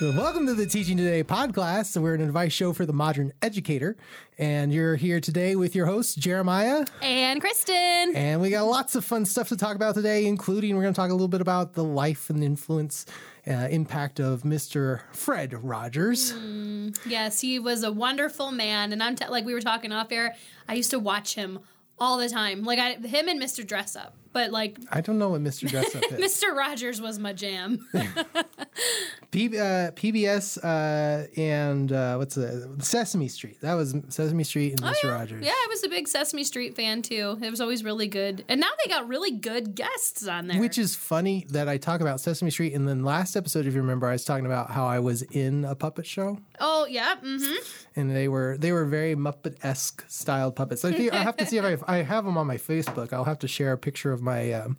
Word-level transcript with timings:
Welcome 0.00 0.46
to 0.46 0.54
the 0.54 0.64
Teaching 0.64 0.96
Today 0.96 1.24
podcast. 1.24 2.00
We're 2.00 2.14
an 2.14 2.20
advice 2.20 2.52
show 2.52 2.72
for 2.72 2.86
the 2.86 2.92
modern 2.92 3.32
educator. 3.42 3.96
And 4.38 4.72
you're 4.72 4.94
here 4.94 5.20
today 5.20 5.56
with 5.56 5.74
your 5.74 5.86
hosts, 5.86 6.14
Jeremiah. 6.14 6.84
And 7.02 7.40
Kristen. 7.40 8.14
And 8.14 8.40
we 8.40 8.50
got 8.50 8.62
lots 8.66 8.94
of 8.94 9.04
fun 9.04 9.24
stuff 9.24 9.48
to 9.48 9.56
talk 9.56 9.74
about 9.74 9.96
today, 9.96 10.26
including 10.26 10.76
we're 10.76 10.82
going 10.82 10.94
to 10.94 10.96
talk 10.96 11.10
a 11.10 11.14
little 11.14 11.26
bit 11.26 11.40
about 11.40 11.72
the 11.72 11.82
life 11.82 12.30
and 12.30 12.44
influence 12.44 13.06
uh, 13.48 13.66
impact 13.70 14.20
of 14.20 14.42
Mr. 14.42 15.00
Fred 15.10 15.52
Rogers. 15.64 16.32
Mm, 16.32 16.96
yes, 17.04 17.40
he 17.40 17.58
was 17.58 17.82
a 17.82 17.90
wonderful 17.90 18.52
man. 18.52 18.92
And 18.92 19.02
I'm 19.02 19.16
t- 19.16 19.26
like 19.26 19.44
we 19.44 19.52
were 19.52 19.60
talking 19.60 19.90
off 19.90 20.12
air, 20.12 20.36
I 20.68 20.74
used 20.74 20.90
to 20.90 21.00
watch 21.00 21.34
him 21.34 21.58
all 21.98 22.18
the 22.18 22.28
time. 22.28 22.62
Like 22.62 22.78
I, 22.78 22.92
him 22.94 23.26
and 23.26 23.42
Mr. 23.42 23.66
Dressup. 23.66 24.12
But 24.32 24.50
like 24.50 24.78
I 24.90 25.00
don't 25.00 25.18
know 25.18 25.30
what 25.30 25.42
Mr. 25.42 25.68
Dressup 25.68 26.12
is. 26.18 26.42
Mr. 26.42 26.54
Rogers 26.54 27.00
was 27.00 27.18
my 27.18 27.32
jam. 27.32 27.86
P- 29.30 29.58
uh, 29.58 29.90
PBS 29.92 30.58
uh, 30.64 31.26
and 31.36 31.92
uh, 31.92 32.16
what's 32.16 32.34
the 32.34 32.76
Sesame 32.80 33.28
Street? 33.28 33.60
That 33.60 33.74
was 33.74 33.94
Sesame 34.08 34.44
Street 34.44 34.72
and 34.72 34.82
Mr. 34.82 34.94
Oh, 35.04 35.08
yeah. 35.08 35.14
Rogers. 35.14 35.44
Yeah, 35.44 35.52
I 35.52 35.66
was 35.68 35.84
a 35.84 35.88
big 35.88 36.08
Sesame 36.08 36.44
Street 36.44 36.76
fan 36.76 37.02
too. 37.02 37.38
It 37.42 37.50
was 37.50 37.60
always 37.60 37.84
really 37.84 38.06
good. 38.06 38.44
And 38.48 38.60
now 38.60 38.68
they 38.82 38.90
got 38.90 39.08
really 39.08 39.32
good 39.32 39.74
guests 39.74 40.26
on 40.26 40.46
there. 40.48 40.60
Which 40.60 40.78
is 40.78 40.94
funny 40.94 41.46
that 41.50 41.68
I 41.68 41.76
talk 41.76 42.00
about 42.00 42.20
Sesame 42.20 42.50
Street, 42.50 42.74
and 42.74 42.88
then 42.88 43.04
last 43.04 43.36
episode, 43.36 43.66
if 43.66 43.74
you 43.74 43.80
remember, 43.80 44.06
I 44.06 44.12
was 44.12 44.24
talking 44.24 44.46
about 44.46 44.70
how 44.70 44.86
I 44.86 44.98
was 44.98 45.22
in 45.22 45.64
a 45.64 45.74
puppet 45.74 46.06
show, 46.06 46.38
oh 46.60 46.86
yeah, 46.86 47.16
mm-hmm. 47.16 47.54
and 47.96 48.14
they 48.14 48.28
were 48.28 48.56
they 48.58 48.72
were 48.72 48.84
very 48.84 49.14
Muppet 49.14 49.56
esque 49.62 50.04
styled 50.08 50.56
puppets. 50.56 50.84
I 50.84 50.92
think 50.92 51.12
I 51.12 51.22
have 51.22 51.36
to 51.36 51.46
see 51.46 51.58
if 51.58 51.84
I, 51.86 51.98
I 51.98 52.02
have 52.02 52.24
them 52.24 52.38
on 52.38 52.46
my 52.46 52.56
Facebook. 52.56 53.12
I'll 53.12 53.24
have 53.24 53.38
to 53.40 53.48
share 53.48 53.72
a 53.72 53.78
picture 53.78 54.12
of 54.12 54.17
my 54.20 54.52
um, 54.52 54.76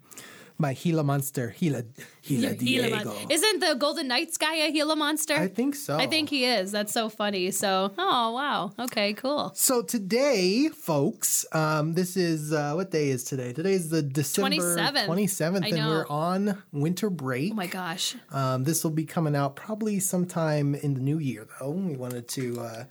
my 0.62 0.74
Gila 0.74 1.04
monster, 1.04 1.56
Gila 1.58 1.84
Gila 2.22 2.54
Gila 2.54 2.88
Diego. 2.90 3.14
Mon- 3.14 3.32
Isn't 3.32 3.60
the 3.62 3.76
Golden 3.76 4.10
Knights 4.10 4.38
guy 4.38 4.56
a 4.56 4.72
Gila 4.74 4.96
monster? 4.98 5.34
I 5.36 5.48
think 5.48 5.74
so. 5.76 5.96
I 5.98 6.06
think 6.06 6.30
he 6.30 6.44
is. 6.44 6.74
That's 6.74 6.92
so 6.92 7.08
funny. 7.08 7.50
So, 7.52 7.94
oh 7.98 8.32
wow. 8.34 8.72
Okay, 8.78 9.14
cool. 9.14 9.52
So 9.56 9.82
today, 9.82 10.68
folks, 10.68 11.46
um, 11.54 11.94
this 11.94 12.18
is 12.18 12.52
uh, 12.52 12.74
what 12.74 12.92
day 12.92 13.08
is 13.08 13.24
today? 13.24 13.54
Today 13.54 13.72
is 13.74 13.90
the 13.90 14.02
December 14.02 14.50
27th. 14.58 15.06
twenty 15.06 15.28
seventh, 15.28 15.66
and 15.66 15.78
we're 15.88 16.08
on 16.10 16.62
winter 16.74 17.10
break. 17.10 17.54
Oh 17.54 17.56
my 17.56 17.68
gosh. 17.68 18.16
Um, 18.32 18.66
this 18.66 18.84
will 18.84 18.92
be 18.92 19.06
coming 19.06 19.38
out 19.38 19.56
probably 19.56 20.02
sometime 20.02 20.76
in 20.76 20.94
the 20.94 21.00
new 21.02 21.20
year, 21.20 21.48
though. 21.62 21.72
We 21.72 21.96
wanted 21.96 22.28
to 22.30 22.60
uh, 22.60 22.84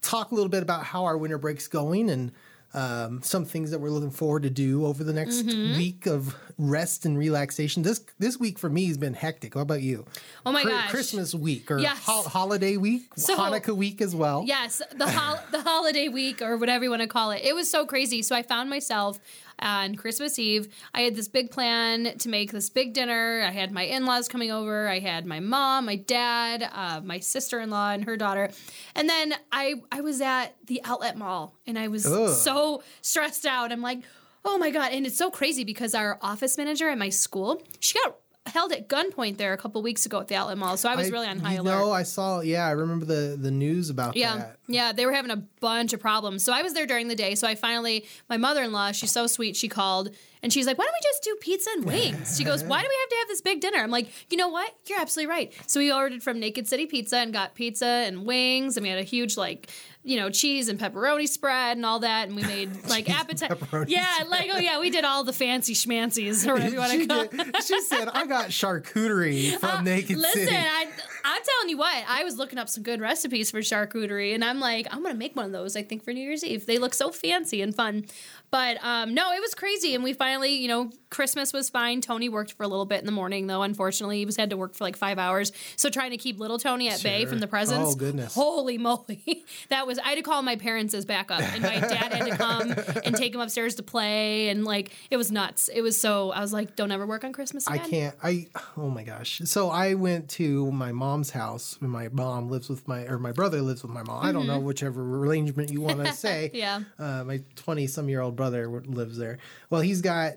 talk 0.00 0.32
a 0.32 0.34
little 0.34 0.50
bit 0.50 0.64
about 0.64 0.82
how 0.86 1.04
our 1.04 1.16
winter 1.16 1.38
break's 1.38 1.68
going 1.68 2.10
and 2.10 2.32
um, 2.74 3.20
some 3.22 3.44
things 3.44 3.70
that 3.70 3.78
we're 3.80 3.90
looking 3.90 4.10
forward 4.10 4.42
to 4.44 4.50
do 4.50 4.86
over 4.86 5.04
the 5.04 5.12
next 5.12 5.42
Mm-hmm. 5.42 5.76
week 5.76 6.06
of 6.06 6.34
rest 6.58 7.04
and 7.04 7.18
relaxation. 7.18 7.82
This 7.82 8.00
this 8.18 8.38
week 8.38 8.58
for 8.58 8.68
me 8.70 8.86
has 8.86 8.96
been 8.98 9.14
hectic. 9.14 9.54
How 9.54 9.60
about 9.60 9.82
you? 9.82 10.04
Oh 10.46 10.52
my 10.52 10.62
Chri- 10.62 10.68
gosh. 10.70 10.90
Christmas 10.90 11.34
week 11.34 11.70
or 11.70 11.78
Yes. 11.78 11.98
hol- 12.04 12.22
holiday 12.22 12.76
week, 12.76 13.02
So- 13.16 13.36
Hanukkah 13.36 13.76
week 13.76 14.00
as 14.00 14.14
well. 14.14 14.44
Yes, 14.46 14.80
the 14.96 15.08
hol- 15.10 15.40
the 15.50 15.60
holiday 15.62 16.08
week 16.08 16.40
or 16.40 16.56
whatever 16.56 16.84
you 16.84 16.90
want 16.90 17.02
to 17.02 17.08
call 17.08 17.30
it. 17.32 17.42
It 17.44 17.54
was 17.54 17.70
so 17.70 17.84
crazy. 17.84 18.22
So 18.22 18.34
I 18.36 18.42
found 18.42 18.70
myself 18.70 19.18
on 19.62 19.94
Christmas 19.94 20.38
Eve. 20.38 20.68
I 20.94 21.02
had 21.02 21.14
this 21.14 21.28
big 21.28 21.50
plan 21.50 22.18
to 22.18 22.28
make 22.28 22.52
this 22.52 22.68
big 22.68 22.92
dinner. 22.92 23.42
I 23.46 23.50
had 23.50 23.72
my 23.72 23.84
in-laws 23.84 24.28
coming 24.28 24.50
over. 24.50 24.88
I 24.88 24.98
had 24.98 25.24
my 25.24 25.40
mom, 25.40 25.86
my 25.86 25.96
dad, 25.96 26.68
uh, 26.72 27.00
my 27.02 27.20
sister-in-law, 27.20 27.92
and 27.92 28.04
her 28.04 28.16
daughter. 28.16 28.50
And 28.94 29.08
then 29.08 29.34
I 29.50 29.76
I 29.90 30.00
was 30.00 30.20
at 30.20 30.56
the 30.66 30.80
outlet 30.84 31.16
mall 31.16 31.56
and 31.66 31.78
I 31.78 31.88
was 31.88 32.06
Ugh. 32.06 32.30
so 32.30 32.82
stressed 33.00 33.46
out. 33.46 33.72
I'm 33.72 33.82
like, 33.82 34.02
oh 34.44 34.58
my 34.58 34.70
god! 34.70 34.92
And 34.92 35.06
it's 35.06 35.16
so 35.16 35.30
crazy 35.30 35.64
because 35.64 35.94
our 35.94 36.18
office 36.20 36.58
manager 36.58 36.88
at 36.88 36.98
my 36.98 37.08
school, 37.08 37.62
she 37.80 37.98
got 38.04 38.16
held 38.50 38.72
at 38.72 38.88
gunpoint 38.88 39.36
there 39.36 39.52
a 39.52 39.56
couple 39.56 39.80
weeks 39.82 40.04
ago 40.04 40.20
at 40.20 40.28
the 40.28 40.34
outlet 40.34 40.58
mall. 40.58 40.76
So 40.76 40.88
I 40.88 40.96
was 40.96 41.10
really 41.12 41.28
on 41.28 41.38
high 41.38 41.54
you 41.54 41.60
alert. 41.60 41.78
know, 41.78 41.92
I 41.92 42.02
saw. 42.02 42.40
Yeah, 42.40 42.66
I 42.66 42.72
remember 42.72 43.04
the 43.04 43.36
the 43.40 43.50
news 43.50 43.88
about 43.88 44.16
Yeah, 44.16 44.36
that. 44.36 44.56
yeah, 44.66 44.92
they 44.92 45.06
were 45.06 45.12
having 45.12 45.30
a 45.30 45.36
bunch 45.36 45.92
of 45.92 46.00
problems. 46.00 46.44
So 46.44 46.52
I 46.52 46.62
was 46.62 46.74
there 46.74 46.86
during 46.86 47.08
the 47.08 47.14
day. 47.14 47.34
So 47.36 47.46
I 47.46 47.54
finally, 47.54 48.04
my 48.28 48.36
mother 48.36 48.62
in 48.62 48.72
law, 48.72 48.90
she's 48.92 49.12
so 49.12 49.26
sweet. 49.28 49.54
She 49.56 49.68
called 49.68 50.10
and 50.42 50.52
she's 50.52 50.66
like, 50.66 50.76
"Why 50.76 50.84
don't 50.86 50.94
we 50.94 51.08
just 51.08 51.22
do 51.22 51.36
pizza 51.40 51.70
and 51.76 51.84
wings?" 51.84 52.36
She 52.36 52.42
goes, 52.42 52.64
"Why 52.64 52.82
do 52.82 52.88
we 52.88 52.96
have 53.00 53.08
to 53.10 53.16
have 53.20 53.28
this 53.28 53.40
big 53.40 53.60
dinner?" 53.60 53.78
I'm 53.78 53.92
like, 53.92 54.08
"You 54.28 54.36
know 54.36 54.48
what? 54.48 54.74
You're 54.86 54.98
absolutely 55.00 55.30
right." 55.30 55.52
So 55.68 55.78
we 55.78 55.92
ordered 55.92 56.22
from 56.22 56.40
Naked 56.40 56.66
City 56.66 56.86
Pizza 56.86 57.18
and 57.18 57.32
got 57.32 57.54
pizza 57.54 57.86
and 57.86 58.26
wings, 58.26 58.76
and 58.76 58.82
we 58.82 58.90
had 58.90 58.98
a 58.98 59.04
huge 59.04 59.36
like. 59.36 59.70
You 60.04 60.16
know, 60.18 60.30
cheese 60.30 60.68
and 60.68 60.80
pepperoni 60.80 61.28
spread 61.28 61.76
and 61.76 61.86
all 61.86 62.00
that, 62.00 62.26
and 62.26 62.34
we 62.36 62.42
made 62.42 62.70
like 62.88 63.08
appetite. 63.08 63.56
Yeah, 63.88 64.04
like 64.28 64.50
oh 64.52 64.58
yeah, 64.58 64.80
we 64.80 64.90
did 64.90 65.04
all 65.04 65.22
the 65.22 65.32
fancy 65.32 65.74
schmancies 65.74 66.44
or 66.46 66.54
whatever 66.54 66.72
you 66.72 66.78
want 66.80 66.92
to 66.92 67.06
call. 67.06 67.24
did- 67.26 67.62
she 67.64 67.80
said, 67.82 68.08
"I 68.12 68.26
got 68.26 68.48
charcuterie 68.48 69.56
from 69.58 69.84
Naked 69.84 70.16
Uh, 70.16 70.20
Listen, 70.20 70.44
City." 70.46 70.56
I, 70.56 70.86
I'm 71.24 71.42
telling 71.42 71.68
you 71.68 71.78
what, 71.78 72.04
I 72.08 72.24
was 72.24 72.38
looking 72.38 72.58
up 72.58 72.68
some 72.68 72.82
good 72.82 73.00
recipes 73.00 73.50
for 73.50 73.60
charcuterie, 73.60 74.34
and 74.34 74.44
I'm 74.44 74.60
like, 74.60 74.86
I'm 74.90 75.02
gonna 75.02 75.14
make 75.14 75.36
one 75.36 75.46
of 75.46 75.52
those. 75.52 75.76
I 75.76 75.82
think 75.82 76.04
for 76.04 76.12
New 76.12 76.20
Year's 76.20 76.44
Eve, 76.44 76.66
they 76.66 76.78
look 76.78 76.94
so 76.94 77.10
fancy 77.10 77.62
and 77.62 77.74
fun. 77.74 78.06
But 78.50 78.76
um, 78.84 79.14
no, 79.14 79.32
it 79.32 79.40
was 79.40 79.54
crazy, 79.54 79.94
and 79.94 80.04
we 80.04 80.12
finally, 80.12 80.54
you 80.54 80.68
know, 80.68 80.90
Christmas 81.10 81.52
was 81.52 81.70
fine. 81.70 82.00
Tony 82.00 82.28
worked 82.28 82.52
for 82.52 82.64
a 82.64 82.68
little 82.68 82.84
bit 82.84 83.00
in 83.00 83.06
the 83.06 83.12
morning, 83.12 83.46
though. 83.46 83.62
Unfortunately, 83.62 84.18
he 84.18 84.26
was 84.26 84.36
had 84.36 84.50
to 84.50 84.56
work 84.56 84.74
for 84.74 84.84
like 84.84 84.96
five 84.96 85.18
hours. 85.18 85.52
So 85.76 85.88
trying 85.88 86.10
to 86.10 86.18
keep 86.18 86.38
little 86.38 86.58
Tony 86.58 86.88
at 86.88 87.02
bay 87.02 87.24
from 87.24 87.38
the 87.38 87.46
presents. 87.46 87.92
Oh, 87.92 87.94
goodness. 87.94 88.34
Holy 88.34 88.76
moly, 88.76 89.44
that 89.70 89.86
was. 89.86 89.98
I 89.98 90.08
had 90.08 90.16
to 90.16 90.22
call 90.22 90.42
my 90.42 90.56
parents 90.56 90.92
as 90.92 91.04
backup, 91.04 91.40
and 91.40 91.62
my 91.62 91.80
dad 91.80 92.12
had 92.12 92.26
to 92.26 92.36
come 92.36 92.74
and 93.04 93.16
take 93.16 93.34
him 93.34 93.40
upstairs 93.40 93.76
to 93.76 93.82
play, 93.82 94.48
and 94.50 94.64
like 94.64 94.90
it 95.10 95.16
was 95.16 95.32
nuts. 95.32 95.68
It 95.68 95.80
was 95.80 95.98
so. 95.98 96.30
I 96.32 96.40
was 96.40 96.52
like, 96.52 96.76
don't 96.76 96.92
ever 96.92 97.06
work 97.06 97.24
on 97.24 97.32
Christmas 97.32 97.66
I 97.68 97.78
can't. 97.78 98.14
I 98.22 98.48
oh 98.76 98.90
my 98.90 99.02
gosh. 99.02 99.40
So 99.44 99.70
I 99.70 99.94
went 99.94 100.28
to 100.30 100.70
my 100.72 100.92
mom's 101.12 101.30
house. 101.30 101.76
and 101.80 101.90
My 101.90 102.08
mom 102.08 102.48
lives 102.50 102.68
with 102.68 102.86
my 102.88 103.02
or 103.04 103.18
my 103.18 103.32
brother 103.32 103.60
lives 103.60 103.82
with 103.82 103.92
my 103.92 104.02
mom. 104.02 104.24
I 104.24 104.32
don't 104.32 104.46
know 104.46 104.58
whichever 104.58 105.02
arrangement 105.02 105.70
you 105.70 105.80
want 105.80 106.04
to 106.04 106.12
say. 106.26 106.50
Mm-hmm. 106.52 106.56
Yeah. 106.56 106.80
Uh, 106.98 107.24
my 107.24 107.42
twenty 107.56 107.86
some 107.86 108.08
year 108.08 108.20
old 108.20 108.36
brother 108.36 108.68
lives 108.68 109.18
there. 109.18 109.38
Well, 109.70 109.80
he's 109.82 110.00
got 110.00 110.34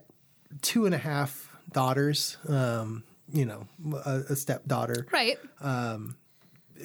two 0.61 0.85
and 0.85 0.93
a 0.93 0.97
half 0.99 1.49
daughters. 1.71 2.37
Um, 2.47 3.03
you 3.31 3.45
know, 3.45 3.67
a, 4.05 4.21
a 4.29 4.35
stepdaughter 4.35 5.07
Right. 5.11 5.37
Um, 5.59 6.15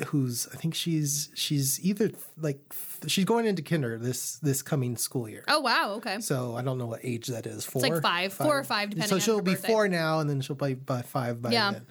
who's 0.06 0.46
I 0.54 0.56
think 0.56 0.74
she's 0.74 1.28
she's 1.34 1.84
either 1.84 2.10
like 2.40 2.60
she's 3.06 3.24
going 3.24 3.44
into 3.46 3.60
kinder 3.62 3.98
this 3.98 4.36
this 4.36 4.62
coming 4.62 4.96
school 4.96 5.28
year. 5.28 5.44
Oh 5.48 5.60
wow. 5.60 5.94
Okay. 5.96 6.20
So 6.20 6.54
I 6.56 6.62
don't 6.62 6.78
know 6.78 6.86
what 6.86 7.00
age 7.02 7.26
that 7.26 7.44
is. 7.46 7.66
Four, 7.66 7.82
like 7.82 8.00
five. 8.00 8.32
Four 8.32 8.58
or 8.58 8.64
five, 8.64 8.90
depending 8.90 9.08
So 9.08 9.18
she'll 9.18 9.42
be 9.42 9.52
birthday. 9.52 9.68
four 9.68 9.88
now, 9.88 10.20
and 10.20 10.30
then 10.30 10.40
she'll 10.40 10.56
be 10.56 10.74
by 10.74 11.02
five 11.02 11.42
by 11.42 11.50
Yeah. 11.50 11.72
then. 11.72 11.86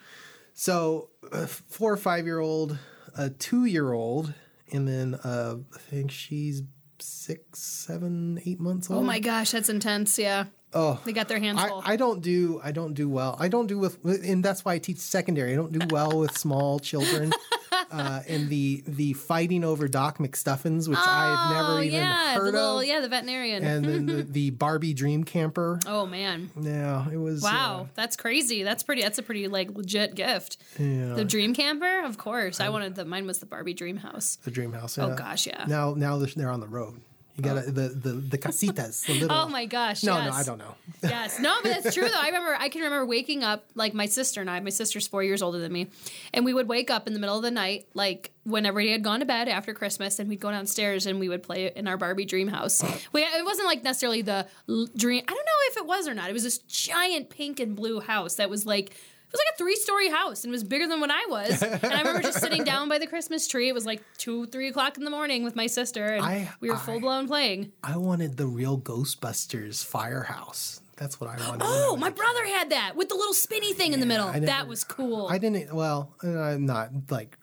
So 0.59 1.11
uh, 1.31 1.45
four 1.45 1.93
or 1.93 1.95
five 1.95 2.25
year 2.25 2.39
old, 2.39 2.77
a 3.17 3.29
two 3.29 3.63
year 3.63 3.93
old, 3.93 4.33
and 4.73 4.85
then 4.85 5.15
uh, 5.15 5.55
I 5.73 5.77
think 5.77 6.11
she's 6.11 6.63
six, 6.99 7.61
seven, 7.61 8.41
eight 8.45 8.59
months 8.59 8.89
old. 8.89 8.99
Oh 8.99 9.03
my 9.03 9.19
gosh, 9.19 9.51
that's 9.51 9.69
intense. 9.69 10.19
Yeah. 10.19 10.47
Oh, 10.73 10.99
They 11.03 11.13
got 11.13 11.27
their 11.27 11.39
hands 11.39 11.59
I, 11.59 11.67
full. 11.67 11.81
I 11.85 11.95
don't 11.95 12.21
do 12.21 12.61
I 12.63 12.71
don't 12.71 12.93
do 12.93 13.09
well. 13.09 13.35
I 13.39 13.47
don't 13.47 13.67
do 13.67 13.79
with 13.79 14.03
and 14.05 14.43
that's 14.43 14.63
why 14.63 14.73
I 14.73 14.79
teach 14.79 14.97
secondary. 14.97 15.53
I 15.53 15.55
don't 15.55 15.71
do 15.71 15.85
well 15.89 16.19
with 16.19 16.37
small 16.37 16.79
children. 16.79 17.31
Uh, 17.91 18.21
and 18.27 18.49
the 18.49 18.83
the 18.87 19.13
fighting 19.13 19.63
over 19.63 19.87
Doc 19.87 20.19
McStuffins, 20.19 20.87
which 20.87 20.99
I've 20.99 21.55
never 21.55 21.79
oh 21.79 21.81
even 21.81 21.99
yeah, 21.99 22.35
heard 22.35 22.47
the 22.47 22.51
little 22.51 22.79
of, 22.79 22.85
yeah, 22.85 22.99
the 22.99 23.09
veterinarian. 23.09 23.63
and 23.63 23.85
then 23.85 24.05
the, 24.05 24.23
the 24.29 24.49
Barbie 24.51 24.93
Dream 24.93 25.23
Camper. 25.23 25.79
oh 25.87 26.05
man. 26.05 26.51
Yeah, 26.59 27.09
it 27.09 27.17
was. 27.17 27.41
Wow, 27.41 27.81
uh, 27.81 27.85
that's 27.95 28.15
crazy. 28.15 28.63
That's 28.63 28.83
pretty. 28.83 29.01
That's 29.01 29.17
a 29.17 29.23
pretty 29.23 29.47
like 29.47 29.71
legit 29.71 30.13
gift. 30.13 30.57
yeah, 30.77 31.13
The 31.13 31.25
dream 31.25 31.55
camper, 31.55 32.03
of 32.05 32.17
course. 32.17 32.59
I 32.59 32.69
wanted 32.69 32.95
the 32.95 33.05
mine 33.05 33.25
was 33.25 33.39
the 33.39 33.47
Barbie 33.47 33.73
dream 33.73 33.97
house. 33.97 34.37
the 34.43 34.51
Dream 34.51 34.73
House. 34.73 34.97
Oh 34.99 35.15
gosh, 35.15 35.47
yeah. 35.47 35.65
Now, 35.67 35.93
now 35.95 36.17
they're 36.17 36.51
on 36.51 36.59
the 36.59 36.67
road. 36.67 37.01
You 37.39 37.45
got 37.45 37.63
to 37.63 37.69
oh. 37.69 37.71
the, 37.71 37.87
the 37.89 38.13
the 38.13 38.37
casitas. 38.37 39.05
The 39.05 39.13
little. 39.21 39.31
Oh 39.31 39.47
my 39.47 39.65
gosh. 39.65 40.03
No, 40.03 40.17
yes. 40.17 40.31
no, 40.31 40.37
I 40.37 40.43
don't 40.43 40.57
know. 40.57 40.75
yes. 41.03 41.39
No, 41.39 41.57
but 41.63 41.69
that's 41.69 41.95
true 41.95 42.07
though. 42.07 42.19
I 42.19 42.27
remember 42.27 42.55
I 42.59 42.69
can 42.69 42.81
remember 42.81 43.05
waking 43.05 43.43
up 43.43 43.65
like 43.75 43.93
my 43.93 44.05
sister 44.05 44.41
and 44.41 44.49
I, 44.49 44.59
my 44.59 44.69
sister's 44.69 45.07
four 45.07 45.23
years 45.23 45.41
older 45.41 45.59
than 45.59 45.71
me, 45.71 45.87
and 46.33 46.43
we 46.43 46.53
would 46.53 46.67
wake 46.67 46.91
up 46.91 47.07
in 47.07 47.13
the 47.13 47.19
middle 47.19 47.37
of 47.37 47.43
the 47.43 47.51
night, 47.51 47.87
like 47.93 48.31
when 48.43 48.65
everybody 48.65 48.91
had 48.91 49.03
gone 49.03 49.19
to 49.19 49.25
bed 49.25 49.47
after 49.47 49.73
Christmas, 49.73 50.19
and 50.19 50.27
we'd 50.27 50.39
go 50.39 50.51
downstairs 50.51 51.05
and 51.05 51.19
we 51.19 51.29
would 51.29 51.43
play 51.43 51.71
in 51.73 51.87
our 51.87 51.97
Barbie 51.97 52.25
dream 52.25 52.47
house. 52.47 52.83
We 53.13 53.21
it 53.21 53.45
wasn't 53.45 53.67
like 53.67 53.83
necessarily 53.83 54.21
the 54.21 54.45
dream 54.67 55.23
I 55.27 55.33
don't 55.33 55.45
know 55.45 55.71
if 55.71 55.77
it 55.77 55.85
was 55.85 56.07
or 56.07 56.13
not. 56.13 56.29
It 56.29 56.33
was 56.33 56.43
this 56.43 56.59
giant 56.59 57.29
pink 57.29 57.59
and 57.59 57.75
blue 57.75 57.99
house 58.01 58.35
that 58.35 58.49
was 58.49 58.65
like 58.65 58.95
it 59.29 59.33
was 59.33 59.39
like 59.39 59.53
a 59.53 59.57
three 59.57 59.75
story 59.75 60.09
house 60.09 60.43
and 60.43 60.51
it 60.51 60.55
was 60.55 60.63
bigger 60.63 60.87
than 60.87 60.99
when 61.01 61.11
I 61.11 61.25
was. 61.29 61.61
And 61.61 61.85
I 61.85 61.99
remember 61.99 62.21
just 62.23 62.39
sitting 62.39 62.63
down 62.63 62.89
by 62.89 62.97
the 62.97 63.05
Christmas 63.07 63.47
tree. 63.47 63.69
It 63.69 63.73
was 63.75 63.85
like 63.85 64.01
two, 64.17 64.47
three 64.47 64.67
o'clock 64.69 64.97
in 64.97 65.03
the 65.03 65.09
morning 65.11 65.43
with 65.43 65.55
my 65.55 65.67
sister, 65.67 66.03
and 66.05 66.25
I- 66.25 66.49
we 66.59 66.69
were 66.69 66.77
full 66.77 66.99
blown 66.99 67.27
playing. 67.27 67.71
I 67.83 67.97
wanted 67.97 68.37
the 68.37 68.47
real 68.47 68.77
Ghostbusters 68.79 69.85
firehouse. 69.85 70.81
That's 70.97 71.19
what 71.21 71.29
I 71.29 71.47
wanted. 71.47 71.61
Oh, 71.65 71.95
my 71.95 72.09
brother 72.09 72.45
had 72.45 72.71
that 72.71 72.95
with 72.97 73.07
the 73.07 73.15
little 73.15 73.33
spinny 73.33 73.71
thing 73.71 73.93
in 73.93 74.01
the 74.01 74.05
middle. 74.05 74.31
That 74.33 74.67
was 74.67 74.83
cool. 74.83 75.27
I 75.29 75.37
didn't. 75.37 75.73
Well, 75.73 76.13
uh, 76.23 76.27
I'm 76.37 76.65
not 76.65 76.89
like 77.09 77.37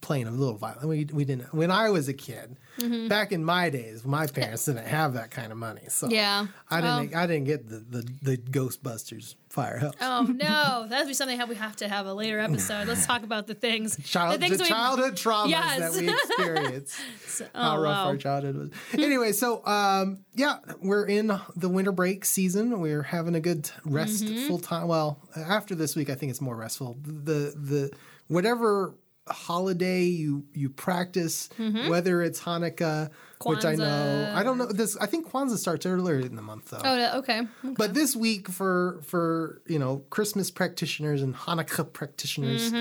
playing 0.00 0.26
a 0.26 0.30
little 0.30 0.56
violent. 0.56 0.86
We 0.88 1.06
we 1.12 1.24
didn't 1.24 1.52
when 1.54 1.70
I 1.70 1.90
was 1.90 2.08
a 2.08 2.14
kid. 2.14 2.56
Mm-hmm. 2.78 3.08
Back 3.08 3.32
in 3.32 3.44
my 3.44 3.68
days, 3.68 4.04
my 4.06 4.26
parents 4.26 4.64
didn't 4.64 4.86
have 4.86 5.14
that 5.14 5.30
kind 5.30 5.52
of 5.52 5.58
money, 5.58 5.82
so 5.88 6.08
Yeah. 6.08 6.46
I 6.70 6.80
didn't 6.80 7.14
I 7.14 7.26
didn't 7.26 7.44
get 7.44 7.68
the 7.68 7.78
the, 7.78 8.08
the 8.22 8.36
Ghostbusters 8.38 9.34
firehouse. 9.48 9.94
Oh 10.00 10.22
no, 10.22 10.86
that'd 10.88 11.06
be 11.08 11.14
something 11.14 11.40
we 11.48 11.56
have 11.56 11.76
to 11.76 11.88
have 11.88 12.06
a 12.06 12.14
later 12.14 12.38
episode. 12.48 12.86
Let's 12.88 13.04
talk 13.06 13.22
about 13.24 13.46
the 13.48 13.54
things, 13.54 13.96
Child, 14.08 14.34
the 14.34 14.38
the, 14.38 14.46
things 14.46 14.60
we- 14.62 14.68
childhood 14.68 15.14
traumas 15.14 15.50
Yes. 15.50 15.78
that 15.94 16.00
we 16.00 16.08
experienced. 16.10 16.96
how 17.54 17.78
Oh, 17.78 17.82
rough 17.82 17.96
wow. 17.96 18.06
our 18.06 18.16
childhood 18.16 18.56
was. 18.56 18.70
anyway, 18.94 19.32
so 19.32 19.64
um, 19.66 20.24
yeah, 20.34 20.58
we're 20.80 21.06
in 21.06 21.32
the 21.56 21.68
winter 21.68 21.92
break 21.92 22.24
season. 22.24 22.80
We're 22.80 23.02
having 23.02 23.34
a 23.34 23.40
good 23.40 23.68
rest 23.84 24.24
Mm-hmm. 24.24 24.46
full 24.48 24.58
time. 24.58 24.86
Well, 24.88 25.18
after 25.36 25.74
this 25.74 25.96
week, 25.96 26.08
I 26.10 26.14
think 26.14 26.30
it's 26.30 26.40
more 26.40 26.56
restful. 26.56 26.96
The 27.02 27.52
the 27.56 27.90
whatever 28.28 28.94
holiday 29.28 30.02
you 30.04 30.44
you 30.54 30.68
practice, 30.70 31.48
whether 31.58 32.22
it's 32.22 32.40
Hanukkah, 32.40 33.10
which 33.44 33.64
I 33.64 33.74
know 33.74 33.84
Mm-hmm. 33.84 34.36
I 34.38 34.42
don't 34.42 34.58
know 34.58 34.66
this. 34.66 34.96
I 34.96 35.06
think 35.06 35.30
Kwanzaa 35.30 35.56
starts 35.56 35.86
earlier 35.86 36.18
in 36.20 36.36
the 36.36 36.42
month 36.42 36.70
though. 36.70 36.80
Oh, 36.84 36.96
no, 36.96 37.18
okay. 37.18 37.42
But 37.62 37.94
this 37.94 38.16
week 38.16 38.48
for 38.48 39.00
for 39.04 39.62
you 39.66 39.78
know 39.78 40.04
Christmas 40.10 40.50
practitioners 40.50 41.22
and 41.22 41.34
Hanukkah 41.34 41.92
practitioners 41.92 42.72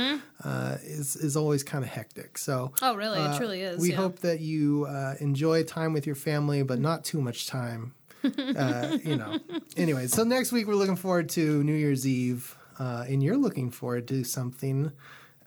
uh, 0.43 0.77
is 0.83 1.15
is 1.15 1.35
always 1.35 1.63
kind 1.63 1.83
of 1.83 1.89
hectic. 1.89 2.37
So 2.37 2.71
Mm-hmm. 2.75 2.85
Oh, 2.85 2.95
really? 2.95 3.19
It 3.19 3.27
uh, 3.27 3.37
truly 3.37 3.61
is, 3.61 3.79
We 3.79 3.91
yeah. 3.91 3.97
hope 3.97 4.19
that 4.19 4.39
you 4.39 4.85
uh, 4.89 5.15
enjoy 5.19 5.63
time 5.63 5.93
with 5.93 6.05
your 6.05 6.15
family, 6.15 6.63
but 6.63 6.79
not 6.79 7.03
too 7.03 7.21
much 7.21 7.47
time. 7.47 7.93
uh, 8.23 8.97
you 9.03 9.15
know. 9.15 9.39
Anyway, 9.77 10.07
so 10.07 10.23
next 10.23 10.51
week 10.51 10.67
we're 10.67 10.75
looking 10.75 10.97
forward 10.97 11.29
to 11.29 11.63
New 11.63 11.73
Year's 11.73 12.05
Eve, 12.05 12.57
uh, 12.77 13.05
and 13.07 13.23
you're 13.23 13.37
looking 13.37 13.71
forward 13.71 14.07
to 14.09 14.23
something 14.25 14.91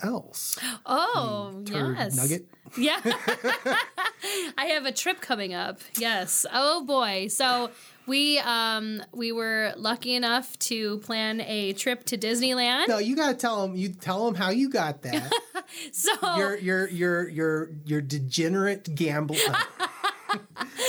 else. 0.02 0.58
Oh, 0.86 1.62
Turd 1.64 1.96
yes. 1.96 2.16
nugget. 2.16 2.46
Yeah. 2.78 3.00
I 4.56 4.64
have 4.66 4.86
a 4.86 4.92
trip 4.92 5.20
coming 5.20 5.52
up. 5.52 5.80
Yes. 5.98 6.46
Oh 6.50 6.82
boy. 6.86 7.28
So 7.28 7.68
we 8.06 8.38
um 8.38 9.02
we 9.12 9.30
were 9.30 9.74
lucky 9.76 10.14
enough 10.14 10.58
to 10.60 10.96
plan 11.00 11.42
a 11.42 11.74
trip 11.74 12.04
to 12.04 12.16
Disneyland. 12.16 12.88
No, 12.88 12.96
you 12.96 13.14
gotta 13.14 13.34
tell 13.34 13.60
them. 13.60 13.76
You 13.76 13.90
tell 13.90 14.24
them 14.24 14.36
how 14.36 14.48
you 14.48 14.70
got 14.70 15.02
that. 15.02 15.30
So 15.92 16.12
your 16.36 16.58
your 16.58 16.88
your 16.88 17.28
your 17.28 17.70
your 17.84 18.00
degenerate 18.00 18.94
gambler. 18.94 19.36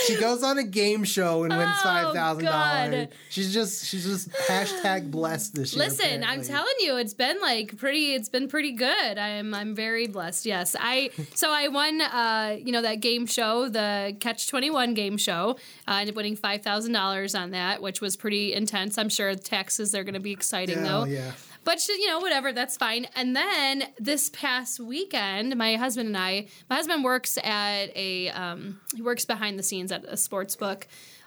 She 0.06 0.16
goes 0.20 0.42
on 0.42 0.58
a 0.58 0.62
game 0.64 1.04
show 1.04 1.44
and 1.44 1.56
wins 1.56 1.70
Oh, 1.76 1.82
five 1.82 2.14
thousand 2.14 2.44
dollars. 2.44 3.08
She's 3.30 3.52
just 3.52 3.86
she's 3.86 4.04
just 4.04 4.30
hashtag 4.30 5.10
blessed 5.10 5.54
this 5.54 5.74
year. 5.74 5.84
Listen, 5.86 6.24
I'm 6.24 6.42
telling 6.42 6.74
you, 6.80 6.96
it's 6.96 7.14
been 7.14 7.40
like 7.40 7.76
pretty. 7.76 8.14
It's 8.14 8.28
been 8.28 8.48
pretty 8.48 8.72
good. 8.72 9.18
I'm 9.18 9.54
I'm 9.54 9.74
very 9.74 10.06
blessed. 10.06 10.46
Yes, 10.46 10.76
I 10.78 11.10
so 11.34 11.50
I 11.50 11.68
won. 11.68 12.00
Uh, 12.00 12.56
you 12.62 12.72
know 12.72 12.82
that 12.82 13.00
game 13.00 13.26
show, 13.26 13.68
the 13.68 14.16
Catch 14.20 14.48
Twenty 14.48 14.70
One 14.70 14.94
game 14.94 15.16
show. 15.16 15.50
Uh, 15.86 15.92
I 15.94 16.00
ended 16.00 16.14
up 16.14 16.16
winning 16.16 16.36
five 16.36 16.62
thousand 16.62 16.92
dollars 16.92 17.34
on 17.34 17.50
that, 17.50 17.82
which 17.82 18.00
was 18.00 18.16
pretty 18.16 18.52
intense. 18.54 18.98
I'm 18.98 19.08
sure 19.08 19.34
the 19.34 19.42
taxes 19.42 19.92
they're 19.92 20.04
going 20.04 20.14
to 20.14 20.20
be 20.20 20.32
exciting 20.32 20.78
Yeah, 20.78 20.84
though. 20.90 21.04
yeah. 21.04 21.32
But 21.64 21.80
sh- 21.80 21.88
you 21.88 22.06
know, 22.06 22.18
whatever, 22.20 22.52
that's 22.52 22.76
fine. 22.76 23.06
And 23.16 23.34
then 23.34 23.84
this 23.98 24.28
past 24.30 24.80
weekend, 24.80 25.56
my 25.56 25.76
husband 25.76 26.08
and 26.08 26.16
I, 26.16 26.46
my 26.68 26.76
husband 26.76 27.04
works 27.04 27.38
at 27.38 27.86
a, 27.96 28.28
um, 28.30 28.80
he 28.94 29.02
works 29.02 29.24
behind 29.24 29.58
the 29.58 29.62
scenes 29.62 29.90
at 29.90 30.04
a 30.06 30.16
sports 30.16 30.56
book. 30.56 30.86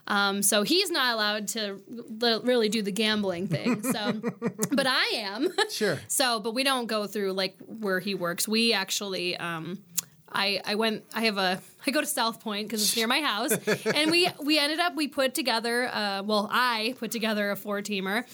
Um, 0.09 0.41
so 0.41 0.63
he's 0.63 0.89
not 0.89 1.13
allowed 1.15 1.49
to 1.49 1.81
li- 1.89 2.39
really 2.43 2.69
do 2.69 2.81
the 2.81 2.91
gambling 2.93 3.47
thing. 3.47 3.81
So, 3.91 4.21
but 4.71 4.87
I 4.87 5.03
am. 5.15 5.49
Sure. 5.69 5.99
So, 6.07 6.39
but 6.39 6.53
we 6.53 6.63
don't 6.63 6.85
go 6.87 7.07
through 7.07 7.33
like 7.33 7.57
where 7.65 7.99
he 7.99 8.15
works. 8.15 8.47
We 8.47 8.71
actually, 8.73 9.35
um, 9.37 9.79
I 10.31 10.61
I 10.65 10.75
went. 10.75 11.03
I 11.13 11.21
have 11.21 11.37
a. 11.37 11.61
I 11.85 11.91
go 11.91 12.01
to 12.01 12.07
South 12.07 12.39
Point 12.41 12.67
because 12.67 12.81
it's 12.83 12.95
near 12.97 13.07
my 13.07 13.21
house, 13.21 13.51
and 13.85 14.11
we 14.11 14.29
we 14.41 14.59
ended 14.59 14.79
up 14.79 14.95
we 14.95 15.07
put 15.07 15.33
together. 15.33 15.87
Uh, 15.87 16.21
well, 16.23 16.49
I 16.51 16.95
put 16.99 17.11
together 17.11 17.49
a 17.51 17.55
four 17.55 17.81
teamer. 17.81 18.25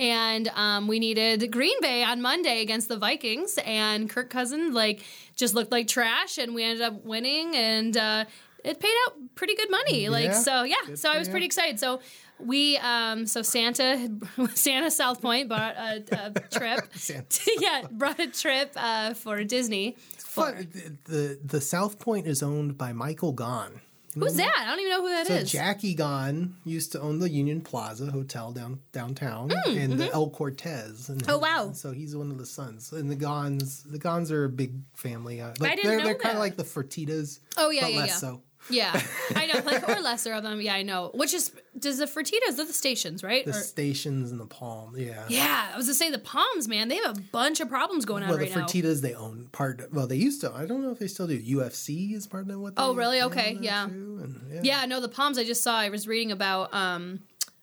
And 0.00 0.48
um, 0.54 0.88
we 0.88 0.98
needed 0.98 1.52
Green 1.52 1.78
Bay 1.82 2.02
on 2.02 2.22
Monday 2.22 2.62
against 2.62 2.88
the 2.88 2.96
Vikings, 2.96 3.58
and 3.66 4.08
Kirk 4.08 4.30
Cousins 4.30 4.74
like 4.74 5.04
just 5.36 5.54
looked 5.54 5.70
like 5.70 5.88
trash, 5.88 6.38
and 6.38 6.54
we 6.54 6.64
ended 6.64 6.80
up 6.80 7.04
winning, 7.04 7.54
and 7.54 7.94
uh, 7.94 8.24
it 8.64 8.80
paid 8.80 8.94
out 9.06 9.14
pretty 9.34 9.54
good 9.54 9.70
money. 9.70 10.08
Like 10.08 10.30
Yeah. 10.30 10.40
so, 10.40 10.62
yeah. 10.62 10.76
Good 10.86 10.98
So 10.98 11.10
I 11.10 11.18
was 11.18 11.28
pretty 11.28 11.44
excited. 11.44 11.78
So 11.78 12.00
we, 12.38 12.78
um, 12.78 13.26
so 13.26 13.42
Santa, 13.42 14.10
Santa 14.54 14.90
South 14.90 15.20
Point 15.20 15.50
bought 15.50 15.76
a, 15.76 16.02
a 16.12 16.40
trip. 16.48 16.88
Santa. 16.94 17.50
yeah, 17.60 17.82
brought 17.90 18.20
a 18.20 18.28
trip 18.28 18.72
uh, 18.76 19.12
for 19.12 19.44
Disney. 19.44 19.96
Fun. 20.16 20.68
The, 20.72 20.96
the 21.04 21.40
the 21.44 21.60
South 21.60 21.98
Point 21.98 22.26
is 22.26 22.42
owned 22.42 22.78
by 22.78 22.94
Michael 22.94 23.34
Gaughan. 23.34 23.80
Who's 24.14 24.34
that? 24.34 24.52
I 24.58 24.64
don't 24.66 24.80
even 24.80 24.90
know 24.90 25.02
who 25.02 25.08
that 25.10 25.26
So 25.26 25.34
is. 25.34 25.50
Jackie 25.52 25.94
Gaughan 25.94 26.54
used 26.64 26.92
to 26.92 27.00
own 27.00 27.20
the 27.20 27.30
Union 27.30 27.60
Plaza 27.60 28.10
Hotel 28.10 28.52
down 28.52 28.80
downtown 28.92 29.52
and 29.68 29.92
the 29.92 30.12
El 30.12 30.30
Cortez. 30.30 31.08
And 31.08 31.22
mm-hmm. 31.22 31.30
Oh, 31.30 31.38
wow. 31.38 31.72
So 31.72 31.92
he's 31.92 32.16
one 32.16 32.30
of 32.30 32.38
the 32.38 32.46
sons. 32.46 32.92
And 32.92 33.08
the 33.08 33.16
Gaughans, 33.16 33.84
the 33.84 33.98
Gaughans 33.98 34.32
are 34.32 34.44
a 34.44 34.48
big 34.48 34.74
family. 34.94 35.40
Uh, 35.40 35.52
like 35.60 35.72
I 35.72 35.76
didn't 35.76 35.90
they're 35.90 35.98
know 35.98 36.04
they're 36.04 36.14
kind 36.16 36.34
of 36.34 36.40
like 36.40 36.56
the 36.56 36.64
Fertitas. 36.64 37.38
Oh, 37.56 37.70
yeah, 37.70 37.82
but 37.82 37.92
yeah, 37.92 37.98
less 38.00 38.08
yeah. 38.08 38.14
so. 38.16 38.42
Yeah, 38.70 39.00
I 39.36 39.46
know, 39.46 39.60
like 39.64 39.88
or 39.88 40.00
lesser 40.00 40.32
of 40.32 40.42
them. 40.42 40.60
Yeah, 40.60 40.74
I 40.74 40.82
know. 40.82 41.10
Which 41.14 41.34
is 41.34 41.50
does 41.78 41.98
the 41.98 42.06
Fertitas? 42.06 42.56
They're 42.56 42.66
the 42.66 42.72
stations, 42.72 43.22
right? 43.22 43.44
The 43.44 43.50
Or- 43.52 43.54
stations 43.54 44.30
and 44.30 44.40
the 44.40 44.46
Palm, 44.46 44.94
yeah. 44.96 45.24
yeah, 45.28 45.70
I 45.72 45.76
was 45.76 45.86
gonna 45.86 45.94
say 45.94 46.10
the 46.10 46.18
Palms, 46.18 46.68
man. 46.68 46.88
They 46.88 46.96
have 46.96 47.16
a 47.16 47.20
bunch 47.20 47.60
of 47.60 47.68
problems 47.68 48.04
going 48.04 48.22
on 48.22 48.28
Well, 48.28 48.38
the 48.38 48.44
right 48.44 48.50
now. 48.50 48.56
Well, 48.60 48.66
the 48.68 48.82
Fertitas 48.82 49.00
they 49.02 49.14
own 49.14 49.48
part. 49.52 49.92
Well, 49.92 50.06
they 50.06 50.16
used 50.16 50.40
to. 50.42 50.52
I 50.52 50.66
don't 50.66 50.82
know 50.82 50.90
if 50.90 50.98
they 50.98 51.08
still 51.08 51.26
do. 51.26 51.40
UFC 51.40 52.14
is 52.14 52.26
part 52.26 52.48
of 52.50 52.58
what. 52.60 52.76
They 52.76 52.82
Oh, 52.82 52.94
really? 52.94 53.22
Okay, 53.22 53.58
yeah. 53.60 53.84
and, 53.84 54.40
yeah. 54.52 54.60
Yeah, 54.62 54.86
no, 54.86 55.00
the 55.00 55.08
Palms. 55.08 55.38
I 55.38 55.44
just 55.44 55.62
saw. 55.62 55.76
I 55.78 55.88
was 55.90 56.06
reading 56.08 56.32
about 56.32 56.74
um, 56.74 57.20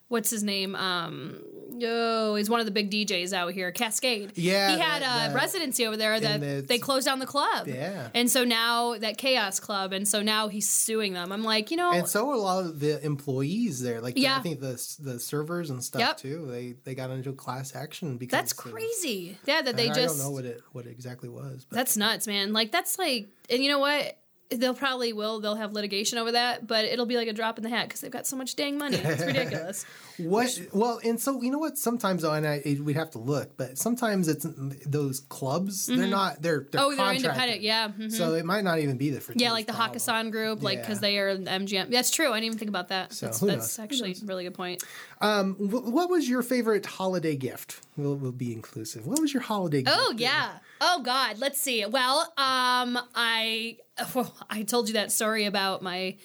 what's 0.07 0.29
his 0.29 0.43
name? 0.43 0.75
Um, 0.75 1.41
oh, 1.83 2.35
he's 2.35 2.49
one 2.49 2.59
of 2.59 2.65
the 2.65 2.71
big 2.71 2.89
DJs 2.89 3.33
out 3.33 3.53
here, 3.53 3.71
Kaskade. 3.71 4.31
Yeah, 4.35 4.71
he 4.75 4.79
had 4.81 5.01
that- 5.03 5.27
a 5.27 5.33
that- 5.33 5.35
residency 5.35 5.85
over 5.85 5.95
there 5.97 6.19
that 6.19 6.67
they 6.67 6.79
closed 6.79 7.05
down 7.05 7.19
the 7.19 7.25
club. 7.27 7.67
Yeah. 7.67 8.09
and 8.15 8.29
so 8.31 8.43
now 8.43 8.97
that 8.97 9.17
KAOS 9.17 9.59
Club, 9.61 9.93
and 9.93 10.07
so 10.07 10.21
now 10.23 10.47
he's 10.47 10.67
suing 10.69 11.13
them. 11.13 11.31
I'm 11.31 11.43
like, 11.43 11.69
you 11.71 11.77
know, 11.77 11.91
And 11.91 12.07
so 12.07 12.29
are 12.29 12.33
a 12.35 12.39
lot 12.39 12.65
of 12.65 12.79
the 12.79 13.03
employees 13.05 13.81
there. 13.81 14.01
Like 14.01 14.17
Yeah. 14.17 14.37
I 14.37 14.41
think 14.41 14.59
the 14.59 14.73
the 14.99 15.19
servers 15.19 15.69
and 15.69 15.83
stuff 15.83 15.99
Yep. 15.99 16.17
too. 16.17 16.47
They 16.49 16.75
they 16.83 16.95
got 16.95 17.11
into 17.11 17.29
a 17.29 17.33
class 17.33 17.75
action 17.75 18.17
because 18.17 18.31
that's 18.37 18.51
of- 18.53 18.57
crazy. 18.57 19.37
Yeah, 19.45 19.61
that 19.61 19.77
they 19.77 19.89
I 19.89 19.93
just 19.93 20.17
don't 20.17 20.25
know 20.25 20.31
what 20.31 20.45
it 20.45 20.61
what 20.71 20.85
it 20.87 20.91
exactly 20.91 21.29
was, 21.29 21.65
but 21.69 21.75
That's 21.75 21.95
nuts, 21.97 22.25
man. 22.27 22.53
Like 22.53 22.71
that's 22.71 22.97
like, 22.97 23.27
and 23.49 23.61
you 23.63 23.69
know 23.69 23.79
what? 23.79 24.17
They'll 24.49 24.73
probably 24.73 25.11
will. 25.11 25.39
They'll 25.41 25.55
have 25.55 25.73
litigation 25.73 26.17
over 26.17 26.31
that, 26.31 26.65
but 26.65 26.85
it'll 26.85 27.05
be 27.05 27.17
like 27.17 27.27
a 27.27 27.33
drop 27.33 27.57
in 27.57 27.63
the 27.63 27.69
hat 27.69 27.87
because 27.87 28.01
they've 28.01 28.11
got 28.11 28.25
so 28.25 28.37
much 28.37 28.55
dang 28.55 28.77
money. 28.77 28.97
It's 28.97 29.21
ridiculous. 29.25 29.85
What? 30.19 30.59
Well, 30.73 30.99
and 31.03 31.19
so 31.19 31.41
you 31.41 31.51
know 31.51 31.59
what? 31.59 31.77
Sometimes 31.77 32.21
though, 32.23 32.33
and 32.33 32.47
I 32.47 32.61
we'd 32.81 32.95
have 32.95 33.11
to 33.11 33.19
look, 33.19 33.55
but 33.57 33.77
sometimes 33.77 34.27
it's 34.27 34.45
those 34.85 35.19
clubs. 35.21 35.87
They're 35.87 36.07
not. 36.07 36.41
They're, 36.41 36.67
they're 36.71 36.81
oh, 36.81 36.95
they're 36.95 37.13
independent. 37.13 37.61
Yeah. 37.61 37.89
mhm. 37.89 38.11
So 38.11 38.33
it 38.33 38.45
might 38.45 38.63
not 38.63 38.79
even 38.79 38.97
be 38.97 39.09
the 39.09 39.19
Fertitas 39.19 39.41
Yeah, 39.41 39.51
like 39.51 39.67
the 39.67 39.73
problem. 39.73 39.97
Hakkasan 39.99 40.31
group, 40.31 40.63
like 40.63 40.81
because 40.81 40.97
Yeah. 40.97 41.01
they 41.01 41.19
are 41.19 41.37
MGM. 41.37 41.91
That's 41.91 42.11
true. 42.11 42.31
I 42.31 42.35
didn't 42.35 42.45
even 42.45 42.57
think 42.59 42.69
about 42.69 42.89
that. 42.89 43.13
So, 43.13 43.25
that's 43.27 43.39
who 43.39 43.47
that's 43.47 43.57
knows? 43.59 43.75
Who 43.77 43.83
actually 43.83 44.11
a 44.21 44.25
really 44.25 44.43
good 44.43 44.53
point. 44.55 44.83
Um, 45.21 45.55
wh- 45.55 45.91
what 45.93 46.09
was 46.09 46.27
your 46.29 46.41
favorite 46.41 46.85
holiday 46.85 47.35
gift? 47.35 47.81
We'll, 47.95 48.15
we'll 48.15 48.31
be 48.31 48.53
inclusive. 48.53 49.07
What 49.07 49.19
was 49.19 49.33
your 49.33 49.43
holiday 49.43 49.81
gift? 49.81 49.97
Oh 49.99 50.13
yeah. 50.17 50.57
Oh 50.81 51.01
God. 51.03 51.39
Let's 51.39 51.59
see. 51.59 51.85
Well, 51.85 52.21
um, 52.37 52.99
I 53.15 53.77
well, 54.15 54.35
I 54.49 54.63
told 54.63 54.87
you 54.87 54.93
that 54.93 55.11
story 55.11 55.45
about 55.45 55.81
my 55.81 56.15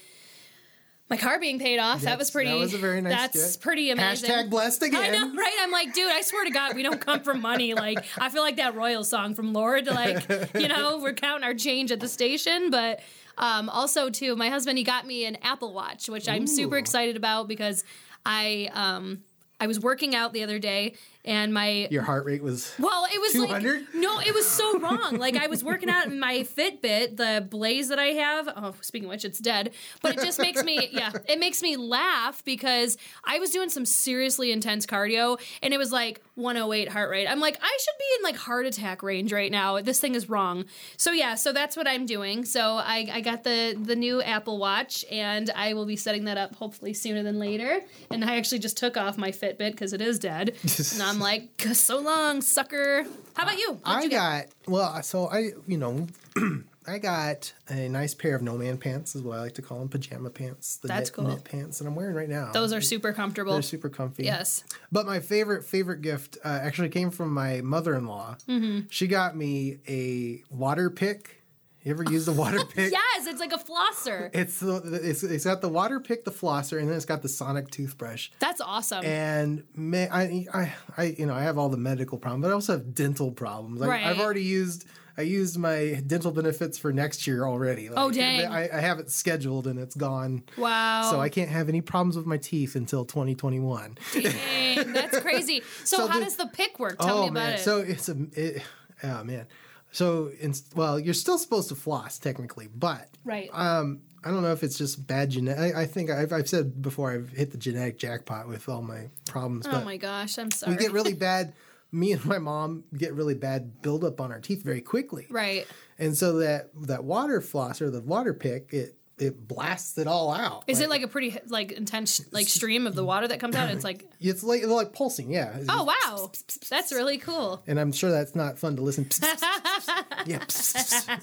my 1.13 1.19
car 1.19 1.39
being 1.39 1.59
paid 1.59 1.79
off. 1.79 2.01
that 2.03 2.19
was 2.19 2.31
pretty. 2.31 2.51
that 2.51 2.57
was 2.57 2.73
a 2.73 2.79
very 2.79 3.03
nice 3.03 3.13
That's 3.13 3.53
gift. 3.53 3.61
pretty 3.63 3.91
amazing. 3.91 4.31
Hashtag 4.31 4.49
blessed 4.49 4.83
again. 4.83 5.03
I 5.03 5.09
know, 5.11 5.35
right? 5.35 5.57
I'm 5.61 5.71
like, 5.71 5.93
dude, 5.93 6.11
I 6.11 6.23
swear 6.23 6.45
to 6.45 6.51
God, 6.51 6.75
we 6.75 6.83
don't 6.83 7.01
come 7.01 7.21
from 7.21 7.43
money. 7.43 7.75
Like, 7.75 8.03
I 8.17 8.31
feel 8.31 8.41
like 8.41 8.57
that 8.57 8.75
royal 8.75 9.05
song 9.05 9.35
from 9.35 9.53
Lorde. 9.53 9.89
Like, 9.89 10.27
you 10.55 10.69
know, 10.69 10.99
we're 11.03 11.13
counting 11.13 11.45
our 11.45 11.53
change 11.55 11.93
at 11.93 12.01
the 12.01 12.09
station, 12.09 12.71
but. 12.71 13.01
Um, 13.39 13.71
also, 13.71 14.11
too, 14.11 14.37
my 14.37 14.51
husband 14.51 14.77
he 14.77 14.85
got 14.85 15.07
me 15.07 15.25
an 15.25 15.39
Apple 15.41 15.73
Watch, 15.73 16.07
which 16.11 16.29
I'm 16.29 16.47
super 16.47 16.77
excited 16.77 17.17
about 17.17 17.49
because 17.49 17.83
I 18.27 18.69
um, 18.75 19.23
I 19.59 19.67
was 19.67 19.81
working 19.81 20.15
out 20.15 20.35
the 20.35 20.43
other 20.43 20.59
day 20.59 20.97
and 21.25 21.55
my 21.55 21.89
Your 21.91 22.03
heart 22.03 22.25
rate 22.25 22.43
was. 22.43 22.73
well, 22.79 23.07
it 23.13 23.21
was 23.21 23.33
200? 23.33 23.81
like 23.81 23.95
no, 23.95 24.19
it 24.21 24.35
was 24.35 24.47
so 24.47 24.79
wrong. 24.79 25.19
like 25.19 25.37
I 25.37 25.47
was 25.47 25.63
working 25.63 25.89
out 25.89 26.07
in 26.07 26.19
my 26.19 26.39
Fitbit, 26.41 27.17
the 27.17 27.47
Blaze 27.49 27.89
that 27.89 27.99
I 27.99 28.07
have. 28.07 28.49
Oh, 28.57 28.75
speaking 28.81 29.07
of 29.07 29.11
which, 29.11 29.25
it's 29.25 29.39
dead. 29.39 29.73
But 30.03 30.17
it 30.19 30.25
just 30.25 30.39
makes 30.41 30.63
me, 30.65 30.89
yeah, 30.93 31.13
it 31.29 31.39
makes 31.39 31.63
me 31.63 31.77
laugh 31.77 32.45
because 32.45 32.97
I 33.25 33.39
was 33.39 33.51
doing 33.51 33.69
some 33.69 33.85
seriously 33.87 34.51
intense 34.53 34.85
cardio, 34.87 35.41
and 35.63 35.73
it 35.73 35.79
was 35.79 35.93
like 35.93 36.21
108 36.35 36.89
heart 36.89 37.11
rate. 37.11 37.27
I'm 37.27 37.41
like, 37.41 37.57
I 37.63 37.79
should 37.81 37.99
be 37.99 38.05
in 38.19 38.23
like 38.25 38.37
heart 38.37 38.67
attack 38.67 39.03
range 39.03 39.33
right 39.33 39.51
now. 39.51 39.81
This 39.81 40.01
thing 40.01 40.15
is 40.15 40.29
wrong. 40.29 40.65
So 40.97 41.13
yeah, 41.13 41.35
so 41.37 41.53
that's 41.53 41.77
what 41.77 41.87
I'm 41.87 42.07
doing. 42.07 42.45
So 42.45 42.77
I, 42.77 43.09
I 43.13 43.21
got 43.21 43.45
the 43.45 43.79
the 43.81 43.95
new 43.97 44.21
Apple 44.23 44.59
Watch, 44.59 45.05
and 45.11 45.51
I 45.55 45.75
will 45.75 45.87
be 45.87 45.97
setting 45.97 46.25
that 46.25 46.37
up 46.39 46.55
hopefully 46.57 46.95
sooner 46.95 47.23
than 47.23 47.39
later. 47.39 47.81
And 48.11 48.25
I 48.25 48.37
actually 48.37 48.59
just 48.59 48.77
took 48.77 48.97
off 48.97 49.17
my 49.17 49.31
Fitbit 49.31 49.73
because 49.73 49.93
it 49.93 50.01
is 50.01 50.19
dead. 50.19 50.55
Not 50.99 51.12
I'm 51.13 51.21
like, 51.21 51.61
so 51.75 52.01
long, 52.01 52.41
sucker. 52.41 53.05
How 53.35 53.43
about 53.43 53.59
you? 53.59 53.73
What'd 53.73 53.83
I 53.87 54.01
you 54.03 54.11
got 54.11 54.47
well. 54.67 55.03
So 55.03 55.29
I, 55.29 55.51
you 55.67 55.77
know, 55.77 56.07
I 56.87 56.97
got 56.97 57.53
a 57.69 57.87
nice 57.89 58.15
pair 58.15 58.35
of 58.35 58.41
no 58.41 58.57
man 58.57 58.79
pants, 58.79 59.15
is 59.15 59.21
what 59.21 59.37
I 59.37 59.43
like 59.43 59.55
to 59.57 59.63
call 59.63 59.81
them, 59.81 59.91
pajama 59.91 60.31
pants. 60.31 60.77
The 60.79 60.89
That's 60.89 61.11
knit, 61.11 61.15
cool. 61.15 61.25
knit 61.27 61.45
pants 61.45 61.79
that 61.79 61.87
I'm 61.87 61.95
wearing 61.95 62.15
right 62.15 62.31
now. 62.31 62.51
Those 62.53 62.73
are 62.73 62.81
super 62.81 63.13
comfortable. 63.13 63.53
They're 63.53 63.61
super 63.61 63.91
comfy. 63.91 64.25
Yes. 64.25 64.65
But 64.91 65.05
my 65.05 65.21
favorite 65.21 65.65
favorite 65.67 66.01
gift 66.01 66.39
uh, 66.43 66.49
actually 66.49 66.89
came 66.89 67.11
from 67.11 67.35
my 67.35 67.61
mother 67.61 67.95
in 67.95 68.07
law. 68.07 68.37
Mm-hmm. 68.49 68.87
She 68.89 69.07
got 69.07 69.37
me 69.37 69.81
a 69.87 70.43
water 70.49 70.89
pick. 70.89 71.42
You 71.85 71.91
ever 71.93 72.05
use 72.05 72.27
the 72.27 72.33
water 72.33 72.65
pick? 72.75 72.93
Yes, 72.93 73.27
it's 73.27 73.41
like 73.41 73.53
a 73.53 73.59
flosser. 73.59 74.31
It's 74.33 74.61
the 74.61 74.77
it's, 75.03 75.23
it's 75.25 75.45
got 75.45 75.61
the 75.61 75.69
water 75.69 75.99
pick, 75.99 76.25
the 76.25 76.31
flosser, 76.31 76.79
and 76.79 76.89
then 76.89 76.97
it's 76.97 77.05
got 77.05 77.23
the 77.23 77.29
sonic 77.29 77.71
toothbrush. 77.71 78.31
That's 78.39 78.61
awesome. 78.61 79.05
And 79.05 79.65
man, 79.75 80.09
I, 80.13 80.47
I, 80.55 80.73
I, 80.97 81.03
you 81.19 81.27
know, 81.27 81.35
I 81.35 81.43
have 81.43 81.59
all 81.59 81.69
the 81.69 81.77
medical 81.77 82.19
problems, 82.19 82.43
but 82.43 82.51
I 82.51 82.53
also 82.55 82.75
have 82.75 82.95
dental 82.95 83.33
problems. 83.33 83.81
Like, 83.81 83.91
Right. 83.91 84.07
I've 84.07 84.21
already 84.21 84.45
used, 84.45 84.87
I 85.19 85.23
used 85.23 85.59
my 85.59 86.03
dental 86.07 86.31
benefits 86.31 86.79
for 86.79 86.93
next 86.93 87.27
year 87.27 87.45
already. 87.47 87.89
Oh, 87.89 87.95
like, 87.95 88.05
Oh, 88.05 88.11
dang. 88.13 88.47
I, 88.47 88.69
I 88.77 88.81
have 88.81 89.01
it 89.01 89.11
scheduled 89.11 89.67
and 89.67 89.79
it's 89.81 89.97
gone. 89.97 90.45
wow. 90.57 91.11
So 91.11 91.21
I 91.21 91.29
can't 91.29 91.51
have 91.51 91.69
any 91.69 91.81
problems 91.81 92.17
with 92.17 92.27
my 92.27 92.37
teeth 92.39 92.77
until 92.77 93.05
2021. 93.05 93.99
Dang, 94.13 94.93
that's 94.93 95.19
crazy. 95.19 95.63
So, 95.85 95.97
So 95.97 96.07
how 96.07 96.19
the- 96.21 96.27
does 96.27 96.37
the 96.37 96.47
pick 96.47 96.79
work? 96.79 96.99
Tell 97.01 97.19
oh 97.19 97.23
me 97.23 97.29
about 97.31 97.35
man, 97.43 97.53
it. 97.55 97.61
so 97.61 97.79
it's 97.81 98.09
a, 98.09 98.17
it, 98.35 98.63
oh 99.03 99.25
man. 99.25 99.47
So, 99.93 100.31
in, 100.41 100.55
well, 100.75 100.99
you're 100.99 101.15
still 101.15 101.39
supposed 101.39 101.69
to 101.69 101.75
floss 101.75 102.19
technically, 102.19 102.67
but 102.67 103.09
right. 103.25 103.51
um, 103.53 104.01
I 104.25 104.31
don't 104.31 104.43
know 104.43 104.53
if 104.53 104.63
it's 104.63 104.79
just 104.79 105.07
bad 105.07 105.31
genetic. 105.31 105.77
I, 105.77 105.83
I 105.83 105.87
think 105.87 106.11
I've, 106.11 106.33
I've 106.33 106.49
said 106.49 106.81
before 106.81 107.13
I've 107.13 107.29
hit 107.29 107.51
the 107.51 107.59
genetic 107.59 107.99
jackpot 107.99 108.49
with 108.49 108.69
all 108.69 108.83
my 108.83 109.09
problems. 109.27 109.67
oh 109.71 109.85
my 109.85 109.99
gosh, 109.99 110.39
I'm 110.39 110.51
sorry. 110.51 110.77
we 110.77 110.83
get 110.83 110.93
really 110.93 111.15
bad. 111.31 111.55
Me 111.95 112.13
and 112.13 112.25
my 112.25 112.39
mom 112.39 112.85
get 112.97 113.13
really 113.13 113.35
bad 113.35 113.83
buildup 113.83 114.19
on 114.19 114.33
our 114.33 114.41
teeth 114.41 114.63
very 114.65 114.81
quickly, 114.81 115.27
right. 115.29 115.67
and 115.99 116.17
so 116.17 116.39
that 116.39 116.71
that 116.87 117.05
water 117.05 117.43
floss 117.43 117.83
or 117.83 117.91
the 117.91 118.01
water 118.01 118.33
pick 118.33 118.73
it 118.73 118.97
it 119.23 119.47
blasts 119.49 119.97
it 119.99 120.07
all 120.07 120.33
out. 120.33 120.65
Is 120.67 120.81
it 120.81 120.91
like 120.91 121.03
a 121.03 121.09
pretty 121.09 121.39
like 121.47 121.73
intense 121.73 122.21
like 122.33 122.49
stream 122.49 122.87
of 122.87 122.95
the 122.95 123.05
water 123.05 123.29
that 123.29 123.41
comes 123.41 123.57
out? 123.57 123.71
It's 123.71 123.85
like, 123.85 124.05
it's 124.21 124.43
like 124.43 124.67
like 124.67 124.93
pulsing? 124.93 125.31
Yeah. 125.33 125.57
oh 125.69 125.85
wow, 125.85 126.31
that's 126.69 126.93
really 126.93 127.19
cool. 127.19 127.63
And 127.67 127.79
I'm 127.79 127.93
sure 127.93 128.11
that's 128.11 128.35
not 128.35 128.59
fun 128.59 128.77
to 128.77 128.83
listen. 128.83 129.09
yeah. 130.27 130.45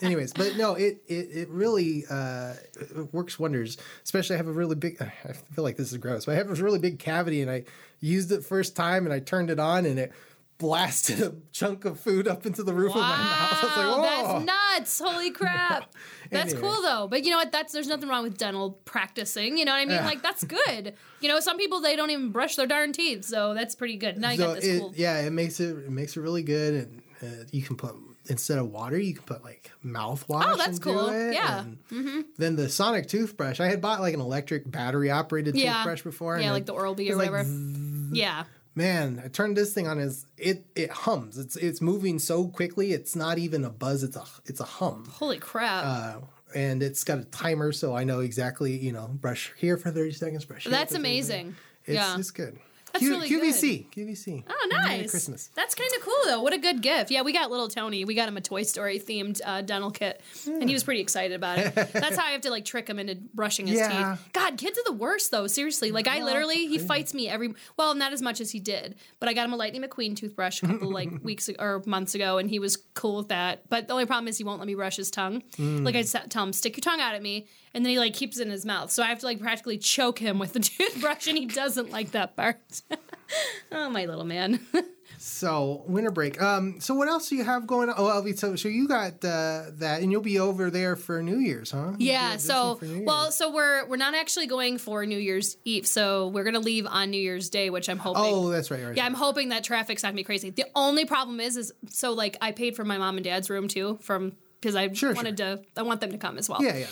Anyways, 0.02 0.34
but 0.34 0.56
no, 0.58 0.76
it 0.76 1.04
it, 1.08 1.30
it 1.32 1.50
really 1.50 2.06
uh, 2.10 2.54
it 2.80 3.14
works 3.14 3.38
wonders. 3.38 3.78
Especially 4.04 4.36
I 4.36 4.38
have 4.38 4.48
a 4.48 4.52
really 4.54 4.76
big. 4.76 5.02
I 5.02 5.34
feel 5.34 5.64
like 5.64 5.78
this 5.78 5.92
is 5.92 5.98
gross, 5.98 6.26
but 6.26 6.34
I 6.34 6.36
have 6.36 6.50
a 6.50 6.64
really 6.64 6.80
big 6.80 7.00
cavity, 7.00 7.42
and 7.42 7.52
I 7.52 7.66
used 8.00 8.32
it 8.32 8.44
first 8.46 8.76
time, 8.76 9.06
and 9.06 9.14
I 9.14 9.20
turned 9.20 9.50
it 9.50 9.60
on, 9.60 9.86
and 9.86 10.00
it 10.00 10.12
blasted 10.58 11.22
a 11.22 11.34
chunk 11.54 11.86
of 11.86 11.98
food 12.00 12.28
up 12.28 12.46
into 12.46 12.64
the 12.64 12.74
roof 12.74 12.92
of 12.92 13.02
my 13.02 13.18
mouth. 13.18 13.64
I 13.64 13.66
was 13.66 13.78
like, 13.78 13.86
Wow, 13.88 14.02
"Whoa." 14.02 14.34
that's 14.34 14.46
nuts! 14.46 15.02
Holy 15.04 15.32
crap! 15.40 15.94
That's 16.30 16.54
Anyway. 16.54 16.70
cool 16.70 16.82
though. 16.82 17.08
But 17.10 17.24
you 17.24 17.32
know 17.32 17.38
what? 17.38 17.52
That's 17.52 17.74
there's 17.74 17.88
nothing 17.88 18.10
wrong 18.10 18.24
with 18.24 18.38
dental 18.38 18.72
practicing. 18.86 19.58
You 19.58 19.66
know 19.66 19.72
what 19.72 19.78
I 19.82 19.86
mean? 19.86 19.96
Yeah. 19.96 20.06
Like 20.06 20.22
that's 20.22 20.44
good. 20.44 20.94
You 21.22 21.28
know, 21.28 21.40
some 21.40 21.58
people 21.58 21.82
they 21.82 21.96
don't 21.96 22.10
even 22.12 22.30
brush 22.32 22.56
their 22.56 22.68
darn 22.68 22.94
teeth, 22.94 23.26
so 23.26 23.54
that's 23.54 23.76
pretty 23.76 23.98
good. 23.98 24.18
Now 24.18 24.32
you 24.32 24.38
So 24.38 24.46
got 24.48 24.56
this 24.58 24.66
it, 24.66 24.80
cool. 24.80 24.94
yeah, 24.96 25.20
it 25.22 25.32
makes 25.32 25.60
it 25.60 25.70
it 25.78 25.90
makes 25.92 26.16
it 26.18 26.22
really 26.22 26.44
good, 26.44 26.74
and 26.74 27.02
uh, 27.24 27.44
you 27.52 27.62
can 27.62 27.76
put 27.76 27.96
instead 28.30 28.60
of 28.60 28.70
water, 28.70 28.98
you 29.00 29.16
can 29.16 29.24
put 29.24 29.44
like 29.44 29.72
mouthwash. 29.84 30.44
Oh, 30.46 30.56
that's 30.56 30.78
cool. 30.78 31.10
It, 31.10 31.34
Yeah. 31.34 31.64
Mm-hmm. 31.92 32.22
Then 32.38 32.56
the 32.56 32.70
sonic 32.70 33.08
toothbrush. 33.08 33.60
I 33.60 33.66
had 33.68 33.82
bought 33.82 34.02
like 34.02 34.14
an 34.14 34.20
electric 34.22 34.70
battery 34.70 35.10
operated 35.10 35.56
Yeah. 35.56 35.74
toothbrush 35.78 36.04
before. 36.04 36.40
Yeah, 36.40 36.52
like 36.52 36.66
the 36.68 36.74
Oral 36.74 36.94
B 36.94 37.12
or 37.12 37.16
like 37.16 37.32
whatever. 37.32 37.50
yeah. 38.12 38.44
Man, 38.80 39.22
I 39.26 39.28
turned 39.28 39.58
this 39.58 39.74
thing 39.74 39.90
on 39.90 40.00
as 40.00 40.26
it 40.38 40.66
it 40.74 40.90
hums. 40.90 41.38
It's 41.38 41.58
it's 41.58 41.82
moving 41.82 42.18
so 42.18 42.48
quickly. 42.48 42.94
It's 42.94 43.14
not 43.14 43.38
even 43.38 43.66
a 43.66 43.70
buzz. 43.70 44.04
It's 44.04 44.16
a 44.16 44.24
it's 44.46 44.62
a 44.62 44.64
hum. 44.64 45.04
Holy 45.12 45.38
crap. 45.38 45.84
Uh, 45.86 46.20
and 46.56 46.82
it's 46.82 47.04
got 47.04 47.18
a 47.18 47.26
timer, 47.26 47.74
so 47.74 47.94
I 47.94 48.06
know 48.06 48.22
exactly. 48.22 48.78
You 48.78 48.94
know, 48.94 49.10
brush 49.12 49.52
here 49.58 49.76
for 49.76 49.92
thirty 49.92 50.14
seconds. 50.14 50.46
Brush. 50.46 50.64
Here 50.64 50.72
that's 50.72 50.94
for 50.94 50.98
30 50.98 51.10
amazing. 51.10 51.56
It's, 51.84 51.96
yeah. 51.96 52.18
it's 52.18 52.32
good. 52.32 52.58
That's 52.94 53.06
really 53.06 53.30
QVC. 53.30 53.86
QVC. 53.92 54.44
Oh, 54.50 54.68
nice. 54.72 54.88
Merry. 54.88 55.08
Christmas. 55.08 55.50
That's 55.56 55.76
kind 55.76 55.90
of 55.96 56.02
cool, 56.02 56.14
though. 56.26 56.42
What 56.42 56.54
a 56.54 56.58
good 56.58 56.82
gift. 56.82 57.12
Yeah, 57.12 57.22
we 57.22 57.34
got 57.34 57.52
little 57.52 57.68
Tony. 57.68 58.06
We 58.06 58.16
got 58.16 58.28
him 58.28 58.38
a 58.38 58.42
Toy 58.42 58.64
Story 58.64 59.00
themed 59.00 59.40
uh, 59.46 59.62
dental 59.62 59.92
kit, 59.92 60.22
and 60.46 60.68
he 60.68 60.74
was 60.74 60.84
pretty 60.84 61.02
excited 61.02 61.36
about 61.36 61.60
it. 61.60 61.76
That's 61.94 62.18
how 62.18 62.26
I 62.26 62.32
have 62.32 62.42
to 62.42 62.50
like 62.50 62.66
trick 62.66 62.88
him 62.90 63.00
into 63.00 63.16
brushing 63.34 63.68
his 63.68 63.80
Yeah. 63.80 64.16
teeth. 64.16 64.30
God, 64.34 64.58
kids 64.58 64.78
are 64.80 64.84
the 64.86 64.94
worst, 64.98 65.32
though. 65.32 65.48
Seriously, 65.48 65.92
like 65.92 66.08
I 66.08 66.24
literally, 66.24 66.68
he 66.68 66.78
fights 66.78 67.14
me 67.14 67.28
every. 67.30 67.54
Well, 67.78 67.96
not 67.96 68.14
as 68.14 68.22
much 68.22 68.42
as 68.42 68.52
he 68.52 68.60
did, 68.60 68.96
but 69.20 69.30
I 69.30 69.34
got 69.34 69.46
him 69.46 69.54
a 69.54 69.58
Lightning 69.58 69.84
McQueen 69.84 70.16
toothbrush 70.16 70.64
a 70.64 70.68
couple 70.68 70.92
like 70.92 71.10
weeks 71.24 71.50
ag- 71.50 71.58
or 71.60 71.84
months 71.86 72.16
ago, 72.16 72.38
and 72.38 72.50
he 72.50 72.60
was 72.60 72.78
cool 72.96 73.18
with 73.18 73.30
that. 73.30 73.70
But 73.70 73.88
the 73.88 73.94
only 73.94 74.06
problem 74.06 74.28
is 74.28 74.38
he 74.38 74.44
won't 74.44 74.60
let 74.60 74.68
me 74.68 74.76
brush 74.76 74.96
his 74.98 75.12
tongue. 75.12 75.44
Like 75.58 75.96
I 75.96 76.02
tell 76.04 76.44
him, 76.44 76.54
stick 76.54 76.76
your 76.78 76.82
tongue 76.82 77.00
out 77.02 77.16
at 77.16 77.22
me, 77.22 77.48
and 77.74 77.86
then 77.86 77.92
he 77.92 78.00
like 78.00 78.14
keeps 78.14 78.40
it 78.40 78.44
in 78.44 78.52
his 78.52 78.66
mouth. 78.66 78.92
So 78.92 79.04
I 79.04 79.08
have 79.08 79.20
to 79.20 79.26
like 79.26 79.40
practically 79.40 79.78
choke 79.78 80.20
him 80.20 80.40
with 80.40 80.54
the 80.54 80.60
toothbrush, 80.60 81.28
and 81.28 81.38
he 81.38 81.46
doesn't 81.46 81.92
like 81.92 82.12
that 82.12 82.36
part. 82.36 82.82
oh, 83.72 83.90
my 83.90 84.06
little 84.06 84.26
man. 84.26 84.60
So 85.22 85.84
winter 85.86 86.12
break. 86.12 86.42
Um. 86.42 86.80
So 86.80 86.94
what 86.96 87.10
else 87.10 87.28
do 87.28 87.36
you 87.36 87.44
have 87.44 87.68
going 87.68 87.90
on? 87.90 87.96
Oh, 87.98 88.06
Elvie. 88.06 88.38
So 88.40 88.56
so 88.56 88.70
you 88.70 88.88
got 88.88 89.16
uh, 89.26 89.66
that, 89.74 90.02
and 90.02 90.14
you'll 90.14 90.22
be 90.22 90.40
over 90.40 90.72
there 90.72 90.96
for 90.96 91.22
New 91.22 91.40
Year's, 91.40 91.72
huh? 91.72 91.92
Yeah, 91.98 92.38
so 92.38 92.80
well, 92.82 93.30
so 93.30 93.52
we're 93.52 93.86
we're 93.88 93.98
not 93.98 94.16
actually 94.16 94.48
going 94.48 94.78
for 94.78 95.06
New 95.06 95.18
Year's 95.18 95.58
Eve, 95.66 95.86
so 95.86 96.30
we're 96.30 96.46
gonna 96.46 96.62
leave 96.62 96.88
on 96.88 97.12
New 97.12 97.20
Year's 97.20 97.50
Day, 97.50 97.70
which 97.70 97.90
I'm 97.90 97.98
hoping. 97.98 98.24
Oh, 98.26 98.50
that's 98.50 98.72
right. 98.72 98.78
right 98.78 98.96
yeah, 98.96 99.04
right. 99.04 99.08
I'm 99.08 99.14
hoping 99.14 99.50
that 99.50 99.66
traffic's 99.66 100.04
not 100.04 100.10
gonna 100.10 100.16
be 100.18 100.24
crazy. 100.24 100.52
The 100.52 100.66
only 100.74 101.04
problem 101.04 101.42
is, 101.42 101.58
is 101.58 101.74
so 101.90 102.14
like 102.14 102.38
I 102.40 102.54
paid 102.54 102.78
for 102.78 102.86
my 102.86 102.98
mom 102.98 103.18
and 103.18 103.24
dad's 103.24 103.50
room 103.50 103.68
too, 103.68 104.00
from 104.02 104.38
because 104.62 104.76
I 104.76 104.92
Sure, 104.94 105.14
wanted 105.14 105.36
to, 105.38 105.62
I 105.76 105.82
want 105.82 106.00
them 106.00 106.12
to 106.12 106.18
come 106.18 106.38
as 106.38 106.48
well. 106.48 106.64
Yeah, 106.64 106.78
yeah. 106.78 106.88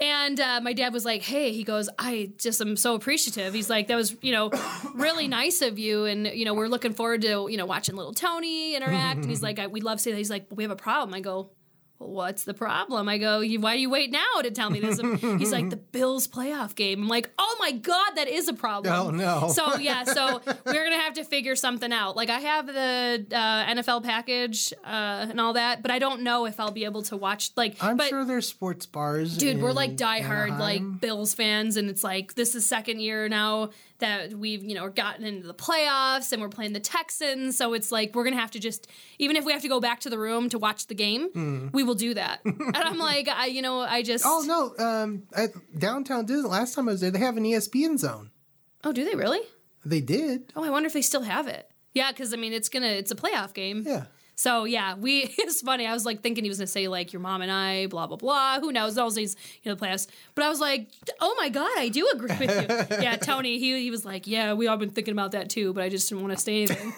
And 0.00 0.40
uh, 0.40 0.60
my 0.62 0.72
dad 0.72 0.94
was 0.94 1.04
like, 1.04 1.22
"Hey," 1.22 1.52
he 1.52 1.62
goes, 1.62 1.90
"I 1.98 2.30
just 2.38 2.60
am 2.60 2.76
so 2.76 2.94
appreciative." 2.94 3.52
He's 3.52 3.68
like, 3.68 3.88
"That 3.88 3.96
was, 3.96 4.16
you 4.22 4.32
know, 4.32 4.50
really 4.94 5.28
nice 5.28 5.60
of 5.60 5.78
you, 5.78 6.06
and 6.06 6.26
you 6.26 6.46
know, 6.46 6.54
we're 6.54 6.68
looking 6.68 6.94
forward 6.94 7.20
to, 7.22 7.48
you 7.50 7.56
know, 7.58 7.66
watching 7.66 7.96
little 7.96 8.14
Tony 8.14 8.74
interact." 8.74 9.18
and 9.20 9.28
he's 9.28 9.42
like, 9.48 9.58
I, 9.58 9.66
"We 9.66 9.82
love 9.82 10.00
seeing 10.00 10.14
that." 10.14 10.18
He's 10.18 10.30
like, 10.30 10.46
"We 10.50 10.64
have 10.64 10.70
a 10.70 10.76
problem." 10.76 11.14
I 11.14 11.20
go, 11.20 11.50
"What's 12.00 12.44
the 12.44 12.54
problem?" 12.54 13.08
I 13.08 13.18
go, 13.18 13.42
"Why 13.58 13.74
do 13.74 13.80
you 13.80 13.90
wait 13.90 14.10
now 14.10 14.40
to 14.42 14.50
tell 14.50 14.70
me 14.70 14.80
this?" 14.80 14.98
he's 15.38 15.52
like, 15.52 15.70
"The 15.70 15.76
Bills 15.92 16.26
playoff 16.26 16.74
game." 16.74 17.02
I'm 17.02 17.08
like, 17.08 17.30
"Oh 17.38 17.56
my 17.60 17.72
god, 17.72 18.12
that 18.16 18.26
is 18.26 18.48
a 18.48 18.54
problem." 18.54 18.92
Oh, 18.92 19.10
no. 19.10 19.52
So 19.60 19.76
yeah, 19.76 20.04
so 20.04 20.40
we're 20.64 20.84
gonna 20.84 21.02
have 21.02 21.14
to 21.14 21.24
figure 21.24 21.54
something 21.54 21.92
out. 21.92 22.16
Like 22.16 22.30
I 22.30 22.40
have 22.40 22.66
the 22.66 23.26
uh, 23.30 23.74
NFL 23.74 24.04
package 24.04 24.72
uh, 24.84 25.26
and 25.28 25.40
all 25.40 25.52
that, 25.54 25.82
but 25.82 25.90
I 25.90 25.98
don't 25.98 26.22
know 26.22 26.46
if 26.46 26.58
I'll 26.58 26.70
be 26.70 26.84
able 26.84 27.02
to 27.02 27.16
watch. 27.16 27.50
Like, 27.56 27.76
I'm 27.82 27.96
but, 27.96 28.08
sure 28.08 28.24
there's 28.24 28.48
sports 28.48 28.86
bars. 28.86 29.36
Dude, 29.36 29.60
we're 29.60 29.72
like 29.72 29.96
diehard 29.96 30.58
like 30.58 31.00
Bills 31.00 31.34
fans, 31.34 31.76
and 31.76 31.90
it's 31.90 32.02
like 32.04 32.34
this 32.34 32.54
is 32.54 32.64
second 32.64 33.00
year 33.00 33.28
now 33.28 33.70
that 33.98 34.32
we've 34.32 34.64
you 34.64 34.74
know 34.74 34.88
gotten 34.88 35.24
into 35.24 35.46
the 35.46 35.54
playoffs, 35.54 36.32
and 36.32 36.40
we're 36.40 36.48
playing 36.48 36.72
the 36.72 36.80
Texans. 36.80 37.56
So 37.56 37.74
it's 37.74 37.92
like 37.92 38.14
we're 38.14 38.24
gonna 38.24 38.36
have 38.36 38.52
to 38.52 38.60
just 38.60 38.86
even 39.18 39.36
if 39.36 39.44
we 39.44 39.52
have 39.52 39.62
to 39.62 39.68
go 39.68 39.80
back 39.80 40.00
to 40.00 40.10
the 40.10 40.18
room 40.18 40.48
to 40.50 40.58
watch 40.58 40.86
the 40.86 40.94
game, 40.94 41.70
we 41.72 41.82
will 41.82 41.89
do 41.94 42.14
that. 42.14 42.40
and 42.44 42.76
I'm 42.76 42.98
like, 42.98 43.28
I 43.28 43.46
you 43.46 43.62
know 43.62 43.80
I 43.80 44.02
just 44.02 44.24
Oh 44.26 44.42
no! 44.46 44.84
Um, 44.84 45.24
at 45.34 45.50
downtown 45.78 46.26
Disney. 46.26 46.48
Last 46.48 46.74
time 46.74 46.88
I 46.88 46.92
was 46.92 47.00
there, 47.00 47.10
they 47.10 47.18
have 47.18 47.36
an 47.36 47.44
ESPN 47.44 47.98
zone. 47.98 48.30
oh 48.84 48.92
do 48.92 49.04
they 49.04 49.14
really? 49.14 49.40
They 49.84 50.00
did. 50.00 50.52
Oh, 50.54 50.64
I 50.64 50.70
wonder 50.70 50.86
if 50.86 50.92
they 50.92 51.02
still 51.02 51.22
have 51.22 51.46
it. 51.46 51.70
Yeah, 51.94 52.12
because 52.12 52.32
I 52.32 52.36
mean 52.36 52.52
it's 52.52 52.68
gonna 52.68 52.86
it's 52.86 53.10
a 53.10 53.16
playoff 53.16 53.54
game. 53.54 53.84
Yeah. 53.86 54.04
So 54.40 54.64
yeah, 54.64 54.94
we 54.94 55.18
it's 55.38 55.60
funny. 55.60 55.86
I 55.86 55.92
was 55.92 56.06
like 56.06 56.22
thinking 56.22 56.44
he 56.44 56.48
was 56.48 56.58
gonna 56.58 56.66
say 56.66 56.88
like 56.88 57.12
your 57.12 57.20
mom 57.20 57.42
and 57.42 57.52
I, 57.52 57.88
blah 57.88 58.06
blah 58.06 58.16
blah. 58.16 58.60
Who 58.60 58.72
knows? 58.72 58.96
All 58.96 59.10
these 59.10 59.36
you 59.62 59.70
know 59.70 59.74
the 59.74 59.84
playoffs. 59.84 60.06
But 60.34 60.44
I 60.44 60.48
was 60.48 60.60
like, 60.60 60.88
oh 61.20 61.34
my 61.38 61.50
god, 61.50 61.70
I 61.76 61.88
do 61.88 62.08
agree 62.14 62.34
with 62.38 62.90
you. 62.90 62.96
yeah, 63.02 63.16
Tony. 63.16 63.58
He 63.58 63.82
he 63.82 63.90
was 63.90 64.04
like, 64.06 64.26
yeah, 64.26 64.54
we 64.54 64.66
all 64.66 64.78
been 64.78 64.90
thinking 64.90 65.12
about 65.12 65.32
that 65.32 65.50
too, 65.50 65.74
but 65.74 65.84
I 65.84 65.90
just 65.90 66.08
didn't 66.08 66.24
want 66.24 66.38
to 66.38 66.42
say 66.42 66.62
anything. 66.62 66.92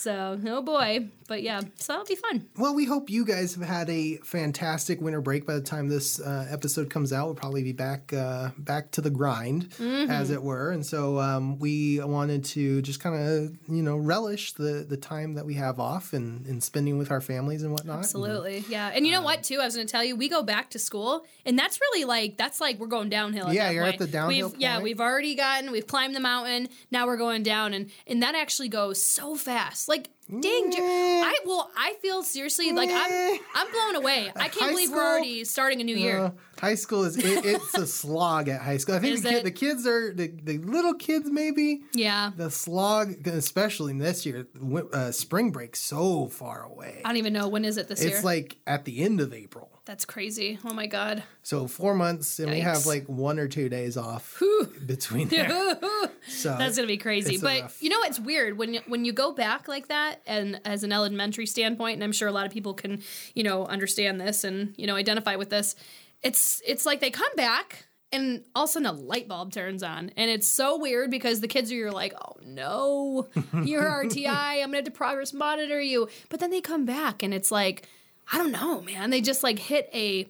So 0.00 0.40
oh 0.46 0.62
boy, 0.62 1.08
but 1.28 1.42
yeah, 1.42 1.60
so 1.76 1.92
that'll 1.92 2.06
be 2.06 2.14
fun. 2.16 2.46
Well, 2.56 2.74
we 2.74 2.84
hope 2.86 3.10
you 3.10 3.24
guys 3.24 3.54
have 3.54 3.64
had 3.66 3.88
a 3.90 4.16
fantastic 4.18 5.00
winter 5.00 5.20
break. 5.20 5.46
By 5.46 5.54
the 5.54 5.60
time 5.60 5.88
this 5.88 6.20
uh, 6.20 6.46
episode 6.50 6.90
comes 6.90 7.12
out, 7.12 7.26
we'll 7.26 7.34
probably 7.34 7.62
be 7.62 7.72
back 7.72 8.12
uh, 8.12 8.50
back 8.58 8.90
to 8.92 9.00
the 9.00 9.10
grind, 9.10 9.70
Mm-hmm. 9.78 10.10
as 10.10 10.30
it 10.30 10.42
were. 10.42 10.70
And 10.72 10.84
so 10.84 11.18
um, 11.18 11.58
we 11.58 12.00
wanted 12.00 12.44
to 12.46 12.80
just 12.82 13.00
kind 13.00 13.14
of 13.16 13.56
you 13.68 13.82
know 13.82 13.96
relish 13.96 14.52
the 14.54 14.86
the 14.88 14.96
time 14.96 15.34
that 15.34 15.44
we 15.46 15.54
have 15.54 15.78
off 15.78 16.12
and, 16.12 16.46
and 16.46 16.62
spending 16.62 16.98
with 16.98 17.10
our 17.10 17.20
families 17.20 17.62
and 17.62 17.72
whatnot. 17.72 17.98
Absolutely, 17.98 18.64
yeah. 18.68 18.90
And 18.94 19.06
you 19.06 19.12
know 19.12 19.22
what? 19.22 19.42
Too, 19.42 19.60
I 19.60 19.64
was 19.66 19.74
going 19.74 19.86
to 19.86 19.90
tell 19.92 20.02
you, 20.04 20.16
we 20.16 20.28
go 20.28 20.42
back 20.42 20.70
to 20.70 20.78
school, 20.78 21.24
and 21.44 21.58
that's 21.58 21.80
really 21.80 22.04
like 22.04 22.36
that's 22.38 22.60
like 22.60 22.78
we're 22.78 22.86
going 22.86 23.10
downhill. 23.10 23.48
At 23.48 23.54
Yeah, 23.54 23.70
you're 23.70 23.84
at 23.84 23.98
the 23.98 24.06
downhill 24.06 24.48
We've, 24.50 24.58
Yeah, 24.58 24.80
we've 24.80 25.00
already 25.00 25.34
gotten, 25.34 25.70
we've 25.70 25.86
climbed 25.86 26.16
the 26.16 26.20
mountain. 26.20 26.68
Now 26.90 27.06
we're 27.06 27.16
going 27.18 27.42
down, 27.42 27.74
and 27.74 27.90
and 28.06 28.22
that 28.22 28.34
actually 28.34 28.68
goes 28.68 29.02
so 29.02 29.36
fast. 29.36 29.88
Like 29.90 30.08
Dang, 30.30 30.70
Jer-. 30.72 30.78
I 30.80 31.38
well, 31.44 31.70
I 31.76 31.94
feel 32.02 32.22
seriously 32.22 32.72
like 32.72 32.90
I'm. 32.92 33.38
I'm 33.54 33.72
blown 33.72 33.96
away. 33.96 34.30
I 34.36 34.48
can't 34.48 34.70
believe 34.72 34.90
we're 34.90 34.96
school? 34.96 35.06
already 35.06 35.44
starting 35.44 35.80
a 35.80 35.84
new 35.84 35.96
year. 35.96 36.18
Uh, 36.18 36.30
high 36.60 36.74
school 36.76 37.04
is 37.04 37.16
it, 37.16 37.44
it's 37.44 37.74
a 37.74 37.86
slog 37.86 38.48
at 38.48 38.60
high 38.60 38.76
school. 38.76 38.94
I 38.94 38.98
think 39.00 39.14
Is 39.14 39.22
the, 39.22 39.28
kid, 39.30 39.38
it? 39.38 39.44
the 39.44 39.50
kids 39.50 39.86
are 39.86 40.12
the, 40.12 40.28
the 40.28 40.58
little 40.58 40.94
kids 40.94 41.30
maybe 41.30 41.82
Yeah, 41.94 42.30
the 42.36 42.50
slog, 42.50 43.26
especially 43.26 43.98
this 43.98 44.24
year. 44.26 44.46
wi- 44.54 44.88
Uh, 44.92 45.10
spring 45.10 45.50
break 45.50 45.74
so 45.76 46.28
far 46.28 46.62
away. 46.64 47.00
I 47.04 47.08
don't 47.08 47.16
even 47.16 47.32
know 47.32 47.48
when 47.48 47.64
is 47.64 47.76
it 47.76 47.88
this 47.88 48.02
year. 48.04 48.14
It's 48.14 48.24
like 48.24 48.58
at 48.66 48.84
the 48.84 49.00
end 49.02 49.20
of 49.20 49.32
April. 49.34 49.68
That's 49.86 50.04
crazy. 50.04 50.58
Oh 50.64 50.72
my 50.74 50.86
god. 50.86 51.24
So 51.42 51.66
four 51.66 51.94
months, 51.94 52.38
and 52.38 52.50
we 52.50 52.60
have 52.60 52.78
Yikes. 52.78 52.86
like 52.86 53.06
one 53.06 53.38
or 53.40 53.48
two 53.48 53.68
days 53.68 53.96
off 53.96 54.40
between 54.86 55.28
there. 55.28 55.78
So 56.28 56.54
That's 56.58 56.76
gonna 56.76 56.86
be 56.86 56.98
crazy. 56.98 57.34
it's 57.36 57.42
But 57.42 57.72
you 57.80 57.88
know, 57.88 58.02
it's 58.02 58.20
weird 58.20 58.56
when 58.58 58.74
you- 58.74 58.82
when 58.86 59.04
you 59.06 59.12
go 59.12 59.32
back 59.32 59.66
like 59.68 59.88
that, 59.88 60.19
and 60.26 60.60
as 60.64 60.84
an 60.84 60.92
elementary 60.92 61.46
standpoint, 61.46 61.94
and 61.94 62.04
I'm 62.04 62.12
sure 62.12 62.28
a 62.28 62.32
lot 62.32 62.46
of 62.46 62.52
people 62.52 62.74
can, 62.74 63.02
you 63.34 63.42
know, 63.42 63.66
understand 63.66 64.20
this 64.20 64.44
and 64.44 64.74
you 64.76 64.86
know 64.86 64.96
identify 64.96 65.36
with 65.36 65.50
this. 65.50 65.74
It's 66.22 66.60
it's 66.66 66.86
like 66.86 67.00
they 67.00 67.10
come 67.10 67.34
back. 67.36 67.86
And 68.12 68.42
all 68.56 68.64
of 68.64 68.70
a 68.70 68.72
sudden, 68.72 68.86
a 68.86 68.92
light 68.92 69.28
bulb 69.28 69.52
turns 69.52 69.84
on, 69.84 70.10
and 70.16 70.28
it's 70.32 70.48
so 70.48 70.76
weird 70.76 71.12
because 71.12 71.40
the 71.40 71.46
kids 71.46 71.70
are 71.70 71.76
you're 71.76 71.92
like, 71.92 72.12
"Oh 72.20 72.38
no, 72.44 73.28
you're 73.62 73.84
RTI. 73.84 74.26
I'm 74.26 74.66
gonna 74.66 74.78
have 74.78 74.84
to 74.86 74.90
progress 74.90 75.32
monitor 75.32 75.80
you." 75.80 76.08
But 76.28 76.40
then 76.40 76.50
they 76.50 76.60
come 76.60 76.84
back, 76.84 77.22
and 77.22 77.32
it's 77.32 77.52
like, 77.52 77.86
I 78.32 78.38
don't 78.38 78.50
know, 78.50 78.80
man. 78.80 79.10
They 79.10 79.20
just 79.20 79.44
like 79.44 79.60
hit 79.60 79.88
a 79.94 80.28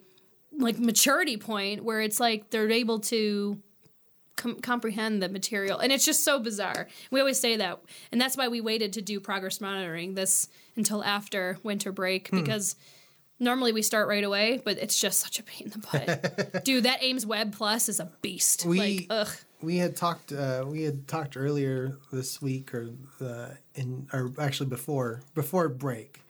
like 0.57 0.77
maturity 0.77 1.37
point 1.37 1.83
where 1.83 2.01
it's 2.01 2.19
like 2.19 2.49
they're 2.49 2.69
able 2.69 2.99
to 2.99 3.57
com- 4.41 4.59
comprehend 4.61 5.21
the 5.21 5.29
material 5.29 5.77
and 5.79 5.91
it's 5.91 6.05
just 6.05 6.23
so 6.23 6.39
bizarre 6.39 6.87
we 7.11 7.19
always 7.19 7.39
say 7.39 7.55
that 7.57 7.79
and 8.11 8.19
that's 8.19 8.35
why 8.35 8.47
we 8.47 8.59
waited 8.61 8.93
to 8.93 9.01
do 9.01 9.19
progress 9.19 9.61
monitoring 9.61 10.15
this 10.15 10.49
until 10.75 11.03
after 11.03 11.57
winter 11.63 11.91
break 11.91 12.27
Hmm. 12.29 12.37
because 12.41 12.75
normally 13.39 13.71
we 13.73 13.81
start 13.81 14.07
right 14.07 14.23
away 14.23 14.61
but 14.65 14.77
it's 14.77 14.99
just 14.99 15.19
such 15.19 15.39
a 15.39 15.43
pain 15.43 15.67
in 15.67 15.71
the 15.71 15.87
butt 15.87 16.63
dude 16.65 16.83
that 16.85 17.01
aimswebPlus 17.01 17.89
is 17.89 17.99
a 17.99 18.11
beast 18.21 18.65
We- 18.65 18.79
like 18.79 19.07
ugh 19.09 19.29
we 19.63 19.77
had 19.77 19.95
talked. 19.95 20.31
Uh, 20.31 20.63
we 20.65 20.81
had 20.81 21.07
talked 21.07 21.37
earlier 21.37 21.95
this 22.11 22.41
week, 22.41 22.73
or 22.73 22.89
uh, 23.23 23.49
in, 23.75 24.07
or 24.11 24.33
actually 24.39 24.69
before 24.71 25.21
before 25.35 25.69
break, 25.69 26.21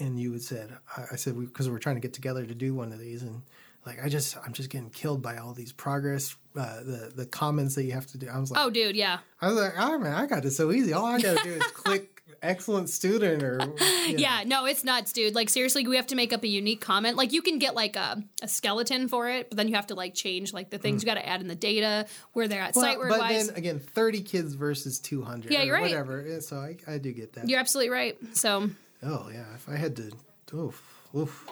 and 0.00 0.18
you 0.18 0.32
had 0.32 0.42
said, 0.42 0.76
I, 0.96 1.04
I 1.12 1.14
said 1.14 1.38
because 1.38 1.68
we, 1.70 1.76
are 1.76 1.78
trying 1.78 1.94
to 1.94 2.00
get 2.00 2.12
together 2.14 2.44
to 2.44 2.52
do 2.52 2.74
one 2.74 2.92
of 2.92 2.98
these, 2.98 3.22
and 3.22 3.42
like 3.86 4.02
I 4.04 4.08
just 4.08 4.36
I'm 4.44 4.52
just 4.52 4.70
getting 4.70 4.90
killed 4.90 5.22
by 5.22 5.36
all 5.38 5.52
these 5.52 5.72
progress, 5.72 6.36
uh, 6.56 6.80
the 6.80 7.12
the 7.14 7.26
comments 7.26 7.74
that 7.74 7.84
you 7.84 7.92
have 7.92 8.06
to 8.08 8.18
do. 8.18 8.28
I 8.28 8.38
was 8.38 8.50
like, 8.50 8.60
oh 8.64 8.70
dude 8.70 8.96
yeah 8.96 9.18
I 9.40 9.48
was 9.48 9.56
like, 9.56 9.74
oh 9.78 9.98
man, 9.98 10.14
I 10.14 10.26
got 10.26 10.44
it 10.44 10.50
so 10.52 10.72
easy. 10.72 10.92
All 10.92 11.06
I 11.06 11.20
got 11.20 11.38
to 11.38 11.44
do 11.44 11.50
is 11.54 11.62
click 11.74 12.10
excellent 12.42 12.90
student 12.90 13.42
or 13.42 13.56
know. 13.58 13.74
Yeah, 14.06 14.42
no, 14.46 14.66
it's 14.66 14.84
nuts, 14.84 15.12
dude. 15.12 15.34
Like 15.34 15.48
seriously, 15.48 15.86
we 15.86 15.96
have 15.96 16.06
to 16.08 16.14
make 16.14 16.32
up 16.32 16.42
a 16.44 16.48
unique 16.48 16.80
comment. 16.80 17.16
Like 17.16 17.32
you 17.32 17.40
can 17.42 17.58
get 17.58 17.74
like 17.74 17.96
a, 17.96 18.22
a 18.42 18.48
skeleton 18.48 19.08
for 19.08 19.28
it, 19.30 19.48
but 19.48 19.56
then 19.56 19.68
you 19.68 19.74
have 19.74 19.86
to 19.88 19.94
like 19.94 20.14
change 20.14 20.52
like 20.52 20.70
the 20.70 20.78
things 20.78 21.02
you 21.02 21.06
got 21.06 21.14
to 21.14 21.26
add 21.26 21.40
in 21.40 21.48
the 21.48 21.54
data 21.54 22.06
where 22.32 22.46
they're 22.46 22.60
at 22.60 22.74
Well, 22.74 22.84
sight 22.84 22.98
word 22.98 23.08
but 23.08 23.18
wise. 23.20 23.48
then 23.48 23.56
again, 23.56 23.78
thirty 23.80 24.20
kids 24.20 24.54
versus 24.54 24.98
two 24.98 25.22
hundred. 25.22 25.52
Yeah, 25.52 25.62
you're 25.62 25.74
right. 25.74 25.82
Whatever. 25.82 26.40
So 26.40 26.56
I, 26.58 26.76
I 26.86 26.98
do 26.98 27.12
get 27.12 27.32
that. 27.34 27.48
You're 27.48 27.60
absolutely 27.60 27.90
right. 27.90 28.16
So 28.34 28.68
Oh 29.02 29.28
yeah, 29.32 29.44
if 29.54 29.68
I 29.68 29.76
had 29.76 29.96
to, 29.96 30.12
oof, 30.54 31.08
oof. 31.14 31.46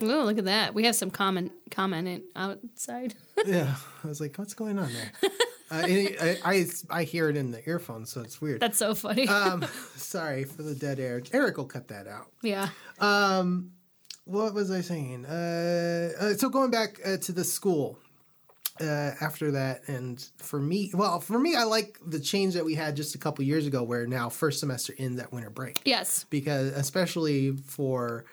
Oh, 0.00 0.24
look 0.24 0.38
at 0.38 0.44
that. 0.46 0.74
We 0.74 0.84
have 0.84 0.94
some 0.94 1.10
comment 1.10 1.52
commenting 1.70 2.22
outside. 2.36 3.14
Yeah, 3.46 3.76
I 4.02 4.06
was 4.08 4.20
like, 4.20 4.36
what's 4.36 4.54
going 4.54 4.78
on 4.80 4.90
there? 4.92 5.12
uh, 5.70 5.82
I, 5.86 6.36
I 6.44 6.66
I 6.90 7.04
hear 7.04 7.28
it 7.28 7.36
in 7.36 7.52
the 7.52 7.66
earphones, 7.68 8.10
so 8.10 8.20
it's 8.20 8.40
weird. 8.40 8.60
That's 8.60 8.78
so 8.78 8.96
funny. 8.96 9.28
Um, 9.28 9.64
sorry 9.96 10.42
for 10.42 10.62
the 10.64 10.74
dead 10.74 10.98
air. 10.98 11.22
Eric 11.32 11.56
will 11.56 11.64
cut 11.66 11.86
that 11.88 12.08
out. 12.08 12.26
yeah. 12.42 12.70
What 14.24 14.52
was 14.52 14.70
I 14.70 14.82
saying? 14.82 15.24
Uh, 15.24 16.10
uh, 16.20 16.34
so 16.34 16.50
going 16.50 16.70
back 16.70 17.00
uh, 17.04 17.16
to 17.18 17.32
the 17.32 17.44
school 17.44 17.98
uh, 18.80 19.12
after 19.20 19.52
that, 19.52 19.82
and 19.88 20.22
for 20.36 20.60
me, 20.60 20.90
well, 20.92 21.20
for 21.20 21.38
me, 21.38 21.54
I 21.56 21.62
like 21.62 21.98
the 22.06 22.20
change 22.20 22.52
that 22.54 22.64
we 22.64 22.74
had 22.74 22.94
just 22.94 23.14
a 23.14 23.18
couple 23.18 23.42
years 23.44 23.66
ago, 23.66 23.82
where 23.82 24.06
now 24.06 24.28
first 24.28 24.60
semester 24.60 24.92
ends 24.98 25.18
at 25.20 25.32
winter 25.32 25.48
break. 25.48 25.80
Yes. 25.84 26.26
because 26.28 26.72
especially 26.72 27.56
for 27.56 28.26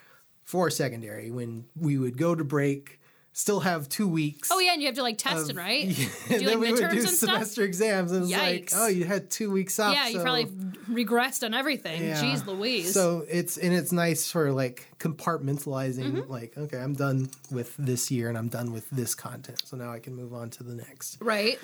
for 0.46 0.70
secondary 0.70 1.30
when 1.32 1.66
we 1.76 1.98
would 1.98 2.18
go 2.18 2.34
to 2.34 2.44
break 2.46 3.00
still 3.34 3.60
have 3.60 3.90
two 3.90 4.08
weeks 4.08 4.48
Oh 4.50 4.60
yeah, 4.60 4.72
and 4.72 4.82
you 4.82 4.88
have 4.88 4.96
to 4.96 5.02
like 5.04 5.18
test 5.18 5.50
it, 5.50 5.58
right? 5.58 5.88
and 6.30 6.40
do 6.40 6.46
then 6.46 6.46
like 6.46 6.58
we 6.60 6.72
would 6.72 6.82
midterms 6.84 6.92
do 6.92 7.00
and 7.00 7.10
stuff. 7.10 7.30
semester 7.32 7.64
exams 7.64 8.12
and 8.14 8.24
it's 8.24 8.32
like 8.32 8.66
Yikes. 8.70 8.74
oh 8.78 8.88
you 8.88 9.04
had 9.04 9.30
two 9.30 9.52
weeks 9.52 9.78
off 9.78 9.94
Yeah, 9.94 10.08
you 10.08 10.20
so- 10.20 10.24
probably 10.24 10.46
regressed 10.90 11.44
on 11.44 11.54
everything. 11.54 12.02
yeah. 12.02 12.22
Jeez 12.24 12.46
Louise. 12.46 12.94
so 12.94 13.26
it's 13.30 13.58
and 13.58 13.74
it's 13.74 13.92
nice 13.92 14.32
for 14.32 14.54
like 14.54 14.88
compartmentalizing 15.00 16.14
Mm-hmm. 16.14 16.32
like 16.32 16.58
okay 16.58 16.78
i'm 16.78 16.94
done 16.94 17.30
with 17.52 17.76
this 17.78 18.10
year 18.12 18.30
and 18.30 18.38
i'm 18.38 18.48
done 18.48 18.72
with 18.72 18.90
this 18.90 19.16
content 19.16 19.62
so 19.66 19.76
now 19.76 19.92
i 19.92 20.00
can 20.00 20.16
move 20.16 20.34
on 20.34 20.50
to 20.52 20.64
the 20.64 20.76
next 20.76 21.18
right. 21.20 21.60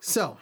so 0.00 0.36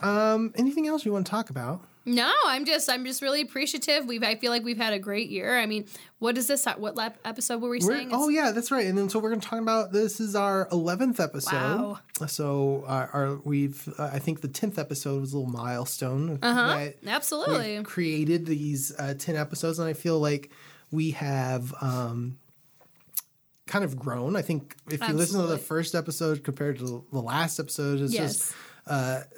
um 0.00 0.52
anything 0.56 0.86
else 0.86 1.04
you 1.04 1.12
want 1.12 1.26
to 1.26 1.30
talk 1.30 1.50
about 1.50 1.80
No, 2.06 2.30
I'm 2.46 2.66
just 2.66 2.90
I'm 2.90 3.04
just 3.04 3.22
really 3.22 3.40
appreciative. 3.40 4.04
We've 4.06 4.22
I 4.22 4.34
feel 4.34 4.50
like 4.50 4.62
we've 4.62 4.76
had 4.76 4.92
a 4.92 4.98
great 4.98 5.30
year. 5.30 5.58
I 5.58 5.64
mean, 5.64 5.86
what 6.18 6.36
is 6.36 6.46
this? 6.46 6.66
What 6.76 6.96
lap 6.96 7.16
episode 7.24 7.62
were 7.62 7.70
we 7.70 7.78
We're- 7.78 7.98
saying? 7.98 8.10
oh 8.12 8.28
yeah, 8.28 8.50
that's 8.50 8.70
right. 8.70 8.86
And 8.86 8.96
then 8.98 9.08
so 9.08 9.18
we're 9.18 9.30
going 9.30 9.40
to 9.40 9.48
talk 9.48 9.60
about 9.60 9.92
this 9.92 10.20
is 10.20 10.36
our 10.36 10.68
eleventh 10.70 11.18
episode. 11.18 11.54
Wow. 11.54 12.00
So 12.26 12.84
our, 12.86 13.08
our 13.12 13.36
we've 13.44 13.88
uh, 13.98 14.10
I 14.12 14.18
think 14.18 14.42
the 14.42 14.48
tenth 14.48 14.78
episode 14.78 15.22
was 15.22 15.32
a 15.32 15.38
little 15.38 15.50
milestone. 15.50 16.38
Uh-huh. 16.42 16.90
Absolutely. 17.06 17.78
we've 17.78 17.84
created 17.84 18.44
these 18.44 18.92
uh, 18.98 19.14
ten 19.14 19.36
episodes, 19.36 19.78
and 19.78 19.88
I 19.88 19.94
feel 19.94 20.20
like 20.20 20.50
we 20.90 21.12
have. 21.12 21.74
Um, 21.80 22.38
kind 23.66 23.82
of 23.82 23.98
grown 23.98 24.36
i 24.36 24.42
think 24.42 24.76
if 24.90 25.00
you 25.08 25.14
listen 25.14 25.40
to 25.40 25.46
the 25.46 25.56
first 25.56 25.94
episode 25.94 26.44
compared 26.44 26.78
to 26.78 27.02
the 27.10 27.18
last 27.18 27.58
episode 27.58 27.98
it's 27.98 28.12
just 28.12 28.54
yes. 28.86 29.34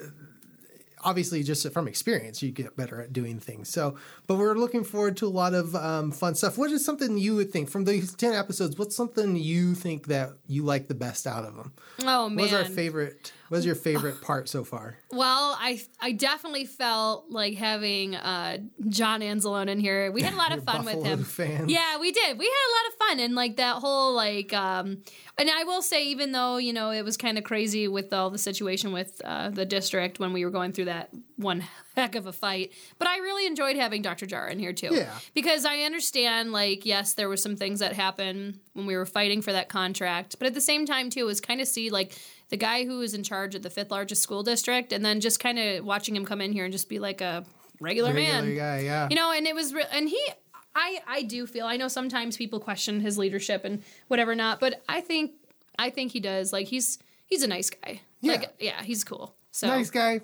Obviously 1.07 1.43
just 1.45 1.73
from 1.73 1.87
experience 1.87 2.43
you 2.43 2.51
get 2.51 2.77
better 2.77 3.01
at 3.01 3.13
doing 3.13 3.39
things. 3.39 3.69
So 3.71 3.97
but 4.27 4.37
we're 4.37 4.55
looking 4.55 4.85
forward 4.85 5.17
to 5.19 5.27
a 5.27 5.29
lot 5.29 5.55
of 5.55 5.75
um, 5.77 6.11
fun 6.11 6.35
stuff. 6.35 6.59
What 6.59 6.71
is 6.73 6.85
something 6.85 7.17
you 7.17 7.37
would 7.37 7.53
think 7.53 7.71
from 7.71 7.85
these 7.85 8.13
10 8.15 8.33
episodes 8.35 8.77
what's 8.77 8.97
something 8.97 9.37
you 9.37 9.75
think 9.75 10.09
that 10.09 10.31
you 10.49 10.65
like 10.65 10.89
the 10.89 10.95
best 10.95 11.27
out 11.27 11.45
of 11.45 11.57
them? 11.57 11.73
Oh 12.03 12.29
man. 12.29 12.37
what 12.37 12.43
was 12.43 12.53
our 12.53 12.65
favorite 12.65 13.33
what 13.49 13.59
was 13.59 13.67
your 13.67 13.75
favorite 13.75 14.21
part 14.23 14.49
so 14.49 14.65
far 14.65 14.99
Well, 15.11 15.57
I 15.59 15.81
I 16.01 16.13
definitely 16.13 16.65
felt 16.65 17.27
like 17.31 17.55
having 17.55 18.15
uh, 18.17 18.59
John 18.89 19.21
Anzalone 19.21 19.69
in 19.69 19.81
here. 19.81 20.11
We 20.13 20.23
had 20.23 20.35
a 20.35 20.37
lot 20.37 20.53
of 20.57 20.65
fun 20.71 20.85
with 20.85 21.03
him. 21.05 21.25
fan. 21.25 21.69
Yeah, 21.69 21.99
we 21.99 22.13
did. 22.13 22.39
We 22.39 22.45
had 22.45 22.51
a 22.51 22.73
lot 22.77 22.93
of 22.93 22.99
fun 22.99 23.21
and 23.21 23.35
like 23.35 23.57
that 23.57 23.77
whole 23.77 24.15
like 24.15 24.53
um 24.53 24.99
and 25.39 25.51
I 25.51 25.65
will 25.65 25.83
say 25.83 26.07
even 26.07 26.33
though, 26.33 26.57
you 26.57 26.73
know, 26.73 26.91
it 26.91 27.03
was 27.05 27.17
kind 27.17 27.37
of 27.39 27.45
crazy 27.45 27.89
with 27.89 28.13
all 28.13 28.31
the 28.31 28.39
situation 28.39 28.93
with 28.93 29.21
uh, 29.25 29.51
the 29.51 29.67
district 29.67 30.19
when 30.19 30.33
we 30.33 30.45
were 30.47 30.51
going 30.51 30.73
through 30.73 30.87
that 30.87 31.11
one 31.37 31.63
heck 31.95 32.15
of 32.15 32.27
a 32.27 32.33
fight, 32.33 32.73
but 32.99 33.07
I 33.09 33.19
really 33.19 33.47
enjoyed 33.47 33.77
having 33.77 34.01
Dr. 34.03 34.25
Jara 34.27 34.51
in 34.51 34.59
here 34.59 34.73
too. 34.73 34.91
Yeah. 34.93 35.13
Because 35.35 35.65
I 35.67 35.81
understand 35.81 36.53
like 36.53 36.85
yes, 36.87 37.15
there 37.15 37.29
were 37.29 37.37
some 37.37 37.57
things 37.57 37.81
that 37.81 37.93
happened 37.93 38.59
when 38.73 38.87
we 38.87 38.97
were 38.97 39.07
fighting 39.07 39.43
for 39.43 39.53
that 39.53 39.69
contract, 39.69 40.37
but 40.39 40.47
at 40.47 40.55
the 40.55 40.61
same 40.61 40.87
time 40.87 41.11
too 41.11 41.21
it 41.21 41.25
was 41.25 41.41
kind 41.41 41.61
of 41.61 41.69
see 41.69 41.91
like 41.91 42.19
the 42.49 42.57
guy 42.57 42.85
who 42.85 42.99
was 42.99 43.15
in 43.15 43.23
charge 43.23 43.55
of 43.55 43.63
the 43.63 43.71
fifth 43.71 43.91
largest 43.91 44.23
school 44.23 44.43
district 44.43 44.93
and 44.93 45.05
then 45.05 45.21
just 45.21 45.41
kind 45.41 45.59
of 45.59 45.85
watching 45.85 46.15
him 46.15 46.25
come 46.25 46.41
in 46.41 46.53
here 46.53 46.65
and 46.65 46.73
just 46.73 46.89
be 46.89 46.99
like 46.99 47.21
a 47.21 47.45
regular, 47.81 48.13
Regular 48.13 48.43
man. 48.43 48.55
guy, 48.57 48.79
yeah. 48.81 49.09
You 49.11 49.17
know 49.17 49.33
and 49.33 49.47
it 49.47 49.55
was 49.55 49.75
re- 49.75 49.85
and 49.93 50.09
he 50.09 50.21
i 50.75 51.01
i 51.07 51.23
do 51.23 51.47
feel 51.47 51.67
i 51.67 51.77
know 51.77 51.89
sometimes 51.89 52.37
people 52.37 52.61
question 52.61 53.01
his 53.01 53.17
leadership 53.19 53.65
and 53.65 53.83
whatever 54.09 54.35
not 54.35 54.61
but 54.61 54.83
i 54.89 55.01
think 55.01 55.33
i 55.79 55.89
think 55.91 56.13
he 56.13 56.21
does 56.21 56.53
like 56.53 56.67
he's 56.69 56.99
he's 57.27 57.43
a 57.43 57.49
nice 57.49 57.71
guy. 57.71 58.01
Yeah. 58.21 58.33
like 58.33 58.55
yeah 58.61 58.83
he's 58.83 59.03
cool 59.05 59.35
so. 59.53 59.67
Nice 59.69 59.91
guy. 59.91 60.21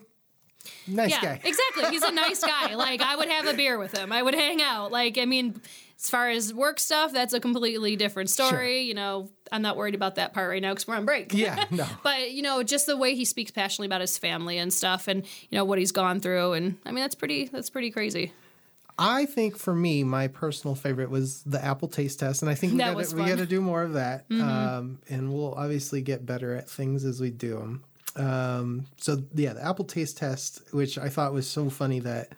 Nice 0.87 1.11
yeah 1.11 1.21
guy. 1.23 1.41
exactly 1.45 1.87
he's 1.91 2.03
a 2.03 2.13
nice 2.13 2.43
guy. 2.45 2.75
Like 2.87 3.01
i 3.03 3.17
would 3.17 3.29
have 3.29 3.47
a 3.47 3.55
beer 3.55 3.79
with 3.79 3.97
him. 3.97 4.13
I 4.13 4.23
would 4.23 4.35
hang 4.35 4.61
out. 4.63 4.93
Like 4.93 5.19
i 5.19 5.25
mean 5.25 5.61
as 6.03 6.11
far 6.11 6.29
as 6.31 6.53
work 6.53 6.81
stuff 6.81 7.13
that's 7.13 7.33
a 7.33 7.39
completely 7.41 7.95
different 7.97 8.29
story 8.31 8.49
Sure. 8.51 8.65
you 8.65 8.95
know 8.95 9.31
i'm 9.53 9.63
not 9.63 9.77
worried 9.77 9.95
about 9.95 10.17
that 10.17 10.33
part 10.35 10.49
right 10.51 10.61
now 10.61 10.71
because 10.73 10.87
we're 10.89 10.97
on 10.97 11.05
break 11.05 11.33
yeah 11.33 11.65
no 11.71 11.87
but 12.03 12.33
you 12.33 12.43
know 12.43 12.63
just 12.63 12.87
the 12.87 12.97
way 12.97 13.15
he 13.15 13.25
speaks 13.25 13.51
passionately 13.51 13.87
about 13.87 14.01
his 14.01 14.19
family 14.19 14.59
and 14.59 14.73
stuff 14.73 15.07
and 15.09 15.25
you 15.51 15.57
know 15.59 15.65
what 15.65 15.79
he's 15.79 15.93
gone 15.93 16.19
through 16.21 16.55
and 16.55 16.77
i 16.85 16.91
mean 16.91 17.03
that's 17.03 17.15
pretty 17.15 17.47
that's 17.47 17.71
pretty 17.71 17.91
crazy 17.91 18.33
I 18.99 19.25
think 19.25 19.57
for 19.57 19.75
me, 19.75 20.05
my 20.05 20.29
personal 20.29 20.75
favorite 20.75 21.09
was 21.09 21.43
the 21.45 21.65
apple 21.65 21.89
taste 21.89 22.21
test, 22.21 22.43
and 22.43 22.51
I 22.51 22.55
think 22.55 22.75
we 22.75 22.79
got 22.79 22.95
was 22.95 23.15
we 23.15 23.21
fun. 23.21 23.29
Mm-hmm. 23.29 23.37
got 23.39 23.43
to 23.43 23.49
do 23.49 23.61
more 23.63 23.83
of 23.83 23.95
that. 23.95 24.27
Um, 24.31 24.99
and 25.09 25.33
we'll 25.33 25.55
obviously 25.55 26.03
get 26.03 26.27
better 26.27 26.55
at 26.55 26.69
things 26.69 27.07
as 27.07 27.19
we 27.19 27.31
do 27.31 27.57
them. 27.57 27.85
Um, 28.17 28.87
so 28.99 29.23
yeah, 29.35 29.55
the 29.55 29.65
apple 29.65 29.87
taste 29.87 30.19
test, 30.19 30.61
which 30.73 30.99
I 30.99 31.09
thought 31.09 31.33
was 31.33 31.49
so 31.49 31.71
funny 31.71 32.01
that 32.01 32.33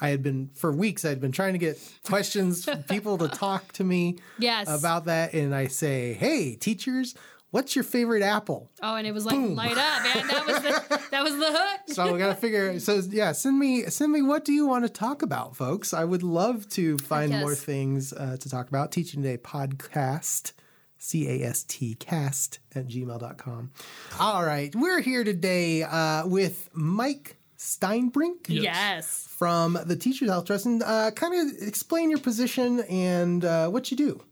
I 0.00 0.08
had 0.08 0.22
been 0.22 0.50
for 0.54 0.72
weeks. 0.72 1.04
I 1.04 1.08
had 1.10 1.20
been 1.20 1.32
trying 1.32 1.52
to 1.54 1.58
get 1.58 1.78
questions, 2.04 2.64
from 2.64 2.82
people 2.90 3.18
to 3.18 3.28
talk 3.28 3.72
to 3.72 3.84
me 3.84 4.18
Yes. 4.38 4.68
about 4.68 5.06
that, 5.06 5.32
and 5.34 5.54
I 5.54 5.66
say, 5.68 6.12
"Hey, 6.14 6.54
teachers." 6.56 7.14
what's 7.52 7.74
your 7.74 7.84
favorite 7.84 8.22
apple? 8.22 8.70
Oh, 8.82 8.96
and 8.96 9.06
it 9.06 9.12
was 9.14 9.24
like 9.24 9.38
light 9.38 9.78
up, 9.78 10.02
man. 10.02 10.26
That 10.26 10.44
was 10.46 10.56
the 10.56 11.00
that 11.10 11.22
was 11.22 11.38
the 11.38 11.46
hook. 11.50 11.80
So 11.86 12.12
we 12.12 12.18
gotta 12.18 12.34
figure. 12.34 12.78
So 12.80 13.00
yeah, 13.08 13.32
send 13.32 13.58
me 13.58 13.84
send 13.84 14.12
me 14.12 14.20
what 14.20 14.44
do 14.44 14.52
you 14.52 14.66
want 14.66 14.84
to 14.84 14.90
talk 14.90 15.22
about, 15.22 15.56
folks? 15.56 15.94
I 15.94 16.04
would 16.04 16.22
love 16.22 16.68
to 16.70 16.98
find 16.98 17.30
more 17.32 17.54
things 17.54 18.12
uh, 18.12 18.36
to 18.40 18.50
talk 18.50 18.68
about. 18.68 18.92
Teaching 18.92 19.22
Today 19.22 19.38
podcast. 19.38 20.52
C 20.98 21.28
A 21.28 21.46
S 21.48 21.62
T 21.62 21.94
cast 21.94 22.58
at 22.74 22.88
gmail.com. 22.88 23.70
All 24.18 24.44
right. 24.44 24.74
We're 24.74 25.00
here 25.00 25.24
today 25.24 25.82
uh, 25.82 26.26
with 26.26 26.68
Mike 26.74 27.35
Steinbrink 27.58 28.48
Yes. 28.48 28.62
Yes. 28.64 29.26
from 29.30 29.78
the 29.86 29.96
Teachers 29.96 30.28
Health 30.28 30.44
Trust. 30.46 30.66
And 30.66 30.82
uh, 30.82 31.10
kind 31.12 31.34
of 31.34 31.66
explain 31.68 32.10
your 32.10 32.18
position 32.20 32.80
and 32.80 33.44
uh, 33.44 33.68
what 33.68 33.90
you 33.90 33.96
do. 33.96 34.22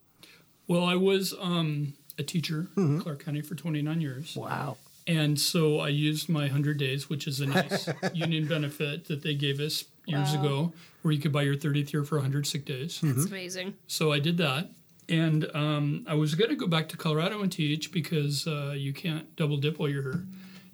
Well, 0.66 0.84
I 0.84 0.96
was 0.96 1.34
um, 1.40 1.94
a 2.18 2.22
teacher 2.22 2.68
Mm-hmm. 2.76 2.96
in 2.96 3.00
Clark 3.00 3.24
County 3.24 3.42
for 3.42 3.54
29 3.54 4.00
years. 4.00 4.36
Wow. 4.36 4.76
And 5.06 5.38
so 5.38 5.80
I 5.80 5.88
used 5.88 6.30
my 6.30 6.42
100 6.42 6.78
days, 6.78 7.10
which 7.10 7.26
is 7.26 7.40
a 7.40 7.46
nice 7.46 7.88
union 8.14 8.46
benefit 8.46 9.06
that 9.08 9.22
they 9.22 9.34
gave 9.34 9.60
us 9.60 9.84
years 10.06 10.34
Wow. 10.34 10.40
ago, 10.40 10.72
where 11.02 11.12
you 11.12 11.20
could 11.20 11.32
buy 11.32 11.42
your 11.42 11.56
30th 11.56 11.92
year 11.92 12.04
for 12.04 12.16
100 12.16 12.46
sick 12.46 12.64
days. 12.64 13.00
It's 13.02 13.26
amazing. 13.26 13.74
So 13.86 14.12
I 14.12 14.18
did 14.18 14.38
that. 14.38 14.70
And 15.06 15.46
um, 15.54 16.06
I 16.08 16.14
was 16.14 16.34
going 16.34 16.48
to 16.48 16.56
go 16.56 16.66
back 16.66 16.88
to 16.90 16.96
Colorado 16.96 17.42
and 17.42 17.52
teach 17.52 17.92
because 17.92 18.46
uh, 18.46 18.72
you 18.74 18.94
can't 18.94 19.36
double 19.36 19.58
dip 19.58 19.78
while 19.78 19.90
you're 19.90 20.02
here. 20.02 20.24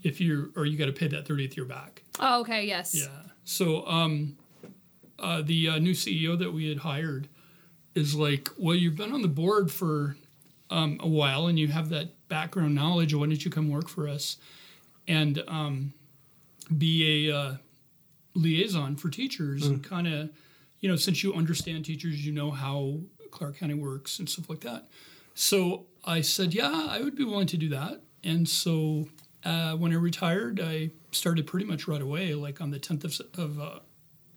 If 0.05 0.21
you're, 0.21 0.51
or 0.57 0.65
you 0.65 0.79
got 0.79 0.87
to 0.87 0.93
pay 0.93 1.09
that 1.09 1.27
30th 1.27 1.57
year 1.57 1.67
back. 1.67 2.05
Oh, 2.21 2.41
okay, 2.41 2.67
yes. 2.67 2.95
Yeah. 2.95 3.09
So 3.45 3.87
um, 3.87 4.37
uh, 5.19 5.43
the 5.43 5.69
uh, 5.71 5.79
new 5.79 5.93
CEO 5.93 6.39
that 6.39 6.53
we 6.53 6.69
had 6.69 6.79
hired 6.79 7.29
is 7.95 8.15
like, 8.15 8.49
well, 8.57 8.77
you've 8.77 8.97
been 8.97 9.13
on 9.13 9.23
the 9.23 9.29
board 9.29 9.71
for 9.73 10.17
um, 10.71 10.99
a 11.01 11.09
while 11.09 11.47
and 11.47 11.59
you 11.59 11.69
have 11.69 11.89
that 11.89 12.29
background 12.29 12.75
knowledge. 12.75 13.15
Why 13.15 13.27
don't 13.27 13.45
you 13.45 13.51
come 13.51 13.71
work 13.71 13.89
for 13.89 14.09
us 14.09 14.37
and 15.09 15.43
um, 15.49 15.93
be 16.77 17.29
a 17.29 17.37
uh, 17.37 17.55
liaison 18.35 18.97
for 18.97 19.09
teachers 19.09 19.67
and 19.67 19.83
kind 19.83 20.07
of, 20.07 20.31
you 20.79 20.89
know, 20.89 20.97
since 20.97 21.23
you 21.23 21.35
understand 21.35 21.85
teachers, 21.85 22.25
you 22.25 22.33
know 22.33 22.51
how 22.51 23.01
Clark 23.31 23.59
County 23.59 23.75
works 23.75 24.19
and 24.19 24.29
stuff 24.29 24.49
like 24.49 24.61
that. 24.61 24.87
So 25.35 25.87
I 26.05 26.21
said, 26.21 26.55
yeah, 26.55 26.87
I 26.91 27.01
would 27.01 27.17
be 27.17 27.25
willing 27.25 27.47
to 27.49 27.57
do 27.57 27.69
that. 27.71 28.01
And 28.23 28.49
so 28.49 29.09
uh, 29.45 29.73
when 29.73 29.93
I 29.93 29.97
retired, 29.97 30.61
I 30.63 30.91
started 31.13 31.47
pretty 31.47 31.67
much 31.67 31.87
right 31.89 32.03
away, 32.03 32.35
like 32.35 32.61
on 32.61 32.71
the 32.71 32.79
10th 32.79 33.05
of, 33.05 33.39
of 33.39 33.61
uh, 33.61 33.79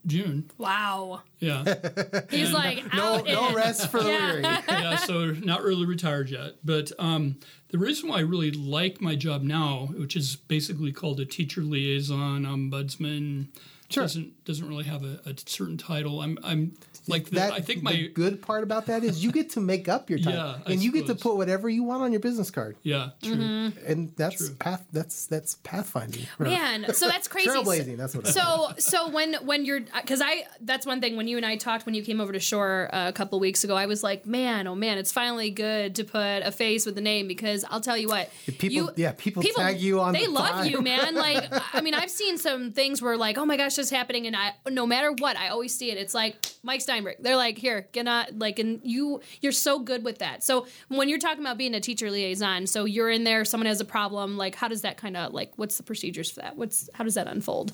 June. 0.05 0.49
Wow. 0.57 1.21
Yeah. 1.39 1.63
He's 2.29 2.51
like 2.51 2.93
No, 2.93 3.15
out 3.15 3.25
no 3.27 3.49
in. 3.49 3.55
rest 3.55 3.89
for 3.89 4.01
the 4.01 4.09
Yeah. 4.09 4.31
weary. 4.31 4.41
yeah, 4.67 4.95
so 4.97 5.31
not 5.31 5.63
really 5.63 5.85
retired 5.85 6.29
yet. 6.29 6.53
But 6.63 6.91
um, 6.99 7.37
the 7.69 7.77
reason 7.77 8.09
why 8.09 8.17
I 8.17 8.21
really 8.21 8.51
like 8.51 8.99
my 9.01 9.15
job 9.15 9.43
now, 9.43 9.87
which 9.97 10.15
is 10.15 10.35
basically 10.35 10.91
called 10.91 11.19
a 11.19 11.25
teacher 11.25 11.61
liaison, 11.61 12.43
ombudsman, 12.43 13.47
Sure. 13.89 14.03
doesn't 14.03 14.43
doesn't 14.45 14.67
really 14.67 14.85
have 14.85 15.03
a, 15.03 15.19
a 15.25 15.35
certain 15.45 15.77
title. 15.77 16.21
I'm 16.21 16.39
I'm 16.43 16.73
like 17.07 17.25
the, 17.25 17.35
That, 17.35 17.53
I 17.53 17.59
think 17.61 17.79
the 17.79 17.83
my 17.83 18.07
good 18.13 18.41
part 18.41 18.63
about 18.63 18.85
that 18.87 19.03
is 19.03 19.23
you 19.23 19.31
get 19.31 19.51
to 19.51 19.59
make 19.59 19.87
up 19.89 20.09
your 20.09 20.19
time, 20.27 20.33
Yeah, 20.33 20.57
I 20.65 20.71
and 20.71 20.81
you 20.83 20.91
get 20.91 21.07
to 21.07 21.15
put 21.15 21.35
whatever 21.37 21.67
you 21.69 21.83
want 21.83 22.01
on 22.03 22.11
your 22.11 22.21
business 22.21 22.49
card, 22.51 22.75
yeah 22.83 23.09
true. 23.21 23.35
Mm-hmm. 23.35 23.85
and 23.91 24.13
that's 24.15 24.37
True. 24.37 24.55
path. 24.55 24.85
That's 24.91 25.25
that's 25.27 25.55
pathfinding. 25.63 26.25
Man, 26.39 26.93
so 26.93 27.07
that's 27.07 27.27
crazy. 27.27 27.49
trailblazing. 27.49 27.97
That's 27.97 28.15
what. 28.15 28.25
it 28.25 28.29
is. 28.29 28.35
So 28.35 28.71
so 28.77 29.09
when 29.09 29.33
when 29.45 29.65
you're 29.65 29.81
because 29.81 30.21
I 30.21 30.45
that's 30.61 30.85
one 30.85 31.01
thing 31.01 31.15
when 31.17 31.27
you 31.27 31.37
and 31.37 31.45
I 31.45 31.55
talked 31.57 31.85
when 31.85 31.95
you 31.95 32.03
came 32.03 32.21
over 32.21 32.31
to 32.33 32.39
Shore 32.39 32.89
uh, 32.93 33.09
a 33.09 33.13
couple 33.13 33.39
weeks 33.39 33.63
ago 33.63 33.75
I 33.75 33.85
was 33.87 34.03
like 34.03 34.25
man 34.25 34.67
oh 34.67 34.75
man 34.75 34.97
it's 34.97 35.11
finally 35.11 35.49
good 35.51 35.95
to 35.95 36.03
put 36.03 36.43
a 36.43 36.51
face 36.51 36.85
with 36.85 36.95
the 36.95 37.01
name 37.01 37.27
because 37.27 37.65
I'll 37.69 37.81
tell 37.81 37.97
you 37.97 38.07
what 38.07 38.29
People- 38.45 38.69
you, 38.69 38.89
yeah, 38.95 39.11
people 39.13 39.41
people 39.43 39.61
tag 39.63 39.79
you 39.79 39.99
on 39.99 40.13
they 40.13 40.25
the 40.25 40.31
love 40.31 40.49
time. 40.49 40.67
you 40.67 40.81
man 40.81 41.15
like 41.15 41.47
I 41.73 41.81
mean 41.81 41.93
I've 41.93 42.11
seen 42.11 42.37
some 42.37 42.71
things 42.71 43.01
where 43.01 43.17
like 43.17 43.37
oh 43.37 43.45
my 43.45 43.57
gosh 43.57 43.75
this 43.75 43.85
is 43.87 43.91
happening 43.91 44.27
and 44.27 44.35
I 44.35 44.53
no 44.69 44.85
matter 44.85 45.11
what 45.11 45.37
I 45.37 45.49
always 45.49 45.73
see 45.75 45.91
it 45.91 45.97
it's 45.97 46.13
like 46.13 46.35
Mike 46.63 46.81
Steinberg 46.93 47.15
they're 47.19 47.35
like 47.37 47.57
here 47.57 47.87
get 47.91 48.05
not 48.05 48.37
like 48.37 48.59
and 48.59 48.79
you 48.83 49.21
you're 49.41 49.51
so 49.51 49.79
good 49.79 50.03
with 50.03 50.19
that 50.19 50.43
so 50.43 50.67
when 50.89 51.09
you're 51.09 51.19
talking 51.19 51.41
about 51.41 51.57
being 51.57 51.73
a 51.73 51.79
teacher 51.79 52.09
liaison 52.11 52.67
so 52.67 52.85
you're 52.85 53.09
in 53.09 53.23
there 53.23 53.43
someone 53.45 53.65
has 53.67 53.81
a 53.81 53.85
problem 53.85 54.37
like 54.37 54.55
how 54.55 54.67
does 54.67 54.81
that 54.81 54.97
kind 54.97 55.17
of 55.17 55.33
like 55.33 55.51
what's 55.55 55.77
the 55.77 55.83
procedures 55.83 56.29
for 56.31 56.41
that 56.41 56.55
what's 56.55 56.89
how 56.93 57.03
does 57.03 57.15
that 57.15 57.27
unfold 57.27 57.73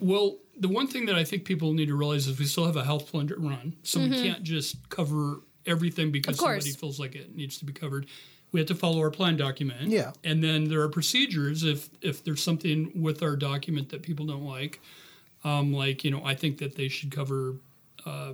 Well, 0.00 0.36
the 0.56 0.68
one 0.68 0.86
thing 0.86 1.06
that 1.06 1.16
I 1.16 1.24
think 1.24 1.44
people 1.44 1.72
need 1.72 1.86
to 1.86 1.94
realize 1.96 2.26
is 2.28 2.38
we 2.38 2.44
still 2.46 2.66
have 2.66 2.76
a 2.76 2.84
health 2.84 3.10
plan 3.10 3.26
to 3.28 3.36
run, 3.36 3.74
so 3.82 3.98
we 4.00 4.10
can't 4.10 4.44
just 4.44 4.88
cover 4.90 5.40
everything 5.66 6.12
because 6.12 6.36
Mm-hmm. 6.36 6.44
Of 6.44 6.48
course. 6.48 6.64
somebody 6.64 6.78
feels 6.80 7.00
like 7.00 7.14
it 7.16 7.34
needs 7.34 7.58
to 7.58 7.64
be 7.64 7.72
covered. 7.72 8.06
We 8.52 8.60
have 8.60 8.68
to 8.68 8.74
follow 8.76 9.00
our 9.00 9.10
plan 9.10 9.36
document. 9.36 9.88
Yeah. 9.88 10.12
and 10.24 10.42
then 10.42 10.68
there 10.68 10.80
are 10.82 10.88
procedures 10.88 11.64
if 11.64 11.90
if 12.00 12.22
there's 12.24 12.42
something 12.42 12.92
with 13.02 13.22
our 13.24 13.34
document 13.36 13.88
that 13.90 14.02
people 14.02 14.24
don't 14.26 14.44
like, 14.46 14.80
um, 15.44 15.72
like 15.72 16.04
you 16.04 16.10
know, 16.12 16.22
I 16.24 16.34
think 16.34 16.58
that 16.58 16.76
they 16.76 16.88
should 16.88 17.10
cover 17.10 17.56
uh, 18.06 18.32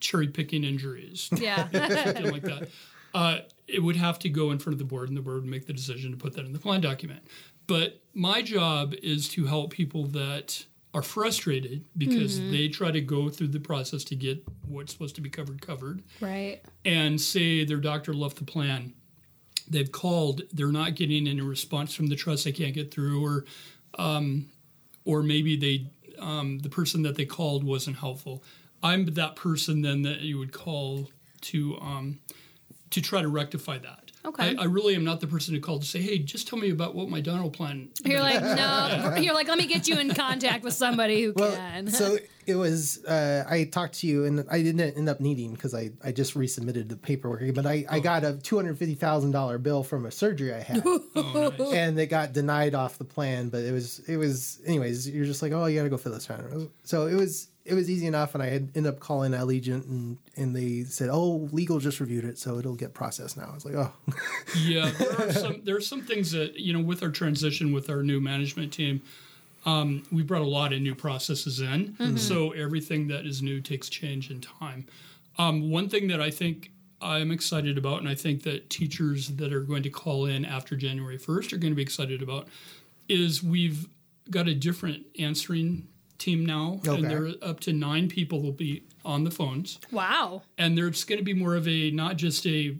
cherry 0.00 0.28
picking 0.28 0.64
injuries. 0.64 1.28
yeah 1.36 1.68
something 2.04 2.30
like 2.30 2.42
that. 2.42 2.68
Uh, 3.12 3.38
it 3.66 3.82
would 3.82 3.96
have 3.96 4.18
to 4.20 4.28
go 4.28 4.50
in 4.50 4.58
front 4.58 4.74
of 4.74 4.78
the 4.78 4.84
board, 4.84 5.08
and 5.08 5.16
the 5.16 5.22
board 5.22 5.36
would 5.42 5.50
make 5.50 5.66
the 5.66 5.72
decision 5.72 6.10
to 6.10 6.16
put 6.16 6.34
that 6.34 6.44
in 6.44 6.52
the 6.52 6.58
plan 6.58 6.80
document. 6.80 7.22
But 7.66 8.00
my 8.14 8.42
job 8.42 8.94
is 9.02 9.28
to 9.30 9.46
help 9.46 9.70
people 9.72 10.06
that 10.08 10.64
are 10.92 11.02
frustrated 11.02 11.84
because 11.96 12.40
they 12.50 12.66
try 12.68 12.90
to 12.90 13.00
go 13.00 13.28
through 13.28 13.46
the 13.48 13.60
process 13.60 14.02
to 14.04 14.16
get 14.16 14.42
what's 14.66 14.92
supposed 14.92 15.14
to 15.14 15.20
be 15.20 15.30
covered 15.30 15.60
covered, 15.60 16.02
right 16.20 16.60
and 16.84 17.20
say 17.20 17.64
their 17.64 17.78
doctor 17.78 18.12
left 18.12 18.38
the 18.38 18.44
plan. 18.44 18.92
They've 19.68 19.90
called, 19.90 20.42
they're 20.52 20.72
not 20.72 20.96
getting 20.96 21.28
any 21.28 21.42
response 21.42 21.94
from 21.94 22.08
the 22.08 22.16
trust. 22.16 22.44
They 22.44 22.50
can't 22.50 22.74
get 22.74 22.92
through, 22.92 23.24
or 23.24 23.44
um, 23.98 24.46
or 25.04 25.22
maybe 25.22 25.56
they 25.56 25.90
um, 26.20 26.58
the 26.60 26.68
person 26.68 27.02
that 27.02 27.16
they 27.16 27.24
called 27.24 27.64
wasn't 27.64 27.98
helpful. 27.98 28.42
I'm 28.82 29.06
that 29.06 29.36
person 29.36 29.82
then 29.82 30.02
that 30.02 30.20
you 30.20 30.38
would 30.38 30.52
call 30.52 31.10
to 31.42 31.78
um, 31.80 32.20
to 32.90 33.00
try 33.00 33.22
to 33.22 33.28
rectify 33.28 33.78
that. 33.78 34.09
Okay. 34.24 34.54
I, 34.58 34.62
I 34.62 34.64
really 34.64 34.94
am 34.94 35.04
not 35.04 35.20
the 35.20 35.26
person 35.26 35.54
to 35.54 35.60
call 35.60 35.78
to 35.78 35.86
say, 35.86 36.00
"Hey, 36.02 36.18
just 36.18 36.46
tell 36.46 36.58
me 36.58 36.70
about 36.70 36.94
what 36.94 37.08
my 37.08 37.20
dental 37.20 37.50
plan." 37.50 37.88
You're 38.04 38.20
like, 38.20 38.42
no. 38.42 39.14
You're 39.20 39.34
like, 39.34 39.48
let 39.48 39.56
me 39.58 39.66
get 39.66 39.88
you 39.88 39.98
in 39.98 40.12
contact 40.14 40.62
with 40.62 40.74
somebody 40.74 41.22
who 41.24 41.32
well, 41.34 41.54
can. 41.56 41.88
so 41.88 42.18
it 42.46 42.54
was. 42.54 43.02
Uh, 43.04 43.44
I 43.48 43.64
talked 43.64 43.94
to 44.00 44.06
you, 44.06 44.26
and 44.26 44.44
I 44.50 44.62
didn't 44.62 44.96
end 44.96 45.08
up 45.08 45.20
needing 45.20 45.54
because 45.54 45.74
I, 45.74 45.92
I 46.04 46.12
just 46.12 46.34
resubmitted 46.34 46.88
the 46.90 46.96
paperwork. 46.96 47.54
But 47.54 47.66
I, 47.66 47.86
Oh. 47.88 47.94
I 47.94 48.00
got 48.00 48.24
a 48.24 48.34
two 48.34 48.56
hundred 48.56 48.78
fifty 48.78 48.94
thousand 48.94 49.30
dollar 49.30 49.56
bill 49.56 49.82
from 49.82 50.04
a 50.04 50.10
surgery 50.10 50.52
I 50.52 50.60
had, 50.60 50.82
Oh, 50.84 51.52
nice. 51.58 51.72
and 51.72 51.98
it 51.98 52.06
got 52.08 52.34
denied 52.34 52.74
off 52.74 52.98
the 52.98 53.04
plan. 53.04 53.48
But 53.48 53.64
it 53.64 53.72
was 53.72 54.00
it 54.00 54.18
was 54.18 54.60
anyways. 54.66 55.08
You're 55.08 55.24
just 55.24 55.40
like, 55.40 55.52
oh, 55.52 55.64
you 55.64 55.78
got 55.78 55.84
to 55.84 55.88
go 55.90 55.96
fill 55.96 56.12
this 56.12 56.30
out. 56.30 56.44
So 56.84 57.06
it 57.06 57.14
was 57.14 57.48
it 57.70 57.74
was 57.74 57.88
easy 57.88 58.06
enough, 58.06 58.34
and 58.34 58.42
I 58.42 58.46
had 58.46 58.70
ended 58.74 58.86
up 58.86 59.00
calling 59.00 59.32
Allegiance, 59.32 59.86
and 59.86 60.18
and 60.36 60.54
they 60.56 60.84
said, 60.84 61.08
oh, 61.10 61.48
legal 61.52 61.78
just 61.78 62.00
reviewed 62.00 62.24
it, 62.24 62.38
so 62.38 62.58
it'll 62.58 62.74
get 62.74 62.94
processed 62.94 63.36
now. 63.36 63.48
I 63.50 63.54
was 63.54 63.64
like, 63.64 63.74
oh, 63.74 63.92
yeah, 64.58 64.90
there 64.98 65.28
are 65.28 65.32
some 65.32 65.60
there 65.64 65.76
are 65.76 65.80
some 65.80 66.02
things 66.02 66.32
that 66.32 66.58
you 66.58 66.72
know 66.72 66.80
with 66.80 67.02
our 67.02 67.10
transition 67.10 67.72
with 67.72 67.88
our 67.88 68.02
new 68.02 68.20
management 68.20 68.72
team, 68.72 69.02
um, 69.66 70.02
we 70.10 70.22
brought 70.22 70.42
a 70.42 70.48
lot 70.48 70.72
of 70.72 70.80
new 70.80 70.94
processes 70.94 71.60
in. 71.60 71.94
So 72.18 72.50
everything 72.52 73.08
that 73.08 73.26
is 73.26 73.42
new 73.42 73.60
takes 73.60 73.88
change 73.88 74.30
in 74.30 74.40
time. 74.40 74.86
Um, 75.38 75.70
one 75.70 75.88
thing 75.88 76.08
that 76.08 76.20
I 76.20 76.30
think 76.30 76.70
I'm 77.00 77.30
excited 77.30 77.78
about, 77.78 78.00
and 78.00 78.08
I 78.08 78.14
think 78.14 78.42
that 78.42 78.68
teachers 78.68 79.28
that 79.28 79.52
are 79.52 79.60
going 79.60 79.82
to 79.84 79.90
call 79.90 80.26
in 80.26 80.44
after 80.44 80.76
January 80.76 81.18
1st 81.18 81.52
are 81.52 81.56
going 81.58 81.72
to 81.72 81.76
be 81.76 81.82
excited 81.82 82.22
about, 82.22 82.48
is 83.08 83.42
we've 83.42 83.88
got 84.30 84.48
a 84.48 84.54
different 84.54 85.06
answering 85.18 85.88
team 86.20 86.46
now, 86.46 86.80
Okay. 86.86 87.02
and 87.02 87.10
there 87.10 87.24
are 87.24 87.32
up 87.42 87.58
to 87.60 87.72
nine 87.72 88.08
people 88.08 88.40
will 88.40 88.52
be 88.52 88.84
on 89.04 89.24
the 89.24 89.30
phones 89.30 89.78
wow. 89.90 90.42
and 90.58 90.76
there's 90.76 91.04
going 91.04 91.18
to 91.18 91.24
be 91.24 91.32
more 91.34 91.56
of 91.56 91.66
a 91.66 91.90
not 91.90 92.16
just 92.16 92.46
a 92.46 92.76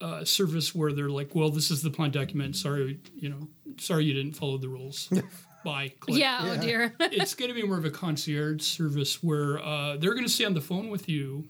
uh, 0.00 0.24
service 0.24 0.74
where 0.74 0.92
they're 0.92 1.08
like, 1.10 1.34
well, 1.34 1.50
this 1.50 1.70
is 1.70 1.82
the 1.82 1.90
plan 1.90 2.10
document. 2.10 2.54
Sorry, 2.56 3.00
you 3.16 3.28
know, 3.28 3.48
sorry 3.78 4.04
you 4.04 4.14
didn't 4.14 4.34
follow 4.34 4.58
the 4.58 4.68
rules. 4.68 5.10
Bye. 5.64 5.92
Click. 6.00 6.20
Yeah, 6.20 6.38
oh 6.42 6.60
dear. 6.60 6.94
it's 7.00 7.34
going 7.34 7.48
to 7.48 7.54
be 7.54 7.66
more 7.66 7.78
of 7.78 7.84
a 7.84 7.90
concierge 7.90 8.62
service 8.62 9.22
where 9.22 9.58
uh, 9.58 9.96
they're 9.96 10.12
going 10.14 10.26
to 10.26 10.30
stay 10.32 10.44
on 10.44 10.54
the 10.54 10.60
phone 10.60 10.90
with 10.90 11.08
you 11.08 11.48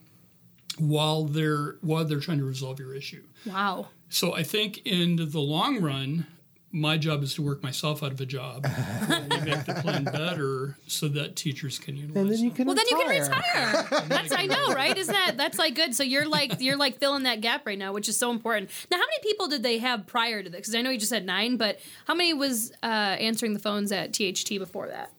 while 0.79 1.25
they're 1.25 1.77
while 1.83 2.05
they're 2.05 2.21
trying 2.21 2.39
to 2.39 2.45
resolve 2.45 2.79
your 2.79 2.95
issue. 2.95 3.25
wow. 3.45 3.89
So 4.09 4.35
I 4.35 4.45
think 4.45 4.87
in 4.87 5.17
the 5.17 5.41
long 5.41 5.81
run, 5.83 6.27
my 6.73 6.99
job 6.99 7.23
is 7.23 7.33
to 7.35 7.43
work 7.43 7.63
myself 7.63 8.03
out 8.03 8.13
of 8.13 8.21
a 8.21 8.27
job 8.27 8.67
and 9.09 9.29
make 9.45 9.65
the 9.65 9.79
plan 9.83 10.05
better 10.05 10.77
so 10.87 11.09
that 11.09 11.35
teachers 11.37 11.79
can 11.79 11.97
utilize. 11.97 12.17
and 12.17 12.31
then 12.31 12.39
you 12.41 12.49
them. 12.51 12.57
can 12.57 12.67
Well, 12.67 12.75
then 12.77 12.85
you 12.91 12.97
can 12.99 13.09
retire. 13.09 13.83
retire. 13.85 14.05
That's 14.09 14.33
I 14.33 14.47
know, 14.47 14.75
right? 14.75 14.97
Isn't 14.97 15.13
that 15.13 15.37
that's 15.37 15.59
like 15.59 15.75
good? 15.75 15.95
So 15.95 16.03
you're 16.03 16.29
like 16.29 16.61
you're 16.61 16.77
like 16.77 16.99
filling 16.99 17.23
that 17.23 17.41
gap 17.41 17.67
right 17.67 17.79
now, 17.79 17.93
which 17.93 18.09
is 18.09 18.17
so 18.17 18.31
important. 18.31 18.71
Now, 18.91 18.97
how 18.99 19.05
many 19.05 19.19
people 19.23 19.49
did 19.49 19.63
they 19.63 19.79
have 19.79 20.07
prior 20.07 20.43
to 20.43 20.51
this? 20.51 20.59
Because 20.61 20.75
I 20.75 20.83
know 20.83 20.91
you 20.91 20.99
just 20.99 21.11
said 21.11 21.25
nine, 21.25 21.57
but 21.57 21.79
how 22.07 22.15
many 22.15 22.35
was 22.35 22.73
uh, 22.83 22.87
answering 22.87 23.55
the 23.55 23.61
phones 23.61 23.91
at 23.93 24.13
THT 24.13 24.59
before 24.59 24.89
that? 24.89 25.13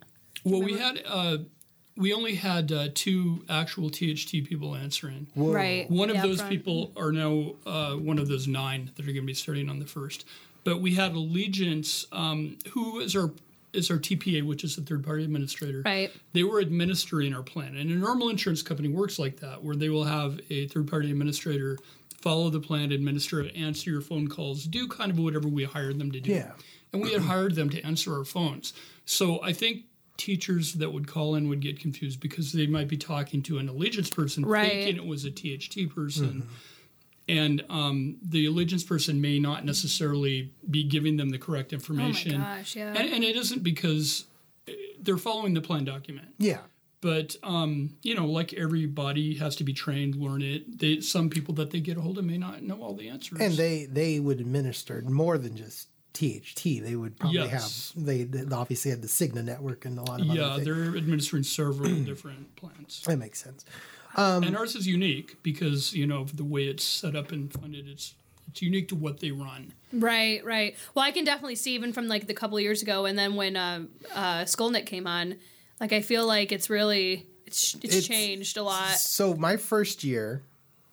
Well, 0.44 0.62
we 0.62 0.78
had 0.78 1.02
uh, 1.08 1.38
we 1.96 2.14
only 2.14 2.36
had 2.36 2.72
uh, 2.72 2.90
two 2.94 3.44
actual 3.50 3.90
THT 3.90 4.32
people 4.46 4.76
answering. 4.76 5.28
Right. 5.36 5.90
One 5.90 6.10
of 6.10 6.18
Yeah, 6.18 6.22
those 6.24 6.38
front. 6.40 6.52
people 6.52 6.92
are 6.96 7.12
now 7.12 7.56
uh, 7.66 7.94
one 7.94 8.20
of 8.20 8.28
those 8.28 8.48
nine 8.48 8.92
that 8.96 9.04
are 9.04 9.12
going 9.12 9.22
to 9.24 9.28
be 9.28 9.34
starting 9.34 9.70
on 9.70 9.80
the 9.80 9.88
first. 9.88 10.26
But 10.68 10.82
we 10.82 10.96
had 10.96 11.14
Allegiance, 11.14 12.06
um, 12.12 12.60
who 12.72 13.00
is 13.00 13.16
our 13.16 13.32
is 13.72 13.90
our 13.90 13.98
TPA, 13.98 14.46
which 14.46 14.66
is 14.66 14.76
the 14.76 14.82
third 14.82 15.02
party 15.02 15.24
administrator. 15.24 15.82
Right. 15.86 16.12
They 16.34 16.44
were 16.44 16.60
administering 16.60 17.34
our 17.34 17.42
plan, 17.42 17.78
and 17.78 17.90
a 17.90 17.96
normal 17.96 18.28
insurance 18.28 18.62
company 18.64 18.90
works 18.90 19.18
like 19.18 19.40
that, 19.40 19.64
where 19.64 19.78
they 19.78 19.88
will 19.88 20.04
have 20.04 20.42
a 20.50 20.68
third 20.68 20.90
party 20.90 21.10
administrator 21.10 21.78
follow 22.20 22.50
the 22.50 22.60
plan, 22.60 22.92
administer 22.92 23.40
it, 23.40 23.56
answer 23.56 23.90
your 23.90 24.02
phone 24.02 24.28
calls, 24.28 24.66
do 24.66 24.90
kind 24.90 25.10
of 25.10 25.18
whatever 25.20 25.48
we 25.48 25.64
hired 25.64 26.00
them 26.00 26.12
to 26.12 26.20
do. 26.20 26.32
Yeah. 26.32 26.52
And 26.92 27.02
we 27.02 27.14
had 27.14 27.22
hired 27.22 27.56
them 27.56 27.70
to 27.70 27.82
answer 27.84 28.14
our 28.18 28.26
phones. 28.26 28.74
So 29.06 29.42
I 29.42 29.54
think 29.54 29.86
teachers 30.18 30.74
that 30.74 30.92
would 30.92 31.08
call 31.08 31.36
in 31.36 31.48
would 31.48 31.62
get 31.62 31.80
confused 31.80 32.20
because 32.20 32.52
they 32.52 32.68
might 32.68 32.90
be 32.90 32.98
talking 32.98 33.42
to 33.44 33.58
an 33.60 33.70
allegiance 33.70 34.10
person 34.10 34.46
Right. 34.46 34.70
thinking 34.70 34.98
it 34.98 35.06
was 35.06 35.24
a 35.24 35.32
THT 35.32 35.88
person. 35.96 36.50
And 37.30 37.63
um, 37.70 38.18
the 38.22 38.46
allegiance 38.46 38.84
person 38.84 39.20
may 39.20 39.38
not 39.40 39.66
necessarily 39.66 40.54
be 40.70 40.84
giving 40.84 41.18
them 41.18 41.30
the 41.30 41.38
correct 41.38 41.74
Oh 41.74 41.76
my 41.76 41.78
information. 42.06 42.40
gosh, 42.42 42.76
yeah. 42.76 42.94
And, 42.94 43.13
and 43.13 43.24
it 43.24 43.36
isn't 43.36 43.63
because 43.63 44.26
uh, 44.68 44.72
they're 45.02 45.18
following 45.18 45.54
the 45.54 45.62
plan 45.62 45.84
document. 45.84 46.28
Yeah. 46.38 46.60
But 47.02 47.36
um, 47.44 47.98
you 48.02 48.16
know, 48.16 48.26
like 48.26 48.54
everybody 48.54 49.36
has 49.36 49.56
to 49.58 49.63
be 49.63 49.74
trained, 49.74 50.16
learn 50.16 50.42
it. 50.42 50.80
They, 50.80 51.02
some 51.02 51.30
people 51.30 51.54
that 51.56 51.70
they 51.72 51.80
get 51.80 51.98
a 51.98 52.02
hold 52.02 52.18
of 52.18 52.26
may 52.26 52.38
not 52.38 52.63
know 52.63 52.82
all 52.82 52.94
the 52.96 53.10
answers. 53.10 53.40
And 53.40 53.54
they 53.56 53.86
they 53.86 54.20
would 54.20 54.40
administer 54.40 55.02
more 55.06 55.38
than 55.38 55.56
just 55.56 55.90
THT. 56.13 56.63
They 56.63 56.96
would 56.96 57.20
probably 57.20 57.38
Yes. 57.40 57.92
have 57.96 58.04
they, 58.06 58.24
they 58.24 58.56
obviously 58.56 58.90
had 58.90 59.04
the 59.04 59.08
Cigna 59.08 59.44
network 59.44 59.86
and 59.86 60.00
a 60.00 60.02
lot 60.02 60.22
of 60.22 60.28
yeah, 60.28 60.44
other 60.46 60.63
they're 60.63 60.98
administering 60.98 61.44
several 61.44 61.94
different 62.04 62.56
plans. 62.56 63.04
That 63.06 63.18
makes 63.18 63.44
sense. 63.44 63.63
And 64.18 64.58
ours 64.58 64.76
is 64.76 64.88
unique 64.88 65.38
because 65.44 65.94
you 65.94 66.08
know 66.08 66.22
of 66.22 66.38
the 66.38 66.44
way 66.44 66.66
it's 66.66 66.84
set 66.84 67.16
up 67.16 67.32
and 67.32 67.52
funded. 67.54 67.88
It's 67.88 68.16
it's 68.50 68.62
unique 68.62 68.88
to 68.90 68.96
what 68.96 69.20
they 69.20 69.32
run. 69.32 69.74
Right, 69.94 70.44
right. 70.44 70.76
Well, 70.96 71.04
I 71.06 71.12
can 71.12 71.24
definitely 71.26 71.56
see 71.56 71.76
even 71.76 71.94
from 71.94 72.08
like 72.08 72.28
the 72.28 72.34
couple 72.34 72.58
of 72.58 72.64
years 72.64 72.82
ago, 72.82 73.06
and 73.06 73.18
then 73.18 73.36
when 73.36 73.56
uh, 73.56 73.84
uh, 74.16 74.44
Skolnick 74.44 74.86
came 74.86 75.06
on, 75.08 75.36
like 75.80 75.94
I 75.94 76.02
feel 76.02 76.26
like 76.26 76.52
it's 76.52 76.70
really 76.70 77.28
it's 77.46 77.76
it's, 77.76 77.86
It's- 77.86 78.08
changed 78.08 78.58
a 78.58 78.64
lot. 78.64 78.98
So 78.98 79.36
my 79.36 79.58
first 79.58 80.04
year, 80.04 80.44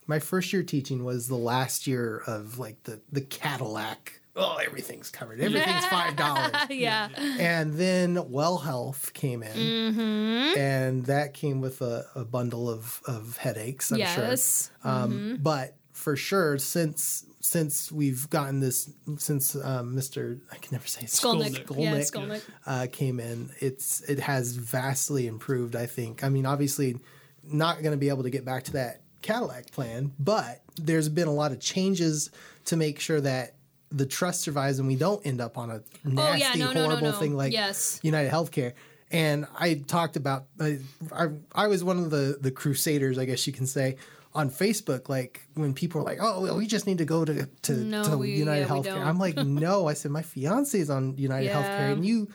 my 0.07 0.19
first 0.19 0.53
year 0.53 0.63
teaching 0.63 1.05
was 1.05 1.29
the 1.29 1.37
last 1.37 1.87
year 1.87 2.23
of 2.27 2.59
like 2.59 2.83
the 2.85 3.01
the 3.11 3.21
Cadillac. 3.23 4.21
Oh, 4.37 4.57
everything's 4.57 5.11
covered. 5.11 5.41
Everything's 5.41 5.87
five 5.87 6.17
dollars. 6.17 6.51
yeah, 6.71 7.09
and 7.39 7.75
then 7.75 8.31
Well 8.31 8.59
Health 8.59 9.13
came 9.15 9.43
in, 9.43 9.57
Mm-hmm. 9.57 10.59
and 10.59 11.07
that 11.07 11.35
came 11.35 11.61
with 11.61 11.81
a, 11.83 12.07
a 12.15 12.25
bundle 12.25 12.69
of 12.69 13.01
of 13.07 13.37
headaches. 13.37 13.93
I'm 13.93 13.99
yes, 13.99 14.71
sure. 14.83 14.91
Um, 14.91 15.39
But 15.41 15.77
for 15.93 16.17
sure, 16.17 16.59
since 16.59 17.25
since 17.41 17.93
we've 17.93 18.29
gotten 18.31 18.59
this, 18.61 18.91
since 19.19 19.55
um, 19.55 19.95
Mr. 19.95 20.41
I 20.51 20.57
can 20.57 20.73
never 20.73 20.89
say 20.89 21.03
Skolnick. 21.05 21.65
Skolnick. 21.67 21.79
Yeah. 21.79 21.99
Skolnick. 22.01 22.43
uh, 22.67 22.87
came 22.91 23.21
in, 23.21 23.51
it's 23.61 24.01
it 24.09 24.19
has 24.19 24.57
vastly 24.57 25.27
improved. 25.29 25.77
I 25.77 25.87
think. 25.87 26.25
I 26.25 26.29
mean, 26.29 26.45
obviously, 26.47 26.99
not 27.45 27.83
going 27.83 27.93
to 27.93 27.99
be 27.99 28.09
able 28.09 28.25
to 28.25 28.31
get 28.31 28.45
back 28.45 28.65
to 28.65 28.73
that 28.73 29.03
Cadillac 29.23 29.71
plan, 29.71 30.13
but 30.19 30.63
there's 30.77 31.09
been 31.09 31.29
a 31.29 31.33
lot 31.33 31.53
of 31.53 31.61
changes 31.61 32.31
to 32.65 32.77
make 32.77 32.99
sure 32.99 33.21
that 33.21 33.55
the 33.95 34.07
trust 34.07 34.41
survives 34.43 34.79
and 34.79 34.89
we 34.89 34.97
don't 34.97 35.25
end 35.27 35.41
up 35.41 35.57
on 35.57 35.71
a 35.71 35.81
nasty, 36.05 36.45
Oh, 36.45 36.49
yeah, 36.49 36.55
no, 36.55 36.73
no, 36.73 36.81
no, 36.81 36.85
horrible 36.87 37.13
no. 37.13 37.19
thing 37.19 37.37
like 37.37 37.53
Yes. 37.53 38.01
United 38.03 38.31
Healthcare. 38.31 38.73
And 39.11 39.47
I 39.59 39.75
talked 39.75 40.17
about 40.17 40.47
I, 40.61 40.79
I, 41.13 41.29
I 41.55 41.67
was 41.69 41.85
one 41.85 41.99
of 41.99 42.11
the 42.11 42.39
the 42.41 42.51
crusaders, 42.51 43.19
I 43.19 43.25
guess 43.27 43.47
you 43.47 43.53
can 43.53 43.67
say, 43.67 43.97
on 44.35 44.51
Facebook. 44.51 45.09
Like 45.09 45.43
when 45.55 45.73
people 45.75 46.01
were 46.01 46.05
like, 46.07 46.19
"Oh, 46.21 46.41
well, 46.43 46.57
we 46.57 46.67
just 46.67 46.87
need 46.87 46.99
to 46.99 47.05
go 47.05 47.25
to 47.25 47.47
to, 47.63 47.73
No, 47.77 48.03
to 48.05 48.19
we- 48.19 48.33
United 48.33 48.63
yeah, 48.63 48.69
Healthcare," 48.69 49.05
I'm 49.07 49.19
like, 49.19 49.37
"No," 49.69 49.87
I 49.87 49.93
said, 49.95 50.11
"My 50.11 50.23
fiance 50.23 50.77
is 50.77 50.91
on 50.91 51.17
United 51.17 51.47
Yeah. 51.47 51.63
Healthcare, 51.63 51.93
and 51.93 52.05
you 52.05 52.29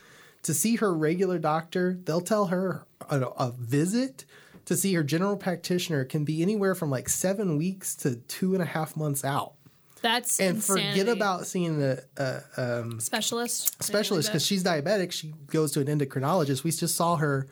to 0.44 0.54
see 0.54 0.76
her 0.76 0.94
regular 0.94 1.38
doctor, 1.38 1.98
they'll 2.04 2.22
tell 2.22 2.46
her 2.46 2.86
a, 3.10 3.20
a 3.20 3.52
visit." 3.58 4.24
To 4.66 4.76
see 4.76 4.94
her 4.94 5.02
general 5.02 5.36
practitioner 5.36 6.04
can 6.04 6.24
be 6.24 6.42
anywhere 6.42 6.76
from 6.76 6.90
like 6.90 7.08
seven 7.08 7.56
weeks 7.56 7.96
to 7.96 8.16
two 8.16 8.54
and 8.54 8.62
a 8.62 8.66
half 8.66 8.96
months 8.96 9.24
out, 9.24 9.54
That's 10.02 10.40
and 10.40 10.56
insanity. 10.56 10.90
forget 10.90 11.08
about 11.08 11.46
seeing 11.46 11.82
a, 11.82 11.98
a, 12.16 12.22
uh, 12.22 12.80
um, 12.82 13.00
specialist. 13.00 13.82
specialist 13.82 14.28
because 14.28 14.44
she's 14.44 14.64
diabetic. 14.64 15.12
She 15.12 15.34
goes 15.46 15.72
to 15.72 15.80
an 15.80 15.86
endocrinologist. 15.86 16.64
We 16.64 16.70
just 16.70 16.94
saw 16.94 17.16
her 17.16 17.48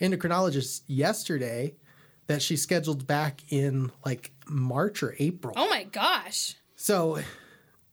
endocrinologist 0.00 0.82
yesterday 0.86 1.74
that 2.26 2.42
she 2.42 2.56
scheduled 2.56 3.06
back 3.06 3.40
in 3.50 3.92
like 4.04 4.32
March 4.48 5.02
or 5.02 5.14
April. 5.18 5.54
Oh 5.56 5.68
my 5.68 5.84
gosh. 5.84 6.54
So 6.76 7.20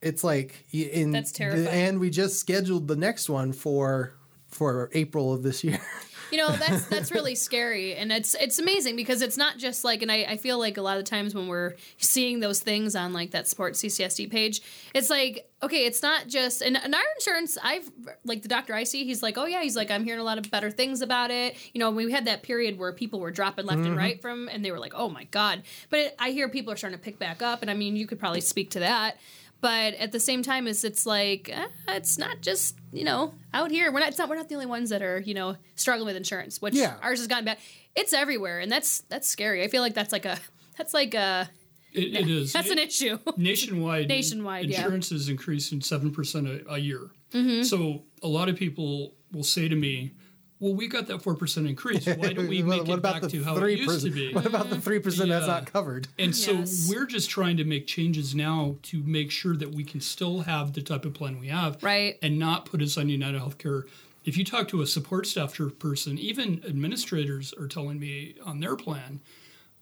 it's 0.01 0.23
like 0.23 0.65
in 0.71 1.11
That's 1.11 1.31
terrifying. 1.31 1.67
and 1.67 1.99
we 1.99 2.09
just 2.09 2.39
scheduled 2.39 2.87
the 2.87 2.95
next 2.95 3.29
one 3.29 3.53
for 3.53 4.13
for 4.47 4.89
April 4.93 5.33
of 5.33 5.43
this 5.43 5.63
year. 5.63 5.79
You 6.31 6.37
know, 6.37 6.51
that's 6.51 6.85
that's 6.87 7.11
really 7.11 7.35
scary, 7.35 7.95
and 7.95 8.11
it's 8.11 8.35
it's 8.35 8.59
amazing 8.59 8.95
because 8.95 9.21
it's 9.21 9.37
not 9.37 9.57
just 9.57 9.83
like, 9.83 10.01
and 10.01 10.11
I, 10.11 10.23
I 10.23 10.37
feel 10.37 10.57
like 10.57 10.77
a 10.77 10.81
lot 10.81 10.97
of 10.97 11.03
times 11.03 11.35
when 11.35 11.47
we're 11.47 11.75
seeing 11.97 12.39
those 12.39 12.59
things 12.59 12.95
on 12.95 13.13
like 13.13 13.31
that 13.31 13.47
sports 13.47 13.81
CCSD 13.81 14.31
page, 14.31 14.61
it's 14.93 15.09
like 15.09 15.47
okay, 15.63 15.85
it's 15.85 16.01
not 16.01 16.27
just 16.27 16.61
and, 16.61 16.75
and 16.77 16.93
our 16.93 17.01
insurance. 17.17 17.57
I've 17.61 17.89
like 18.25 18.41
the 18.41 18.47
doctor 18.47 18.73
I 18.73 18.83
see, 18.83 19.05
he's 19.05 19.21
like, 19.21 19.37
oh 19.37 19.45
yeah, 19.45 19.61
he's 19.61 19.75
like, 19.75 19.91
I'm 19.91 20.03
hearing 20.03 20.19
a 20.19 20.23
lot 20.23 20.37
of 20.37 20.49
better 20.49 20.71
things 20.71 21.01
about 21.01 21.31
it. 21.31 21.55
You 21.73 21.79
know, 21.79 21.91
we 21.91 22.11
had 22.11 22.25
that 22.25 22.43
period 22.43 22.79
where 22.79 22.91
people 22.93 23.19
were 23.19 23.31
dropping 23.31 23.65
left 23.65 23.79
and 23.79 23.89
mm-hmm. 23.89 23.97
right 23.97 24.21
from, 24.21 24.47
and 24.47 24.65
they 24.65 24.71
were 24.71 24.79
like, 24.79 24.93
oh 24.95 25.09
my 25.09 25.25
god. 25.25 25.63
But 25.89 25.99
it, 25.99 26.15
I 26.19 26.31
hear 26.31 26.49
people 26.49 26.73
are 26.73 26.77
starting 26.77 26.97
to 26.97 27.03
pick 27.03 27.19
back 27.19 27.41
up, 27.41 27.61
and 27.61 27.69
I 27.69 27.73
mean, 27.73 27.95
you 27.95 28.07
could 28.07 28.19
probably 28.19 28.41
speak 28.41 28.71
to 28.71 28.79
that. 28.79 29.17
But 29.61 29.93
at 29.95 30.11
the 30.11 30.19
same 30.19 30.41
time, 30.43 30.67
is 30.67 30.83
it's 30.83 31.05
like 31.05 31.49
eh, 31.53 31.67
it's 31.89 32.17
not 32.17 32.41
just 32.41 32.75
you 32.91 33.03
know 33.03 33.33
out 33.53 33.69
here. 33.71 33.91
We're 33.91 33.99
not. 33.99 34.09
It's 34.09 34.17
not. 34.17 34.27
We're 34.29 34.35
not 34.35 34.49
the 34.49 34.55
only 34.55 34.65
ones 34.67 34.89
that 34.89 35.01
are 35.03 35.19
you 35.19 35.33
know 35.33 35.55
struggling 35.75 36.07
with 36.07 36.15
insurance. 36.15 36.61
Which 36.61 36.73
Yeah. 36.73 36.95
ours 37.01 37.19
has 37.19 37.27
gotten 37.27 37.45
bad. 37.45 37.57
It's 37.95 38.11
everywhere, 38.13 38.59
and 38.59 38.71
that's 38.71 39.01
that's 39.01 39.27
scary. 39.27 39.63
I 39.63 39.67
feel 39.67 39.81
like 39.81 39.93
that's 39.93 40.11
like 40.11 40.25
a 40.25 40.39
that's 40.77 40.93
like 40.95 41.13
a 41.13 41.47
It, 41.93 42.15
it 42.15 42.27
is. 42.29 42.53
that's 42.57 42.69
an 42.71 42.79
issue. 42.79 43.19
nationwide. 43.37 44.07
Nationwide, 44.17 44.65
yeah. 44.69 44.77
insurance 44.81 45.11
is 45.11 45.29
increasing 45.29 45.79
seven 45.81 46.11
percent 46.11 46.47
a 46.69 46.77
year. 46.79 47.11
Mm-hmm. 47.31 47.63
So 47.63 48.03
a 48.23 48.27
lot 48.27 48.49
of 48.49 48.55
people 48.55 49.13
will 49.31 49.43
say 49.43 49.67
to 49.69 49.75
me, 49.75 50.13
"Well, 50.61 50.73
we 50.73 50.87
got 50.87 51.07
that 51.07 51.21
four 51.21 51.35
percent 51.35 51.67
increase. 51.67 52.05
Why 52.05 52.31
don't 52.31 52.47
we 52.47 52.63
What- 52.63 52.77
make 52.79 52.87
what 52.87 52.99
it 52.99 53.01
back 53.01 53.21
to 53.23 53.43
how 53.43 53.55
it 53.57 53.59
three 53.59 53.75
used 53.75 54.05
to 54.05 54.11
be?" 54.11 54.33
What 54.33 54.45
about 54.45 54.69
the 54.69 54.79
three 54.79 54.99
percent 54.99 55.27
that's 55.29 55.45
not 55.47 55.65
covered? 55.65 56.07
And 56.17 56.33
so 56.33 56.53
Yes. 56.53 56.87
we're 56.89 57.05
just 57.05 57.29
trying 57.29 57.57
to 57.57 57.65
make 57.65 57.87
changes 57.87 58.33
now 58.33 58.77
to 58.83 59.03
make 59.03 59.29
sure 59.31 59.57
that 59.57 59.73
we 59.73 59.83
can 59.83 59.99
still 59.99 60.41
have 60.41 60.71
the 60.71 60.81
type 60.81 61.03
of 61.03 61.13
plan 61.13 61.37
we 61.39 61.47
have, 61.49 61.83
Right. 61.83 62.17
And 62.21 62.39
not 62.39 62.65
put 62.65 62.81
us 62.81 62.97
on 62.97 63.09
United 63.09 63.41
Healthcare. 63.41 63.83
If 64.23 64.37
you 64.37 64.45
talk 64.45 64.67
to 64.69 64.81
a 64.81 64.87
support 64.87 65.25
staff 65.25 65.57
person, 65.79 66.19
even 66.19 66.63
administrators 66.67 67.53
are 67.59 67.67
telling 67.67 67.99
me 67.99 68.35
on 68.45 68.59
their 68.59 68.75
plan, 68.75 69.19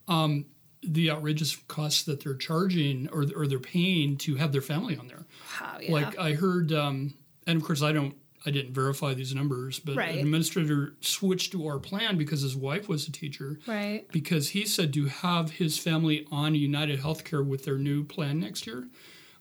um, 0.08 0.46
the 0.82 1.10
outrageous 1.10 1.56
costs 1.68 2.04
that 2.04 2.24
they're 2.24 2.34
charging 2.34 3.06
or, 3.10 3.26
or 3.36 3.46
they're 3.46 3.58
paying 3.58 4.16
to 4.16 4.36
have 4.36 4.50
their 4.50 4.62
family 4.62 4.96
on 4.96 5.08
there. 5.08 5.26
Wow, 5.60 5.76
yeah. 5.82 5.92
Like 5.92 6.18
I 6.18 6.32
heard, 6.32 6.72
um, 6.72 7.12
and 7.46 7.60
of 7.60 7.62
course 7.66 7.82
I 7.82 7.92
don't, 7.92 8.14
I 8.46 8.50
didn't 8.50 8.72
verify 8.72 9.12
these 9.14 9.34
numbers, 9.34 9.78
but 9.80 9.96
Right. 9.96 10.14
an 10.14 10.20
administrator 10.20 10.94
switched 11.00 11.52
to 11.52 11.66
our 11.66 11.78
plan 11.78 12.16
because 12.16 12.40
his 12.40 12.56
wife 12.56 12.88
was 12.88 13.06
a 13.06 13.12
teacher, 13.12 13.60
right. 13.66 14.06
because 14.12 14.50
he 14.50 14.64
said 14.64 14.92
to 14.94 15.06
have 15.06 15.52
his 15.52 15.76
family 15.78 16.26
on 16.30 16.54
United 16.54 17.00
Healthcare 17.00 17.44
with 17.44 17.64
their 17.64 17.76
new 17.78 18.02
plan 18.04 18.40
next 18.40 18.66
year 18.66 18.88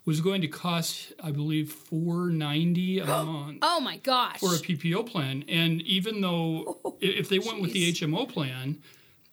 was 0.06 0.22
going 0.22 0.42
to 0.42 0.48
cost, 0.48 1.14
I 1.22 1.32
believe, 1.32 1.72
four 1.72 2.30
ninety 2.30 3.00
a 3.00 3.06
month 3.08 3.60
Oh 3.62 3.80
my 3.80 3.98
gosh. 3.98 4.40
for 4.40 4.56
a 4.56 4.58
PPO 4.58 5.04
plan. 5.06 5.44
And 5.48 5.82
even 5.84 6.20
though 6.22 6.80
oh, 6.86 6.98
i- 7.02 7.06
if 7.06 7.30
they 7.30 7.40
went 7.40 7.62
with 7.62 7.72
the 7.74 7.92
HMO 7.92 8.28
plan, 8.28 8.82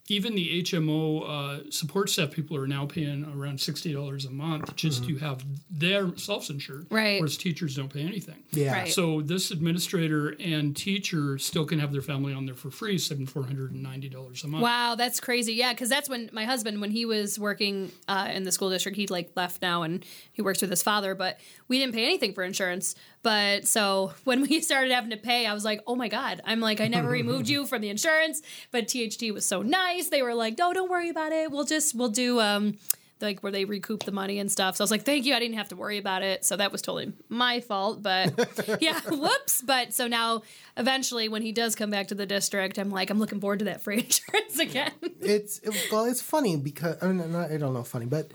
even 0.08 0.34
the 0.34 0.62
HMO 0.62 1.28
uh, 1.28 1.70
support 1.70 2.10
staff 2.10 2.30
people 2.30 2.56
are 2.56 2.66
now 2.66 2.86
paying 2.86 3.24
around 3.36 3.60
sixty 3.60 3.92
dollars 3.92 4.24
a 4.24 4.30
month 4.30 4.76
just 4.76 5.04
to 5.04 5.16
have 5.16 5.44
their 5.70 6.16
self-insured, 6.16 6.86
Right. 6.90 7.20
Whereas 7.20 7.36
teachers 7.36 7.74
don't 7.74 7.92
pay 7.92 8.02
anything. 8.02 8.42
Yeah. 8.52 8.72
Right. 8.72 8.92
So 8.92 9.20
this 9.20 9.50
administrator 9.50 10.36
and 10.40 10.76
teacher 10.76 11.38
still 11.38 11.64
can 11.64 11.78
have 11.78 11.92
their 11.92 12.02
family 12.02 12.32
on 12.32 12.46
there 12.46 12.54
for 12.54 12.70
free, 12.70 12.98
seven 12.98 13.26
four 13.26 13.42
hundred 13.44 13.72
and 13.72 13.82
ninety 13.82 14.08
dollars 14.08 14.44
a 14.44 14.48
month. 14.48 14.62
Wow, 14.62 14.94
that's 14.94 15.20
crazy. 15.20 15.54
Yeah, 15.54 15.72
because 15.72 15.88
that's 15.88 16.08
when 16.08 16.30
my 16.32 16.44
husband, 16.44 16.80
when 16.80 16.90
he 16.90 17.04
was 17.04 17.38
working 17.38 17.90
uh, 18.08 18.28
in 18.32 18.44
the 18.44 18.52
school 18.52 18.70
district, 18.70 18.96
he 18.96 19.06
like 19.08 19.30
left 19.34 19.60
now 19.62 19.82
and 19.82 20.04
he 20.32 20.42
works 20.42 20.60
with 20.60 20.70
his 20.70 20.82
father. 20.82 21.14
But 21.14 21.38
we 21.68 21.78
didn't 21.78 21.94
pay 21.94 22.04
anything 22.04 22.32
for 22.32 22.42
insurance. 22.44 22.94
But 23.26 23.66
so 23.66 24.12
when 24.22 24.42
we 24.42 24.60
started 24.68 24.92
having 24.92 25.10
to 25.10 25.16
pay, 25.16 25.46
I 25.46 25.52
was 25.52 25.64
like, 25.64 25.82
oh 25.84 25.96
my 25.96 26.06
god. 26.06 26.40
I'm 26.44 26.60
like, 26.60 26.80
I 26.80 26.86
never 26.86 27.08
removed 27.08 27.48
you 27.48 27.66
from 27.66 27.82
the 27.82 27.88
insurance, 27.88 28.40
but 28.70 28.86
THT 28.86 29.32
was 29.34 29.44
so 29.44 29.62
nice. 29.62 30.10
They 30.10 30.22
were 30.22 30.32
like, 30.32 30.56
no, 30.56 30.72
don't 30.72 30.88
worry 30.88 31.08
about 31.08 31.32
it. 31.32 31.50
We'll 31.50 31.64
just 31.64 31.92
we'll 31.96 32.10
do 32.10 32.40
um 32.40 32.78
like 33.20 33.40
where 33.40 33.50
they 33.50 33.64
recoup 33.64 34.04
the 34.04 34.12
money 34.12 34.38
and 34.38 34.48
stuff. 34.48 34.76
So 34.76 34.82
I 34.82 34.84
was 34.84 34.92
like, 34.92 35.02
thank 35.02 35.24
you. 35.24 35.34
I 35.34 35.40
didn't 35.40 35.56
have 35.56 35.70
to 35.70 35.76
worry 35.76 35.98
about 35.98 36.22
it. 36.22 36.44
So 36.44 36.56
that 36.56 36.70
was 36.70 36.82
totally 36.82 37.14
my 37.28 37.58
fault. 37.58 38.00
But 38.00 38.78
yeah, 38.80 39.00
whoops. 39.10 39.60
But 39.60 39.92
so 39.92 40.06
now 40.06 40.42
eventually 40.76 41.28
when 41.28 41.42
he 41.42 41.50
does 41.50 41.74
come 41.74 41.90
back 41.90 42.06
to 42.08 42.14
the 42.14 42.26
district, 42.26 42.78
I'm 42.78 42.90
like, 42.90 43.10
I'm 43.10 43.18
looking 43.18 43.40
forward 43.40 43.58
to 43.58 43.64
that 43.64 43.80
free 43.80 43.96
insurance 44.04 44.60
again. 44.60 44.92
it's 45.02 45.58
it, 45.64 45.88
well, 45.90 46.04
it's 46.04 46.22
funny 46.22 46.56
because 46.56 47.02
I, 47.02 47.08
mean, 47.08 47.32
not, 47.32 47.50
I 47.50 47.56
don't 47.56 47.74
know 47.74 47.82
funny, 47.82 48.06
but 48.06 48.30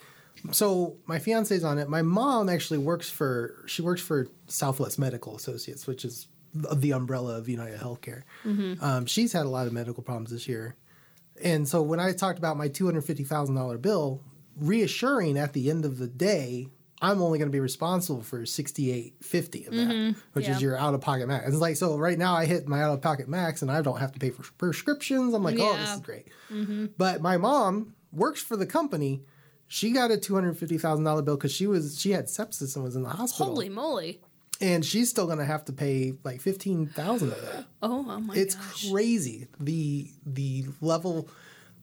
so 0.51 0.97
my 1.06 1.19
fiance's 1.19 1.63
on 1.63 1.77
it. 1.77 1.88
My 1.89 2.01
mom 2.01 2.49
actually 2.49 2.80
works 2.80 3.10
for 3.10 3.63
she 3.67 3.82
works 3.82 4.01
for 4.01 4.27
Southwest 4.47 4.97
Medical 4.99 5.36
Associates, 5.36 5.86
which 5.88 6.04
is 6.04 6.27
the 6.54 6.75
the 6.75 6.91
umbrella 6.93 7.38
of 7.38 7.47
United 7.47 7.80
Healthcare. 7.80 8.23
Mm-hmm. 8.43 8.84
Um, 8.84 9.06
she's 9.06 9.34
had 9.34 9.45
a 9.45 9.49
lot 9.49 9.67
of 9.67 9.73
medical 9.73 10.04
problems 10.04 10.32
this 10.32 10.47
year, 10.47 10.75
and 11.43 11.67
so 11.67 11.82
when 11.82 11.99
I 11.99 12.12
talked 12.13 12.39
about 12.39 12.58
my 12.58 12.67
two 12.67 12.86
hundred 12.86 13.06
fifty 13.06 13.23
thousand 13.23 13.56
dollar 13.56 13.77
bill, 13.77 14.21
reassuring 14.58 15.38
at 15.38 15.54
the 15.54 15.69
end 15.69 15.86
of 15.86 15.97
the 15.97 16.08
day. 16.08 16.67
I'm 17.04 17.19
only 17.19 17.39
going 17.39 17.49
to 17.49 17.51
be 17.51 17.60
responsible 17.60 18.21
for 18.21 18.45
sixty 18.45 18.91
eight 18.91 19.15
fifty 19.23 19.65
of 19.65 19.73
that, 19.73 19.88
mm-hmm. 19.88 20.19
which 20.34 20.45
Yeah. 20.47 20.56
is 20.56 20.62
your 20.62 20.77
out 20.77 20.93
of 20.93 21.01
pocket 21.01 21.27
max. 21.27 21.47
It's 21.47 21.58
like 21.58 21.75
so 21.75 21.97
right 21.97 22.15
now 22.15 22.36
I 22.36 22.45
hit 22.45 22.67
my 22.67 22.84
out 22.84 22.93
of 22.93 23.01
pocket 23.01 23.27
max 23.27 23.63
and 23.63 23.71
I 23.71 23.82
don't 23.82 23.97
have 23.97 24.12
to 24.12 24.19
pay 24.19 24.30
for 24.30 24.43
prescriptions. 24.60 25.34
I'm 25.34 25.41
like, 25.41 25.58
oh, 25.60 25.75
this 25.77 25.95
is 25.95 25.99
great. 26.01 26.27
Mm-hmm. 26.51 26.86
But 26.99 27.19
my 27.19 27.38
mom 27.38 27.95
works 28.12 28.39
for 28.43 28.56
the 28.56 28.67
company. 28.67 29.23
She 29.73 29.91
got 29.91 30.12
a 30.12 30.17
two 30.17 30.36
hundred 30.36 30.57
fifty 30.57 30.77
thousand 30.77 31.05
dollar 31.05 31.21
bill 31.21 31.38
because 31.38 31.53
she 31.53 31.65
was 31.65 31.97
she 31.97 32.12
had 32.12 32.25
sepsis 32.25 32.75
and 32.75 32.84
was 32.84 32.97
in 32.97 33.03
the 33.03 33.10
hospital, 33.10 33.53
Holy 33.53 33.69
moly. 33.69 34.19
and 34.60 34.84
she's 34.84 35.10
still 35.10 35.27
going 35.27 35.38
to 35.38 35.45
have 35.45 35.63
to 35.65 35.71
pay 35.71 36.13
like 36.25 36.41
fifteen 36.41 36.88
thousand 36.88 37.31
of 37.31 37.41
that. 37.41 37.65
Oh, 37.81 38.05
oh 38.10 38.19
my 38.19 38.36
It's 38.36 38.55
gosh. 38.55 38.91
crazy 38.91 39.47
the 39.62 40.10
the 40.25 40.65
level 40.81 41.29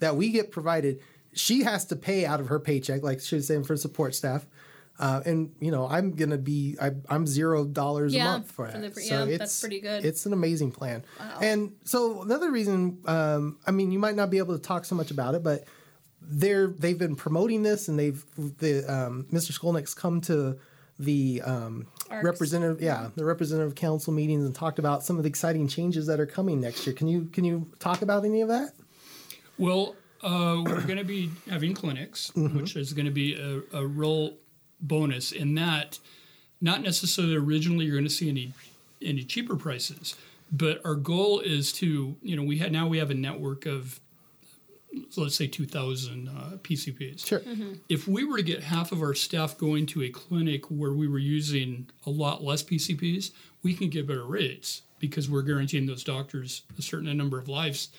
that 0.01 0.17
we 0.17 0.29
get 0.29 0.51
provided. 0.51 1.01
She 1.33 1.63
has 1.63 1.87
to 1.87 1.97
pay 1.97 2.27
out 2.27 2.41
of 2.41 2.49
her 2.49 2.61
paycheck, 2.61 3.03
like 3.03 3.21
she 3.21 3.37
was 3.37 3.47
saying 3.47 3.65
for 3.65 3.75
support 3.79 4.15
staff. 4.15 4.47
Uh, 4.99 5.23
and 5.25 5.55
you 5.59 5.71
know, 5.71 5.87
I'm 5.89 6.11
gonna 6.11 6.37
be 6.37 6.77
I, 6.83 6.91
I'm 7.09 7.27
zero 7.27 7.65
dollars 7.65 8.13
Yeah, 8.15 8.23
a 8.29 8.33
month 8.33 8.51
for 8.53 8.67
that. 8.71 8.95
the- 8.95 9.01
so 9.01 9.15
yeah, 9.25 9.31
it's 9.31 9.39
that's 9.39 9.61
pretty 9.61 9.81
good. 9.81 10.05
It's 10.05 10.27
an 10.27 10.35
amazing 10.35 10.73
plan. 10.73 11.05
Wow. 11.19 11.39
And 11.41 11.73
so 11.85 12.21
another 12.21 12.51
reason, 12.51 12.99
um, 13.07 13.59
I 13.67 13.71
mean, 13.71 13.93
you 13.93 13.99
might 13.99 14.15
not 14.17 14.29
be 14.29 14.37
able 14.39 14.55
to 14.59 14.63
talk 14.63 14.85
so 14.85 14.95
much 14.95 15.11
about 15.11 15.35
it, 15.35 15.43
but 15.43 15.65
they're 16.29 16.69
they've 16.69 16.99
been 16.99 17.17
promoting 17.17 17.63
this, 17.63 17.89
and 17.89 17.99
they've 17.99 18.25
the 18.37 18.85
um, 18.85 19.27
Mr. 19.33 19.59
Skolnick's 19.59 19.95
come 19.95 20.21
to 20.23 20.59
the 20.99 21.41
um, 21.43 21.87
representative, 22.11 22.83
yeah, 22.83 23.09
the 23.15 23.25
representative 23.25 23.75
council 23.75 24.13
meetings 24.13 24.45
and 24.45 24.55
talked 24.55 24.79
about 24.79 25.03
some 25.03 25.17
of 25.17 25.23
the 25.23 25.29
exciting 25.29 25.69
changes 25.69 26.07
that 26.07 26.21
are 26.21 26.27
coming 26.27 26.61
next 26.61 26.87
year. 26.87 26.95
Can 26.95 27.09
you 27.09 27.27
can 27.33 27.45
you 27.45 27.71
talk 27.79 28.03
about 28.03 28.25
any 28.25 28.41
of 28.41 28.49
that? 28.49 28.73
Well, 29.57 29.97
uh, 30.23 30.63
we're 30.65 30.83
going 30.83 30.99
to 30.99 31.05
be 31.05 31.31
having 31.49 31.75
clinics, 31.75 32.33
which 32.35 32.77
is 32.77 32.93
going 32.93 33.07
to 33.07 33.13
be 33.13 33.35
a, 33.35 33.79
a 33.79 33.87
real 33.87 34.35
bonus 34.81 35.33
in 35.33 35.55
that 35.57 35.99
not 36.61 36.83
necessarily 36.83 37.37
originally 37.37 37.85
you're 37.85 37.95
going 37.95 38.05
to 38.05 38.11
see 38.11 38.29
any 38.29 38.53
any 39.01 39.23
cheaper 39.23 39.57
prices, 39.57 40.17
but 40.51 40.81
our 40.85 40.95
goal 40.95 41.41
is 41.41 41.73
to 41.73 42.17
you 42.23 42.37
know 42.37 42.43
we 42.43 42.59
had 42.59 42.73
now 42.73 42.87
we 42.87 42.99
have 42.99 43.11
a 43.11 43.15
network 43.15 43.67
of 43.67 44.01
so 45.11 45.23
let's 45.23 45.37
say 45.37 45.47
2,000 45.47 46.29
uh, 46.29 46.57
PCPs. 46.59 47.27
Sure. 47.27 47.43
If 47.89 48.09
we 48.09 48.25
were 48.25 48.39
to 48.39 48.43
get 48.43 48.63
half 48.63 48.93
of 48.93 49.03
our 49.03 49.15
staff 49.15 49.59
going 49.59 49.87
to 49.87 50.03
a 50.03 50.09
clinic 50.09 50.71
where 50.71 50.93
we 50.93 51.09
were 51.09 51.19
using 51.19 51.89
a 52.07 52.11
lot 52.11 52.43
less 52.43 52.63
PCPs, 52.63 53.33
we 53.63 53.75
can 53.75 53.91
get 53.91 54.07
better 54.07 54.25
rates 54.25 54.83
because 54.99 55.31
we're 55.31 55.43
guaranteeing 55.43 55.87
those 55.87 56.05
doctors 56.05 56.63
a 56.79 56.83
certain 56.83 57.15
number 57.17 57.39
of 57.39 57.49
lives 57.49 57.91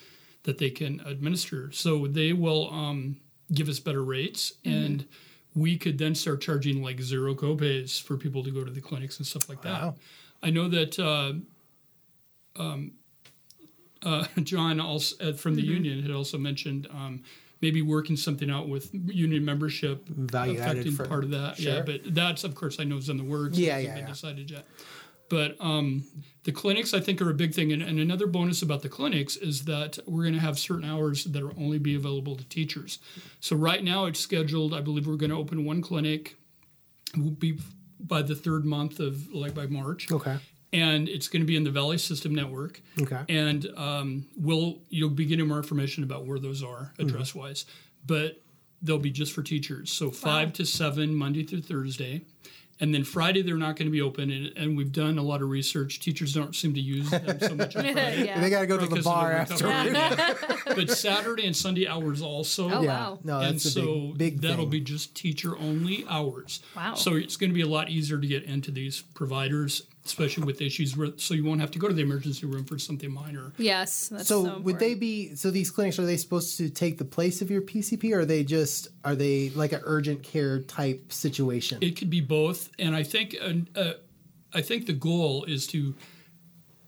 that 0.44 0.58
they 0.58 0.70
can 0.70 1.02
administer. 1.06 1.72
So 1.72 2.08
they 2.08 2.34
will 2.34 2.70
um, 2.72 3.18
give 3.54 3.70
us 3.70 3.80
better 3.80 4.04
rates, 4.04 4.54
and 4.66 5.06
we 5.56 5.78
could 5.78 5.98
then 5.98 6.16
start 6.16 6.42
charging 6.42 6.82
like 6.82 7.02
zero 7.02 7.36
copays 7.36 8.02
for 8.02 8.18
people 8.18 8.44
to 8.44 8.52
go 8.52 8.64
to 8.64 8.72
the 8.72 8.82
clinics 8.82 9.18
and 9.18 9.28
stuff 9.28 9.50
like 9.50 9.62
that. 9.64 9.82
Wow. 9.82 9.96
I 10.42 10.50
know 10.50 10.70
that 10.70 10.98
uh, 11.00 11.34
um, 12.62 12.94
uh, 14.04 14.26
John 14.44 14.80
also 14.80 15.16
uh, 15.30 15.34
from 15.34 15.56
the 15.56 15.64
union 15.64 16.02
had 16.02 16.12
also 16.12 16.38
mentioned 16.38 16.88
um, 16.92 17.24
maybe 17.62 17.82
working 17.82 18.16
something 18.16 18.50
out 18.50 18.70
with 18.70 18.90
union 18.94 19.44
membership 19.44 20.08
Value 20.08 20.60
affecting 20.60 20.94
for- 20.94 21.06
part 21.06 21.24
of 21.24 21.32
that. 21.32 21.60
Yeah, 21.60 21.82
but 21.82 22.02
that's 22.14 22.44
of 22.44 22.56
course 22.56 22.80
I 22.80 22.84
know 22.84 22.98
is 22.98 23.10
in 23.10 23.18
the 23.18 23.24
works. 23.24 23.58
Yeah, 23.58 23.78
yeah, 23.78 23.98
yeah. 23.98 24.08
decided 24.08 24.50
yet. 24.50 24.66
But 25.30 25.56
um, 25.60 26.06
the 26.44 26.52
clinics, 26.52 26.94
I 26.96 27.00
think, 27.00 27.22
are 27.22 27.30
a 27.30 27.36
big 27.36 27.54
thing. 27.54 27.72
And, 27.72 27.84
and 27.84 28.00
another 28.00 28.26
bonus 28.26 28.64
about 28.64 28.82
the 28.82 28.90
clinics 28.90 29.36
is 29.36 29.66
that 29.66 30.00
we're 30.08 30.24
going 30.24 30.34
to 30.34 30.40
have 30.40 30.58
certain 30.58 30.90
hours 30.90 31.26
that 31.26 31.44
will 31.44 31.54
only 31.64 31.78
be 31.78 31.96
available 31.96 32.36
to 32.36 32.44
teachers. 32.46 32.98
So 33.40 33.56
right 33.56 33.84
now 33.84 34.06
it's 34.06 34.20
scheduled. 34.20 34.74
I 34.74 34.82
believe 34.82 35.06
we're 35.06 35.18
going 35.18 35.30
to 35.30 35.38
open 35.38 35.66
one 35.66 35.84
clinic. 35.84 36.36
It 37.14 37.22
will 37.22 37.30
be 37.30 37.60
by 38.00 38.24
the 38.24 38.36
third 38.36 38.66
month 38.66 39.00
of 39.00 39.32
like 39.32 39.54
by 39.54 39.68
March. 39.68 40.12
Okay. 40.12 40.38
And 40.72 41.10
it's 41.10 41.28
going 41.28 41.42
to 41.42 41.48
be 41.48 41.56
in 41.56 41.64
the 41.64 41.72
Valley 41.72 41.98
System 41.98 42.36
Network. 42.36 42.82
Okay. 43.02 43.22
And 43.28 43.68
um, 43.76 44.26
we'll 44.38 44.78
you'll 44.90 45.10
be 45.10 45.26
getting 45.26 45.48
more 45.48 45.58
information 45.58 46.04
about 46.04 46.26
where 46.28 46.38
those 46.40 46.62
are 46.64 46.92
Mm-hmm. 46.98 47.08
address 47.10 47.34
wise, 47.34 47.66
but 48.06 48.40
they'll 48.82 49.00
be 49.00 49.12
just 49.12 49.34
for 49.34 49.42
teachers. 49.44 49.92
So 49.92 50.12
five 50.12 50.54
to 50.54 50.66
seven 50.66 51.16
Monday 51.16 51.44
through 51.44 51.62
Thursday, 51.64 52.22
and 52.80 52.94
then 52.94 53.04
Friday 53.04 53.42
they're 53.42 53.58
not 53.58 53.76
going 53.78 53.88
to 53.88 53.92
be 53.92 54.02
open. 54.02 54.30
And, 54.30 54.56
and 54.58 54.78
we've 54.78 54.92
done 54.92 55.18
a 55.18 55.24
lot 55.24 55.42
of 55.42 55.50
research. 55.50 56.00
Teachers 56.00 56.34
don't 56.34 56.56
seem 56.56 56.74
to 56.76 56.80
use 56.80 57.10
them 57.10 57.40
so 57.40 57.56
much 57.56 57.76
on 57.76 57.84
Friday. 57.92 58.26
yeah. 58.26 58.40
They 58.40 58.50
got 58.52 58.62
to 58.62 58.68
go 58.68 58.78
to 58.78 58.86
the 58.88 59.02
bar 59.02 59.32
after. 59.32 59.66
But 60.76 60.90
Saturday 60.98 61.46
and 61.48 61.56
Sunday 61.56 61.88
hours 61.88 62.22
also. 62.22 62.70
Oh, 62.72 62.82
Yeah. 62.84 62.88
wow. 62.90 63.20
No, 63.24 63.40
and 63.40 63.56
a 63.56 63.60
so 63.60 64.14
big, 64.16 64.18
big 64.18 64.42
that'll 64.42 64.58
thing. 64.66 64.70
be 64.70 64.82
just 64.82 65.16
teacher 65.16 65.58
only 65.58 66.06
hours. 66.08 66.62
Wow. 66.76 66.94
So 66.94 67.16
it's 67.16 67.38
going 67.38 67.50
to 67.50 67.54
be 67.56 67.62
a 67.62 67.68
lot 67.68 67.90
easier 67.90 68.20
to 68.20 68.28
get 68.28 68.44
into 68.44 68.72
these 68.72 69.02
providers, 69.02 69.82
especially 70.06 70.46
with 70.46 70.62
issues 70.62 70.96
where 70.96 71.10
so 71.18 71.34
you 71.34 71.44
won't 71.44 71.62
have 71.62 71.72
to 71.72 71.80
go 71.80 71.88
to 71.88 71.94
the 71.94 72.02
emergency 72.02 72.46
room 72.46 72.66
for 72.66 72.80
something 72.80 73.12
minor. 73.12 73.54
Yes. 73.58 74.10
That's 74.10 74.28
So, 74.28 74.46
so, 74.46 74.60
would 74.60 74.80
they 74.80 74.96
be 74.96 75.36
so 75.36 75.52
these 75.52 75.70
clinics 75.72 76.00
are 76.00 76.06
they 76.06 76.18
supposed 76.18 76.58
to 76.58 76.70
take 76.70 76.98
the 76.98 77.06
place 77.06 77.42
of 77.42 77.52
your 77.52 77.62
PCP 77.62 78.14
or 78.14 78.22
are 78.22 78.26
they 78.26 78.44
just 78.44 78.88
are 79.04 79.16
they 79.16 79.50
like 79.52 79.72
an 79.72 79.82
urgent 79.84 80.24
care 80.24 80.60
type 80.62 81.12
situation? 81.12 81.80
It 81.82 81.98
could 81.98 82.10
be 82.10 82.22
both, 82.22 82.70
and 82.80 82.96
I 82.96 83.04
think 83.04 83.36
uh, 83.42 83.80
uh, 83.80 83.94
I 84.54 84.62
think 84.62 84.86
the 84.86 84.94
goal 84.94 85.44
is 85.46 85.68
to 85.68 85.96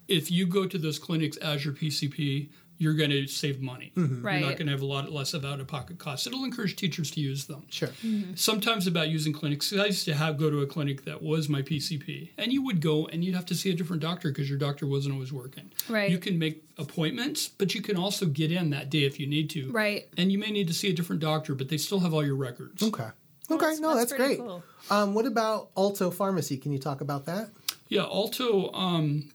if 0.08 0.30
you 0.30 0.46
go 0.46 0.66
to 0.68 0.78
those 0.78 1.00
clinics 1.00 1.38
as 1.38 1.64
your 1.64 1.74
PCP, 1.74 2.50
you're 2.82 2.96
going 2.96 3.12
to 3.12 3.28
save 3.28 3.62
money. 3.62 3.92
Right. 3.96 4.40
You're 4.40 4.50
not 4.50 4.58
going 4.58 4.66
to 4.66 4.72
have 4.72 4.82
a 4.82 4.86
lot 4.86 5.12
less 5.12 5.36
of 5.36 5.46
out 5.46 5.60
of 5.60 5.68
pocket 5.68 6.00
costs. 6.00 6.26
It'll 6.26 6.44
encourage 6.44 6.76
teachers 6.76 7.12
to 7.12 7.22
use 7.22 7.46
them. 7.46 7.68
sure. 7.70 7.90
sometimes 8.34 8.88
about 8.88 9.10
using 9.10 9.34
clinics, 9.34 9.72
I 9.72 9.86
used 9.86 10.06
to 10.06 10.16
have 10.16 10.38
go 10.38 10.50
to 10.50 10.62
a 10.62 10.66
clinic 10.66 11.06
that 11.06 11.22
was 11.22 11.48
my 11.48 11.62
PCP, 11.62 12.30
and 12.40 12.52
you 12.52 12.64
would 12.64 12.82
go 12.82 13.06
and 13.06 13.24
you'd 13.24 13.36
have 13.36 13.46
to 13.48 13.56
see 13.56 13.70
a 13.70 13.76
different 13.76 14.02
doctor 14.02 14.30
because 14.30 14.50
your 14.50 14.58
doctor 14.58 14.88
wasn't 14.88 15.14
always 15.14 15.32
working. 15.32 15.72
Right. 15.88 16.10
You 16.10 16.18
can 16.18 16.40
make 16.40 16.64
appointments, 16.80 17.48
but 17.50 17.76
you 17.76 17.84
can 17.84 17.98
also 17.98 18.26
get 18.26 18.52
in 18.52 18.72
that 18.72 18.90
day 18.90 19.04
if 19.04 19.20
you 19.20 19.28
need 19.28 19.52
to. 19.52 19.72
Right. 19.72 20.08
And 20.18 20.32
you 20.32 20.40
may 20.40 20.50
need 20.50 20.68
to 20.68 20.74
see 20.74 20.90
a 20.90 20.94
different 20.94 21.22
doctor, 21.22 21.54
but 21.54 21.70
they 21.70 21.78
still 21.78 22.00
have 22.00 22.16
all 22.16 22.26
your 22.26 22.36
records. 22.36 22.82
Okay. 22.82 23.10
Okay. 23.52 23.76
no, 23.80 23.96
that's, 23.96 24.12
pretty 24.12 24.38
great. 24.38 24.40
cool. 24.40 24.64
Um, 24.90 25.14
what 25.14 25.28
about 25.28 25.70
Alto 25.78 26.10
Pharmacy? 26.10 26.58
Can 26.58 26.72
you 26.72 26.80
talk 26.80 27.02
about 27.02 27.26
that? 27.26 27.50
Yeah. 27.90 28.04
Alto 28.04 28.72
um, 28.74 29.30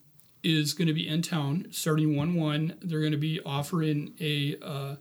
is 0.46 0.74
going 0.74 0.86
to 0.86 0.94
be 0.94 1.08
in 1.08 1.22
town 1.22 1.66
starting 1.72 2.16
one 2.16 2.34
one. 2.34 2.74
They're 2.80 3.00
going 3.00 3.12
to 3.12 3.18
be 3.18 3.40
offering 3.44 4.14
a 4.20 4.56
uh, 4.62 4.96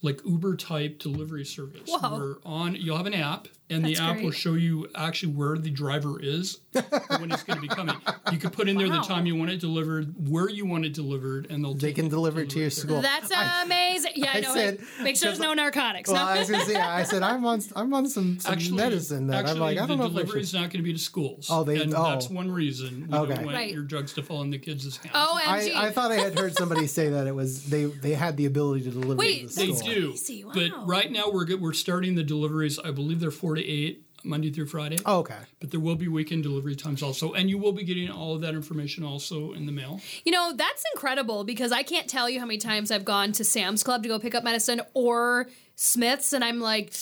like 0.00 0.22
Uber 0.24 0.56
type 0.56 0.98
delivery 0.98 1.44
service. 1.44 1.88
Whoa. 1.88 2.18
Where 2.18 2.36
on 2.44 2.74
you'll 2.74 2.96
have 2.96 3.06
an 3.06 3.12
app, 3.14 3.48
and 3.70 3.84
That's 3.84 3.98
the 3.98 4.04
app 4.04 4.20
will 4.22 4.30
show 4.30 4.54
you 4.54 4.88
actually 4.94 5.32
where 5.32 5.58
the 5.58 5.70
driver 5.70 6.18
is 6.20 6.60
when 6.72 7.30
it's 7.32 7.42
going 7.42 7.56
to 7.56 7.60
be 7.60 7.68
coming. 7.68 7.96
You 8.32 8.38
can 8.38 8.50
put 8.50 8.68
in 8.68 8.76
there 8.78 8.88
Wow. 8.88 9.02
the 9.02 9.06
time 9.08 9.26
you 9.26 9.36
want 9.36 9.50
it 9.50 9.60
delivered, 9.60 10.14
where 10.28 10.48
you 10.48 10.64
want 10.66 10.84
it 10.86 10.94
delivered, 10.94 11.48
and 11.50 11.62
they'll 11.62 11.74
They 11.74 11.88
take 11.88 11.96
can 11.96 12.06
it, 12.06 12.10
deliver 12.10 12.40
it 12.40 12.50
to 12.50 12.60
your 12.60 12.70
school. 12.70 13.02
That's 13.02 13.30
amazing. 13.64 14.12
Yeah, 14.16 14.30
I 14.32 14.36
I 14.38 14.40
know. 14.40 14.54
said- 14.54 14.78
Make 15.02 15.16
sure 15.16 15.28
there's 15.28 15.38
no 15.40 15.52
narcotics. 15.54 16.08
well, 16.10 16.26
I 16.26 16.38
was 16.38 16.50
gonna 16.50 16.64
say, 16.64 16.76
I 16.76 17.02
said 17.02 17.22
I'm 17.22 17.44
on 17.44 17.60
I'm 17.76 17.92
on 17.94 18.08
some, 18.08 18.38
some 18.40 18.52
Actually, 18.52 18.76
medicine 18.76 19.26
that 19.28 19.40
actually, 19.40 19.52
I'm 19.54 19.60
like 19.60 19.78
I 19.78 19.86
don't 19.86 19.88
the 19.88 19.96
know 19.96 20.04
if 20.04 20.10
I 20.10 20.20
delivery 20.20 20.40
is 20.40 20.54
not 20.54 20.60
going 20.62 20.70
to 20.78 20.82
be 20.82 20.92
to 20.92 20.98
schools. 20.98 21.48
Oh, 21.50 21.64
they- 21.64 21.80
and 21.82 21.94
oh. 21.94 22.02
that's 22.10 22.30
one 22.30 22.50
reason 22.50 23.06
we 23.10 23.16
Okay. 23.18 23.34
don't 23.34 23.44
want 23.44 23.56
Right. 23.56 23.72
your 23.72 23.82
drugs 23.82 24.12
to 24.14 24.22
fall 24.22 24.42
in 24.42 24.50
the 24.50 24.58
kids' 24.58 24.96
hands. 24.96 25.14
OMG. 25.14 25.74
I, 25.74 25.86
I 25.88 25.90
thought 25.90 26.10
I 26.10 26.16
had 26.16 26.38
heard 26.38 26.54
somebody 26.56 26.86
say 26.86 27.08
that 27.10 27.26
it 27.26 27.34
was 27.34 27.64
they 27.68 27.84
they 27.86 28.14
had 28.14 28.36
the 28.36 28.46
ability 28.46 28.84
to 28.84 28.90
deliver 28.90 29.16
Wait, 29.16 29.48
to 29.50 29.54
the 29.54 29.66
They 29.66 29.72
school. 29.74 29.92
do, 29.92 30.46
wow. 30.46 30.52
but 30.54 30.86
right 30.88 31.10
now 31.12 31.24
we're. 31.30 31.48
We're 31.58 31.72
starting 31.72 32.14
the 32.14 32.22
deliveries. 32.22 32.78
I 32.78 32.90
believe 32.90 33.20
they're 33.20 33.30
four 33.30 33.56
to 33.58 33.66
eight 33.66 34.04
Monday 34.24 34.50
through 34.50 34.66
Friday. 34.66 34.98
Oh, 35.06 35.18
okay. 35.18 35.38
But 35.60 35.70
there 35.70 35.80
will 35.80 35.96
be 35.96 36.08
weekend 36.08 36.42
delivery 36.42 36.76
times 36.76 37.02
also, 37.02 37.32
and 37.32 37.48
you 37.48 37.58
will 37.58 37.72
be 37.72 37.84
getting 37.84 38.10
all 38.10 38.34
of 38.34 38.40
that 38.42 38.54
information 38.54 39.04
also 39.04 39.52
in 39.52 39.66
the 39.66 39.72
mail. 39.72 40.00
You 40.24 40.32
know, 40.32 40.52
that's 40.54 40.84
incredible 40.94 41.44
because 41.44 41.72
I 41.72 41.82
can't 41.82 42.08
tell 42.08 42.28
you 42.28 42.40
how 42.40 42.46
many 42.46 42.58
times 42.58 42.90
I've 42.90 43.04
gone 43.04 43.32
to 43.32 43.44
Sam's 43.44 43.82
Club 43.82 44.02
to 44.02 44.08
go 44.08 44.18
pick 44.18 44.34
up 44.34 44.44
medicine 44.44 44.80
or 44.94 45.48
Smith's, 45.76 46.32
and 46.32 46.44
I'm 46.44 46.60
like, 46.60 46.92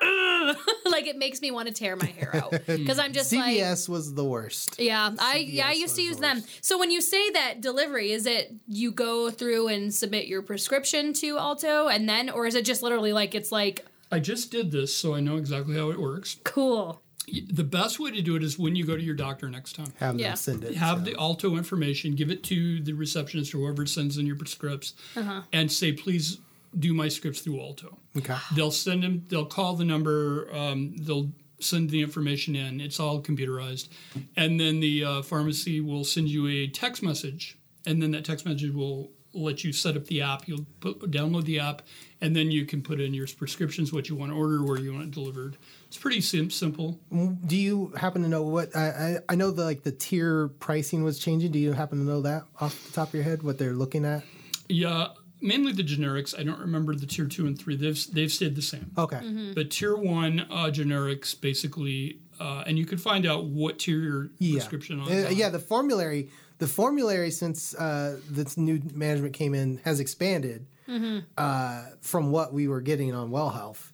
like 0.84 1.06
it 1.06 1.16
makes 1.16 1.40
me 1.40 1.50
want 1.50 1.68
to 1.68 1.74
tear 1.74 1.96
my 1.96 2.06
hair 2.06 2.34
out 2.34 2.50
because 2.66 2.98
I'm 2.98 3.12
just 3.12 3.32
like, 3.32 3.56
CVS 3.56 3.88
was 3.88 4.14
the 4.14 4.24
worst. 4.24 4.80
yeah, 4.80 5.10
I 5.18 5.36
yeah, 5.36 5.68
I 5.68 5.72
used 5.72 5.94
to 5.96 6.02
use 6.02 6.16
the 6.16 6.22
them. 6.22 6.42
So 6.60 6.78
when 6.78 6.90
you 6.90 7.00
say 7.00 7.30
that 7.30 7.60
delivery, 7.60 8.10
is 8.12 8.26
it 8.26 8.52
you 8.66 8.90
go 8.90 9.30
through 9.30 9.68
and 9.68 9.94
submit 9.94 10.26
your 10.26 10.42
prescription 10.42 11.12
to 11.14 11.38
Alto, 11.38 11.88
and 11.88 12.08
then, 12.08 12.28
or 12.28 12.46
is 12.46 12.54
it 12.54 12.64
just 12.64 12.82
literally 12.82 13.12
like 13.12 13.34
it's 13.34 13.52
like 13.52 13.86
I 14.14 14.20
just 14.20 14.52
did 14.52 14.70
this, 14.70 14.94
so 14.96 15.12
I 15.12 15.18
know 15.20 15.36
exactly 15.38 15.74
how 15.76 15.90
it 15.90 15.98
works. 16.00 16.36
Cool. 16.44 17.02
The 17.50 17.64
best 17.64 17.98
way 17.98 18.12
to 18.12 18.22
do 18.22 18.36
it 18.36 18.44
is 18.44 18.58
when 18.60 18.76
you 18.76 18.84
go 18.86 18.96
to 18.96 19.02
your 19.02 19.16
doctor 19.16 19.50
next 19.50 19.74
time. 19.74 19.92
Have 19.98 20.20
Yeah. 20.20 20.28
them 20.28 20.36
send 20.36 20.62
it. 20.64 20.76
Have 20.76 20.98
so. 20.98 21.04
the 21.06 21.18
Alto 21.18 21.56
information, 21.56 22.14
give 22.14 22.30
it 22.30 22.44
to 22.44 22.80
the 22.80 22.92
receptionist 22.92 23.52
or 23.54 23.58
whoever 23.58 23.86
sends 23.86 24.16
in 24.18 24.24
your 24.26 24.36
scripts, 24.46 24.94
Uh-huh. 25.16 25.42
and 25.52 25.72
say, 25.72 25.90
please 25.92 26.38
do 26.78 26.94
my 26.94 27.08
scripts 27.08 27.40
through 27.40 27.58
Alto. 27.60 27.98
Okay. 28.16 28.36
They'll 28.54 28.70
send 28.70 29.02
them. 29.02 29.24
They'll 29.28 29.46
call 29.46 29.74
the 29.74 29.84
number. 29.84 30.48
Um, 30.54 30.96
they'll 30.96 31.32
send 31.60 31.90
the 31.90 32.02
information 32.02 32.54
in. 32.54 32.80
It's 32.80 33.00
all 33.00 33.20
computerized, 33.20 33.88
and 34.36 34.60
then 34.60 34.78
the 34.78 35.02
uh, 35.04 35.22
pharmacy 35.22 35.80
will 35.80 36.04
send 36.04 36.28
you 36.28 36.46
a 36.46 36.68
text 36.68 37.02
message, 37.02 37.56
and 37.84 38.00
then 38.00 38.12
that 38.12 38.24
text 38.24 38.44
message 38.46 38.70
will 38.72 39.10
let 39.34 39.64
you 39.64 39.72
set 39.72 39.96
up 39.96 40.06
the 40.06 40.22
app. 40.22 40.46
You'll 40.48 40.66
put, 40.80 41.10
download 41.10 41.44
the 41.44 41.60
app, 41.60 41.82
and 42.20 42.34
then 42.34 42.50
you 42.50 42.64
can 42.64 42.82
put 42.82 43.00
in 43.00 43.12
your 43.14 43.26
prescriptions, 43.26 43.92
what 43.92 44.08
you 44.08 44.14
want 44.14 44.32
to 44.32 44.36
order, 44.38 44.62
where 44.62 44.78
you 44.78 44.92
want 44.92 45.04
it 45.04 45.10
delivered. 45.10 45.56
It's 45.88 45.96
pretty 45.98 46.20
sim- 46.20 46.50
simple. 46.50 46.98
Do 47.46 47.56
you 47.56 47.92
happen 47.96 48.22
to 48.22 48.28
know 48.28 48.42
what 48.42 48.74
I, 48.76 48.88
I 48.88 49.18
I 49.30 49.34
know 49.34 49.50
the 49.50 49.64
like 49.64 49.82
the 49.82 49.92
tier 49.92 50.48
pricing 50.60 51.04
was 51.04 51.18
changing. 51.18 51.52
Do 51.52 51.58
you 51.58 51.72
happen 51.72 51.98
to 51.98 52.04
know 52.04 52.22
that 52.22 52.44
off 52.60 52.86
the 52.86 52.92
top 52.92 53.08
of 53.08 53.14
your 53.14 53.24
head 53.24 53.42
what 53.42 53.58
they're 53.58 53.74
looking 53.74 54.04
at? 54.04 54.22
Yeah, 54.68 55.08
mainly 55.40 55.72
the 55.72 55.84
generics. 55.84 56.38
I 56.38 56.42
don't 56.42 56.58
remember 56.60 56.94
the 56.94 57.06
tier 57.06 57.26
two 57.26 57.46
and 57.46 57.58
three. 57.58 57.76
They've 57.76 58.12
they've 58.12 58.32
stayed 58.32 58.56
the 58.56 58.62
same. 58.62 58.90
Okay. 58.96 59.16
Mm-hmm. 59.18 59.52
But 59.54 59.70
tier 59.70 59.96
one 59.96 60.40
uh, 60.50 60.70
generics 60.72 61.38
basically, 61.40 62.18
uh, 62.40 62.64
and 62.66 62.78
you 62.78 62.86
can 62.86 62.98
find 62.98 63.26
out 63.26 63.44
what 63.44 63.78
tier 63.80 63.98
your 63.98 64.30
Yeah. 64.38 64.54
prescription 64.58 65.00
on. 65.00 65.08
Uh, 65.12 65.28
yeah, 65.30 65.48
the 65.50 65.58
formulary 65.58 66.30
the 66.58 66.66
formulary 66.66 67.30
since 67.30 67.74
uh, 67.74 68.18
this 68.30 68.56
new 68.56 68.80
management 68.94 69.34
came 69.34 69.54
in 69.54 69.80
has 69.84 70.00
expanded 70.00 70.66
Mm-hmm. 70.86 71.20
uh, 71.38 71.82
from 72.02 72.30
what 72.30 72.52
we 72.52 72.68
were 72.68 72.82
getting 72.82 73.14
on 73.14 73.30
Well 73.30 73.48
Health. 73.48 73.90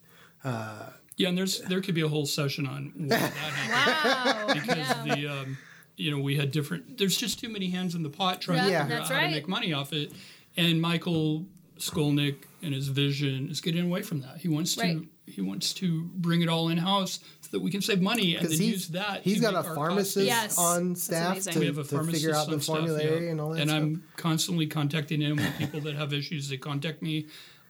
Yeah, 1.17 1.29
and 1.29 1.37
there's 1.37 1.61
there 1.61 1.81
could 1.81 1.95
be 1.95 2.01
a 2.01 2.07
whole 2.07 2.25
session 2.25 2.65
on 2.67 2.91
why 2.97 3.07
that 3.09 3.31
happened 3.33 4.47
Wow. 4.47 4.53
because 4.53 4.77
yeah. 5.07 5.15
the 5.15 5.27
um, 5.27 5.57
you 5.97 6.11
know 6.11 6.19
we 6.21 6.35
had 6.35 6.51
different. 6.51 6.97
There's 6.97 7.15
just 7.15 7.39
too 7.39 7.49
many 7.49 7.69
hands 7.69 7.95
in 7.95 8.03
the 8.03 8.09
pot 8.09 8.41
trying 8.41 8.69
Yeah, 8.69 8.79
to 8.79 8.83
figure 8.85 9.01
out 9.01 9.07
how 9.07 9.15
right. 9.15 9.25
to 9.27 9.31
make 9.31 9.47
money 9.47 9.71
off 9.73 9.93
it. 9.93 10.11
And 10.57 10.81
Michael 10.81 11.45
Skolnick 11.77 12.43
and 12.61 12.73
his 12.73 12.87
vision 12.87 13.49
is 13.49 13.61
getting 13.61 13.85
away 13.85 14.01
from 14.01 14.21
that. 14.21 14.37
He 14.39 14.47
wants 14.47 14.75
to 14.75 15.05
he 15.27 15.41
wants 15.41 15.73
to 15.75 16.09
bring 16.15 16.41
it 16.41 16.49
all 16.49 16.67
in 16.69 16.77
house 16.77 17.19
so 17.40 17.40
that 17.51 17.59
we 17.61 17.69
can 17.69 17.81
save 17.81 18.01
money 18.01 18.35
and 18.35 18.41
Because 18.41 18.57
then 18.57 18.65
he's, 18.65 18.73
use 18.73 18.87
that. 18.89 19.21
he's 19.23 19.35
to 19.37 19.41
got 19.41 19.55
a 19.55 19.63
pharmacist 19.75 20.25
Yes, 20.25 20.57
on 20.57 20.95
staff 20.95 21.33
amazing. 21.33 21.53
to, 21.53 21.59
we 21.59 21.65
have 21.67 21.77
a 21.77 21.83
to 21.83 21.87
pharmacist 21.89 22.23
figure 22.23 22.35
out 22.35 22.47
the 22.47 22.53
on 22.53 22.61
staff, 22.61 22.87
yeah. 22.87 23.29
and 23.29 23.41
all 23.41 23.49
that 23.51 23.61
And 23.61 23.69
stuff. 23.69 23.81
I'm 23.81 24.03
constantly 24.17 24.67
contacting 24.67 25.21
him 25.21 25.37
with 25.37 25.57
people 25.57 25.81
that 25.81 25.95
have 25.95 26.13
issues. 26.13 26.49
They 26.49 26.57
contact 26.57 27.01
me. 27.01 27.27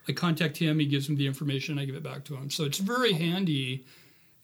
I 0.08 0.14
contact 0.14 0.58
him. 0.58 0.80
He 0.80 0.86
gives 0.86 1.10
me 1.10 1.16
the 1.16 1.28
information. 1.28 1.78
I 1.78 1.86
give 1.86 1.96
it 1.96 2.04
back 2.04 2.24
to 2.26 2.36
him. 2.36 2.50
So 2.50 2.64
it's 2.64 2.78
very 2.80 3.14
oh. 3.14 3.18
handy, 3.18 3.86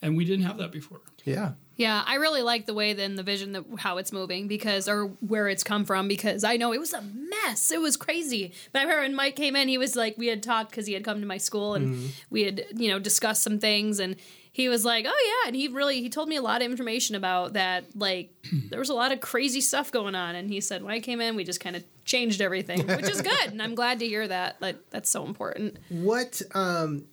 and 0.01 0.15
we 0.17 0.25
didn't 0.25 0.45
have 0.45 0.57
that 0.57 0.71
before. 0.71 1.01
yeah. 1.23 1.53
Yeah, 1.75 2.01
I 2.07 2.15
really 2.15 2.41
like 2.41 2.65
the 2.65 2.73
way 2.73 2.93
then 2.93 3.17
the 3.17 3.21
vision 3.21 3.51
that 3.51 3.63
how 3.77 3.99
it's 3.99 4.11
moving 4.11 4.47
because 4.47 4.89
or 4.89 5.09
where 5.19 5.47
it's 5.47 5.63
come 5.63 5.85
from 5.85 6.07
because 6.07 6.43
I 6.43 6.57
know 6.57 6.73
it 6.73 6.79
was 6.79 6.91
a 6.91 7.03
mess. 7.03 7.69
It 7.71 7.79
was 7.79 7.95
crazy. 7.95 8.51
But 8.73 8.79
I 8.79 8.81
remember 8.85 9.03
when 9.03 9.13
Mike 9.13 9.35
came 9.35 9.55
in, 9.55 9.67
he 9.67 9.77
was 9.77 9.95
like 9.95 10.17
we 10.17 10.25
had 10.25 10.41
talked 10.41 10.71
because 10.71 10.87
he 10.87 10.93
had 10.93 11.03
come 11.03 11.21
to 11.21 11.27
my 11.27 11.37
school 11.37 11.75
and 11.75 11.93
Mm-hmm. 11.95 12.07
we 12.31 12.43
had 12.45 12.65
you 12.75 12.89
know 12.89 12.97
discussed 12.97 13.43
some 13.43 13.59
things 13.59 13.99
and 13.99 14.15
he 14.53 14.69
was 14.69 14.83
like, 14.83 15.05
"Oh 15.07 15.13
yeah," 15.43 15.49
and 15.49 15.55
he 15.55 15.67
really 15.67 16.01
he 16.01 16.09
told 16.09 16.27
me 16.29 16.35
a 16.35 16.41
lot 16.41 16.63
of 16.63 16.71
information 16.71 17.15
about 17.15 17.53
that. 17.53 17.83
Like 17.95 18.31
there 18.71 18.79
was 18.79 18.89
a 18.89 18.95
lot 18.95 19.11
of 19.11 19.21
crazy 19.21 19.61
stuff 19.61 19.91
going 19.91 20.15
on, 20.15 20.33
and 20.33 20.49
he 20.49 20.61
said 20.61 20.81
when 20.81 20.95
I 20.95 20.99
came 20.99 21.21
in, 21.21 21.35
we 21.35 21.43
just 21.43 21.59
kind 21.59 21.75
of 21.75 21.83
changed 22.05 22.41
everything, 22.41 22.87
which 22.87 23.07
is 23.07 23.21
good, 23.21 23.51
and 23.51 23.61
I'm 23.61 23.75
glad 23.75 23.99
to 23.99 24.07
hear 24.07 24.27
that. 24.27 24.59
Like 24.59 24.77
that's 24.89 25.11
so 25.11 25.25
important. 25.27 25.77
What 25.89 26.41
um 26.55 27.03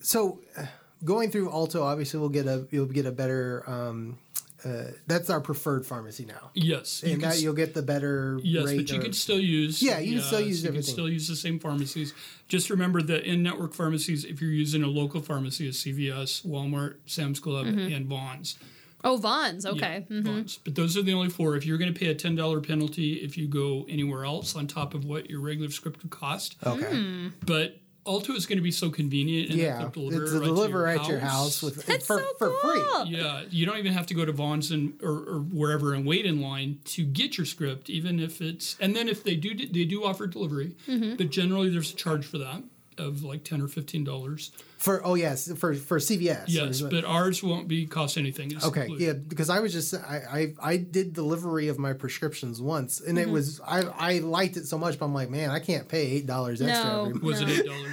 so 0.00 0.40
uh, 0.56 0.66
going 1.04 1.30
through 1.30 1.50
Alto 1.50 1.82
obviously 1.82 2.20
we'll 2.20 2.28
get 2.28 2.46
a 2.46 2.66
you'll 2.70 2.86
get 2.86 3.06
a 3.06 3.12
better 3.12 3.62
um 3.66 4.18
uh, 4.64 4.84
that's 5.08 5.28
our 5.28 5.40
preferred 5.40 5.84
pharmacy 5.84 6.24
now. 6.24 6.50
Yes, 6.54 7.02
you 7.02 7.10
And 7.14 7.20
can 7.20 7.30
that 7.30 7.34
s- 7.34 7.42
you'll 7.42 7.52
get 7.52 7.74
the 7.74 7.82
better 7.82 8.38
Yes, 8.44 8.64
rate 8.64 8.76
but 8.76 8.90
you 8.92 9.00
or- 9.00 9.02
can 9.02 9.12
still 9.12 9.40
use. 9.40 9.82
Yeah, 9.82 9.98
you 9.98 10.18
can 10.18 10.22
still 10.22 10.40
use 10.40 10.62
you 10.62 10.68
everything. 10.68 10.84
can 10.86 10.92
still 10.92 11.08
use 11.08 11.26
the 11.26 11.34
same 11.34 11.58
pharmacies. 11.58 12.14
Just 12.46 12.70
remember 12.70 13.02
that 13.02 13.24
in 13.28 13.42
network 13.42 13.74
pharmacies, 13.74 14.24
if 14.24 14.40
you're 14.40 14.52
using 14.52 14.84
a 14.84 14.86
local 14.86 15.20
pharmacy, 15.20 15.66
is 15.66 15.78
CVS, 15.82 16.46
Walmart, 16.46 16.98
Sam's 17.06 17.40
Club, 17.40 17.66
Mm-hmm. 17.66 17.92
and 17.92 18.06
Vons. 18.06 18.56
Oh, 19.02 19.16
Vons, 19.16 19.66
okay. 19.66 20.06
Yeah, 20.08 20.20
Vons. 20.22 20.60
But 20.62 20.76
those 20.76 20.96
are 20.96 21.02
the 21.02 21.12
only 21.12 21.28
four. 21.28 21.56
If 21.56 21.66
you're 21.66 21.76
going 21.78 21.92
to 21.92 21.98
pay 21.98 22.06
a 22.06 22.14
ten 22.14 22.36
dollar 22.36 22.60
penalty 22.60 23.14
if 23.14 23.36
you 23.36 23.48
go 23.48 23.84
anywhere 23.88 24.24
else 24.24 24.54
on 24.54 24.68
top 24.68 24.94
of 24.94 25.04
what 25.04 25.28
your 25.28 25.40
regular 25.40 25.72
script 25.72 26.04
would 26.04 26.12
cost, 26.12 26.54
Okay. 26.64 26.86
Hmm. 26.86 27.28
but 27.44 27.78
Alto 28.06 28.32
is 28.32 28.46
going 28.46 28.58
to 28.58 28.62
be 28.62 28.70
so 28.72 28.90
convenient 28.90 29.50
and 29.50 29.58
Yeah. 29.58 29.78
they'll 29.78 29.86
It's 29.86 29.94
deliver, 29.94 30.36
a 30.36 30.38
right, 30.40 30.44
deliver 30.46 30.72
to 30.86 30.92
your 30.92 31.00
at 31.02 31.08
your 31.08 31.18
house 31.20 31.62
with 31.62 31.86
That's 31.86 32.04
for, 32.06 32.18
so 32.18 32.26
for 32.38 32.52
free. 32.60 32.82
Yeah, 33.10 33.42
you 33.48 33.64
don't 33.64 33.78
even 33.78 33.92
have 33.92 34.06
to 34.06 34.14
go 34.14 34.24
to 34.24 34.32
Vons 34.32 34.70
and 34.72 34.94
or, 35.02 35.10
or 35.10 35.38
wherever 35.40 35.94
and 35.94 36.04
wait 36.04 36.26
in 36.26 36.40
line 36.40 36.80
to 36.86 37.04
get 37.04 37.38
your 37.38 37.44
script, 37.46 37.88
even 37.88 38.18
if 38.18 38.40
it's. 38.40 38.76
And 38.80 38.96
then 38.96 39.08
if 39.08 39.22
they 39.22 39.36
do, 39.36 39.54
they 39.54 39.84
do 39.84 40.04
offer 40.04 40.26
delivery, 40.26 40.74
Mm-hmm. 40.88 41.14
but 41.16 41.30
generally 41.30 41.68
there's 41.68 41.92
a 41.92 41.96
charge 41.96 42.24
for 42.26 42.38
that 42.38 42.62
of 42.98 43.22
like 43.22 43.44
ten 43.44 43.60
or 43.60 43.68
fifteen 43.68 44.04
dollars. 44.04 44.52
For 44.78 45.00
oh 45.06 45.14
yes, 45.14 45.50
for 45.58 45.74
for 45.74 45.98
CVS. 45.98 46.44
Yes, 46.48 46.82
Or- 46.82 46.88
but 46.90 47.04
ours 47.04 47.42
won't 47.42 47.68
be 47.68 47.86
cost 47.86 48.18
anything. 48.18 48.50
It's 48.52 48.64
Okay, 48.64 48.82
included. 48.82 49.04
yeah, 49.04 49.12
because 49.12 49.48
I 49.50 49.60
was 49.60 49.72
just 49.72 49.94
I, 49.94 50.54
I 50.60 50.72
I 50.72 50.76
did 50.76 51.12
delivery 51.12 51.68
of 51.68 51.78
my 51.78 51.92
prescriptions 51.92 52.60
once, 52.60 53.00
and 53.00 53.16
Mm-hmm. 53.18 53.28
it 53.28 53.32
was 53.32 53.60
I 53.66 53.82
I 53.82 54.18
liked 54.18 54.56
it 54.56 54.66
so 54.66 54.78
much, 54.78 54.98
but 54.98 55.06
I'm 55.06 55.14
like, 55.14 55.30
man, 55.30 55.50
I 55.50 55.60
can't 55.60 55.88
pay 55.88 56.02
eight 56.02 56.26
dollars 56.26 56.60
extra 56.60 56.84
No. 56.84 57.06
every, 57.06 57.20
Was 57.20 57.40
it 57.40 57.48
eight 57.48 57.66
dollars? 57.72 57.92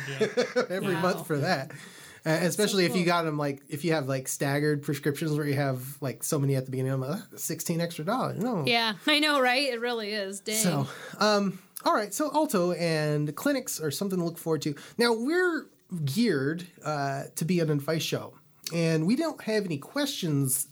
Yeah. 0.55 0.63
every 0.69 0.95
Wow. 0.95 1.01
month 1.01 1.27
for 1.27 1.37
that. 1.37 1.71
Uh, 2.25 2.31
especially 2.41 2.83
if 2.83 2.97
you 2.97 3.05
got 3.05 3.23
them 3.23 3.37
like 3.37 3.61
if 3.69 3.85
you 3.85 3.93
have 3.93 4.09
like 4.09 4.27
staggered 4.27 4.83
prescriptions 4.83 5.31
where 5.37 5.47
you 5.47 5.53
have 5.53 5.81
like 6.01 6.21
so 6.21 6.37
many 6.37 6.53
at 6.55 6.65
the 6.65 6.71
beginning, 6.71 6.91
I'm 6.91 6.99
like 6.99 7.21
"Ah, 7.21 7.37
sixteen 7.37 7.79
extra 7.79 8.03
dollars. 8.03 8.37
No, 8.39 8.65
Yeah, 8.67 8.95
I 9.07 9.19
know, 9.19 9.39
right? 9.39 9.71
It 9.71 9.79
really 9.79 10.11
is. 10.11 10.41
Dang. 10.41 10.57
So, 10.57 10.87
um, 11.19 11.59
all 11.85 11.93
right. 11.93 12.13
So 12.13 12.31
Alto 12.33 12.73
and 12.73 13.33
clinics 13.35 13.79
are 13.79 13.91
something 13.91 14.19
to 14.19 14.25
look 14.25 14.37
forward 14.37 14.61
to. 14.63 14.75
Now 14.97 15.13
we're 15.13 15.67
geared 16.05 16.67
uh, 16.83 17.23
to 17.35 17.45
be 17.45 17.59
an 17.59 17.69
advice 17.69 18.03
show, 18.03 18.33
and 18.73 19.07
we 19.07 19.15
don't 19.15 19.41
have 19.43 19.65
any 19.65 19.77
questions 19.77 20.67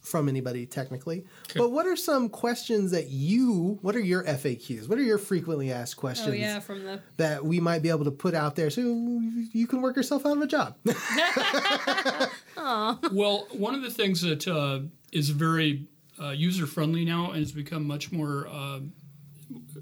from 0.00 0.28
anybody 0.28 0.66
technically. 0.66 1.24
But 1.54 1.70
what 1.70 1.86
are 1.86 1.96
some 1.96 2.28
questions 2.28 2.90
that 2.92 3.08
you? 3.08 3.78
What 3.82 3.94
are 3.94 4.00
your 4.00 4.24
FAQs? 4.24 4.88
What 4.88 4.98
are 4.98 5.02
your 5.02 5.18
frequently 5.18 5.72
asked 5.72 5.96
questions? 5.96 6.28
oh 6.28 6.32
yeah, 6.32 6.60
from 6.60 6.84
the 6.84 7.00
That 7.16 7.44
we 7.44 7.60
might 7.60 7.82
be 7.82 7.90
able 7.90 8.04
to 8.04 8.10
put 8.10 8.34
out 8.34 8.56
there, 8.56 8.70
so 8.70 8.80
you 8.80 9.66
can 9.66 9.82
work 9.82 9.96
yourself 9.96 10.26
out 10.26 10.36
of 10.36 10.42
a 10.42 10.46
job. 10.46 10.76
well, 13.12 13.46
one 13.52 13.74
of 13.74 13.82
the 13.82 13.90
things 13.90 14.22
that 14.22 14.46
uh, 14.48 14.80
is 15.12 15.30
very 15.30 15.86
uh, 16.20 16.30
user 16.30 16.66
friendly 16.66 17.04
now 17.04 17.30
and 17.30 17.38
has 17.38 17.52
become 17.52 17.86
much 17.86 18.12
more 18.12 18.48
uh, 18.48 18.80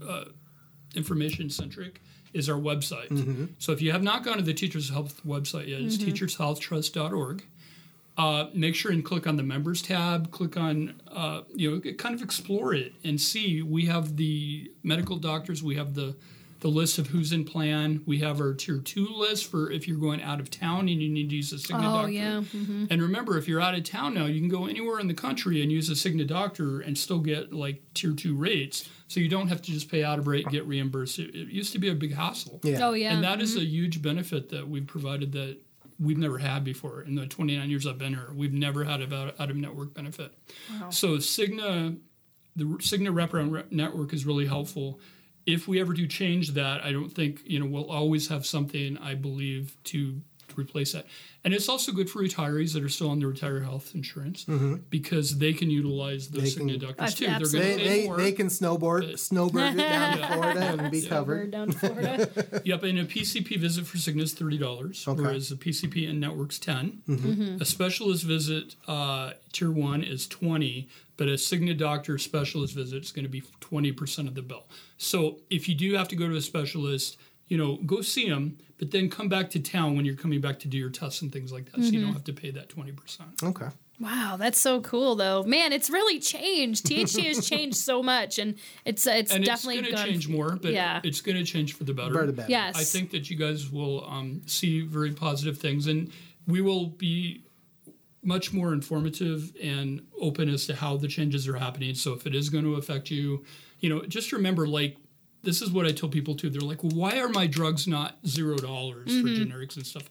uh, 0.07 0.24
information 0.95 1.51
centric 1.51 2.01
is 2.32 2.49
our 2.49 2.59
website. 2.59 3.09
Mm-hmm. 3.09 3.47
So 3.59 3.72
if 3.72 3.80
you 3.80 3.93
have 3.93 4.03
not 4.03 4.24
gone 4.24 4.36
to 4.36 4.43
the 4.43 4.55
Teachers 4.55 4.91
Health 4.91 5.20
website 5.26 5.68
yet, 5.68 5.80
it's 5.80 5.97
teachershealthtrust.org. 5.97 7.45
Uh, 8.16 8.51
make 8.53 8.74
sure 8.74 8.91
and 8.91 9.05
click 9.05 9.28
on 9.28 9.36
the 9.36 9.43
members 9.45 9.80
tab. 9.80 10.30
Click 10.32 10.57
on, 10.57 11.01
uh, 11.11 11.43
you 11.55 11.70
know, 11.70 11.93
kind 11.93 12.14
of 12.14 12.22
explore 12.22 12.74
it 12.74 12.93
and 13.05 13.20
see. 13.20 13.62
We 13.62 13.86
have 13.86 14.16
the 14.16 14.72
medical 14.82 15.16
doctors. 15.16 15.62
We 15.62 15.76
have 15.76 15.95
the 15.95 16.16
the 16.61 16.68
list 16.68 16.98
of 16.98 17.06
who's 17.06 17.32
in 17.32 17.44
plan. 17.44 18.02
We 18.06 18.18
have 18.18 18.40
our 18.40 18.52
tier 18.52 18.78
two 18.78 19.06
list 19.06 19.50
for 19.50 19.70
if 19.70 19.86
you're 19.86 19.98
going 19.98 20.22
out 20.22 20.40
of 20.40 20.50
town 20.50 20.88
and 20.88 21.00
you 21.00 21.09
need 21.09 21.30
to 21.30 21.36
use 21.36 21.52
a 21.52 21.56
Cigna 21.56 21.78
Oh, 21.78 21.82
doctor. 21.82 22.11
yeah. 22.11 22.40
Mm-hmm. 22.40 22.86
And 22.90 23.00
remember, 23.00 23.38
if 23.38 23.46
you're 23.46 23.61
out 23.61 23.74
of 23.74 23.84
town 23.84 24.14
now, 24.14 24.26
you 24.26 24.40
can 24.40 24.48
go 24.48 24.66
anywhere 24.66 24.98
in 24.98 25.06
the 25.06 25.14
country 25.14 25.62
and 25.62 25.70
use 25.70 25.88
a 25.88 25.92
Cigna 25.92 26.26
doctor 26.26 26.80
and 26.80 26.98
still 26.98 27.20
get 27.20 27.52
like 27.52 27.82
tier 27.94 28.12
two 28.12 28.36
rates. 28.36 28.88
So 29.06 29.20
you 29.20 29.28
don't 29.28 29.48
have 29.48 29.62
to 29.62 29.72
just 29.72 29.90
pay 29.90 30.02
out 30.02 30.18
of 30.18 30.26
rate 30.26 30.44
and 30.44 30.52
get 30.52 30.66
reimbursed. 30.66 31.18
It, 31.18 31.34
it 31.34 31.48
used 31.48 31.72
to 31.72 31.78
be 31.78 31.88
a 31.90 31.94
big 31.94 32.14
hassle. 32.14 32.61
Yeah. 32.64 32.86
Oh 32.86 32.92
yeah. 32.92 33.14
And 33.14 33.22
that 33.22 33.40
is 33.40 33.54
a 33.54 33.61
mm-hmm. 33.61 33.68
huge 33.68 34.02
benefit 34.02 34.48
that 34.50 34.68
we've 34.68 34.86
provided 34.86 35.32
that 35.32 35.59
we've 36.00 36.18
never 36.18 36.38
had 36.38 36.64
before 36.64 37.02
in 37.02 37.14
the 37.14 37.26
29 37.26 37.70
years 37.70 37.86
I've 37.86 37.98
been 37.98 38.14
here. 38.14 38.30
We've 38.34 38.52
never 38.52 38.84
had 38.84 39.00
a 39.00 39.34
out 39.40 39.50
of 39.50 39.56
network 39.56 39.94
benefit. 39.94 40.32
Wow. 40.80 40.90
So 40.90 41.16
Cigna, 41.18 41.98
the 42.56 42.64
Cigna 42.64 43.09
wraparound 43.09 43.52
re- 43.52 43.64
network 43.70 44.12
is 44.12 44.26
really 44.26 44.46
helpful. 44.46 45.00
If 45.55 45.66
we 45.66 45.80
ever 45.80 45.92
do 45.94 46.07
change 46.07 46.51
that, 46.51 46.84
I 46.84 46.92
don't 46.92 47.11
think 47.11 47.40
you 47.44 47.59
know 47.59 47.66
we'll 47.66 47.90
always 47.90 48.28
have 48.28 48.44
something 48.44 48.99
I 48.99 49.14
believe 49.14 49.76
to, 49.84 50.20
to 50.49 50.55
replace 50.61 50.92
that. 50.92 51.07
And 51.44 51.55
it's 51.55 51.68
also 51.68 51.92
good 51.92 52.11
for 52.11 52.20
retirees 52.22 52.74
that 52.74 52.82
are 52.82 52.88
still 52.90 53.09
on 53.11 53.20
their 53.20 53.30
retiree 53.32 53.62
health 53.62 53.92
insurance 53.94 54.44
because 54.90 55.38
they 55.38 55.53
can 55.55 55.70
utilize 55.70 56.28
those 56.28 56.55
Mm-hmm. 56.57 56.66
They 56.66 56.72
can- 56.78 56.86
doctors 56.88 57.14
too. 57.14 57.26
They're 57.26 57.38
they, 57.38 57.59
going 57.59 57.78
to 57.78 57.84
pay 57.84 58.01
they, 58.03 58.07
more. 58.07 58.16
they 58.18 58.32
can 58.32 58.46
snowboard 58.49 59.05
snowboard 59.14 59.72
it 59.74 59.76
down 59.94 60.18
to 60.18 60.26
Florida 60.26 60.61
and 60.82 60.90
be 60.90 61.01
We're 61.03 61.09
covered. 61.09 61.51
down 61.53 61.68
to 61.70 61.78
Florida. 61.78 62.61
Yep, 62.64 62.82
and 62.82 62.99
a 62.99 63.05
PCP 63.07 63.59
visit 63.59 63.86
for 63.86 63.96
Cigna 63.99 64.22
is 64.22 64.34
thirty 64.34 64.59
dollars, 64.59 65.07
Okay. 65.09 65.22
whereas 65.22 65.51
a 65.53 65.57
PCP 65.57 66.07
in 66.09 66.20
network's 66.20 66.59
10 66.59 67.03
Mm-hmm. 67.09 67.62
A 67.62 67.64
specialist 67.64 68.24
visit, 68.24 68.74
uh, 68.86 69.32
tier 69.53 69.70
one, 69.70 70.03
is 70.03 70.26
twenty, 70.26 70.88
but 71.16 71.28
a 71.28 71.32
Cigna 71.49 71.74
doctor 71.78 72.18
specialist 72.18 72.74
visit 72.74 73.03
is 73.05 73.12
going 73.12 73.24
to 73.24 73.30
be 73.30 73.42
twenty 73.61 73.92
percent 73.92 74.28
of 74.28 74.34
the 74.34 74.42
bill. 74.42 74.64
So 74.99 75.40
if 75.49 75.68
you 75.68 75.74
do 75.74 75.94
have 75.94 76.09
to 76.09 76.16
go 76.16 76.28
to 76.28 76.36
a 76.36 76.40
specialist, 76.40 77.16
you 77.46 77.57
know, 77.57 77.76
go 77.86 78.03
see 78.03 78.28
them, 78.28 78.59
but 78.78 78.90
then 78.90 79.09
come 79.09 79.28
back 79.28 79.49
to 79.51 79.61
town 79.61 79.96
when 79.96 80.05
you're 80.05 80.16
coming 80.16 80.40
back 80.40 80.59
to 80.61 80.68
do 80.68 80.76
your 80.76 80.90
tests 80.90 81.22
and 81.22 81.32
things 81.32 81.53
like 81.53 81.72
that. 81.72 81.82
So 81.82 81.90
you 81.90 82.01
don't 82.01 82.12
have 82.12 82.24
to 82.24 82.32
pay 82.32 82.51
that 82.51 82.68
20%. 82.68 83.42
Okay. 83.42 83.68
Wow, 84.01 84.36
that's 84.38 84.61
so 84.61 84.80
cool 84.80 85.16
though. 85.16 85.42
Man, 85.42 85.72
it's 85.72 85.90
really 85.90 86.20
changed. 86.20 86.86
THC 86.86 87.24
has 87.34 87.49
changed 87.49 87.76
so 87.78 88.01
much 88.03 88.38
and 88.38 88.55
it's 88.84 89.07
it's 89.07 89.32
And 89.32 89.44
definitely 89.44 89.82
going 89.82 89.96
to 89.96 90.05
change 90.05 90.28
more, 90.28 90.57
but 90.61 90.72
Yeah. 90.72 91.01
it's 91.03 91.20
going 91.20 91.36
to 91.36 91.44
change 91.44 91.72
for 91.74 91.84
the 91.84 91.92
better. 91.94 92.12
Better 92.12 92.26
the 92.26 92.32
better. 92.32 92.51
Yes. 92.51 92.76
I 92.76 92.84
think 92.84 93.11
that 93.11 93.28
you 93.28 93.36
guys 93.36 93.70
will 93.70 94.05
um, 94.05 94.42
see 94.46 94.82
very 94.82 95.12
positive 95.12 95.59
things, 95.59 95.88
and 95.88 96.12
we 96.46 96.61
will 96.61 96.86
be 96.86 97.44
much 98.22 98.53
more 98.53 98.72
informative 98.72 99.53
and 99.62 100.03
open 100.20 100.49
as 100.49 100.66
to 100.66 100.76
how 100.76 100.96
the 100.96 101.09
changes 101.09 101.49
are 101.49 101.57
happening. 101.57 101.94
So 101.94 102.12
if 102.12 102.26
it 102.26 102.34
is 102.34 102.51
going 102.51 102.64
to 102.64 102.74
affect 102.74 103.11
you, 103.11 103.44
you 103.81 103.89
know, 103.89 104.03
just 104.03 104.33
remember, 104.33 104.66
like, 104.66 104.97
this 105.43 105.62
is 105.62 105.70
what 105.70 105.87
I 105.87 105.93
tell 105.93 106.09
people 106.09 106.35
too. 106.35 106.51
They're 106.51 106.61
like, 106.61 106.83
well, 106.83 106.93
why 106.95 107.18
are 107.20 107.29
my 107.29 107.47
drugs 107.47 107.87
not 107.87 108.18
zero 108.26 108.57
dollars 108.57 109.07
for 109.07 109.29
mm-hmm. 109.29 109.53
generics 109.53 109.76
and 109.76 109.87
stuff? 109.87 110.11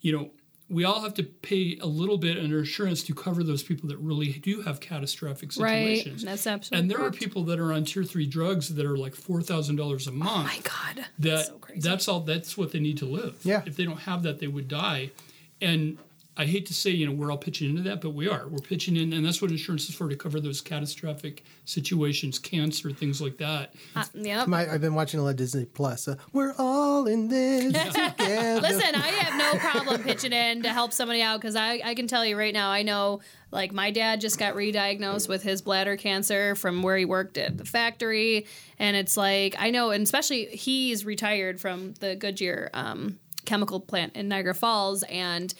You 0.00 0.16
know, 0.16 0.30
we 0.70 0.84
all 0.84 1.02
have 1.02 1.14
to 1.14 1.22
pay 1.22 1.78
a 1.80 1.86
little 1.86 2.16
bit 2.16 2.38
under 2.38 2.60
insurance 2.60 3.02
to 3.04 3.14
cover 3.14 3.44
those 3.44 3.62
people 3.62 3.88
that 3.90 3.98
really 3.98 4.32
do 4.32 4.62
have 4.62 4.80
catastrophic 4.80 5.52
situations. 5.52 5.62
Right. 5.62 5.98
situations. 5.98 6.24
That's 6.24 6.46
absolutely 6.46 6.80
And 6.80 6.90
there 6.90 7.06
are 7.06 7.10
people 7.10 7.44
that 7.44 7.60
are 7.60 7.72
on 7.72 7.84
tier 7.84 8.04
three 8.04 8.26
drugs 8.26 8.74
that 8.74 8.86
are 8.86 8.96
like 8.96 9.14
four 9.14 9.42
thousand 9.42 9.76
dollars 9.76 10.06
a 10.06 10.10
oh 10.10 10.14
month 10.14 10.50
Oh 10.50 10.56
my 10.56 10.60
god. 10.62 10.96
that 10.96 11.06
that's 11.18 11.48
so 11.48 11.58
crazy. 11.58 11.80
that's 11.80 12.08
all 12.08 12.20
that's 12.20 12.56
what 12.56 12.72
they 12.72 12.80
need 12.80 12.98
to 12.98 13.06
live. 13.06 13.36
Yeah. 13.44 13.62
If 13.66 13.76
they 13.76 13.84
don't 13.84 14.00
have 14.00 14.22
that, 14.22 14.38
they 14.38 14.48
would 14.48 14.68
die. 14.68 15.10
And 15.60 15.98
I 16.36 16.46
hate 16.46 16.66
to 16.66 16.74
say, 16.74 16.90
you 16.90 17.06
know, 17.06 17.12
we're 17.12 17.30
all 17.30 17.38
pitching 17.38 17.70
into 17.70 17.82
that, 17.82 18.00
but 18.00 18.10
we 18.10 18.28
are. 18.28 18.48
We're 18.48 18.58
pitching 18.58 18.96
in, 18.96 19.12
and 19.12 19.24
that's 19.24 19.40
what 19.40 19.52
insurance 19.52 19.88
is 19.88 19.94
for 19.94 20.08
to 20.08 20.16
cover 20.16 20.40
those 20.40 20.60
catastrophic 20.60 21.44
situations, 21.64 22.40
cancer, 22.40 22.90
things 22.90 23.20
like 23.20 23.38
that. 23.38 23.74
Uh, 23.94 24.04
yep. 24.14 24.48
My, 24.48 24.68
I've 24.68 24.80
been 24.80 24.94
watching 24.94 25.20
a 25.20 25.22
lot 25.22 25.30
of 25.30 25.36
Disney 25.36 25.64
Plus. 25.64 26.08
Uh, 26.08 26.16
We're 26.32 26.54
all 26.58 27.06
in 27.06 27.28
this 27.28 27.72
together. 27.84 28.60
Listen, 28.60 28.96
I 28.96 29.06
have 29.08 29.38
no 29.38 29.60
problem 29.60 30.02
pitching 30.02 30.32
in 30.32 30.64
to 30.64 30.70
help 30.70 30.92
somebody 30.92 31.22
out 31.22 31.40
because 31.40 31.54
I, 31.54 31.80
I 31.84 31.94
can 31.94 32.08
tell 32.08 32.26
you 32.26 32.36
right 32.36 32.52
now, 32.52 32.70
I 32.70 32.82
know 32.82 33.20
like 33.52 33.72
my 33.72 33.92
dad 33.92 34.20
just 34.20 34.36
got 34.36 34.56
re-diagnosed 34.56 35.28
with 35.28 35.44
his 35.44 35.62
bladder 35.62 35.96
cancer 35.96 36.56
from 36.56 36.82
where 36.82 36.96
he 36.96 37.04
worked 37.04 37.38
at 37.38 37.56
the 37.56 37.64
factory, 37.64 38.46
and 38.80 38.96
it's 38.96 39.16
like 39.16 39.54
I 39.56 39.70
know, 39.70 39.90
and 39.90 40.02
especially 40.02 40.46
he's 40.46 41.04
retired 41.04 41.60
from 41.60 41.94
the 42.00 42.16
Goodyear 42.16 42.70
um, 42.74 43.20
chemical 43.44 43.78
plant 43.78 44.16
in 44.16 44.26
Niagara 44.28 44.54
Falls, 44.54 45.04
and 45.04 45.54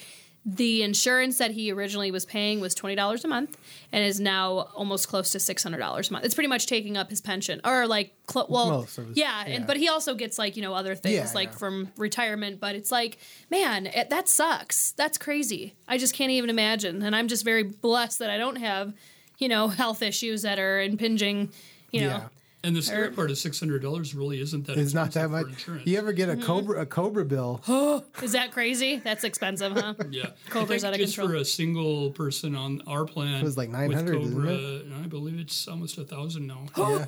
the 0.46 0.82
insurance 0.82 1.38
that 1.38 1.52
he 1.52 1.72
originally 1.72 2.10
was 2.10 2.26
paying 2.26 2.60
was 2.60 2.74
twenty 2.74 2.94
dollars 2.94 3.24
a 3.24 3.28
month, 3.28 3.56
and 3.92 4.04
is 4.04 4.20
now 4.20 4.68
almost 4.74 5.08
close 5.08 5.30
to 5.30 5.40
six 5.40 5.62
hundred 5.62 5.78
dollars 5.78 6.10
a 6.10 6.12
month. 6.12 6.24
It's 6.26 6.34
pretty 6.34 6.48
much 6.48 6.66
taking 6.66 6.96
up 6.98 7.08
his 7.08 7.22
pension, 7.22 7.62
or 7.64 7.86
like, 7.86 8.12
cl- 8.30 8.46
well, 8.50 8.70
Most 8.70 8.98
of 8.98 9.08
his- 9.08 9.16
yeah, 9.16 9.46
yeah. 9.46 9.54
and 9.54 9.66
but 9.66 9.78
he 9.78 9.88
also 9.88 10.14
gets 10.14 10.38
like 10.38 10.56
you 10.56 10.62
know 10.62 10.74
other 10.74 10.94
things 10.94 11.14
Yeah, 11.14 11.30
like 11.34 11.52
yeah. 11.52 11.56
from 11.58 11.92
retirement. 11.96 12.60
But 12.60 12.74
it's 12.74 12.92
like, 12.92 13.16
man, 13.50 13.86
it, 13.86 14.10
that 14.10 14.28
sucks. 14.28 14.92
That's 14.92 15.16
crazy. 15.16 15.74
I 15.88 15.96
just 15.96 16.12
can't 16.14 16.30
even 16.30 16.50
imagine. 16.50 17.02
And 17.02 17.16
I'm 17.16 17.28
just 17.28 17.42
very 17.44 17.62
blessed 17.62 18.18
that 18.18 18.28
I 18.28 18.36
don't 18.36 18.56
have, 18.56 18.92
you 19.38 19.48
know, 19.48 19.68
health 19.68 20.02
issues 20.02 20.42
that 20.42 20.58
are 20.58 20.80
impinging. 20.82 21.50
You 21.90 22.02
know. 22.02 22.24
And 22.64 22.74
the 22.74 22.82
scary 22.82 23.10
part 23.10 23.30
is 23.30 23.40
six 23.40 23.60
hundred 23.60 23.82
dollars 23.82 24.14
really 24.14 24.40
isn't 24.40 24.66
that. 24.66 24.76
It's 24.78 24.94
not 24.94 25.12
that 25.12 25.30
much. 25.30 25.46
Insurance. 25.48 25.86
You 25.86 25.98
ever 25.98 26.12
get 26.12 26.28
Mm-hmm. 26.28 26.42
a 26.42 26.44
Cobra 26.46 26.80
a 26.82 26.86
Cobra 26.86 27.24
bill? 27.24 27.60
is 28.22 28.32
that 28.32 28.50
crazy? 28.52 28.96
That's 29.04 29.22
expensive, 29.24 29.72
huh? 29.72 29.94
Yeah, 30.10 30.30
Cobra's 30.48 30.82
out 30.84 30.92
think 30.92 31.02
of 31.02 31.06
just 31.08 31.14
control. 31.18 31.36
for 31.36 31.42
a 31.42 31.44
single 31.44 32.10
person 32.12 32.56
on 32.56 32.80
our 32.86 33.04
plan, 33.04 33.34
It 33.40 33.44
was 33.44 33.56
like 33.58 33.68
with 33.68 33.76
900, 33.78 34.20
isn't 34.20 34.34
Cobra, 34.34 35.02
I 35.04 35.06
believe 35.06 35.38
it's 35.38 35.68
almost 35.68 35.98
a 35.98 36.04
thousand 36.04 36.46
now. 36.46 36.66
yeah. 36.78 37.06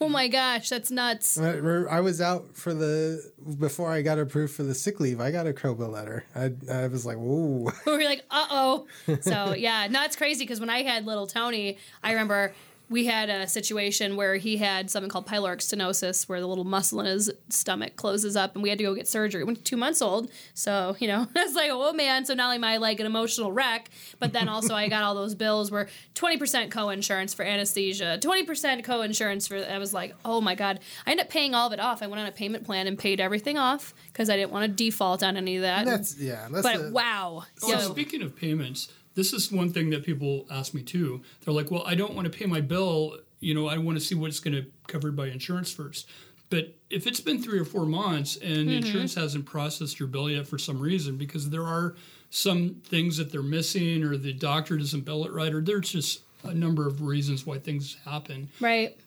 Oh 0.00 0.08
my 0.08 0.26
gosh, 0.26 0.68
that's 0.68 0.90
nuts. 0.90 1.38
I 1.38 1.58
I 1.58 2.00
was 2.00 2.20
out 2.20 2.56
for 2.56 2.74
the 2.74 3.22
before 3.60 3.92
I 3.92 4.02
got 4.02 4.18
approved 4.18 4.52
for 4.52 4.64
the 4.64 4.74
sick 4.74 4.98
leave. 4.98 5.20
I 5.20 5.30
got 5.30 5.46
a 5.46 5.52
Cobra 5.52 5.86
letter. 5.86 6.24
I 6.34 6.52
I 6.70 6.88
was 6.88 7.06
like, 7.06 7.16
whoa. 7.18 7.70
we 7.86 7.92
were 7.92 8.02
like, 8.04 8.24
uh 8.30 8.46
oh. 8.50 8.86
So 9.20 9.54
yeah, 9.54 9.86
no, 9.88 10.02
it's 10.04 10.16
crazy 10.16 10.42
because 10.44 10.58
when 10.58 10.70
I 10.70 10.82
had 10.82 11.06
little 11.06 11.28
Tony, 11.28 11.78
I 12.02 12.10
remember 12.12 12.52
we 12.92 13.06
had 13.06 13.30
a 13.30 13.48
situation 13.48 14.16
where 14.16 14.36
he 14.36 14.58
had 14.58 14.90
something 14.90 15.10
called 15.10 15.26
pyloric 15.26 15.58
stenosis, 15.58 16.28
where 16.28 16.40
the 16.40 16.46
little 16.46 16.64
muscle 16.64 17.00
in 17.00 17.06
his 17.06 17.30
stomach 17.48 17.96
closes 17.96 18.36
up, 18.36 18.54
and 18.54 18.62
we 18.62 18.68
had 18.68 18.78
to 18.78 18.84
go 18.84 18.94
get 18.94 19.08
surgery. 19.08 19.42
When 19.42 19.56
two 19.56 19.76
months 19.76 20.02
old, 20.02 20.30
so 20.54 20.94
you 21.00 21.08
know, 21.08 21.26
I 21.36 21.44
was 21.44 21.54
like, 21.54 21.70
oh 21.72 21.92
man. 21.92 22.24
So 22.26 22.34
not 22.34 22.44
only 22.44 22.56
am 22.56 22.64
I 22.64 22.76
like 22.76 23.00
an 23.00 23.06
emotional 23.06 23.50
wreck, 23.50 23.88
but 24.18 24.32
then 24.32 24.48
also 24.48 24.74
I 24.74 24.88
got 24.88 25.02
all 25.02 25.14
those 25.14 25.34
bills 25.34 25.70
where 25.70 25.88
twenty 26.14 26.36
percent 26.36 26.70
co-insurance 26.70 27.34
for 27.34 27.44
anesthesia, 27.44 28.18
twenty 28.20 28.44
percent 28.44 28.84
co-insurance 28.84 29.48
for. 29.48 29.56
I 29.56 29.78
was 29.78 29.92
like, 29.92 30.14
oh 30.24 30.40
my 30.40 30.54
god. 30.54 30.80
I 31.06 31.10
ended 31.10 31.26
up 31.26 31.30
paying 31.32 31.54
all 31.54 31.66
of 31.66 31.72
it 31.72 31.80
off. 31.80 32.02
I 32.02 32.06
went 32.06 32.20
on 32.20 32.26
a 32.28 32.32
payment 32.32 32.64
plan 32.64 32.86
and 32.86 32.98
paid 32.98 33.20
everything 33.20 33.58
off 33.58 33.94
because 34.12 34.28
I 34.28 34.36
didn't 34.36 34.52
want 34.52 34.64
to 34.64 34.68
default 34.84 35.22
on 35.22 35.36
any 35.36 35.56
of 35.56 35.62
that. 35.62 35.86
That's 35.86 36.18
yeah. 36.18 36.48
That's 36.50 36.62
but 36.62 36.82
the- 36.82 36.92
wow. 36.92 37.44
So 37.56 37.68
So- 37.78 37.90
speaking 37.92 38.22
of 38.22 38.36
payments, 38.36 38.88
this 39.14 39.32
is 39.32 39.52
one 39.52 39.72
thing 39.72 39.90
that 39.90 40.04
people 40.04 40.46
ask 40.50 40.74
me 40.74 40.82
too. 40.82 41.22
They're 41.44 41.54
like, 41.54 41.70
"Well, 41.70 41.84
I 41.86 41.94
don't 41.94 42.14
want 42.14 42.30
to 42.30 42.36
pay 42.38 42.46
my 42.46 42.60
bill. 42.60 43.18
You 43.40 43.54
know, 43.54 43.66
I 43.68 43.78
want 43.78 43.98
to 43.98 44.04
see 44.04 44.14
what 44.14 44.28
it's 44.28 44.40
going 44.40 44.54
to 44.54 44.66
covered 44.86 45.16
by 45.16 45.26
insurance 45.28 45.72
first. 45.72 46.08
But 46.50 46.74
if 46.90 47.06
it's 47.06 47.20
been 47.20 47.42
three 47.42 47.58
or 47.58 47.64
four 47.64 47.86
months 47.86 48.36
and 48.36 48.68
the 48.68 48.76
mm-hmm. 48.76 48.86
insurance 48.86 49.14
hasn't 49.14 49.46
processed 49.46 49.98
your 49.98 50.06
bill 50.06 50.28
yet 50.28 50.46
for 50.46 50.58
some 50.58 50.78
reason, 50.80 51.16
because 51.16 51.48
there 51.48 51.64
are 51.64 51.94
some 52.28 52.82
things 52.84 53.16
that 53.16 53.32
they're 53.32 53.42
missing, 53.42 54.04
or 54.04 54.16
the 54.18 54.32
doctor 54.34 54.76
doesn't 54.76 55.04
bill 55.06 55.24
it 55.24 55.32
right, 55.32 55.52
or 55.54 55.62
there's 55.62 55.90
just 55.90 56.20
a 56.44 56.52
number 56.52 56.86
of 56.86 57.00
reasons 57.02 57.46
why 57.46 57.58
things 57.58 57.96
happen. 58.04 58.48
right. 58.60 58.98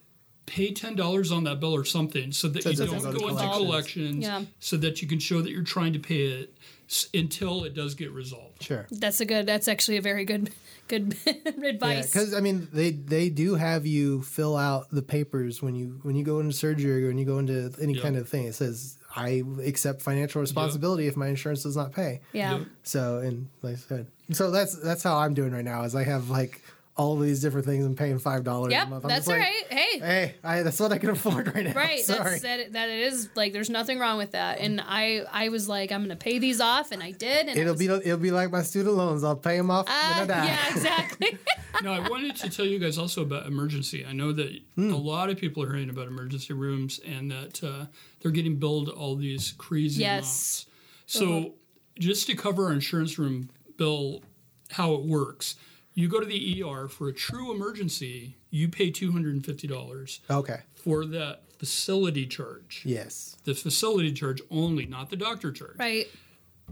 Pay 0.48 0.74
ten 0.74 0.96
dollars 0.96 1.32
on 1.32 1.44
that 1.46 1.60
bill 1.60 1.76
or 1.76 1.84
something, 1.86 2.32
so 2.32 2.48
that 2.50 2.62
So 2.62 2.70
you 2.70 2.76
don't 2.78 3.02
go 3.02 3.12
go 3.14 3.28
into 3.30 3.42
collections. 3.42 3.58
collections, 3.58 4.24
Yeah. 4.26 4.44
so 4.60 4.78
that 4.78 5.02
you 5.02 5.08
can 5.08 5.18
show 5.18 5.42
that 5.42 5.50
you're 5.50 5.64
trying 5.64 5.94
to 5.94 6.00
pay 6.00 6.22
it 6.22 6.56
s- 6.60 6.75
until 7.14 7.64
it 7.64 7.74
does 7.74 7.96
get 7.96 8.12
resolved. 8.12 8.62
sure. 8.64 8.86
That's 8.92 9.20
a 9.22 9.26
good. 9.26 9.46
That's 9.46 9.68
actually 9.68 9.98
a 9.98 10.02
very 10.02 10.26
good, 10.26 10.52
good 10.88 11.16
Yeah, 11.26 11.34
advice. 11.70 12.12
because 12.12 12.34
I 12.34 12.40
mean, 12.42 12.68
they 12.72 12.92
they 12.92 13.30
do 13.30 13.56
have 13.56 13.86
you 13.86 14.22
fill 14.22 14.56
out 14.56 14.90
the 14.92 15.02
papers 15.02 15.62
when 15.62 15.76
you 15.76 16.00
when 16.04 16.16
you 16.16 16.24
go 16.24 16.40
into 16.40 16.54
surgery 16.54 17.04
or 17.06 17.08
when 17.08 17.18
you 17.18 17.26
go 17.26 17.40
into 17.40 17.74
any 17.82 17.94
Yeah. 17.94 18.02
kind 18.04 18.16
of 18.18 18.30
thing. 18.30 18.46
It 18.46 18.56
says 18.56 18.98
I 19.16 19.44
accept 19.64 20.02
financial 20.02 20.42
responsibility 20.42 21.08
if 21.08 21.16
my 21.16 21.28
insurance 21.28 21.64
does 21.64 21.76
not 21.78 21.92
pay. 21.94 22.22
yeah. 22.34 22.58
Yep. 22.58 22.68
So 22.84 23.18
and 23.20 23.48
like 23.62 23.74
I 23.74 23.78
said, 23.78 24.08
so 24.32 24.52
that's 24.52 24.78
that's 24.80 25.04
how 25.04 25.18
I'm 25.18 25.34
doing 25.34 25.52
right 25.54 25.66
now. 25.66 25.84
Is 25.84 25.96
I 25.96 26.04
have 26.04 26.30
like 26.30 26.62
all 26.98 27.18
these 27.18 27.42
different 27.42 27.66
things. 27.66 27.86
I'm 27.86 27.94
paying 27.96 28.20
five 28.20 28.44
dollars 28.46 28.72
a 28.72 28.76
Yep. 28.78 28.88
month. 28.90 29.04
I'm 29.04 29.10
That's 29.10 29.26
just 29.26 29.28
like, 29.28 29.40
right. 29.40 29.64
Hey. 29.70 30.00
Hey, 30.00 30.36
I, 30.44 30.64
that's 30.64 30.80
what 30.80 30.94
I 30.94 30.98
can 30.98 31.10
afford 31.10 31.54
right 31.54 31.66
now. 31.66 31.74
Right, 31.74 32.00
Sorry. 32.00 32.40
that's 32.40 32.42
that. 32.44 32.72
That 32.74 32.90
it 32.90 33.00
is 33.00 33.28
like 33.36 33.52
there's 33.52 33.70
nothing 33.70 34.00
wrong 34.00 34.18
with 34.18 34.32
that, 34.32 34.60
and 34.60 34.82
I 34.82 35.24
I 35.32 35.50
was 35.50 35.68
like 35.68 35.92
I'm 35.92 36.02
gonna 36.04 36.16
pay 36.16 36.40
these 36.40 36.62
off, 36.62 36.92
and 36.92 37.04
I 37.04 37.12
did. 37.12 37.48
And 37.50 37.58
It'll 37.58 37.74
was, 37.74 37.80
be 37.80 37.86
it'll 37.88 38.18
be 38.18 38.32
like 38.32 38.50
my 38.52 38.62
student 38.62 38.96
loans. 38.96 39.24
I'll 39.24 39.36
pay 39.36 39.58
them 39.58 39.70
off 39.72 39.88
uh, 39.90 40.14
when 40.16 40.30
I 40.32 40.34
die. 40.42 40.46
yeah, 40.46 40.70
exactly. 40.72 41.38
No, 41.84 41.92
I 41.92 42.08
wanted 42.08 42.38
to 42.38 42.50
tell 42.50 42.66
you 42.66 42.80
guys 42.80 42.98
also 42.98 43.22
about 43.22 43.48
emergency. 43.48 44.06
I 44.06 44.14
know 44.14 44.32
that 44.32 44.58
Hmm. 44.76 44.94
a 44.94 44.98
lot 44.98 45.30
of 45.30 45.38
people 45.38 45.62
are 45.62 45.74
hearing 45.74 45.90
about 45.90 46.08
emergency 46.08 46.54
rooms 46.54 47.02
and 47.06 47.30
that 47.32 47.62
uh, 47.62 47.88
they're 48.22 48.32
getting 48.32 48.56
billed 48.56 48.88
all 48.88 49.18
these 49.18 49.54
crazy 49.58 50.00
Yes. 50.04 50.68
amounts. 50.68 50.68
So, 51.06 51.56
just 52.00 52.28
to 52.28 52.36
cover 52.36 52.68
our 52.68 52.72
insurance 52.72 53.20
room 53.20 53.50
bill, 53.76 54.24
how 54.72 54.94
it 54.94 55.02
works, 55.04 55.56
you 55.96 56.08
go 56.08 56.20
to 56.20 56.26
the 56.26 56.62
ER 56.64 56.88
for 56.88 57.08
a 57.08 57.14
true 57.14 57.52
emergency, 57.52 58.36
you 58.52 58.68
pay 58.70 58.92
$250 58.92 60.20
Okay. 60.30 60.60
for 60.76 61.06
that 61.06 61.42
facility 61.58 62.26
charge. 62.28 62.82
Yes. 62.86 63.38
The 63.46 63.56
facility 63.56 64.12
charge 64.12 64.42
only, 64.52 64.86
not 64.86 65.10
the 65.10 65.16
doctor 65.16 65.52
charge. 65.52 65.78
right. 65.80 66.08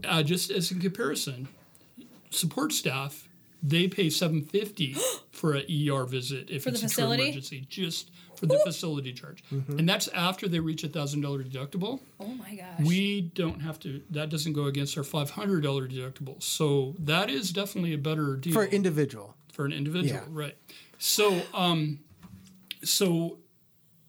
Uh, 0.04 0.24
just 0.24 0.50
as 0.52 0.72
a 0.72 0.76
comparison, 0.76 1.48
support 2.32 2.72
staff 2.74 3.28
they 3.66 3.88
pay 3.88 4.10
seven 4.10 4.42
fifty 4.42 4.94
for 5.32 5.54
an 5.54 5.64
ER 5.90 6.04
visit 6.06 6.50
if 6.50 6.64
For 6.64 6.72
the 6.72 6.76
it's 6.76 6.84
a 6.84 6.88
facility? 6.90 7.22
true 7.22 7.26
emergency, 7.28 7.66
just 7.70 8.12
for 8.44 8.48
the 8.58 8.60
facility 8.66 9.14
charge, 9.14 9.44
and 9.52 9.88
that's 9.88 10.08
after 10.10 10.48
they 10.48 10.60
reach 10.60 10.84
a 10.84 10.88
thousand 10.90 11.22
dollar 11.22 11.44
deductible. 11.44 12.00
Oh 12.20 12.28
my 12.28 12.56
gosh. 12.56 12.86
We 12.86 13.22
don't 13.22 13.62
have 13.62 13.80
to. 13.82 14.02
That 14.12 14.30
doesn't 14.30 14.54
go 14.54 14.66
against 14.66 14.98
our 14.98 15.04
five 15.04 15.30
hundred 15.32 15.62
dollar 15.64 15.88
deductible, 15.88 16.42
so 16.44 16.96
that 17.00 17.30
is 17.30 17.52
definitely 17.52 17.94
a 17.94 17.98
better 17.98 18.36
deal 18.36 18.54
For 18.54 18.64
an 18.64 18.72
individual. 18.72 19.36
for 19.52 19.66
an 19.66 19.72
individual, 19.72 20.22
Yeah. 20.22 20.28
right? 20.30 20.56
So, 20.98 21.42
um, 21.54 22.00
so 22.84 23.38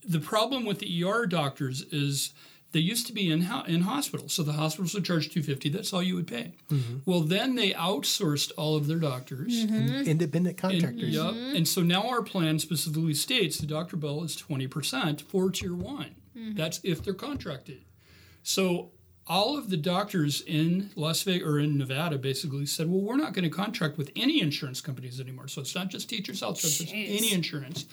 the 0.06 0.20
problem 0.20 0.64
with 0.64 0.78
the 0.80 1.04
ER 1.04 1.26
doctors 1.26 1.82
is 1.90 2.32
they 2.74 2.80
used 2.80 3.06
to 3.06 3.14
be 3.14 3.30
in 3.30 3.40
ho- 3.42 3.64
in 3.66 3.80
hospitals, 3.80 4.34
so 4.34 4.42
the 4.42 4.52
hospitals 4.52 4.92
would 4.92 5.06
charge 5.06 5.30
two 5.32 5.42
fifty. 5.42 5.70
That's 5.70 5.94
all 5.94 6.02
you 6.02 6.14
would 6.16 6.26
pay. 6.26 6.52
Mm-hmm. 6.70 6.98
Well, 7.06 7.20
then 7.20 7.54
they 7.54 7.70
outsourced 7.72 8.52
all 8.58 8.76
of 8.76 8.86
their 8.86 8.98
doctors. 8.98 9.64
Mm-hmm. 9.64 10.06
Independent 10.06 10.46
And, 10.48 10.58
contractors. 10.58 11.14
yep. 11.14 11.32
and 11.34 11.66
so 11.66 11.80
now 11.80 12.06
our 12.06 12.20
plan 12.22 12.58
specifically 12.58 13.14
states 13.14 13.56
the 13.56 13.66
doctor 13.66 13.96
bill 13.96 14.22
is 14.22 14.36
20% 14.36 15.22
for 15.22 15.50
tier 15.50 15.74
one. 15.74 16.16
That's 16.34 16.80
if 16.84 17.02
they're 17.02 17.14
contracted. 17.14 17.84
So 18.42 18.90
all 19.26 19.56
of 19.56 19.70
the 19.70 19.76
doctors 19.78 20.42
in 20.42 20.90
Las 20.96 21.22
Vegas 21.22 21.46
or 21.48 21.58
in 21.58 21.78
Nevada 21.78 22.18
basically 22.18 22.66
said, 22.66 22.90
well, 22.90 23.00
we're 23.00 23.16
not 23.16 23.32
going 23.32 23.44
to 23.44 23.56
contract 23.56 23.96
with 23.96 24.10
any 24.16 24.42
insurance 24.42 24.82
companies 24.82 25.18
anymore. 25.20 25.48
So 25.48 25.62
it's 25.62 25.74
not 25.74 25.88
just 25.88 26.10
Teachers 26.10 26.40
Health 26.40 26.60
Trust, 26.60 26.82
it's 26.82 26.92
Jeez. 26.92 27.16
any 27.18 27.32
insurance. 27.32 27.86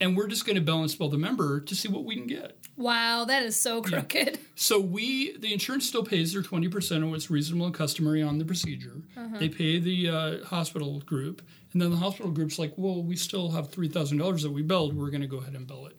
And 0.00 0.16
we're 0.16 0.26
just 0.26 0.44
going 0.44 0.56
to 0.56 0.62
balance 0.62 0.94
bill 0.94 1.08
the 1.08 1.18
member 1.18 1.60
to 1.60 1.74
see 1.74 1.88
what 1.88 2.04
we 2.04 2.16
can 2.16 2.26
get. 2.26 2.58
Wow, 2.76 3.24
that 3.26 3.44
is 3.44 3.56
so 3.56 3.80
crooked. 3.82 4.38
So 4.56 4.80
we, 4.80 5.36
the 5.36 5.52
insurance 5.52 5.86
still 5.86 6.04
pays 6.04 6.32
their 6.32 6.42
twenty 6.42 6.68
percent 6.68 7.04
of 7.04 7.10
what's 7.10 7.30
reasonable 7.30 7.66
and 7.66 7.74
customary 7.74 8.22
on 8.22 8.38
the 8.38 8.44
procedure. 8.44 9.02
They 9.38 9.48
pay 9.48 9.78
the 9.78 10.08
uh, 10.08 10.44
hospital 10.44 11.00
group, 11.00 11.42
and 11.72 11.80
then 11.80 11.90
the 11.90 11.96
hospital 11.96 12.30
group's 12.32 12.58
like, 12.58 12.72
well, 12.76 13.02
we 13.02 13.16
still 13.16 13.50
have 13.52 13.70
three 13.70 13.88
thousand 13.88 14.18
dollars 14.18 14.42
that 14.42 14.50
we 14.50 14.62
billed. 14.62 14.94
We're 14.96 15.10
going 15.10 15.22
to 15.22 15.28
go 15.28 15.38
ahead 15.38 15.54
and 15.54 15.66
bill 15.66 15.86
it 15.86 15.96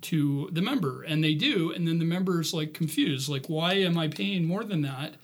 to 0.00 0.48
the 0.52 0.62
member, 0.62 1.02
and 1.02 1.22
they 1.22 1.34
do. 1.34 1.72
And 1.72 1.86
then 1.86 1.98
the 1.98 2.04
member's 2.04 2.54
like 2.54 2.72
confused, 2.74 3.28
like, 3.28 3.46
why 3.46 3.74
am 3.74 3.98
I 3.98 4.08
paying 4.08 4.44
more 4.44 4.64
than 4.64 4.82
that? 4.82 5.14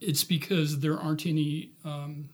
It's 0.00 0.24
because 0.24 0.80
there 0.80 0.98
aren't 0.98 1.26
any 1.26 1.70
um, 1.84 2.28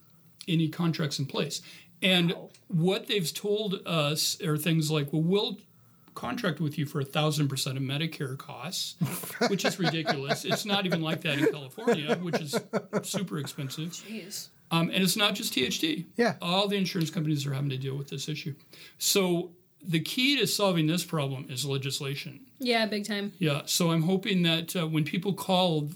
any 0.47 0.68
contracts 0.68 1.18
in 1.18 1.26
place. 1.26 1.61
And 2.03 2.35
what 2.69 3.07
they've 3.07 3.33
told 3.33 3.81
us 3.87 4.41
are 4.43 4.57
things 4.57 4.91
like, 4.91 5.13
well, 5.13 5.23
we'll 5.23 5.59
contract 6.15 6.61
with 6.61 6.77
you 6.79 6.85
for 6.85 7.01
a 7.01 7.05
thousand 7.05 7.49
percent 7.49 7.77
of 7.77 7.83
Medicare 7.83 8.37
costs, 8.37 8.97
which 9.49 9.65
is 9.65 9.79
ridiculous. 9.79 10.45
it's 10.45 10.65
not 10.65 10.85
even 10.85 11.01
like 11.01 11.23
that 11.23 11.39
in 11.39 11.47
California, 11.47 12.17
which 12.17 12.41
is 12.41 12.59
super 13.03 13.39
expensive. 13.39 13.91
Jeez. 13.91 14.49
Um, 14.71 14.91
and 14.91 15.03
it's 15.03 15.17
not 15.17 15.35
just 15.35 15.55
THT. 15.55 16.05
Yeah. 16.17 16.35
All 16.43 16.69
the 16.69 16.77
insurance 16.77 17.11
companies 17.11 17.47
are 17.47 17.55
having 17.55 17.71
to 17.71 17.79
deal 17.79 17.97
with 17.97 18.09
this 18.09 18.29
issue. 18.29 18.55
So 18.99 19.53
the 19.83 20.01
key 20.01 20.39
to 20.39 20.47
solving 20.47 20.87
this 20.87 21.05
problem 21.05 21.47
is 21.49 21.65
legislation. 21.65 22.41
Yeah, 22.59 22.85
big 22.87 23.07
time. 23.07 23.33
Yeah. 23.39 23.63
So 23.65 23.93
I'm 23.93 24.03
hoping 24.03 24.43
that 24.43 24.75
uh, 24.77 24.87
when 24.87 25.05
people 25.05 25.33
call, 25.33 25.91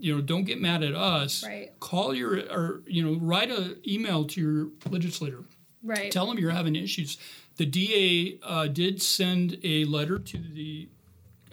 you 0.00 0.14
know, 0.14 0.20
don't 0.20 0.44
get 0.44 0.60
mad 0.60 0.82
at 0.82 0.94
us. 0.94 1.44
Right. 1.44 1.78
Call 1.80 2.14
your 2.14 2.36
or 2.50 2.82
you 2.86 3.02
know 3.02 3.18
write 3.20 3.50
a 3.50 3.76
email 3.88 4.24
to 4.26 4.40
your 4.40 4.68
legislator. 4.90 5.44
Right. 5.82 6.10
Tell 6.10 6.26
them 6.26 6.38
you're 6.38 6.50
having 6.50 6.76
issues. 6.76 7.18
The 7.56 7.66
DA 7.66 8.38
uh, 8.42 8.66
did 8.68 9.02
send 9.02 9.58
a 9.62 9.84
letter 9.84 10.18
to 10.18 10.38
the 10.38 10.88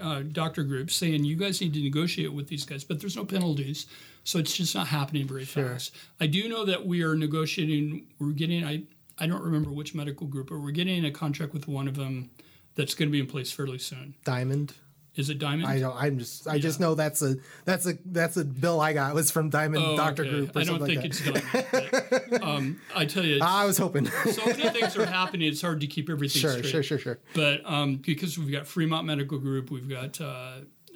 uh, 0.01 0.21
doctor 0.31 0.63
group 0.63 0.91
saying 0.91 1.23
you 1.23 1.35
guys 1.35 1.59
need 1.59 1.73
to 1.73 1.81
negotiate 1.81 2.33
with 2.33 2.47
these 2.47 2.65
guys, 2.65 2.83
but 2.83 2.99
there's 2.99 3.15
no 3.15 3.25
penalties, 3.25 3.87
so 4.23 4.39
it's 4.39 4.55
just 4.55 4.75
not 4.75 4.87
happening 4.87 5.27
very 5.27 5.45
fast. 5.45 5.93
I 6.19 6.27
do 6.27 6.47
know 6.47 6.65
that 6.65 6.85
we 6.85 7.03
are 7.03 7.15
negotiating. 7.15 8.07
We're 8.19 8.31
getting. 8.31 8.63
I 8.63 8.83
I 9.19 9.27
don't 9.27 9.43
remember 9.43 9.71
which 9.71 9.95
medical 9.95 10.27
group, 10.27 10.49
but 10.49 10.59
we're 10.59 10.71
getting 10.71 11.05
a 11.05 11.11
contract 11.11 11.53
with 11.53 11.67
one 11.67 11.87
of 11.87 11.95
them 11.95 12.29
that's 12.75 12.93
going 12.93 13.09
to 13.09 13.11
be 13.11 13.19
in 13.19 13.27
place 13.27 13.51
fairly 13.51 13.79
soon. 13.79 14.13
Diamond. 14.23 14.73
Is 15.17 15.29
it 15.29 15.39
Diamond? 15.39 15.67
I 15.67 15.79
don't. 15.79 15.95
I'm 15.95 16.19
just. 16.19 16.47
I 16.47 16.59
just 16.59 16.79
know 16.79 16.93
that's 16.95 17.21
a 17.21 17.35
that's 17.65 17.85
a 17.87 17.97
that's 18.05 18.37
a 18.37 18.45
bill 18.45 18.79
I 18.79 18.93
got 18.93 19.13
was 19.15 19.31
from 19.31 19.49
Diamond 19.49 19.83
Oh, 19.85 19.97
Doctor 19.97 20.23
okay. 20.23 20.31
Group. 20.31 20.55
Or 20.55 20.59
I 20.59 20.63
don't 20.63 20.79
something 20.79 21.01
think 21.01 21.23
like 21.25 21.33
it's 21.33 21.51
Diamond. 21.51 22.29
but, 22.29 22.43
um, 22.43 22.81
I 22.95 23.05
tell 23.05 23.25
you, 23.25 23.39
I 23.41 23.65
was 23.65 23.77
hoping. 23.77 24.05
so 24.05 24.45
many 24.45 24.69
things 24.69 24.95
are 24.95 25.05
happening. 25.05 25.47
It's 25.47 25.61
hard 25.61 25.81
to 25.81 25.87
keep 25.87 26.09
everything 26.09 26.39
sure, 26.41 26.51
straight. 26.51 26.65
sure, 26.65 26.83
sure, 26.83 26.99
sure. 26.99 27.19
But 27.33 27.61
um, 27.65 27.95
because 27.97 28.37
we've 28.37 28.51
got 28.51 28.67
Fremont 28.67 29.05
Medical 29.07 29.39
Group, 29.39 29.71
we've 29.71 29.89
got 29.89 30.21
uh, 30.21 30.51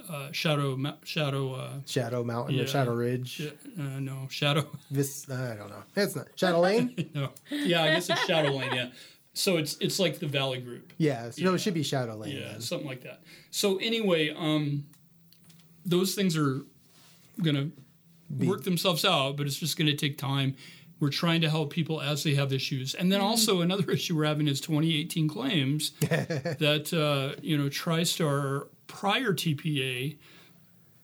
uh, 0.10 0.32
Shadow 0.32 0.78
Shadow 1.04 1.54
uh, 1.56 1.70
Shadow 1.88 2.24
Mountain 2.24 2.56
Yeah. 2.56 2.64
or 2.64 2.68
Shadow 2.68 2.94
Ridge. 2.94 3.42
uh, 3.80 3.82
no 4.00 4.28
Shadow 4.30 4.68
This 4.92 5.30
I 5.30 5.56
don't 5.56 5.70
know. 5.70 5.84
It's 5.96 6.16
not 6.16 6.28
Shadow 6.36 6.60
Lane. 6.62 7.10
no 7.16 7.30
yeah 7.50 7.84
I 7.84 7.88
guess 7.96 8.10
it's 8.10 8.24
Shadow 8.26 8.52
Lane 8.52 8.74
yeah. 8.74 8.90
So 9.34 9.58
it's 9.58 9.78
it's 9.80 9.98
like 10.00 10.20
the 10.20 10.28
Valley 10.28 10.60
Group 10.60 10.92
yeah, 10.98 11.30
no, 11.40 11.54
it 11.54 11.60
should 11.60 11.74
be 11.74 11.84
Shadow 11.84 12.16
Lane. 12.16 12.36
yeah 12.36 12.52
then. 12.52 12.62
something 12.62 12.88
like 12.88 13.02
that. 13.04 13.22
So 13.50 13.78
anyway, 13.78 14.30
um, 14.36 14.86
those 15.86 16.16
things 16.16 16.36
are 16.38 16.62
gonna 17.42 17.70
work 18.40 18.64
themselves 18.64 19.06
out, 19.06 19.38
but 19.38 19.46
it's 19.48 19.58
just 19.58 19.78
gonna 19.78 19.96
take 19.96 20.18
time. 20.18 20.56
We're 21.00 21.10
trying 21.10 21.42
to 21.42 21.50
help 21.50 21.72
people 21.72 22.00
as 22.02 22.24
they 22.24 22.36
have 22.36 22.54
issues, 22.54 22.94
and 22.94 23.12
then 23.12 23.22
also 23.22 23.62
another 23.62 23.90
issue 23.98 24.16
we're 24.18 24.26
having 24.26 24.48
is 24.48 24.60
2018 24.62 25.28
claims 25.30 25.92
that 26.02 26.92
uh, 26.94 27.40
you 27.42 27.58
know 27.58 27.70
TriStar 27.70 28.68
prior 28.88 29.32
TPA 29.34 30.18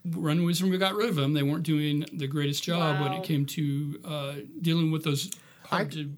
Runaways 0.06 0.62
when 0.62 0.72
we 0.72 0.78
got 0.78 0.96
rid 0.96 1.10
of 1.10 1.16
them, 1.16 1.34
they 1.34 1.44
weren't 1.44 1.64
doing 1.64 2.06
the 2.14 2.28
greatest 2.28 2.64
job 2.64 3.02
when 3.02 3.14
it 3.14 3.24
came 3.24 3.46
to 3.46 4.00
uh, 4.06 4.34
dealing 4.62 4.92
with 4.92 5.04
those 5.04 5.32
hard 5.66 5.88
I- 5.88 5.92
to 5.92 6.12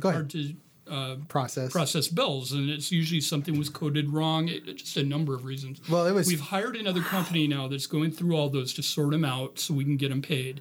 Go 0.00 0.10
hard 0.12 0.34
ahead. 0.34 0.56
To 0.88 1.18
Process. 1.28 1.72
process 1.72 2.08
bills, 2.08 2.52
and 2.52 2.68
it's 2.70 2.90
usually 2.90 3.20
something 3.20 3.58
was 3.58 3.68
coded 3.68 4.10
wrong. 4.10 4.48
It, 4.48 4.68
it's 4.68 4.82
just 4.82 4.96
a 4.96 5.04
number 5.04 5.34
of 5.34 5.44
reasons. 5.44 5.80
Well, 5.88 6.06
it 6.06 6.12
was- 6.12 6.26
We've 6.26 6.40
hired 6.40 6.76
another 6.76 7.02
company 7.02 7.46
now 7.46 7.68
that's 7.68 7.86
going 7.86 8.12
through 8.12 8.36
all 8.36 8.48
those 8.48 8.74
to 8.74 8.82
sort 8.82 9.10
them 9.10 9.24
out 9.24 9.58
so 9.58 9.74
we 9.74 9.84
can 9.84 9.96
get 9.96 10.10
them 10.10 10.22
paid. 10.22 10.60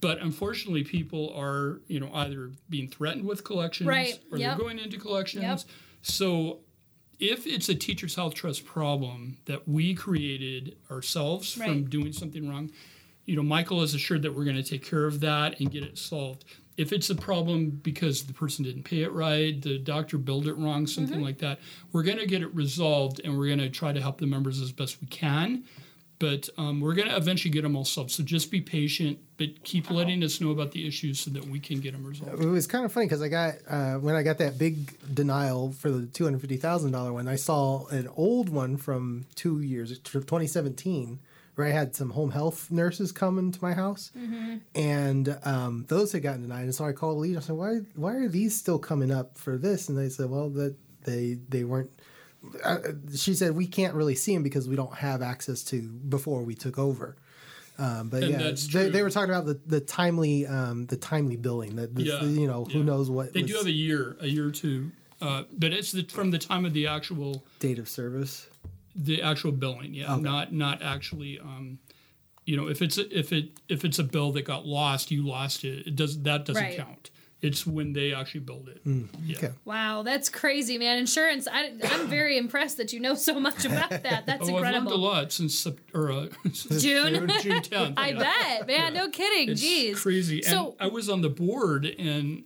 But 0.00 0.18
unfortunately, 0.20 0.82
people 0.84 1.32
are 1.36 1.80
you 1.86 2.00
know 2.00 2.10
either 2.14 2.52
being 2.68 2.88
threatened 2.88 3.26
with 3.26 3.44
collections 3.44 3.86
Right, 3.88 4.18
or 4.32 4.38
yep. 4.38 4.56
they're 4.56 4.64
going 4.64 4.78
into 4.78 4.98
collections. 4.98 5.42
Yep. 5.42 5.60
So 6.02 6.60
if 7.18 7.46
it's 7.46 7.68
a 7.68 7.74
teachers 7.74 8.14
health 8.14 8.34
trust 8.34 8.64
problem 8.64 9.36
that 9.44 9.68
we 9.68 9.94
created 9.94 10.76
ourselves 10.90 11.52
from 11.52 11.84
doing 11.84 12.12
something 12.14 12.48
wrong, 12.48 12.70
you 13.26 13.36
know, 13.36 13.42
Michael 13.42 13.82
is 13.82 13.92
assured 13.94 14.22
that 14.22 14.34
we're 14.34 14.44
going 14.44 14.56
to 14.56 14.62
take 14.62 14.82
care 14.84 15.04
of 15.04 15.20
that 15.20 15.60
and 15.60 15.70
get 15.70 15.82
it 15.84 15.98
solved. 15.98 16.44
If 16.80 16.92
it's 16.92 17.10
a 17.10 17.14
problem 17.14 17.58
because 17.90 18.16
the 18.24 18.32
person 18.32 18.64
didn't 18.64 18.84
pay 18.84 19.02
it 19.02 19.12
right, 19.12 19.60
the 19.60 19.78
doctor 19.78 20.16
billed 20.18 20.46
it 20.46 20.54
wrong, 20.54 20.86
something 20.86 21.16
Mm-hmm. 21.16 21.24
like 21.24 21.38
that, 21.38 21.58
we're 21.92 22.02
going 22.02 22.18
to 22.18 22.26
get 22.26 22.40
it 22.42 22.54
resolved 22.54 23.20
and 23.22 23.36
we're 23.36 23.46
going 23.52 23.58
to 23.58 23.68
try 23.70 23.92
to 23.92 24.00
help 24.00 24.18
the 24.18 24.26
members 24.26 24.60
as 24.60 24.72
best 24.72 25.00
we 25.00 25.06
can. 25.06 25.64
But 26.18 26.50
um, 26.58 26.80
we're 26.82 26.92
going 26.94 27.08
to 27.08 27.16
eventually 27.16 27.50
get 27.50 27.62
them 27.62 27.74
all 27.76 27.84
solved. 27.86 28.10
So 28.10 28.22
just 28.22 28.50
be 28.50 28.60
patient, 28.60 29.18
but 29.38 29.64
keep 29.64 29.90
letting 29.90 30.22
us 30.22 30.38
know 30.40 30.50
about 30.50 30.70
the 30.72 30.86
issues 30.86 31.18
so 31.18 31.30
that 31.30 31.46
we 31.46 31.58
can 31.58 31.80
get 31.80 31.92
them 31.92 32.04
resolved. 32.04 32.42
It 32.42 32.46
was 32.46 32.66
kind 32.66 32.84
of 32.84 32.92
funny 32.92 33.06
because 33.06 33.22
I 33.22 33.28
got 33.28 33.54
uh, 33.66 33.94
when 33.94 34.14
I 34.14 34.22
got 34.22 34.36
that 34.38 34.58
big 34.58 34.74
denial 35.14 35.72
for 35.72 35.90
the 35.90 36.06
two 36.06 36.24
hundred 36.24 36.40
fifty 36.42 36.58
thousand 36.58 36.92
dollar 36.92 37.12
one. 37.14 37.26
I 37.26 37.36
saw 37.36 37.86
an 37.88 38.06
old 38.16 38.50
one 38.50 38.76
from 38.76 39.24
two 39.34 39.60
years, 39.62 39.98
twenty 40.00 40.46
seventeen, 40.46 41.20
where 41.54 41.66
I 41.66 41.70
had 41.70 41.94
some 41.94 42.10
home 42.10 42.30
health 42.30 42.70
nurses 42.70 43.12
coming 43.12 43.52
to 43.52 43.58
my 43.62 43.74
house, 43.74 44.12
and 44.74 45.38
um, 45.44 45.84
those 45.88 46.12
had 46.12 46.22
gotten 46.22 46.42
denied. 46.42 46.64
And 46.64 46.74
so 46.74 46.84
I 46.84 46.92
called 46.92 47.16
the 47.16 47.20
lead. 47.20 47.36
I 47.36 47.40
said, 47.40 47.56
"Why? 47.56 47.80
Why 47.94 48.14
are 48.14 48.28
these 48.28 48.56
still 48.56 48.78
coming 48.78 49.10
up 49.10 49.36
for 49.36 49.56
this?" 49.58 49.88
And 49.88 49.98
they 49.98 50.08
said, 50.08 50.30
"Well, 50.30 50.48
that 50.50 50.76
they 51.04 51.38
they 51.48 51.64
weren't." 51.64 51.90
Uh, 52.64 52.78
she 53.14 53.34
said, 53.34 53.54
"We 53.54 53.66
can't 53.66 53.94
really 53.94 54.14
see 54.14 54.32
them 54.34 54.42
because 54.42 54.68
we 54.68 54.76
don't 54.76 54.94
have 54.94 55.22
access 55.22 55.62
to 55.64 55.82
before 55.82 56.42
we 56.42 56.54
took 56.54 56.78
over." 56.78 57.16
Um, 57.78 58.10
but 58.10 58.22
And 58.22 58.32
yeah, 58.32 58.52
they, 58.72 58.90
they 58.90 59.02
were 59.02 59.08
talking 59.08 59.30
about 59.30 59.46
the, 59.46 59.58
the 59.66 59.80
timely 59.80 60.46
um, 60.46 60.86
the 60.86 60.96
timely 60.96 61.36
billing. 61.36 61.76
That 61.76 61.98
Yeah, 61.98 62.22
you 62.22 62.46
know 62.46 62.64
who 62.64 62.80
yeah. 62.80 62.84
knows 62.84 63.10
what 63.10 63.32
They 63.32 63.42
was 63.42 63.50
do 63.50 63.56
have 63.56 63.66
a 63.66 63.72
year, 63.72 64.16
a 64.20 64.26
year 64.26 64.48
or 64.48 64.50
two, 64.50 64.92
uh, 65.22 65.44
but 65.50 65.72
it's 65.72 65.92
the, 65.92 66.04
from 66.04 66.30
the 66.30 66.38
time 66.38 66.66
of 66.66 66.74
the 66.74 66.86
actual 66.86 67.42
date 67.58 67.78
of 67.78 67.88
service. 67.88 68.46
The 68.94 69.22
actual 69.22 69.52
billing. 69.52 69.94
Yeah, 69.94 70.16
not 70.16 70.52
not 70.52 70.82
actually. 70.82 71.38
Um, 71.40 71.78
you 72.46 72.56
know, 72.56 72.68
if 72.68 72.82
it's 72.82 72.98
if 72.98 73.32
it 73.32 73.50
if 73.68 73.84
it's 73.84 73.98
a 73.98 74.04
bill 74.04 74.32
that 74.32 74.42
got 74.42 74.66
lost, 74.66 75.10
you 75.10 75.26
lost 75.26 75.64
it. 75.64 75.86
It 75.86 75.96
does 75.96 76.22
that 76.22 76.44
doesn't 76.44 76.62
Right. 76.62 76.76
count. 76.76 77.10
It's 77.42 77.66
when 77.66 77.94
they 77.94 78.12
actually 78.12 78.40
billed 78.40 78.68
it. 78.68 78.82
Yeah. 79.24 79.36
Okay. 79.38 79.50
Wow, 79.64 80.02
that's 80.02 80.28
crazy, 80.28 80.76
man. 80.76 80.98
Insurance. 80.98 81.48
I, 81.50 81.72
I'm 81.84 82.06
very 82.08 82.36
impressed 82.36 82.76
that 82.76 82.92
you 82.92 83.00
know 83.00 83.14
so 83.14 83.40
much 83.40 83.64
about 83.64 83.88
that. 83.88 84.26
That's 84.26 84.46
Oh, 84.46 84.56
I've 84.56 84.74
learned 84.74 84.88
a 84.88 84.94
lot 84.94 85.32
since 85.32 85.58
Sep- 85.58 85.78
or 85.94 86.12
uh, 86.12 86.26
June. 86.52 87.28
June 87.40 87.62
10th. 87.62 87.94
I 87.96 88.08
yeah. 88.10 88.18
bet, 88.58 88.66
man. 88.66 88.92
No 88.92 89.08
kidding. 89.08 89.48
It's 89.52 89.64
Jeez. 89.64 89.96
crazy. 89.96 90.42
So- 90.42 90.76
and 90.78 90.90
I 90.90 90.92
was 90.92 91.08
on 91.08 91.22
the 91.22 91.30
board, 91.30 91.86
and 91.86 92.44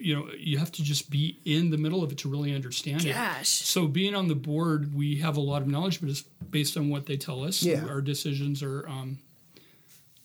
you 0.00 0.14
know, 0.16 0.28
you 0.38 0.58
have 0.58 0.72
to 0.72 0.82
just 0.82 1.10
be 1.10 1.38
in 1.44 1.70
the 1.70 1.76
middle 1.76 2.02
of 2.02 2.10
it 2.12 2.18
to 2.18 2.28
really 2.28 2.54
understand 2.54 3.04
it. 3.04 3.12
So 3.48 3.86
being 3.86 4.14
on 4.14 4.28
the 4.28 4.34
board, 4.34 4.94
we 4.94 5.16
have 5.16 5.36
a 5.36 5.40
lot 5.40 5.62
of 5.62 5.68
knowledge, 5.68 6.00
but 6.00 6.08
it's 6.08 6.22
based 6.50 6.76
on 6.76 6.88
what 6.88 7.06
they 7.06 7.16
tell 7.16 7.44
us. 7.44 7.62
Yeah. 7.62 7.84
Our 7.86 8.00
decisions 8.00 8.62
are 8.62 8.88
um, 8.88 9.18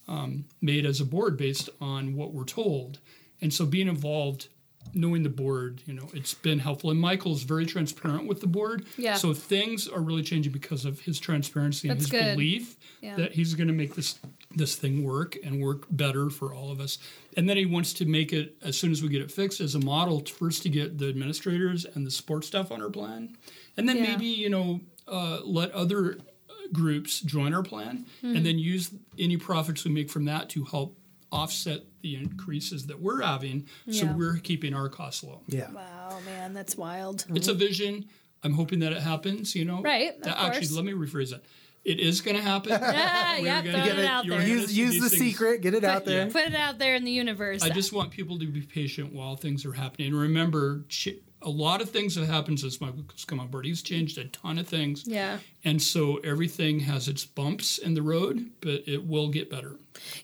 um, 0.08 0.46
made 0.62 0.86
as 0.86 1.02
a 1.02 1.06
board 1.06 1.38
based 1.38 1.70
on 1.82 2.16
what 2.16 2.34
we're 2.34 2.46
told, 2.46 3.00
and 3.42 3.54
so 3.54 3.66
being 3.66 3.88
involved. 3.88 4.48
Knowing 4.94 5.24
the 5.24 5.30
board, 5.30 5.82
you 5.88 5.96
know, 5.96 6.08
it's 6.14 6.36
been 6.36 6.60
helpful. 6.60 6.92
And 6.92 7.00
Michael's 7.00 7.42
very 7.42 7.66
transparent 7.66 8.28
with 8.28 8.40
the 8.40 8.46
board. 8.48 8.86
Yeah. 8.98 9.16
So 9.16 9.34
things 9.34 9.88
are 9.88 10.00
really 10.00 10.22
changing 10.22 10.54
because 10.54 10.86
of 10.86 11.00
his 11.00 11.20
transparency 11.20 11.90
and 11.90 11.98
his 12.00 12.06
good. 12.06 12.36
belief 12.36 12.78
Yeah. 13.02 13.16
that 13.16 13.32
he's 13.34 13.56
going 13.56 13.68
to 13.68 13.74
make 13.74 13.96
this 13.96 14.20
this 14.56 14.76
thing 14.76 15.04
work 15.04 15.38
and 15.44 15.62
work 15.62 15.86
better 15.92 16.30
for 16.30 16.54
all 16.54 16.72
of 16.72 16.80
us. 16.80 16.98
And 17.38 17.48
then 17.50 17.58
he 17.58 17.66
wants 17.66 17.94
to 17.94 18.06
make 18.06 18.32
it 18.34 18.56
as 18.62 18.78
soon 18.78 18.92
as 18.92 19.02
we 19.04 19.10
get 19.10 19.22
it 19.22 19.32
fixed 19.32 19.60
as 19.60 19.76
a 19.76 19.80
model 19.80 20.22
t- 20.22 20.32
first 20.32 20.64
to 20.64 20.70
get 20.70 20.98
the 20.98 21.10
administrators 21.10 21.86
and 21.86 22.06
the 22.08 22.12
support 22.12 22.46
staff 22.46 22.72
on 22.72 22.82
our 22.82 22.90
plan, 22.90 23.36
and 23.78 23.88
then 23.88 23.98
Yeah. 23.98 24.04
maybe 24.12 24.26
you 24.26 24.50
know 24.50 24.82
uh, 25.08 25.40
let 25.44 25.72
other 25.72 26.18
groups 26.74 27.20
join 27.20 27.54
our 27.54 27.62
plan, 27.64 28.06
Mm-hmm. 28.24 28.36
and 28.38 28.46
then 28.46 28.58
use 28.58 28.90
any 29.20 29.38
profits 29.38 29.84
we 29.86 29.92
make 29.92 30.10
from 30.10 30.26
that 30.26 30.50
to 30.50 30.64
help 30.64 30.98
offset 31.32 31.82
the 32.02 32.16
increases 32.16 32.88
that 32.88 33.00
we're 33.02 33.22
having, 33.22 33.68
so 33.92 34.06
we're 34.08 34.38
keeping 34.38 34.74
our 34.74 34.88
costs 34.90 35.24
low. 35.24 35.42
Yeah. 35.48 35.70
Wow, 35.72 36.20
man, 36.26 36.54
that's 36.54 36.76
wild. 36.78 37.26
It's 37.36 37.48
a 37.50 37.54
vision. 37.54 38.06
I'm 38.44 38.54
hoping 38.54 38.80
that 38.80 38.94
it 38.94 39.02
happens. 39.02 39.54
You 39.56 39.66
know, 39.66 39.82
Right, 39.82 40.16
of 40.16 40.22
That- 40.24 40.38
actually, 40.40 40.68
course. 40.68 40.72
let 40.74 40.86
me 40.86 40.94
rephrase 40.94 41.32
that. 41.32 41.44
It 41.86 42.00
is 42.00 42.22
going 42.22 42.36
to 42.36 42.42
happen. 42.44 42.72
Yeah, 42.82 43.38
yeah, 43.38 43.62
gonna 43.62 43.86
get 43.86 44.00
it 44.00 44.00
it- 44.00 44.06
out 44.06 44.28
there. 44.28 44.42
Use 44.42 44.76
use 44.76 45.00
the 45.02 45.10
things- 45.10 45.22
secret. 45.22 45.62
Get 45.62 45.74
it 45.74 45.84
out 45.84 46.04
there. 46.06 46.26
Put 46.30 46.44
it 46.44 46.56
out 46.56 46.80
there 46.80 46.96
in 46.96 47.04
the 47.04 47.12
universe. 47.12 47.62
I 47.62 47.70
just 47.70 47.94
want 47.94 48.12
people 48.12 48.40
to 48.40 48.48
be 48.48 48.62
patient 48.62 49.14
while 49.14 49.36
things 49.36 49.66
are 49.66 49.74
happening. 49.74 50.14
Remember, 50.16 50.84
a 51.42 51.50
lot 51.50 51.82
of 51.82 51.90
things 51.92 52.16
have 52.16 52.28
happened 52.28 52.60
since 52.60 52.82
Michael's 52.82 53.26
come 53.26 53.40
on 53.40 53.48
board. 53.50 53.66
He's 53.66 53.84
changed 53.84 54.18
a 54.18 54.26
ton 54.26 54.58
of 54.58 54.68
things. 54.68 55.04
Yeah. 55.06 55.38
And 55.64 55.80
so 55.82 56.18
everything 56.18 56.80
has 56.82 57.08
its 57.08 57.24
bumps 57.24 57.78
in 57.78 57.94
the 57.94 58.02
road, 58.02 58.50
but 58.62 58.88
it 58.88 59.06
will 59.06 59.30
get 59.30 59.50
better. 59.52 59.76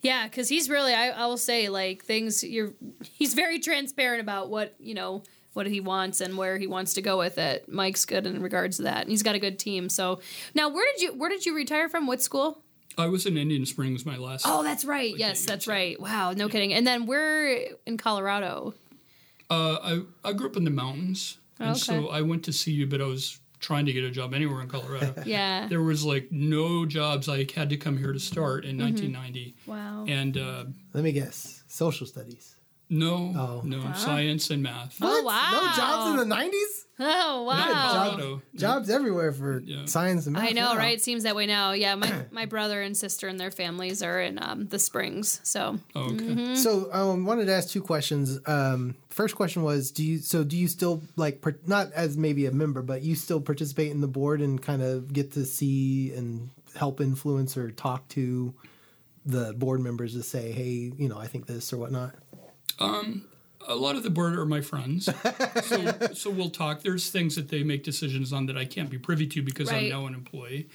Yeah, 0.01 0.25
because 0.27 0.49
he's 0.49 0.67
really, 0.69 0.93
I, 0.93 1.09
I 1.09 1.25
will 1.27 1.37
say, 1.37 1.69
like 1.69 2.03
things. 2.03 2.43
You're, 2.43 2.73
he's 3.13 3.33
very 3.35 3.59
transparent 3.59 4.21
about 4.21 4.49
what 4.49 4.73
you 4.79 4.95
know, 4.95 5.21
what 5.53 5.67
he 5.67 5.79
wants 5.79 6.21
and 6.21 6.37
where 6.37 6.57
he 6.57 6.67
wants 6.67 6.93
to 6.93 7.01
go 7.01 7.17
with 7.17 7.37
it. 7.37 7.67
Mike's 7.67 8.05
good 8.05 8.25
in 8.25 8.41
regards 8.41 8.77
to 8.77 8.83
that, 8.83 9.01
and 9.01 9.09
he's 9.09 9.23
got 9.23 9.35
a 9.35 9.39
good 9.39 9.59
team. 9.59 9.89
So 9.89 10.19
now, 10.53 10.69
where 10.69 10.85
did 10.93 11.01
you, 11.01 11.13
where 11.13 11.29
did 11.29 11.45
you 11.45 11.55
retire 11.55 11.89
from? 11.89 12.07
What 12.07 12.21
school? 12.21 12.63
I 12.97 13.07
was 13.07 13.25
in 13.25 13.37
Indian 13.37 13.65
Springs 13.65 14.05
my 14.05 14.17
last. 14.17 14.45
Oh, 14.47 14.63
that's 14.63 14.83
right. 14.85 15.15
Yes, 15.17 15.45
that's 15.45 15.67
right. 15.67 15.99
Wow, 15.99 16.33
no 16.33 16.49
kidding. 16.49 16.73
And 16.73 16.85
then 16.85 17.05
we're 17.05 17.67
in 17.85 17.97
Colorado. 17.97 18.73
Uh, 19.49 20.01
I, 20.23 20.29
I 20.29 20.33
grew 20.33 20.47
up 20.47 20.57
in 20.57 20.63
the 20.63 20.71
mountains. 20.71 21.37
And 21.59 21.69
Okay. 21.71 21.79
so 21.79 22.09
I 22.09 22.21
went 22.21 22.43
to 22.45 22.53
see 22.53 22.71
you, 22.71 22.87
but 22.87 23.01
I 23.01 23.05
was 23.05 23.39
trying 23.59 23.85
to 23.85 23.93
get 23.93 24.03
a 24.03 24.09
job 24.11 24.33
anywhere 24.33 24.61
in 24.61 24.67
Colorado. 24.67 25.13
Yeah. 25.25 25.67
there 25.67 25.81
was 25.81 26.03
like 26.03 26.31
no 26.31 26.85
jobs. 26.85 27.29
I 27.29 27.45
had 27.55 27.69
to 27.69 27.77
come 27.77 27.97
here 27.97 28.11
to 28.13 28.19
start 28.19 28.63
Mm-hmm. 28.65 28.79
in 28.79 28.85
1990. 29.13 29.55
Wow. 29.67 30.05
And 30.07 30.37
uh, 30.37 30.65
Let 30.93 31.03
me 31.03 31.11
guess. 31.11 31.63
Social 31.67 32.07
studies. 32.07 32.55
No, 32.91 33.33
Oh. 33.35 33.61
no, 33.65 33.91
science 33.93 34.51
and 34.51 34.61
math. 34.61 34.97
Oh, 35.01 35.23
What? 35.23 35.51
No 35.51 35.75
jobs 35.75 36.11
in 36.11 36.17
the 36.17 36.25
nineties. 36.25 36.85
Oh 37.03 37.43
wow. 37.43 37.55
Jobs, 37.57 37.93
Colorado. 38.19 38.41
jobs 38.53 38.89
everywhere 38.91 39.31
for 39.31 39.59
Yeah. 39.65 39.85
science 39.85 40.27
and 40.27 40.33
math. 40.35 40.43
I 40.47 40.51
know, 40.51 40.73
now. 40.73 40.77
right? 40.77 41.01
Seems 41.01 41.23
that 41.23 41.35
way 41.35 41.47
now. 41.47 41.71
Yeah, 41.71 41.95
my 41.95 42.25
my 42.31 42.45
brother 42.45 42.79
and 42.83 42.95
sister 42.95 43.27
and 43.27 43.39
their 43.39 43.49
families 43.49 44.03
are 44.03 44.21
in 44.21 44.37
um, 44.43 44.67
the 44.67 44.77
Springs. 44.77 45.39
So 45.43 45.79
Oh, 45.95 46.01
okay. 46.11 46.15
Mm-hmm. 46.25 46.55
So 46.55 46.91
I 46.93 46.99
um, 46.99 47.25
wanted 47.25 47.45
to 47.45 47.53
ask 47.53 47.69
two 47.69 47.81
questions. 47.81 48.39
Um, 48.45 48.93
first 49.09 49.35
question 49.35 49.63
was, 49.63 49.89
do 49.89 50.03
you 50.05 50.19
so 50.19 50.43
do 50.43 50.55
you 50.55 50.67
still 50.67 51.01
like 51.15 51.41
par- 51.41 51.57
not 51.65 51.91
as 51.93 52.17
maybe 52.17 52.45
a 52.45 52.51
member, 52.51 52.83
but 52.83 53.01
you 53.01 53.15
still 53.15 53.41
participate 53.41 53.89
in 53.91 54.01
the 54.01 54.07
board 54.07 54.39
and 54.41 54.61
kind 54.61 54.83
of 54.83 55.11
get 55.11 55.31
to 55.31 55.45
see 55.45 56.13
and 56.13 56.51
help 56.75 57.01
influence 57.01 57.57
or 57.57 57.71
talk 57.71 58.07
to 58.09 58.53
the 59.25 59.53
board 59.53 59.79
members 59.79 60.13
to 60.13 60.21
say, 60.23 60.51
hey, 60.51 60.91
you 60.97 61.09
know, 61.09 61.17
I 61.17 61.25
think 61.27 61.47
this 61.47 61.71
or 61.73 61.77
whatnot. 61.77 62.13
A 63.67 63.75
lot 63.75 63.95
of 63.95 64.03
the 64.03 64.09
board 64.09 64.35
are 64.37 64.45
my 64.45 64.61
friends, 64.61 65.05
so 65.63 65.91
so 66.13 66.29
we'll 66.29 66.49
talk. 66.49 66.81
There's 66.81 67.09
things 67.11 67.35
that 67.35 67.49
they 67.49 67.63
make 67.63 67.83
decisions 67.83 68.33
on 68.33 68.45
that 68.47 68.57
I 68.57 68.65
can't 68.65 68.89
be 68.89 68.97
privy 68.97 69.27
to 69.27 69.41
because 69.41 69.69
I'm 69.69 69.75
Right. 69.75 69.89
now 69.91 70.05
an 70.07 70.13
employee. 70.13 70.67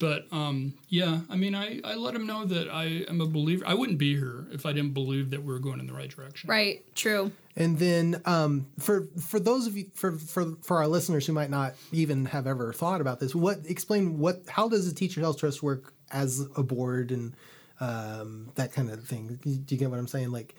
But 0.00 0.26
um, 0.32 0.74
yeah, 0.88 1.20
I 1.30 1.36
mean, 1.36 1.54
I, 1.54 1.80
I 1.84 1.94
let 1.94 2.14
them 2.14 2.26
know 2.26 2.44
that 2.44 2.68
I 2.68 3.04
am 3.08 3.20
a 3.20 3.26
believer. 3.26 3.64
I 3.66 3.74
wouldn't 3.74 3.96
be 3.98 4.16
here 4.16 4.44
if 4.50 4.66
I 4.66 4.72
didn't 4.72 4.92
believe 4.92 5.30
that 5.30 5.44
we 5.44 5.52
were 5.52 5.60
going 5.60 5.78
in 5.78 5.86
the 5.86 5.92
right 5.94 6.10
direction. 6.10 6.50
right, 6.50 6.82
true. 6.96 7.30
And 7.56 7.78
then 7.78 8.20
um, 8.26 8.66
for 8.80 9.06
for 9.20 9.38
those 9.38 9.68
of 9.68 9.76
you 9.76 9.86
for, 9.94 10.12
for 10.18 10.56
for 10.62 10.78
our 10.78 10.88
listeners 10.88 11.26
who 11.28 11.32
might 11.32 11.48
not 11.50 11.74
even 11.92 12.24
have 12.26 12.48
ever 12.48 12.72
thought 12.72 13.00
about 13.00 13.20
this, 13.20 13.34
what 13.36 13.60
explain 13.66 14.18
what 14.18 14.42
how 14.48 14.68
does 14.68 14.88
the 14.88 14.94
Teacher 14.94 15.20
Health 15.20 15.38
Trust 15.38 15.62
work 15.62 15.94
as 16.10 16.44
a 16.56 16.64
board 16.64 17.12
and 17.12 17.32
um, 17.80 18.50
that 18.56 18.72
kind 18.72 18.90
of 18.90 19.04
thing? 19.04 19.38
Do 19.42 19.50
you 19.74 19.78
get 19.78 19.90
what 19.90 19.98
I'm 20.00 20.08
saying? 20.08 20.32
Like, 20.32 20.48
w- 20.48 20.56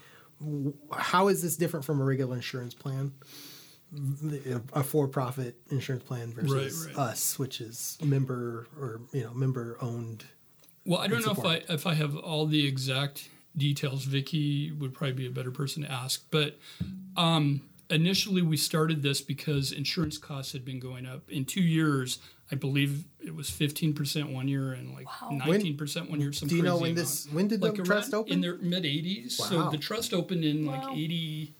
how 0.91 1.27
is 1.27 1.41
this 1.41 1.55
different 1.55 1.85
from 1.85 2.01
a 2.01 2.03
regular 2.03 2.35
insurance 2.35 2.73
plan? 2.73 3.13
A 4.73 4.83
for-profit 4.83 5.55
insurance 5.69 6.03
plan 6.03 6.33
versus 6.33 6.87
Right, 6.87 6.97
right. 6.97 7.11
us, 7.11 7.39
which 7.39 7.61
is 7.61 7.97
member 8.03 8.67
or 8.79 9.01
you 9.13 9.23
know 9.23 9.33
member 9.33 9.77
owned. 9.79 10.25
Well, 10.85 10.99
I 10.99 11.07
don't 11.07 11.25
know 11.25 11.31
if 11.31 11.45
I 11.45 11.61
if 11.73 11.87
I 11.87 11.93
have 11.93 12.15
all 12.17 12.45
the 12.45 12.67
exact 12.67 13.29
details. 13.55 14.03
Vicky 14.03 14.71
would 14.71 14.93
probably 14.93 15.13
be 15.13 15.27
a 15.27 15.31
better 15.31 15.51
person 15.51 15.83
to 15.83 15.91
ask. 15.91 16.25
But 16.29 16.57
um, 17.15 17.61
initially, 17.89 18.41
we 18.41 18.57
started 18.57 19.01
this 19.01 19.21
because 19.21 19.71
insurance 19.71 20.17
costs 20.17 20.51
had 20.51 20.65
been 20.65 20.79
going 20.79 21.05
up. 21.05 21.29
In 21.29 21.45
two 21.45 21.61
years, 21.63 22.19
I 22.51 22.55
believe 22.55 23.05
it 23.19 23.33
was 23.35 23.49
fifteen 23.49 23.93
percent 23.93 24.29
one 24.29 24.47
year 24.47 24.73
and 24.73 24.93
like 24.93 25.07
nineteen 25.31 25.77
percent 25.77 26.09
one 26.11 26.21
year. 26.21 26.31
Some 26.31 26.47
Do 26.47 26.55
you 26.55 26.61
know 26.63 26.75
when 26.77 26.91
amount. 26.91 26.97
this 26.97 27.27
when 27.31 27.47
did 27.47 27.61
the 27.61 27.71
trust 27.71 28.13
around 28.13 28.19
open? 28.21 28.33
in 28.33 28.41
the 28.41 28.57
mid 28.61 28.83
'80s? 28.83 29.39
Wow. 29.39 29.45
So 29.47 29.69
the 29.71 29.77
trust 29.77 30.13
opened 30.13 30.43
in 30.45 30.65
like 30.65 30.83
'80. 30.83 31.53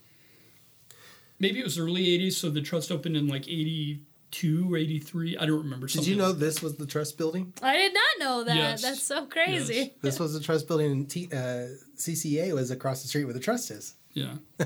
Maybe 1.39 1.59
it 1.59 1.63
was 1.63 1.77
early 1.79 2.05
'80s. 2.05 2.33
So 2.33 2.49
the 2.49 2.61
trust 2.61 2.91
opened 2.91 3.17
in 3.17 3.27
like 3.27 3.47
'82 3.47 4.71
or 4.73 4.77
'83. 4.77 5.37
I 5.37 5.45
don't 5.45 5.57
remember. 5.63 5.87
did 5.87 6.05
you 6.05 6.15
know 6.15 6.31
this 6.31 6.61
was 6.61 6.75
the 6.75 6.85
trust 6.85 7.17
building? 7.17 7.53
I 7.63 7.75
did 7.77 7.93
not 7.93 8.03
know 8.19 8.43
that. 8.43 8.55
Yes. 8.55 8.81
That's 8.83 9.01
so 9.03 9.25
crazy. 9.25 9.73
Yes. 9.75 9.89
This 10.01 10.19
was 10.19 10.33
the 10.33 10.39
trust 10.39 10.67
building, 10.67 10.91
and 10.91 11.09
T, 11.09 11.27
uh, 11.33 11.67
CCA 11.97 12.53
was 12.53 12.69
across 12.71 13.01
the 13.01 13.07
street 13.07 13.25
where 13.25 13.33
the 13.33 13.39
trust 13.39 13.71
is. 13.71 13.95
Yeah. 14.13 14.35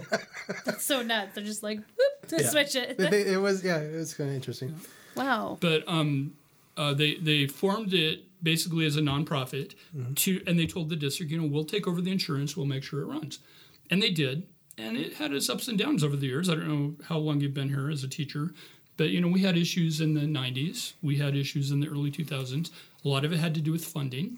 That's 0.66 0.84
so 0.84 1.02
nuts. 1.02 1.34
They're 1.34 1.44
just 1.44 1.64
like, 1.64 1.78
whoop, 1.80 2.32
Yeah. 2.40 2.50
switch 2.50 2.76
it. 2.76 3.00
It, 3.00 3.14
it 3.14 3.38
was 3.42 3.64
yeah, 3.64 3.78
it 3.80 3.96
was 3.96 4.14
kind 4.14 4.30
of 4.30 4.36
interesting. 4.36 4.76
Wow. 5.16 5.58
but 5.60 5.84
um, 5.88 6.34
uh, 6.78 6.94
they 6.94 7.16
they 7.16 7.48
formed 7.48 7.94
it 7.94 8.24
basically 8.42 8.86
as 8.86 8.96
a 8.96 9.02
nonprofit 9.02 9.74
to, 10.16 10.42
and 10.48 10.58
they 10.58 10.66
told 10.66 10.90
the 10.90 10.96
district, 10.96 11.32
you 11.32 11.38
know, 11.42 11.46
we'll 11.48 11.66
take 11.66 11.88
over 11.88 12.00
the 12.02 12.12
insurance, 12.12 12.56
we'll 12.56 12.66
make 12.66 12.84
sure 12.84 13.02
it 13.02 13.06
runs, 13.06 13.40
and 13.90 14.02
they 14.02 14.12
did, 14.12 14.44
and 14.78 14.96
it 14.98 15.14
had 15.16 15.34
its 15.34 15.50
ups 15.50 15.68
and 15.68 15.78
downs 15.78 16.04
over 16.04 16.16
the 16.16 16.28
years. 16.28 16.50
I 16.50 16.56
don't 16.56 16.68
know 16.68 16.96
how 17.06 17.18
long 17.18 17.42
you've 17.42 17.54
been 17.54 17.70
here 17.70 17.90
as 17.90 18.04
a 18.04 18.08
teacher, 18.08 18.54
but 18.96 19.10
you 19.10 19.20
know, 19.20 19.28
we 19.28 19.42
had 19.42 19.58
issues 19.58 20.00
in 20.00 20.14
the 20.14 20.22
'90s, 20.22 20.94
we 21.02 21.18
had 21.18 21.36
issues 21.36 21.72
in 21.72 21.80
the 21.82 21.88
early 21.88 22.12
2000s. 22.12 22.72
A 23.04 23.08
lot 23.08 23.24
of 23.26 23.32
it 23.34 23.40
had 23.40 23.54
to 23.56 23.62
do 23.62 23.72
with 23.72 23.84
funding, 23.86 24.36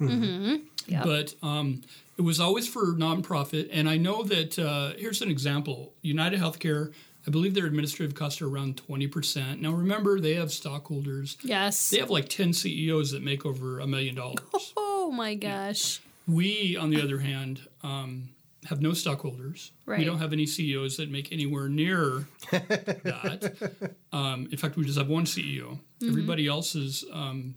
Yep. 0.87 1.03
but 1.03 1.35
um, 1.43 1.81
it 2.17 2.21
was 2.21 2.39
always 2.39 2.67
for 2.67 2.93
nonprofit. 2.93 3.69
And 3.71 3.87
I 3.89 3.97
know 3.97 4.23
that 4.23 4.57
uh, 4.59 4.93
here's 4.97 5.21
an 5.21 5.29
example: 5.29 5.93
United 6.01 6.39
Healthcare. 6.39 6.91
I 7.27 7.29
believe 7.31 7.53
their 7.53 7.65
administrative 7.67 8.15
costs 8.15 8.41
are 8.41 8.47
around 8.47 8.81
20%. 8.87 9.59
Now, 9.59 9.71
remember, 9.71 10.19
they 10.19 10.33
have 10.35 10.51
stockholders. 10.51 11.37
yes. 11.43 11.89
They 11.89 11.99
have 11.99 12.09
like 12.09 12.29
10 12.29 12.53
CEOs 12.53 13.11
that 13.11 13.21
make 13.23 13.45
over 13.45 13.79
a 13.79 13.87
million 13.87 14.15
dollars. 14.15 14.39
Oh 14.77 15.13
my 15.13 15.35
gosh. 15.35 15.99
We, 16.27 16.77
on 16.77 16.89
the 16.89 17.01
other 17.01 17.19
hand, 17.19 17.59
um, 17.83 18.29
have 18.69 18.81
no 18.81 18.93
stockholders. 18.93 19.71
Right. 19.85 19.99
We 19.99 20.05
don't 20.05 20.19
have 20.19 20.31
any 20.31 20.45
CEOs 20.45 20.95
that 20.97 21.09
make 21.11 21.33
anywhere 21.33 21.67
near 21.67 22.27
that. 22.51 23.71
Um, 24.13 24.47
in 24.51 24.57
fact, 24.57 24.75
we 24.75 24.83
just 24.85 24.97
have 24.97 25.07
one 25.07 25.23
CEO. 25.25 25.79
Everybody 26.05 26.45
else 26.47 26.75
is 26.75 27.05
um, 27.13 27.55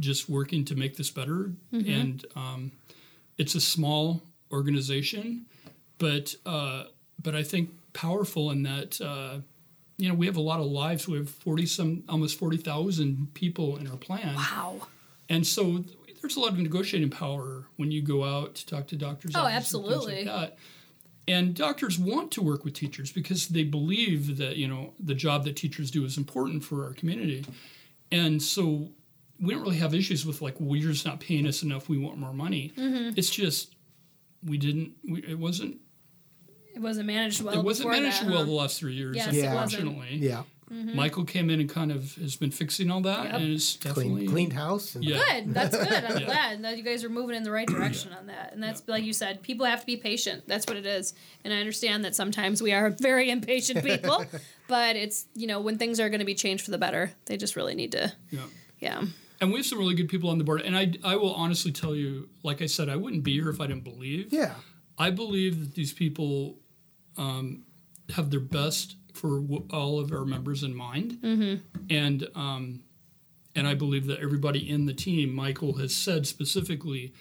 just 0.00 0.28
working 0.30 0.64
to 0.66 0.74
make 0.74 0.96
this 0.96 1.10
better. 1.10 1.52
And 1.72 2.24
um, 2.34 2.72
it's 3.38 3.54
a 3.54 3.60
small 3.60 4.22
organization, 4.50 5.44
but 5.98 6.34
uh, 6.46 6.84
but 7.22 7.34
I 7.34 7.42
think 7.42 7.70
powerful 7.92 8.50
in 8.50 8.62
that 8.64 9.00
uh, 9.00 9.40
you 9.96 10.08
know 10.08 10.14
we 10.14 10.26
have 10.26 10.36
a 10.36 10.42
lot 10.42 10.60
of 10.60 10.66
lives. 10.66 11.08
We 11.08 11.18
have 11.18 11.30
forty 11.30 11.66
some, 11.66 12.04
almost 12.08 12.38
forty 12.38 12.56
thousand 12.56 13.34
people 13.34 13.76
in 13.76 13.86
our 13.88 13.96
plan. 13.96 14.34
Wow. 14.34 14.88
And 15.28 15.46
so 15.46 15.84
there's 16.20 16.36
a 16.36 16.40
lot 16.40 16.52
of 16.52 16.58
negotiating 16.58 17.10
power 17.10 17.66
when 17.76 17.90
you 17.90 18.02
go 18.02 18.24
out 18.24 18.56
to 18.56 18.66
talk 18.66 18.86
to 18.88 18.96
doctors. 18.96 19.32
Oh, 19.34 19.44
and 19.44 19.54
absolutely. 19.54 20.24
Like. 20.24 20.56
And 21.28 21.54
doctors 21.54 21.98
want 21.98 22.32
to 22.32 22.42
work 22.42 22.64
with 22.64 22.74
teachers 22.74 23.12
because 23.12 23.48
they 23.48 23.62
believe 23.62 24.38
that 24.38 24.56
you 24.56 24.66
know 24.66 24.94
the 24.98 25.14
job 25.14 25.44
that 25.44 25.54
teachers 25.54 25.90
do 25.90 26.04
is 26.04 26.16
important 26.16 26.64
for 26.64 26.84
our 26.84 26.92
community. 26.92 27.44
And 28.10 28.42
so 28.42 28.88
we 29.40 29.54
don't 29.54 29.62
really 29.62 29.76
have 29.78 29.94
issues 29.94 30.26
with 30.26 30.42
like, 30.42 30.56
well, 30.58 30.76
you're 30.76 30.92
just 30.92 31.06
not 31.06 31.20
paying 31.20 31.46
us 31.46 31.62
enough. 31.62 31.88
We 31.88 31.98
want 31.98 32.18
more 32.18 32.32
money. 32.32 32.72
Mm-hmm. 32.76 33.16
It's 33.16 33.30
just 33.30 33.76
we 34.44 34.58
didn't. 34.58 34.92
We, 35.08 35.22
it 35.22 35.38
wasn't. 35.38 35.76
It 36.74 36.80
wasn't 36.80 37.06
managed 37.06 37.42
well. 37.42 37.58
it 37.58 37.64
wasn't 37.64 37.90
managed 37.90 38.22
that, 38.22 38.28
well 38.30 38.38
huh? 38.40 38.44
the 38.44 38.50
last 38.52 38.78
three 38.78 38.94
years. 38.94 39.16
Yes, 39.16 39.34
it 39.34 39.52
wasn't. 39.52 39.82
unfortunately. 39.82 40.16
Yeah, 40.18 40.42
mm-hmm. 40.72 40.94
Michael 40.96 41.24
came 41.24 41.50
in 41.50 41.60
and 41.60 41.68
kind 41.68 41.90
of 41.92 42.14
has 42.16 42.36
been 42.36 42.50
fixing 42.50 42.90
all 42.90 43.00
that, 43.02 43.24
Yep. 43.24 43.34
and 43.34 43.44
it's 43.52 43.76
definitely 43.76 44.04
clean, 44.26 44.30
cleaned 44.30 44.52
house. 44.52 44.94
And 44.94 45.04
Yeah. 45.04 45.18
Good. 45.18 45.54
That's 45.54 45.76
good. 45.88 46.04
I'm 46.04 46.18
Yeah. 46.18 46.24
glad 46.26 46.62
that 46.64 46.76
you 46.76 46.82
guys 46.82 47.02
are 47.04 47.08
moving 47.08 47.36
in 47.36 47.42
the 47.42 47.50
right 47.50 47.66
direction 47.76 48.12
on 48.12 48.26
that. 48.28 48.52
And 48.52 48.62
that's 48.62 48.82
like 48.86 49.04
you 49.04 49.12
said, 49.12 49.42
people 49.42 49.66
have 49.66 49.80
to 49.80 49.86
be 49.86 49.96
patient. 49.96 50.44
That's 50.46 50.66
what 50.66 50.76
it 50.76 50.86
is. 50.86 51.12
And 51.44 51.52
I 51.52 51.58
understand 51.58 52.04
that 52.04 52.14
sometimes 52.14 52.62
we 52.62 52.72
are 52.72 52.90
very 53.00 53.30
impatient 53.30 53.84
people, 53.84 54.24
but 54.68 54.96
it's 54.96 55.26
you 55.34 55.46
know 55.46 55.60
when 55.60 55.76
things 55.78 55.98
are 56.00 56.08
going 56.08 56.20
to 56.20 56.26
be 56.26 56.34
changed 56.34 56.64
for 56.64 56.70
the 56.70 56.78
better, 56.78 57.12
they 57.26 57.36
just 57.36 57.56
really 57.56 57.74
need 57.74 57.92
to. 57.92 58.12
Yeah. 58.30 58.40
Yeah. 58.78 59.02
And 59.42 59.50
we 59.52 59.56
have 59.56 59.66
some 59.66 59.78
really 59.78 59.94
good 59.94 60.10
people 60.10 60.28
on 60.28 60.36
the 60.36 60.44
board. 60.44 60.60
And 60.60 60.76
I, 60.76 60.92
I 61.02 61.16
will 61.16 61.32
honestly 61.32 61.72
tell 61.72 61.94
you, 61.96 62.28
like 62.42 62.60
I 62.60 62.66
said, 62.66 62.90
I 62.90 62.96
wouldn't 62.96 63.24
be 63.24 63.32
here 63.32 63.48
if 63.48 63.58
I 63.58 63.66
didn't 63.66 63.84
believe. 63.84 64.30
Yeah, 64.34 64.52
I 64.98 65.08
believe 65.08 65.60
that 65.60 65.74
these 65.74 65.94
people 65.94 66.58
um, 67.20 67.62
have 68.14 68.30
their 68.30 68.40
best 68.40 68.96
for 69.14 69.40
w- 69.40 69.66
all 69.72 69.98
of 70.00 70.10
our 70.12 70.24
members 70.24 70.62
in 70.62 70.74
mind. 70.74 71.18
Mm-hmm. 71.22 71.56
And, 71.90 72.28
um, 72.34 72.80
and 73.54 73.66
I 73.68 73.74
believe 73.74 74.06
that 74.06 74.20
everybody 74.20 74.68
in 74.68 74.86
the 74.86 74.94
team, 74.94 75.32
Michael 75.34 75.74
has 75.78 75.94
said 75.94 76.26
specifically, 76.26 77.12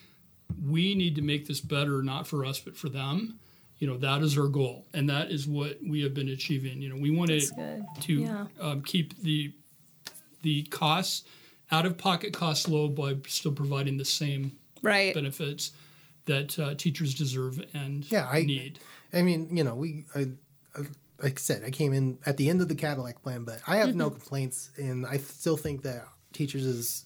we 0.63 0.95
need 0.95 1.15
to 1.15 1.21
make 1.21 1.47
this 1.47 1.59
better, 1.61 2.01
not 2.01 2.27
for 2.27 2.45
us, 2.45 2.59
but 2.59 2.75
for 2.77 2.89
them. 2.89 3.39
You 3.77 3.87
know, 3.87 3.97
that 3.97 4.21
is 4.21 4.37
our 4.37 4.47
goal. 4.47 4.85
And 4.93 5.09
that 5.09 5.31
is 5.31 5.47
what 5.47 5.77
we 5.87 6.01
have 6.03 6.13
been 6.13 6.29
achieving. 6.29 6.81
You 6.81 6.89
know, 6.89 6.97
we 7.01 7.11
want 7.11 7.29
to, 7.31 7.83
to 8.01 8.13
Yeah. 8.13 8.45
um, 8.59 8.81
keep 8.81 9.17
the, 9.21 9.53
the 10.41 10.63
costs, 10.63 11.23
out 11.71 11.85
of 11.85 11.97
pocket 11.97 12.33
costs 12.33 12.67
low 12.67 12.87
by 12.87 13.15
still 13.27 13.51
providing 13.53 13.97
the 13.97 14.05
same 14.05 14.53
Right. 14.81 15.13
benefits 15.13 15.71
that 16.25 16.57
uh, 16.57 16.73
teachers 16.75 17.13
deserve 17.13 17.63
and 17.73 18.09
Yeah, 18.11 18.27
I- 18.31 18.43
need. 18.43 18.79
I 19.13 19.21
mean, 19.21 19.55
you 19.55 19.63
know, 19.63 19.75
we 19.75 20.05
I, 20.15 20.27
I 20.75 20.81
like 21.21 21.33
I 21.33 21.41
said, 21.41 21.63
I 21.65 21.69
came 21.71 21.93
in 21.93 22.17
at 22.25 22.37
the 22.37 22.49
end 22.49 22.61
of 22.61 22.67
the 22.69 22.75
Cadillac 22.75 23.21
plan, 23.23 23.43
but 23.43 23.59
I 23.67 23.77
have 23.77 23.89
Mm-hmm. 23.89 23.97
no 23.97 24.09
complaints, 24.09 24.69
and 24.77 25.05
I 25.05 25.17
still 25.17 25.57
think 25.57 25.81
that 25.83 26.05
teachers 26.33 26.65
is 26.65 27.05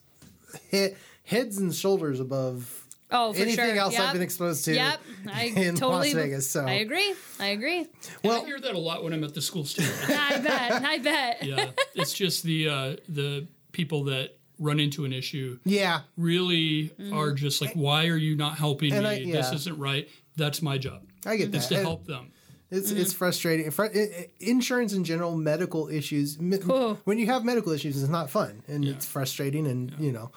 he- 0.69 0.89
heads 1.23 1.57
and 1.57 1.73
shoulders 1.73 2.19
above 2.19 2.79
Oh, 3.15 3.31
for 3.31 3.41
anything 3.41 3.69
sure. 3.75 3.75
else 3.77 3.93
Yep. 3.93 4.01
I've 4.01 4.13
been 4.13 4.21
exposed 4.23 4.65
to. 4.65 4.73
Yep, 4.73 5.01
I 5.31 5.43
in 5.55 5.75
totally. 5.75 6.13
Las 6.13 6.23
Vegas. 6.23 6.49
So 6.49 6.65
I 6.65 6.73
agree. 6.73 7.13
I 7.39 7.47
agree. 7.47 7.87
well, 8.23 8.41
I 8.41 8.45
hear 8.45 8.59
that 8.59 8.73
a 8.73 8.77
lot 8.79 9.03
when 9.03 9.13
I'm 9.13 9.23
at 9.23 9.33
the 9.35 9.41
schools 9.41 9.73
too. 9.75 9.83
I 10.07 10.39
bet. 10.39 10.71
I 10.83 10.97
bet. 10.99 11.43
yeah, 11.43 11.71
it's 11.95 12.13
just 12.13 12.43
the 12.43 12.69
uh, 12.69 12.95
the 13.07 13.47
people 13.71 14.03
that 14.05 14.37
run 14.59 14.79
into 14.79 15.03
an 15.05 15.13
issue 15.13 15.57
yeah, 15.65 16.01
really 16.17 16.89
Mm-hmm. 16.99 17.13
are 17.13 17.33
just 17.33 17.61
like, 17.61 17.73
why 17.73 18.07
are 18.07 18.17
you 18.17 18.35
not 18.35 18.57
helping 18.57 18.93
And 18.93 19.03
me? 19.03 19.31
I- 19.33 19.41
This 19.41 19.51
isn't 19.53 19.77
right. 19.79 20.07
That's 20.35 20.61
my 20.61 20.77
job. 20.77 21.01
I 21.25 21.37
get 21.37 21.53
Is 21.53 21.67
that. 21.69 21.75
to 21.75 21.81
help 21.81 22.05
them. 22.05 22.31
It's 22.71 22.89
Mm-hmm. 22.91 23.01
it's 23.01 23.13
frustrating. 23.13 23.69
Fr- 23.71 23.83
i- 23.85 23.87
i- 24.19 24.29
Insurance 24.39 24.93
in 24.93 25.03
general, 25.03 25.35
medical 25.37 25.89
issues. 25.89 26.37
Cool. 26.61 26.99
When 27.03 27.19
you 27.19 27.27
have 27.27 27.45
medical 27.45 27.71
issues, 27.71 28.01
it's 28.01 28.11
not 28.11 28.29
fun 28.31 28.63
and 28.67 28.83
it's 28.85 29.05
frustrating, 29.05 29.67
and 29.67 29.93
you 29.99 30.11
know. 30.11 30.31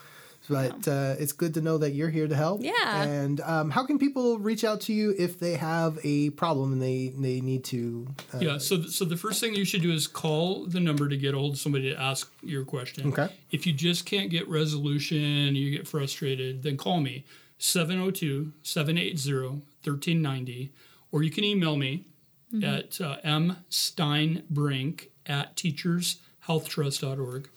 But 0.49 0.87
uh, 0.87 1.17
it's 1.19 1.33
good 1.33 1.55
to 1.55 1.61
know 1.61 1.77
that 1.79 1.91
you're 1.93 2.11
here 2.11 2.29
to 2.29 2.37
help. 2.37 2.63
Yeah. 2.63 3.03
And 3.03 3.41
um, 3.41 3.69
how 3.71 3.85
can 3.85 3.99
people 3.99 4.39
reach 4.39 4.63
out 4.63 4.81
to 4.83 4.93
you 4.93 5.13
if 5.19 5.41
they 5.41 5.55
have 5.57 5.99
a 6.05 6.31
problem 6.31 6.73
and 6.75 6.81
they 6.81 7.13
they 7.19 7.41
need 7.41 7.65
to? 7.65 8.07
Uh, 8.33 8.39
Yeah. 8.41 8.59
So, 8.59 8.77
th- 8.77 8.91
so 8.91 9.05
the 9.05 9.17
first 9.17 9.41
thing 9.41 9.57
you 9.57 9.65
should 9.65 9.83
do 9.83 9.91
is 9.91 10.07
call 10.07 10.67
the 10.67 10.79
number 10.79 11.09
to 11.09 11.17
get 11.17 11.35
a 11.35 11.39
hold 11.39 11.55
of 11.55 11.59
somebody 11.59 11.91
to 11.91 12.01
ask 12.01 12.31
your 12.45 12.65
question. 12.65 13.09
Okay. 13.13 13.29
If 13.51 13.67
you 13.67 13.73
just 13.73 14.07
can't 14.07 14.31
get 14.31 14.47
resolution, 14.49 15.57
you 15.57 15.71
get 15.77 15.89
frustrated, 15.89 16.63
then 16.63 16.77
call 16.77 17.01
me 17.01 17.25
702 17.59 18.53
780 18.63 19.33
1390, 19.85 20.73
or 21.13 21.23
you 21.23 21.31
can 21.31 21.45
email 21.45 21.77
me 21.77 22.05
at 22.63 23.01
uh, 23.01 23.17
msteinbrink 23.25 25.09
at 25.27 25.57
teachershealthtrust.org. 25.57 27.49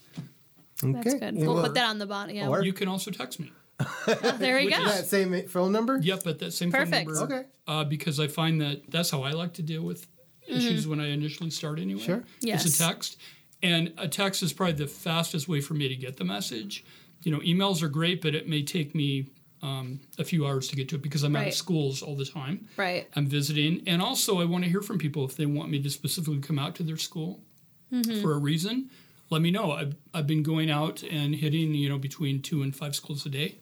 That's 0.81 0.97
Okay. 1.07 1.19
good. 1.19 1.35
Yeah, 1.35 1.45
We'll 1.45 1.55
well, 1.55 1.63
put 1.63 1.73
that 1.75 1.89
on 1.89 1.97
the 1.99 2.05
bottom. 2.05 2.35
Yeah. 2.35 2.47
or- 2.47 2.63
You 2.63 2.73
can 2.73 2.87
also 2.87 3.11
text 3.11 3.39
me. 3.39 3.51
Oh, 3.79 4.35
there 4.39 4.59
you 4.59 4.69
go. 4.71 4.83
That 4.85 5.05
same 5.07 5.47
phone 5.47 5.71
number. 5.71 5.97
Yep, 6.01 6.27
at 6.27 6.39
that 6.39 6.51
same 6.51 6.69
Perfect. 6.71 7.07
phone 7.09 7.15
number. 7.19 7.35
Okay. 7.35 7.47
Uh, 7.67 7.83
because 7.85 8.19
I 8.19 8.27
find 8.27 8.59
that 8.61 8.89
that's 8.91 9.09
how 9.09 9.23
I 9.23 9.31
like 9.31 9.53
to 9.53 9.61
deal 9.61 9.83
with 9.83 10.05
issues 10.47 10.85
when 10.87 10.99
I 10.99 11.09
initially 11.09 11.49
start 11.49 11.79
anyway. 11.79 12.01
Sure. 12.01 12.17
Mm-hmm. 12.17 12.47
Yes. 12.47 12.65
It's 12.65 12.75
a 12.79 12.83
text. 12.87 13.17
And 13.61 13.93
a 13.97 14.07
text 14.07 14.41
is 14.43 14.51
probably 14.51 14.73
the 14.73 14.87
fastest 14.87 15.47
way 15.47 15.61
for 15.61 15.75
me 15.75 15.87
to 15.87 15.95
get 15.95 16.17
the 16.17 16.23
message. 16.25 16.83
You 17.23 17.31
know, 17.31 17.39
emails 17.39 17.81
are 17.83 17.87
great, 17.89 18.21
but 18.21 18.33
it 18.35 18.47
may 18.49 18.63
take 18.63 18.93
me 18.95 19.27
um, 19.61 19.99
a 20.17 20.23
few 20.23 20.45
hours 20.47 20.67
to 20.69 20.75
get 20.75 20.87
to 20.89 20.95
it 20.95 21.01
because 21.01 21.23
I'm 21.23 21.35
out 21.35 21.47
of 21.47 21.53
schools 21.53 22.01
all 22.01 22.15
the 22.15 22.25
time. 22.25 22.67
Right. 22.77 23.07
I'm 23.15 23.27
visiting. 23.27 23.83
And 23.87 24.01
also, 24.01 24.39
I 24.39 24.45
want 24.45 24.63
to 24.63 24.69
hear 24.69 24.81
from 24.81 24.97
people 24.97 25.25
if 25.25 25.35
they 25.35 25.45
want 25.45 25.69
me 25.69 25.81
to 25.83 25.89
specifically 25.89 26.39
come 26.39 26.57
out 26.59 26.75
to 26.75 26.83
their 26.83 26.97
school 26.97 27.41
Mm-hmm. 27.91 28.21
for 28.21 28.33
a 28.33 28.37
reason. 28.37 28.91
Let 29.31 29.41
me 29.41 29.49
know. 29.49 29.71
I've, 29.71 29.95
I've 30.13 30.27
been 30.27 30.43
going 30.43 30.69
out 30.69 31.01
and 31.01 31.33
hitting, 31.33 31.73
you 31.73 31.89
know, 31.89 31.97
between 31.97 32.39
two 32.43 32.61
and 32.61 32.75
five 32.75 32.95
schools 32.95 33.25
a 33.25 33.29
day. 33.29 33.55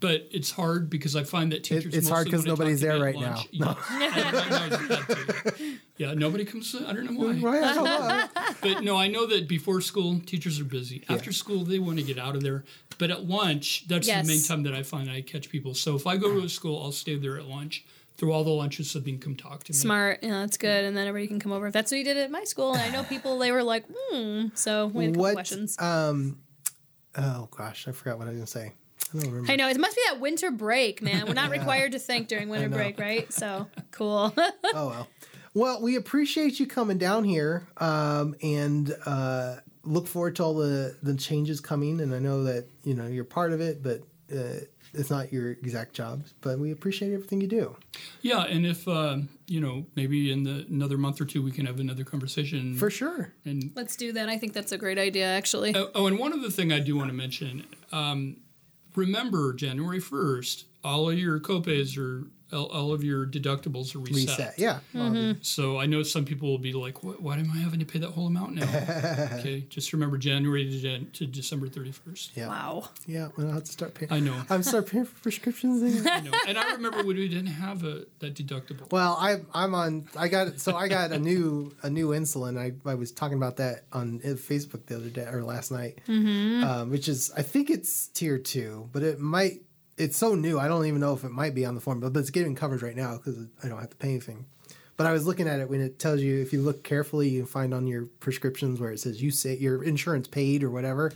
But 0.00 0.28
it's 0.30 0.52
hard 0.52 0.88
because 0.88 1.16
I 1.16 1.24
find 1.24 1.50
that 1.50 1.64
teachers. 1.64 1.92
Hmm. 1.92 1.98
it's 1.98 2.08
hard 2.08 2.26
because 2.26 2.44
nobody's 2.46 2.80
there 2.80 2.92
me 2.92 2.98
at 3.00 3.02
right 3.02 3.16
lunch. 3.16 3.48
Yeah, 3.50 3.74
I- 3.90 5.52
I 6.00 6.14
know 6.14 6.14
that 6.14 6.14
too. 6.14 6.14
Yeah, 6.14 6.14
nobody 6.14 6.44
comes. 6.44 6.74
I 6.74 6.92
don't 6.92 7.04
know 7.04 7.26
why. 7.26 7.32
Right, 7.60 7.64
I 7.64 7.74
don't 7.74 7.84
know. 7.84 8.44
But 8.60 8.84
no, 8.84 8.96
I 8.96 9.08
know 9.08 9.26
that 9.26 9.48
before 9.48 9.80
school, 9.80 10.20
teachers 10.20 10.60
are 10.60 10.64
busy. 10.64 11.04
After 11.08 11.32
school, 11.32 11.64
they 11.64 11.78
want 11.78 11.98
to 11.98 12.04
get 12.04 12.18
out 12.18 12.34
of 12.36 12.42
there. 12.42 12.64
But 12.98 13.10
at 13.10 13.26
lunch, 13.26 13.86
that's 13.88 14.06
Yes. 14.06 14.26
the 14.26 14.32
main 14.32 14.42
time 14.42 14.62
that 14.64 14.74
I 14.74 14.82
find 14.82 15.10
I 15.10 15.20
catch 15.22 15.48
people. 15.48 15.74
So 15.74 15.94
if 15.96 16.06
I 16.06 16.16
go 16.16 16.32
to 16.32 16.44
a 16.44 16.48
school, 16.48 16.82
I'll 16.82 16.92
stay 16.92 17.16
there 17.16 17.38
at 17.38 17.46
lunch 17.46 17.84
through 18.16 18.32
all 18.32 18.42
the 18.42 18.50
lunches 18.50 18.90
so 18.90 18.98
they 18.98 19.12
can 19.12 19.20
come 19.20 19.36
talk 19.36 19.62
to 19.64 19.72
me. 19.72 19.76
Smart. 19.76 20.18
Yeah, 20.22 20.40
that's 20.40 20.56
good. 20.56 20.84
And 20.84 20.96
then 20.96 21.06
everybody 21.06 21.28
can 21.28 21.38
come 21.38 21.52
over. 21.52 21.68
If 21.68 21.72
that's 21.72 21.92
what 21.92 21.98
you 21.98 22.04
did 22.04 22.16
at 22.16 22.30
my 22.30 22.44
school, 22.44 22.72
and 22.74 22.82
I 22.82 22.90
know 22.90 23.04
people, 23.04 23.38
they 23.38 23.52
were 23.52 23.62
like, 23.62 23.84
hmm. 23.88 24.46
So 24.54 24.86
we 24.88 25.04
had 25.04 25.10
a 25.10 25.12
couple 25.14 25.22
what? 25.22 25.32
questions. 25.34 25.76
Um. 25.78 26.38
Oh 27.16 27.48
gosh, 27.56 27.86
I 27.88 27.92
forgot 27.92 28.18
what 28.18 28.26
I 28.26 28.30
was 28.30 28.38
gonna 28.38 28.46
say. 28.46 28.72
I 29.14 29.18
don't 29.18 29.30
remember. 29.30 29.52
I 29.52 29.56
know 29.56 29.68
it 29.68 29.78
must 29.78 29.96
be 29.96 30.02
that 30.08 30.20
winter 30.20 30.50
break, 30.50 31.00
man. 31.00 31.26
We're 31.26 31.34
not 31.34 31.50
required 31.58 31.92
to 31.92 31.98
think 31.98 32.28
during 32.28 32.48
winter 32.48 32.68
break, 32.68 32.98
right? 32.98 33.32
So 33.32 33.68
cool. 33.92 34.34
Oh 34.74 34.88
well. 34.88 35.08
Well, 35.58 35.82
we 35.82 35.96
appreciate 35.96 36.60
you 36.60 36.68
coming 36.68 36.98
down 36.98 37.24
here, 37.24 37.66
um, 37.78 38.36
and 38.40 38.94
uh, 39.04 39.56
look 39.82 40.06
forward 40.06 40.36
to 40.36 40.44
all 40.44 40.54
the 40.54 40.96
the 41.02 41.16
changes 41.16 41.60
coming. 41.60 42.00
And 42.00 42.14
I 42.14 42.20
know 42.20 42.44
that 42.44 42.68
you 42.84 42.94
know 42.94 43.08
you're 43.08 43.24
part 43.24 43.52
of 43.52 43.60
it, 43.60 43.82
but 43.82 44.02
uh, 44.32 44.60
it's 44.94 45.10
not 45.10 45.32
your 45.32 45.50
exact 45.50 45.94
job. 45.94 46.22
But 46.42 46.60
we 46.60 46.70
appreciate 46.70 47.12
everything 47.12 47.40
you 47.40 47.48
do. 47.48 47.76
Yeah, 48.22 48.44
and 48.44 48.64
if 48.64 48.86
uh, 48.86 49.16
you 49.48 49.60
know, 49.60 49.84
maybe 49.96 50.30
in 50.30 50.44
the 50.44 50.64
another 50.70 50.96
month 50.96 51.20
or 51.20 51.24
two, 51.24 51.42
we 51.42 51.50
can 51.50 51.66
have 51.66 51.80
another 51.80 52.04
conversation. 52.04 52.76
For 52.76 52.88
sure. 52.88 53.34
and 53.44 53.72
Let's 53.74 53.96
do 53.96 54.12
that. 54.12 54.28
I 54.28 54.38
think 54.38 54.52
that's 54.52 54.70
a 54.70 54.78
great 54.78 54.98
idea, 54.98 55.26
actually. 55.26 55.74
oh, 55.74 55.90
oh, 55.92 56.06
and 56.06 56.20
one 56.20 56.32
other 56.32 56.50
thing 56.50 56.72
I 56.72 56.78
do 56.78 56.96
want 56.96 57.08
to 57.08 57.14
mention. 57.14 57.66
Um, 57.90 58.36
remember, 58.94 59.54
January 59.54 59.98
first, 59.98 60.66
all 60.84 61.10
of 61.10 61.18
your 61.18 61.40
copays 61.40 61.98
are 61.98 62.28
all, 62.52 62.66
all 62.66 62.92
of 62.92 63.04
your 63.04 63.26
deductibles 63.26 63.94
are 63.94 64.00
reset. 64.00 64.38
Reset. 64.38 64.58
Yeah. 64.58 64.80
Mm-hmm. 64.94 65.40
So 65.42 65.78
I 65.78 65.86
know 65.86 66.02
some 66.02 66.24
people 66.24 66.48
will 66.48 66.58
be 66.58 66.72
like, 66.72 67.02
"Why 67.02 67.12
why 67.12 67.36
am 67.36 67.50
I 67.52 67.58
having 67.58 67.80
to 67.80 67.86
pay 67.86 67.98
that 67.98 68.10
whole 68.10 68.26
amount 68.26 68.54
now?" 68.54 68.68
okay, 69.38 69.66
just 69.68 69.92
remember 69.92 70.18
January 70.18 70.64
to, 70.64 70.78
Jan- 70.78 71.10
to 71.14 71.26
December 71.26 71.68
thirty 71.68 71.92
first. 71.92 72.36
Yeah. 72.36 72.48
Wow. 72.48 72.88
Yeah. 73.06 73.28
Well, 73.36 73.48
I'll 73.48 73.54
have 73.54 73.64
to 73.64 73.72
start 73.72 73.94
paying. 73.94 74.12
I 74.12 74.20
know. 74.20 74.40
I'm 74.50 74.62
start 74.62 74.88
paying 74.88 75.04
for 75.04 75.20
prescriptions. 75.20 75.82
I 76.06 76.20
know. 76.20 76.32
And 76.46 76.58
I 76.58 76.72
remember 76.72 76.98
when 76.98 77.16
we 77.16 77.28
didn't 77.28 77.46
have 77.46 77.84
a 77.84 78.06
that 78.20 78.34
deductible. 78.34 78.90
Well, 78.90 79.16
I 79.18 79.40
I'm 79.52 79.74
on. 79.74 80.08
I 80.16 80.28
got 80.28 80.58
so 80.60 80.76
I 80.76 80.88
got 80.88 81.12
a 81.12 81.18
new 81.18 81.74
a 81.82 81.90
new 81.90 82.08
insulin. 82.08 82.58
I, 82.58 82.72
I 82.88 82.94
was 82.94 83.12
talking 83.12 83.36
about 83.36 83.56
that 83.56 83.84
on 83.92 84.20
uh, 84.24 84.28
Facebook 84.28 84.86
the 84.86 84.96
other 84.96 85.10
day 85.10 85.26
or 85.30 85.42
last 85.42 85.70
night, 85.70 86.00
um, 86.08 86.90
which 86.90 87.08
is 87.08 87.30
I 87.36 87.42
think 87.42 87.70
it's 87.70 88.08
tier 88.08 88.38
two, 88.38 88.88
but 88.92 89.02
it 89.02 89.20
might. 89.20 89.62
It's 89.98 90.16
so 90.16 90.34
new. 90.34 90.58
I 90.58 90.68
don't 90.68 90.86
even 90.86 91.00
know 91.00 91.12
if 91.12 91.24
it 91.24 91.30
might 91.30 91.54
be 91.54 91.66
on 91.66 91.74
the 91.74 91.80
form, 91.80 92.00
but, 92.00 92.12
but 92.12 92.20
it's 92.20 92.30
getting 92.30 92.54
coverage 92.54 92.82
right 92.82 92.96
now 92.96 93.16
because 93.16 93.36
I 93.62 93.68
don't 93.68 93.80
have 93.80 93.90
to 93.90 93.96
pay 93.96 94.08
anything. 94.10 94.46
But 94.96 95.06
I 95.06 95.12
was 95.12 95.26
looking 95.26 95.46
at 95.46 95.60
it 95.60 95.68
when 95.70 95.80
it 95.80 95.98
tells 95.98 96.20
you 96.20 96.40
if 96.40 96.52
you 96.52 96.60
look 96.60 96.82
carefully, 96.82 97.28
you 97.28 97.40
can 97.40 97.46
find 97.46 97.72
on 97.72 97.86
your 97.86 98.06
prescriptions 98.20 98.80
where 98.80 98.90
it 98.90 98.98
says 98.98 99.22
you 99.22 99.30
say 99.30 99.56
your 99.56 99.82
insurance 99.84 100.26
paid 100.26 100.64
or 100.64 100.70
whatever. 100.70 101.12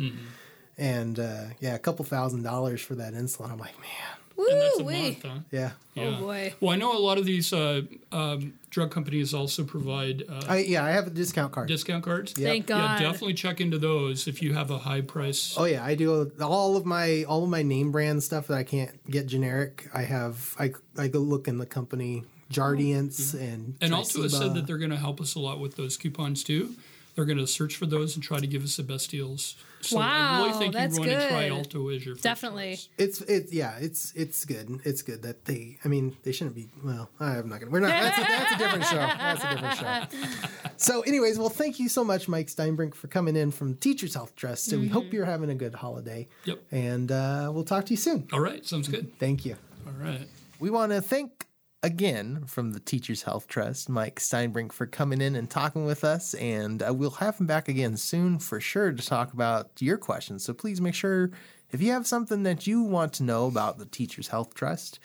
And 0.78 1.18
uh, 1.18 1.44
yeah, 1.60 1.74
a 1.74 1.78
couple 1.78 2.04
thousand 2.04 2.42
dollars 2.42 2.80
for 2.80 2.94
that 2.96 3.12
insulin. 3.14 3.50
I'm 3.50 3.58
like, 3.58 3.78
man, 3.80 4.18
and 4.38 4.60
that's 4.60 4.80
a 4.80 4.84
wee. 4.84 5.02
month, 5.02 5.22
huh? 5.22 5.38
yeah. 5.50 5.70
Yeah. 5.94 6.18
boy. 6.18 6.54
Well, 6.60 6.72
I 6.72 6.76
know 6.76 6.96
a 6.96 6.98
lot 6.98 7.18
of 7.18 7.26
these 7.26 7.52
uh, 7.52 7.82
um, 8.12 8.54
drug 8.70 8.90
companies 8.90 9.34
also 9.34 9.62
provide 9.62 10.22
uh, 10.28 10.42
I 10.48 10.58
yeah, 10.58 10.84
I 10.84 10.90
have 10.90 11.06
a 11.06 11.10
discount 11.10 11.52
card. 11.52 11.68
discount 11.68 12.02
cards. 12.02 12.32
Thank 12.32 12.66
God. 12.66 13.00
Yeah, 13.00 13.06
definitely 13.08 13.34
check 13.34 13.60
into 13.60 13.78
those 13.78 14.26
if 14.26 14.42
you 14.42 14.54
have 14.54 14.70
a 14.70 14.78
high 14.78 15.02
price. 15.02 15.54
Oh 15.58 15.64
yeah, 15.64 15.84
I 15.84 15.94
do 15.94 16.32
all 16.40 16.76
of 16.76 16.86
my 16.86 17.24
all 17.24 17.44
of 17.44 17.50
my 17.50 17.62
name 17.62 17.92
brand 17.92 18.22
stuff 18.22 18.46
that 18.46 18.56
I 18.56 18.64
can't 18.64 19.04
get 19.10 19.26
generic. 19.26 19.88
I 19.92 20.02
have 20.02 20.56
I 20.58 20.72
I 20.96 21.08
go 21.08 21.18
look 21.18 21.46
in 21.46 21.58
the 21.58 21.66
company 21.66 22.24
Jardiance 22.52 23.34
and 23.34 23.76
And 23.80 23.92
Alto 23.92 24.22
has 24.22 24.36
said 24.36 24.54
that 24.54 24.66
they're 24.66 24.78
going 24.78 24.90
to 24.90 24.96
help 24.96 25.20
us 25.20 25.34
a 25.34 25.40
lot 25.40 25.58
with 25.58 25.76
those 25.76 25.96
coupons 25.96 26.44
too. 26.44 26.74
They're 27.14 27.24
going 27.26 27.38
to 27.38 27.46
search 27.46 27.76
for 27.76 27.86
those 27.86 28.14
and 28.14 28.22
try 28.24 28.40
to 28.40 28.46
give 28.46 28.64
us 28.64 28.76
the 28.76 28.82
best 28.82 29.10
deals. 29.10 29.56
So 29.82 29.98
I 29.98 30.00
Wow, 30.00 30.44
really 30.46 30.58
think 30.58 30.72
that's 30.74 30.94
you 30.94 31.00
want 31.00 31.12
to 31.12 31.28
try 31.28 31.48
good. 31.48 31.52
Alto 31.58 31.88
as 31.88 32.06
your 32.06 32.14
first 32.14 32.22
Definitely. 32.24 32.70
choice. 32.76 32.88
it's 32.98 33.20
it's 33.22 33.52
yeah 33.52 33.76
it's 33.80 34.12
it's 34.14 34.44
good 34.44 34.80
it's 34.84 35.02
good 35.02 35.22
that 35.22 35.44
they 35.44 35.76
I 35.84 35.88
mean 35.88 36.16
they 36.22 36.30
shouldn't 36.32 36.54
be 36.54 36.70
well 36.84 37.10
I'm 37.18 37.48
not 37.48 37.58
gonna 37.60 37.72
we're 37.72 37.80
not 37.80 37.88
that's 37.88 38.18
a, 38.18 38.20
that's 38.22 38.52
a 38.54 38.58
different 38.58 38.84
show 38.84 38.96
that's 38.96 39.44
a 39.44 39.50
different 39.50 39.78
show. 39.78 40.48
So 40.76 41.00
anyways, 41.02 41.38
well 41.38 41.48
thank 41.48 41.78
you 41.80 41.88
so 41.88 42.04
much 42.04 42.28
Mike 42.28 42.46
Steinbrink 42.46 42.94
for 42.94 43.08
coming 43.08 43.36
in 43.36 43.50
from 43.50 43.74
Teachers 43.76 44.14
Health 44.14 44.34
Trust. 44.36 44.66
So 44.66 44.78
we 44.78 44.88
hope 44.88 45.12
you're 45.12 45.24
having 45.24 45.50
a 45.50 45.54
good 45.54 45.74
holiday. 45.74 46.28
Yep. 46.44 46.62
And 46.70 47.10
uh, 47.12 47.50
we'll 47.52 47.64
talk 47.64 47.84
to 47.86 47.90
you 47.92 47.96
soon. 47.96 48.28
All 48.32 48.40
right, 48.40 48.64
sounds 48.64 48.86
good. 48.88 49.18
Thank 49.18 49.44
you. 49.44 49.56
All 49.86 49.92
right. 50.04 50.28
We 50.60 50.70
want 50.70 50.92
to 50.92 51.00
thank 51.00 51.46
again 51.82 52.44
from 52.46 52.72
the 52.72 52.80
Teachers 52.80 53.22
Health 53.22 53.48
Trust, 53.48 53.88
Mike 53.88 54.20
Steinbrink, 54.20 54.72
for 54.72 54.86
coming 54.86 55.20
in 55.20 55.34
and 55.34 55.50
talking 55.50 55.84
with 55.84 56.04
us. 56.04 56.34
And 56.34 56.82
uh, 56.82 56.94
we'll 56.94 57.10
have 57.10 57.38
him 57.38 57.46
back 57.46 57.68
again 57.68 57.96
soon 57.96 58.38
for 58.38 58.60
sure 58.60 58.92
to 58.92 59.06
talk 59.06 59.32
about 59.32 59.70
your 59.80 59.98
questions. 59.98 60.44
So 60.44 60.54
please 60.54 60.80
make 60.80 60.94
sure 60.94 61.30
if 61.70 61.82
you 61.82 61.90
have 61.92 62.06
something 62.06 62.44
that 62.44 62.66
you 62.66 62.82
want 62.82 63.12
to 63.14 63.24
know 63.24 63.46
about 63.46 63.78
the 63.78 63.86
Teachers 63.86 64.28
Health 64.28 64.54
Trust, 64.54 65.00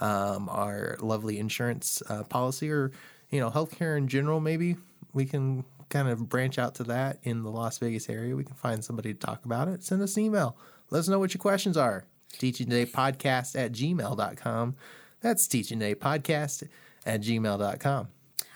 um, 0.00 0.48
our 0.48 0.96
lovely 1.00 1.38
insurance 1.38 2.02
uh, 2.08 2.22
policy, 2.24 2.70
or 2.70 2.92
you 3.30 3.40
know 3.40 3.50
healthcare 3.50 3.96
in 3.98 4.08
general, 4.08 4.40
maybe 4.40 4.76
we 5.12 5.26
can 5.26 5.64
kind 5.90 6.08
of 6.08 6.28
branch 6.28 6.58
out 6.58 6.74
to 6.76 6.84
that 6.84 7.18
in 7.22 7.42
the 7.42 7.50
Las 7.50 7.78
Vegas 7.78 8.08
area. 8.08 8.34
We 8.34 8.44
can 8.44 8.54
find 8.54 8.82
somebody 8.82 9.12
to 9.12 9.20
talk 9.20 9.44
about 9.44 9.68
it. 9.68 9.84
Send 9.84 10.00
us 10.00 10.16
an 10.16 10.24
email. 10.24 10.56
Let 10.90 11.00
us 11.00 11.08
know 11.08 11.18
what 11.18 11.34
your 11.34 11.40
questions 11.40 11.76
are. 11.76 12.04
Teaching 12.38 12.70
Today 12.70 12.90
Podcast 12.90 13.54
at 13.58 13.72
gmail.com. 13.72 14.76
That's 15.22 15.46
Teaching 15.46 15.78
Today 15.78 15.94
Podcast 15.94 16.68
at 17.06 17.20
gmail.com. 17.20 18.08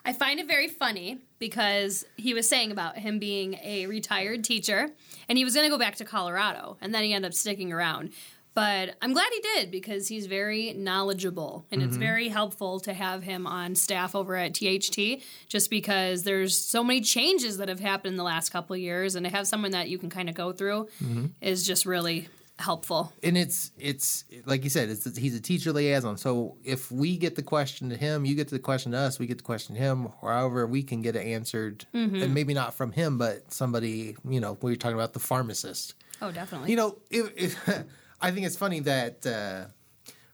I 0.05 0.12
find 0.12 0.39
it 0.39 0.47
very 0.47 0.69
funny 0.69 1.19
because 1.39 2.05
he 2.17 2.33
was 2.33 2.49
saying 2.49 2.71
about 2.71 2.97
him 2.99 3.19
being 3.19 3.55
a 3.62 3.87
retired 3.87 4.45
teacher 4.45 4.91
and 5.29 5.37
he 5.37 5.45
was 5.45 5.55
going 5.55 5.67
to 5.67 5.71
go 5.71 5.79
back 5.79 5.97
to 5.97 6.05
Colorado 6.05 6.77
and 6.81 6.95
then 6.95 7.03
he 7.03 7.12
ended 7.12 7.31
up 7.31 7.35
sticking 7.35 7.73
around. 7.73 8.11
But 8.55 8.95
I'm 9.03 9.12
glad 9.12 9.27
he 9.35 9.41
did 9.41 9.71
because 9.71 10.09
he's 10.09 10.27
very 10.27 10.73
knowledgeable 10.73 11.67
and 11.71 11.81
Mm-hmm. 11.81 11.89
it's 11.89 11.97
very 11.99 12.29
helpful 12.29 12.81
to 12.81 12.95
have 12.95 13.23
him 13.25 13.47
on 13.47 13.75
staff 13.75 14.14
over 14.14 14.35
at 14.37 14.55
THT 14.55 15.23
just 15.49 15.71
because 15.71 16.23
there's 16.23 16.57
so 16.57 16.83
many 16.85 17.01
changes 17.01 17.59
that 17.59 17.69
have 17.69 17.81
happened 17.81 18.12
in 18.12 18.17
the 18.17 18.23
last 18.25 18.51
couple 18.51 18.75
of 18.75 18.81
years 18.81 19.14
and 19.17 19.27
to 19.27 19.31
have 19.31 19.47
someone 19.47 19.73
that 19.73 19.89
you 19.89 19.99
can 19.99 20.09
kind 20.09 20.29
of 20.29 20.35
go 20.35 20.53
through 20.53 20.89
Mm-hmm. 21.05 21.27
is 21.43 21.67
just 21.67 21.85
really 21.85 22.29
helpful. 22.59 23.12
and 23.22 23.36
it's 23.36 23.72
it's 23.78 24.24
like 24.44 24.64
you 24.64 24.70
said, 24.70 24.88
it's 24.88 25.16
he's 25.16 25.34
a 25.34 25.40
teacher 25.40 25.72
liaison. 25.72 26.16
So 26.16 26.57
if 26.64 26.90
we 26.90 27.16
get 27.16 27.36
the 27.36 27.42
question 27.42 27.90
to 27.90 27.96
him, 27.96 28.24
you 28.24 28.34
get 28.34 28.48
the 28.48 28.59
question 28.59 28.92
to 28.92 28.98
us, 28.98 29.18
we 29.18 29.26
get 29.26 29.38
the 29.38 29.44
question 29.44 29.74
to 29.74 29.80
him. 29.80 30.09
Or 30.22 30.32
however, 30.32 30.66
we 30.66 30.82
can 30.82 31.02
get 31.02 31.16
it 31.16 31.26
answered, 31.26 31.86
and 31.92 32.34
maybe 32.34 32.54
not 32.54 32.74
from 32.74 32.92
him, 32.92 33.18
but 33.18 33.52
somebody. 33.52 34.16
You 34.28 34.40
know, 34.40 34.59
we 34.61 34.72
were 34.72 34.76
talking 34.76 34.96
about 34.96 35.12
the 35.12 35.20
pharmacist. 35.20 35.94
Oh, 36.22 36.32
definitely. 36.32 36.70
You 36.70 36.76
know, 36.76 36.98
it, 37.11 37.32
it, 37.36 37.57
I 38.20 38.30
think 38.30 38.46
it's 38.46 38.57
funny 38.57 38.80
that 38.80 39.26
uh, 39.26 39.66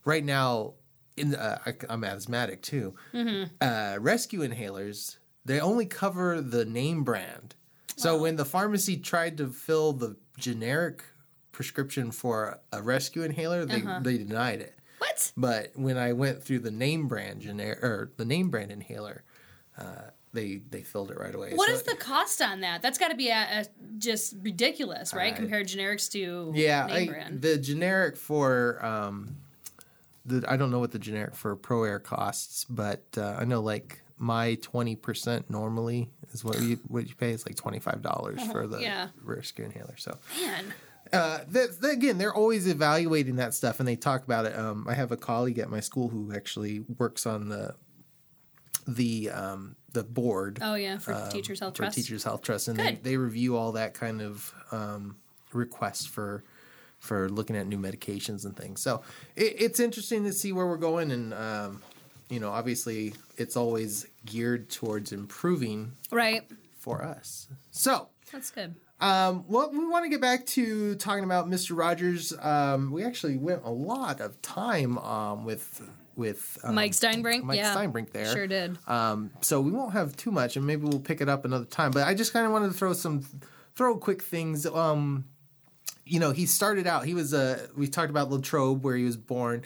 right 0.04 0.24
now, 0.24 0.74
in 1.16 1.34
uh, 1.34 1.58
I, 1.66 1.74
I'm 1.88 2.04
asthmatic 2.04 2.62
too. 2.62 2.94
Uh, 3.60 3.96
rescue 4.00 4.40
inhalers 4.40 5.16
they 5.44 5.60
only 5.60 5.86
cover 5.86 6.40
the 6.40 6.64
name 6.64 7.04
brand. 7.04 7.54
So 7.96 8.20
when 8.20 8.36
the 8.36 8.44
pharmacy 8.44 8.96
tried 8.96 9.36
to 9.38 9.48
fill 9.48 9.92
the 9.92 10.16
generic 10.38 11.04
prescription 11.52 12.10
for 12.10 12.58
a 12.72 12.82
rescue 12.82 13.22
inhaler, 13.22 13.64
they 13.64 13.82
they 14.02 14.18
denied 14.18 14.60
it. 14.60 14.74
what? 14.98 15.32
But 15.36 15.72
when 15.74 15.96
I 15.98 16.12
went 16.12 16.42
through 16.42 16.60
the 16.60 16.70
name 16.70 17.08
brand 17.08 17.40
generic 17.42 17.82
or 17.82 18.10
the 18.16 18.24
name 18.24 18.50
brand 18.50 18.70
inhaler, 18.72 19.22
uh, 19.78 20.10
they 20.32 20.62
they 20.70 20.82
filled 20.82 21.10
it 21.10 21.18
right 21.18 21.34
away. 21.34 21.52
What 21.54 21.68
So- 21.68 21.74
is 21.74 21.82
the 21.82 21.96
cost 21.96 22.40
on 22.42 22.60
that? 22.60 22.80
That's 22.82 22.98
got 22.98 23.08
to 23.08 23.16
be 23.16 23.28
a, 23.28 23.60
a, 23.60 23.66
just 23.98 24.34
ridiculous, 24.42 25.12
right? 25.14 25.34
Compared 25.36 25.68
generics 25.68 26.10
to 26.12 26.52
Yeah, 26.54 26.86
name 26.86 27.08
I, 27.08 27.12
brand. 27.12 27.42
the 27.42 27.58
generic 27.58 28.16
for 28.16 28.84
um, 28.84 29.36
the 30.24 30.44
I 30.48 30.56
don't 30.56 30.70
know 30.70 30.78
what 30.78 30.92
the 30.92 30.98
generic 30.98 31.34
for 31.34 31.54
ProAir 31.56 32.02
costs, 32.02 32.64
but 32.68 33.02
uh, 33.18 33.36
I 33.38 33.44
know 33.44 33.60
like 33.60 34.00
my 34.16 34.54
twenty 34.62 34.94
percent 34.96 35.50
normally 35.50 36.08
is 36.32 36.44
what 36.44 36.60
you 36.62 36.78
what 36.88 37.08
you 37.08 37.14
pay. 37.14 37.32
It's 37.32 37.44
like 37.44 37.56
twenty 37.56 37.80
five 37.80 38.00
dollars 38.02 38.40
for 38.52 38.66
the 38.66 38.76
Uh-huh. 38.76 38.84
yeah. 38.84 39.08
rescue 39.22 39.64
inhaler. 39.64 39.96
So 39.98 40.16
Man, 40.40 40.72
uh, 41.12 41.40
that, 41.48 41.80
that- 41.80 41.90
again, 41.92 42.18
they're 42.18 42.34
always 42.34 42.66
evaluating 42.66 43.36
that 43.36 43.54
stuff, 43.54 43.78
and 43.80 43.88
they 43.88 43.96
talk 43.96 44.24
about 44.24 44.46
it. 44.46 44.56
Um, 44.58 44.86
I 44.88 44.94
have 44.94 45.12
a 45.12 45.16
colleague 45.16 45.58
at 45.58 45.68
my 45.70 45.80
school 45.80 46.08
who 46.08 46.32
actually 46.34 46.80
works 46.98 47.26
on 47.26 47.48
the 47.48 47.74
the 48.86 49.30
um, 49.30 49.76
the 49.92 50.02
board 50.02 50.58
oh 50.60 50.74
yeah, 50.74 50.98
for 50.98 51.12
Teachers 51.30 51.60
Health 51.60 51.70
Um, 51.70 51.74
for 51.74 51.82
Trust. 51.84 51.96
Teachers 51.96 52.24
Health 52.24 52.42
Trust, 52.42 52.68
and 52.68 52.78
they, 52.78 52.98
they 53.02 53.16
review 53.16 53.56
all 53.56 53.72
that 53.72 53.94
kind 53.94 54.20
of 54.20 54.52
um, 54.72 55.16
requests 55.52 56.06
for 56.06 56.42
for 56.98 57.28
looking 57.28 57.56
at 57.56 57.66
new 57.66 57.78
medications 57.78 58.44
and 58.44 58.56
things. 58.56 58.80
So 58.80 59.02
it, 59.36 59.54
it's 59.60 59.80
interesting 59.80 60.24
to 60.24 60.32
see 60.32 60.52
where 60.52 60.66
we're 60.66 60.76
going, 60.78 61.10
and 61.12 61.32
um, 61.34 61.82
you 62.28 62.40
know, 62.40 62.50
obviously, 62.50 63.14
it's 63.36 63.56
always 63.56 64.06
geared 64.24 64.70
towards 64.70 65.12
improving 65.12 65.92
Right, 66.10 66.42
for 66.78 67.04
us. 67.04 67.48
So. 67.70 68.08
that's 68.32 68.50
good. 68.50 68.74
Um, 69.02 69.44
well, 69.48 69.68
we 69.72 69.84
want 69.84 70.04
to 70.04 70.08
get 70.08 70.20
back 70.20 70.46
to 70.46 70.94
talking 70.94 71.24
about 71.24 71.50
Mr. 71.50 71.76
Rogers. 71.76 72.32
Um, 72.40 72.92
we 72.92 73.04
actually 73.04 73.36
went 73.36 73.64
a 73.64 73.70
lot 73.70 74.20
of 74.20 74.40
time 74.42 74.96
um, 74.98 75.44
with 75.44 75.82
with 76.14 76.56
um, 76.62 76.76
Mike 76.76 76.92
Steinbrink, 76.92 77.42
Mike 77.42 77.56
yeah, 77.56 77.74
Steinbrink 77.74 78.12
there. 78.12 78.32
Sure 78.32 78.46
did. 78.46 78.78
Um, 78.86 79.32
so 79.40 79.60
we 79.60 79.72
won't 79.72 79.92
have 79.92 80.16
too 80.16 80.30
much, 80.30 80.56
and 80.56 80.64
maybe 80.64 80.84
we'll 80.84 81.00
pick 81.00 81.20
it 81.20 81.28
up 81.28 81.44
another 81.44 81.64
time. 81.64 81.90
But 81.90 82.06
I 82.06 82.14
just 82.14 82.32
kind 82.32 82.46
of 82.46 82.52
wanted 82.52 82.68
to 82.68 82.74
throw 82.74 82.92
some 82.92 83.26
throw 83.74 83.96
quick 83.96 84.22
things. 84.22 84.66
Um, 84.66 85.24
you 86.04 86.20
know, 86.20 86.30
he 86.30 86.46
started 86.46 86.86
out. 86.86 87.04
He 87.04 87.14
was 87.14 87.32
a. 87.32 87.68
We 87.76 87.88
talked 87.88 88.10
about 88.10 88.30
Latrobe, 88.30 88.84
where 88.84 88.96
he 88.96 89.04
was 89.04 89.16
born. 89.16 89.64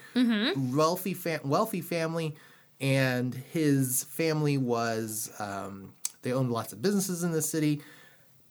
Wealthy, 0.74 1.12
fam- 1.12 1.40
wealthy 1.44 1.82
family, 1.82 2.36
and 2.80 3.34
his 3.34 4.04
family 4.04 4.56
was. 4.56 5.30
Um, 5.38 5.92
they 6.22 6.32
owned 6.32 6.50
lots 6.50 6.72
of 6.72 6.80
businesses 6.80 7.22
in 7.22 7.32
the 7.32 7.42
city. 7.42 7.82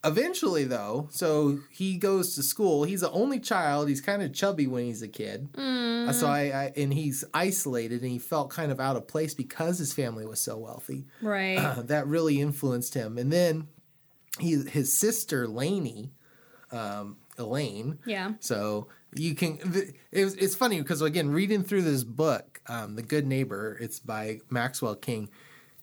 Eventually, 0.05 0.63
though, 0.65 1.07
so 1.11 1.59
he 1.71 1.97
goes 1.97 2.35
to 2.35 2.43
school. 2.43 2.83
He's 2.83 3.01
the 3.01 3.11
only 3.11 3.39
child. 3.39 3.89
He's 3.89 4.01
kind 4.01 4.21
of 4.21 4.33
chubby 4.33 4.67
when 4.67 4.85
he's 4.85 5.01
a 5.01 5.07
kid. 5.07 5.49
Uh, 5.57 6.13
So 6.13 6.27
I, 6.27 6.41
I 6.41 6.73
and 6.77 6.93
he's 6.93 7.23
isolated, 7.33 8.01
and 8.01 8.11
he 8.11 8.19
felt 8.19 8.49
kind 8.51 8.71
of 8.71 8.79
out 8.79 8.95
of 8.95 9.07
place 9.07 9.33
because 9.33 9.79
his 9.79 9.93
family 9.93 10.25
was 10.25 10.39
so 10.39 10.57
wealthy. 10.57 11.05
Right. 11.21 11.57
Uh, 11.57 11.81
that 11.83 12.05
really 12.07 12.39
influenced 12.39 12.93
him. 12.93 13.17
And 13.17 13.31
then 13.33 13.67
he, 14.39 14.55
his 14.63 14.95
sister 14.97 15.47
Lainey, 15.47 16.11
um, 16.71 17.17
Elaine. 17.37 17.99
Yeah. 18.05 18.33
So 18.39 18.87
you 19.15 19.33
can. 19.33 19.59
It 20.11 20.23
was, 20.25 20.35
it's 20.35 20.55
funny 20.55 20.79
because 20.81 21.01
again, 21.01 21.31
reading 21.31 21.63
through 21.63 21.81
this 21.83 22.03
book, 22.03 22.61
um, 22.67 22.95
"The 22.95 23.01
Good 23.01 23.25
Neighbor," 23.25 23.77
it's 23.81 23.99
by 23.99 24.41
Maxwell 24.49 24.95
King. 24.95 25.29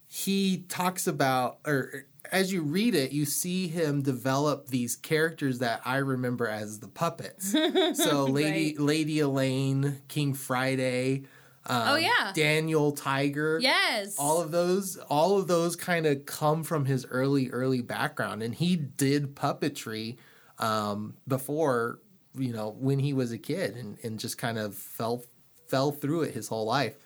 He 0.07 0.65
talks 0.69 1.07
about, 1.07 1.59
or 1.67 2.05
as 2.33 2.53
you 2.53 2.63
read 2.63 2.95
it, 2.95 3.13
you 3.13 3.25
see 3.27 3.69
him 3.69 4.03
develop 4.03 4.69
these 4.69 4.97
characters 4.97 5.59
that 5.61 5.83
I 5.85 5.99
remember 5.99 6.49
as 6.49 6.81
the 6.81 6.89
puppets. 6.89 7.55
So 7.95 8.25
Lady 8.25 8.75
Right. 8.77 8.81
Lady 8.81 9.21
Elaine, 9.21 10.01
King 10.09 10.35
Friday. 10.35 11.25
Um, 11.67 11.83
Oh, 11.89 11.95
yeah. 11.97 12.33
Daniel 12.35 12.91
Tiger 12.91 13.61
yes. 13.61 14.17
all 14.19 14.41
of 14.41 14.51
those 14.51 14.97
all 15.09 15.39
of 15.39 15.47
those 15.47 15.77
kind 15.77 16.07
of 16.07 16.27
come 16.27 16.65
from 16.65 16.87
his 16.87 17.07
early 17.07 17.51
early 17.51 17.83
background 17.83 18.43
and 18.43 18.53
he 18.53 18.75
did 18.75 19.37
puppetry 19.37 20.17
um, 20.59 21.15
before 21.29 22.01
you 22.37 22.53
know 22.53 22.75
when 22.81 22.99
he 22.99 23.13
was 23.13 23.31
a 23.31 23.39
kid 23.39 23.77
and, 23.77 23.97
and 24.03 24.19
just 24.19 24.39
kind 24.39 24.59
of 24.59 24.75
fell 24.75 25.23
fell 25.69 25.93
through 25.93 26.23
it 26.23 26.35
his 26.35 26.49
whole 26.49 26.65
life 26.67 26.97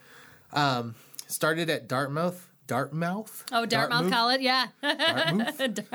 um, 0.55 0.95
started 1.27 1.69
at 1.69 1.87
dartmouth 1.87 2.46
dartmouth 2.67 3.45
oh, 3.53 3.65
Dartmouth 3.67 4.11
College. 4.11 4.41
Yeah. 4.41 4.67
Dartmouth? 4.83 5.61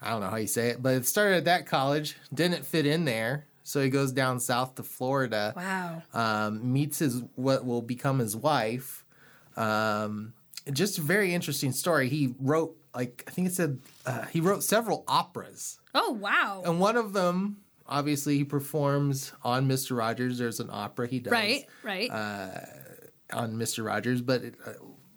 i 0.00 0.10
don't 0.10 0.20
know 0.20 0.28
how 0.28 0.36
you 0.36 0.46
say 0.46 0.68
it 0.68 0.82
but 0.82 0.94
it 0.94 1.06
started 1.06 1.36
at 1.38 1.44
that 1.46 1.66
college 1.66 2.16
didn't 2.32 2.64
fit 2.64 2.86
in 2.86 3.04
there 3.04 3.46
so 3.64 3.82
he 3.82 3.90
goes 3.90 4.12
down 4.12 4.40
south 4.40 4.74
to 4.76 4.82
florida 4.82 5.52
wow. 5.56 6.02
um, 6.14 6.72
meets 6.72 6.98
his 7.00 7.22
what 7.34 7.66
will 7.66 7.82
become 7.82 8.18
his 8.18 8.34
wife. 8.34 9.04
Um, 9.58 10.32
just 10.72 10.96
a 10.98 11.02
very 11.02 11.34
interesting 11.34 11.72
story. 11.72 12.08
He 12.08 12.34
wrote 12.40 12.76
like 12.94 13.24
I 13.28 13.30
think 13.30 13.48
it 13.48 13.52
said 13.54 13.80
uh, 14.06 14.24
he 14.26 14.40
wrote 14.40 14.62
several 14.62 15.04
operas, 15.06 15.80
Oh, 15.94 16.12
wow. 16.12 16.62
and 16.64 16.80
one 16.80 16.96
of 16.96 17.12
them 17.12 17.58
obviously 17.86 18.38
he 18.38 18.44
performs 18.44 19.32
on 19.42 19.66
Mister 19.66 19.94
Rogers. 19.94 20.38
There's 20.38 20.60
an 20.60 20.70
opera 20.72 21.06
he 21.06 21.18
does 21.20 21.32
right. 21.32 21.66
Right. 21.82 22.10
uh, 22.10 22.60
on 23.34 23.58
Mister 23.58 23.82
Rogers, 23.82 24.22
but 24.22 24.42
uh, 24.66 24.72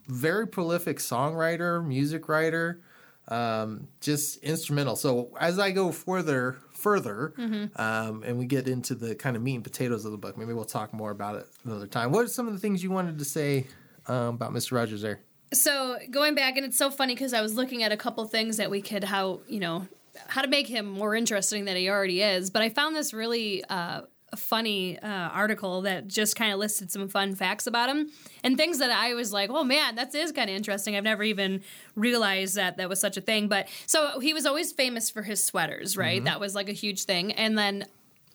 very 0.07 0.47
prolific 0.47 0.97
songwriter, 0.97 1.85
music 1.85 2.27
writer, 2.27 2.81
um, 3.27 3.87
just 4.01 4.37
instrumental. 4.43 4.95
So 4.95 5.31
as 5.39 5.59
I 5.59 5.71
go 5.71 5.91
further, 5.91 6.57
further, 6.73 7.33
um, 7.75 8.23
and 8.23 8.37
we 8.37 8.45
get 8.45 8.67
into 8.67 8.95
the 8.95 9.15
kind 9.15 9.35
of 9.35 9.41
meat 9.41 9.55
and 9.55 9.63
potatoes 9.63 10.05
of 10.05 10.11
the 10.11 10.17
book, 10.17 10.37
maybe 10.37 10.53
we'll 10.53 10.65
talk 10.65 10.93
more 10.93 11.11
about 11.11 11.35
it 11.35 11.47
another 11.63 11.87
time. 11.87 12.11
What 12.11 12.25
are 12.25 12.27
some 12.27 12.47
of 12.47 12.53
the 12.53 12.59
things 12.59 12.83
you 12.83 12.91
wanted 12.91 13.19
to 13.19 13.25
say 13.25 13.67
um, 14.07 14.35
about 14.35 14.53
Mister 14.53 14.75
Rogers 14.75 15.01
there? 15.01 15.21
so 15.53 15.97
going 16.09 16.35
back, 16.35 16.57
and 16.57 16.65
it's 16.65 16.77
so 16.77 16.89
funny 16.89 17.13
because 17.13 17.33
I 17.33 17.41
was 17.41 17.55
looking 17.55 17.83
at 17.83 17.91
a 17.91 17.97
couple 17.97 18.25
things 18.25 18.57
that 18.57 18.69
we 18.69 18.81
could 18.81 19.03
how 19.03 19.41
you 19.47 19.59
know 19.59 19.87
how 20.27 20.41
to 20.41 20.47
make 20.47 20.67
him 20.67 20.85
more 20.85 21.15
interesting 21.15 21.65
than 21.65 21.75
he 21.75 21.89
already 21.89 22.21
is. 22.21 22.49
But 22.49 22.61
I 22.61 22.69
found 22.69 22.95
this 22.95 23.13
really 23.13 23.63
uh, 23.65 24.01
funny 24.35 24.97
uh, 24.99 25.07
article 25.07 25.81
that 25.81 26.07
just 26.07 26.35
kind 26.35 26.53
of 26.53 26.59
listed 26.59 26.91
some 26.91 27.07
fun 27.07 27.35
facts 27.35 27.67
about 27.67 27.89
him 27.89 28.09
and 28.43 28.57
things 28.57 28.79
that 28.79 28.91
I 28.91 29.13
was 29.13 29.33
like, 29.33 29.49
oh 29.49 29.63
man, 29.63 29.95
that 29.95 30.13
is 30.15 30.31
kind 30.31 30.49
of 30.49 30.55
interesting. 30.55 30.95
I've 30.95 31.03
never 31.03 31.23
even 31.23 31.61
realized 31.95 32.55
that 32.55 32.77
that 32.77 32.89
was 32.89 32.99
such 32.99 33.17
a 33.17 33.21
thing. 33.21 33.47
But 33.47 33.67
so 33.85 34.19
he 34.19 34.33
was 34.33 34.45
always 34.45 34.71
famous 34.71 35.09
for 35.09 35.23
his 35.23 35.43
sweaters, 35.43 35.97
right? 35.97 36.17
Mm-hmm. 36.17 36.25
That 36.25 36.39
was 36.39 36.55
like 36.55 36.69
a 36.69 36.73
huge 36.73 37.03
thing. 37.03 37.33
And 37.33 37.57
then 37.57 37.85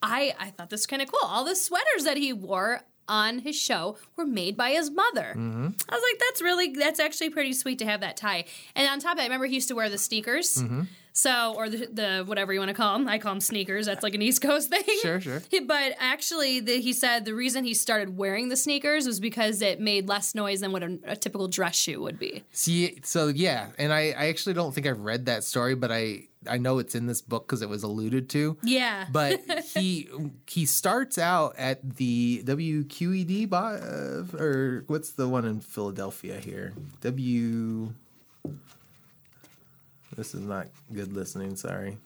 I 0.03 0.35
I 0.39 0.51
thought 0.51 0.71
this 0.71 0.87
kind 0.87 1.03
of 1.03 1.11
cool. 1.11 1.27
All 1.29 1.45
the 1.45 1.57
sweaters 1.57 2.05
that 2.05 2.17
he 2.17 2.33
wore 2.33 2.83
on 3.09 3.39
his 3.39 3.57
show 3.57 3.97
were 4.17 4.27
made 4.27 4.57
by 4.57 4.71
his 4.71 4.91
mother. 4.91 5.35
Mm-hmm. 5.37 5.69
I 5.89 5.95
was 5.95 6.03
like, 6.13 6.21
that's 6.21 6.43
really 6.43 6.73
that's 6.73 7.01
actually 7.01 7.31
pretty 7.31 7.53
sweet 7.53 7.79
to 7.79 7.87
have 7.87 8.01
that 8.01 8.17
tie. 8.17 8.45
And 8.75 8.89
on 8.89 8.99
top 9.01 9.15
of 9.15 9.19
it, 9.19 9.23
I 9.23 9.25
remember 9.27 9.47
he 9.47 9.55
used 9.55 9.69
to 9.69 9.75
wear 9.75 9.89
the 9.89 9.99
sneakers. 9.99 10.57
Mm-hmm. 10.57 10.83
So, 11.17 11.55
or 11.57 11.71
the, 11.71 11.89
the 11.91 12.25
whatever 12.27 12.53
you 12.53 12.59
want 12.59 12.69
to 12.69 12.75
call 12.75 12.93
them, 12.99 13.09
I 13.09 13.17
call 13.19 13.33
them 13.33 13.41
sneakers. 13.41 13.87
That's 13.87 14.03
like 14.03 14.15
an 14.15 14.21
East 14.21 14.43
Coast 14.43 14.69
thing. 14.71 14.85
Sure, 15.01 15.19
sure. 15.19 15.43
But 15.67 15.95
actually, 15.99 16.61
the, 16.61 16.79
he 16.79 16.93
said 16.93 17.25
the 17.25 17.35
reason 17.35 17.65
he 17.65 17.73
started 17.73 18.19
wearing 18.19 18.51
the 18.51 18.57
sneakers 18.57 19.07
was 19.07 19.19
because 19.19 19.63
it 19.63 19.81
made 19.81 20.09
less 20.09 20.35
noise 20.35 20.61
than 20.61 20.73
what 20.73 20.83
a, 20.83 20.99
a 21.07 21.17
typical 21.17 21.49
dress 21.49 21.75
shoe 21.75 22.03
would 22.03 22.19
be. 22.19 22.45
See, 22.53 23.01
so 23.03 23.29
yeah, 23.29 23.69
and 23.79 23.95
I, 23.95 24.11
I 24.11 24.27
actually 24.27 24.53
don't 24.53 24.75
think 24.75 24.87
I've 24.87 25.01
read 25.01 25.25
that 25.25 25.43
story, 25.43 25.75
but 25.75 25.91
I 25.91 26.25
I 26.47 26.59
know 26.59 26.79
it's 26.81 26.95
in 26.95 27.07
this 27.07 27.23
book 27.23 27.47
because 27.47 27.63
it 27.63 27.69
was 27.71 27.83
alluded 27.83 28.29
to. 28.31 28.59
Yeah. 28.63 29.07
but 29.11 29.41
he 29.75 30.09
he 30.47 30.67
starts 30.67 31.17
out 31.17 31.55
at 31.57 31.97
the 31.97 32.43
WQED 32.45 33.49
bo- 33.49 33.57
uh, 33.57 34.37
or 34.39 34.85
what's 34.87 35.13
the 35.13 35.29
one 35.29 35.47
in 35.47 35.61
Philadelphia 35.61 36.39
here? 36.41 36.75
W. 37.01 37.95
This 40.17 40.35
is 40.35 40.41
not 40.41 40.69
good 40.93 41.13
listening. 41.13 41.57
Sorry. 41.57 41.99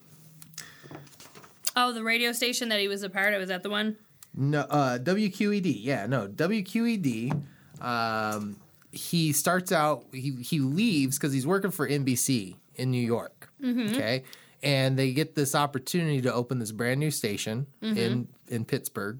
oh, 1.76 1.92
the 1.92 2.02
radio 2.02 2.32
station 2.32 2.68
that 2.70 2.80
he 2.80 2.88
was 2.88 3.02
a 3.02 3.10
part 3.10 3.32
of 3.34 3.40
was 3.40 3.48
that 3.48 3.62
the 3.62 3.70
one? 3.70 3.96
No, 4.34 4.60
uh, 4.60 4.98
WQED. 4.98 5.76
Yeah, 5.80 6.06
no, 6.06 6.28
WQED. 6.28 7.42
Um, 7.80 8.56
he 8.92 9.32
starts 9.32 9.72
out. 9.72 10.04
He 10.12 10.32
he 10.42 10.60
leaves 10.60 11.18
because 11.18 11.32
he's 11.32 11.46
working 11.46 11.70
for 11.70 11.88
NBC 11.88 12.56
in 12.74 12.90
New 12.90 13.04
York. 13.04 13.50
Okay, 13.90 14.24
and 14.62 14.98
they 14.98 15.12
get 15.12 15.34
this 15.34 15.54
opportunity 15.54 16.20
to 16.22 16.32
open 16.32 16.58
this 16.58 16.72
brand 16.72 16.98
new 17.00 17.10
station 17.10 17.66
in 17.82 18.28
in 18.48 18.64
Pittsburgh. 18.64 19.18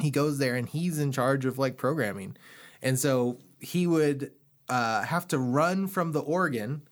He 0.00 0.10
goes 0.10 0.38
there 0.38 0.54
and 0.56 0.68
he's 0.68 0.98
in 0.98 1.12
charge 1.12 1.44
of 1.44 1.58
like 1.58 1.76
programming, 1.76 2.36
and 2.82 2.98
so 2.98 3.38
he 3.60 3.86
would 3.86 4.32
uh, 4.68 5.02
have 5.02 5.28
to 5.28 5.38
run 5.38 5.86
from 5.86 6.12
the 6.12 6.20
organ 6.20 6.82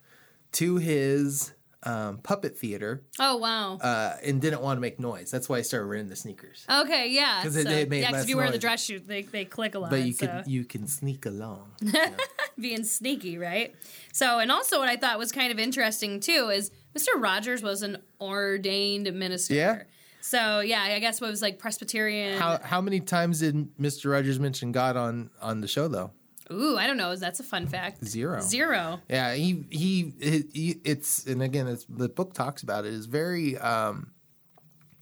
to 0.53 0.77
his 0.77 1.53
um, 1.83 2.19
puppet 2.19 2.57
theater 2.57 3.01
Oh 3.19 3.37
wow. 3.37 3.77
uh, 3.77 4.15
and 4.23 4.39
didn't 4.39 4.61
want 4.61 4.77
to 4.77 4.81
make 4.81 4.99
noise. 4.99 5.31
That's 5.31 5.49
why 5.49 5.57
I 5.57 5.61
started 5.63 5.87
wearing 5.87 6.07
the 6.09 6.15
sneakers. 6.15 6.63
okay, 6.69 7.09
yeah. 7.09 7.41
'Cause 7.41 7.55
it- 7.55 7.63
so- 7.65 7.71
it 7.71 7.89
made 7.89 8.01
yeah, 8.01 8.11
less 8.11 8.23
if 8.23 8.29
you 8.29 8.37
wear 8.37 8.51
the 8.51 8.59
dress 8.59 8.83
shoes, 8.85 9.01
they, 9.07 9.23
they 9.23 9.45
click 9.45 9.73
a 9.75 9.79
lot. 9.79 9.89
But 9.89 10.03
you 10.03 10.13
so. 10.13 10.27
can 10.27 10.43
you 10.45 10.63
can 10.65 10.85
sneak 10.87 11.25
along. 11.25 11.71
being 12.59 12.83
sneaky, 12.83 13.37
right? 13.39 13.73
So, 14.13 14.37
and 14.39 14.51
also 14.51 14.77
what 14.79 14.89
I 14.89 14.95
thought 14.97 15.17
was 15.17 15.31
kind 15.31 15.51
of 15.51 15.57
interesting 15.57 16.19
too 16.19 16.49
is 16.53 16.69
Mr. 16.95 17.07
Rogers 17.17 17.63
was 17.63 17.81
an 17.81 17.97
ordained 18.19 19.11
minister. 19.13 19.53
Yeah. 19.55 19.81
So 20.23 20.59
yeah, 20.59 20.81
I 20.83 20.99
guess 20.99 21.19
what 21.19 21.31
was 21.31 21.41
like 21.41 21.57
Presbyterian. 21.57 22.37
How 22.39 22.59
how 22.63 22.79
many 22.81 22.99
times 22.99 23.39
did 23.39 23.75
Mr. 23.79 24.11
Rogers 24.11 24.39
mention 24.39 24.71
God 24.71 24.95
on 24.97 25.31
on 25.41 25.61
the 25.61 25.67
show 25.67 25.87
though? 25.87 26.11
Ooh, 26.51 26.77
I 26.77 26.87
don't 26.87 26.97
know. 26.97 27.15
That's 27.15 27.39
a 27.39 27.43
fun 27.43 27.67
fact. 27.67 28.03
Zero. 28.05 28.41
Zero. 28.41 28.99
Yeah, 29.09 29.33
he 29.33 29.65
he, 29.69 30.13
he, 30.19 30.43
he 30.53 30.81
it's 30.83 31.25
and 31.25 31.41
again 31.41 31.67
it's 31.67 31.85
the 31.89 32.09
book 32.09 32.33
talks 32.33 32.61
about 32.63 32.85
it 32.85 32.93
is 32.93 33.05
very 33.05 33.57
um 33.57 34.11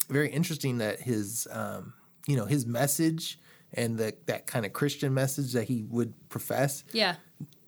very 0.09 0.29
interesting 0.29 0.79
that 0.79 0.99
his 1.01 1.47
um 1.51 1.93
you 2.27 2.35
know 2.35 2.45
his 2.45 2.65
message 2.65 3.39
and 3.73 3.97
the 3.97 4.15
that 4.25 4.47
kind 4.47 4.65
of 4.65 4.73
Christian 4.73 5.13
message 5.13 5.53
that 5.53 5.65
he 5.65 5.83
would 5.89 6.13
profess 6.29 6.83
Yeah. 6.93 7.15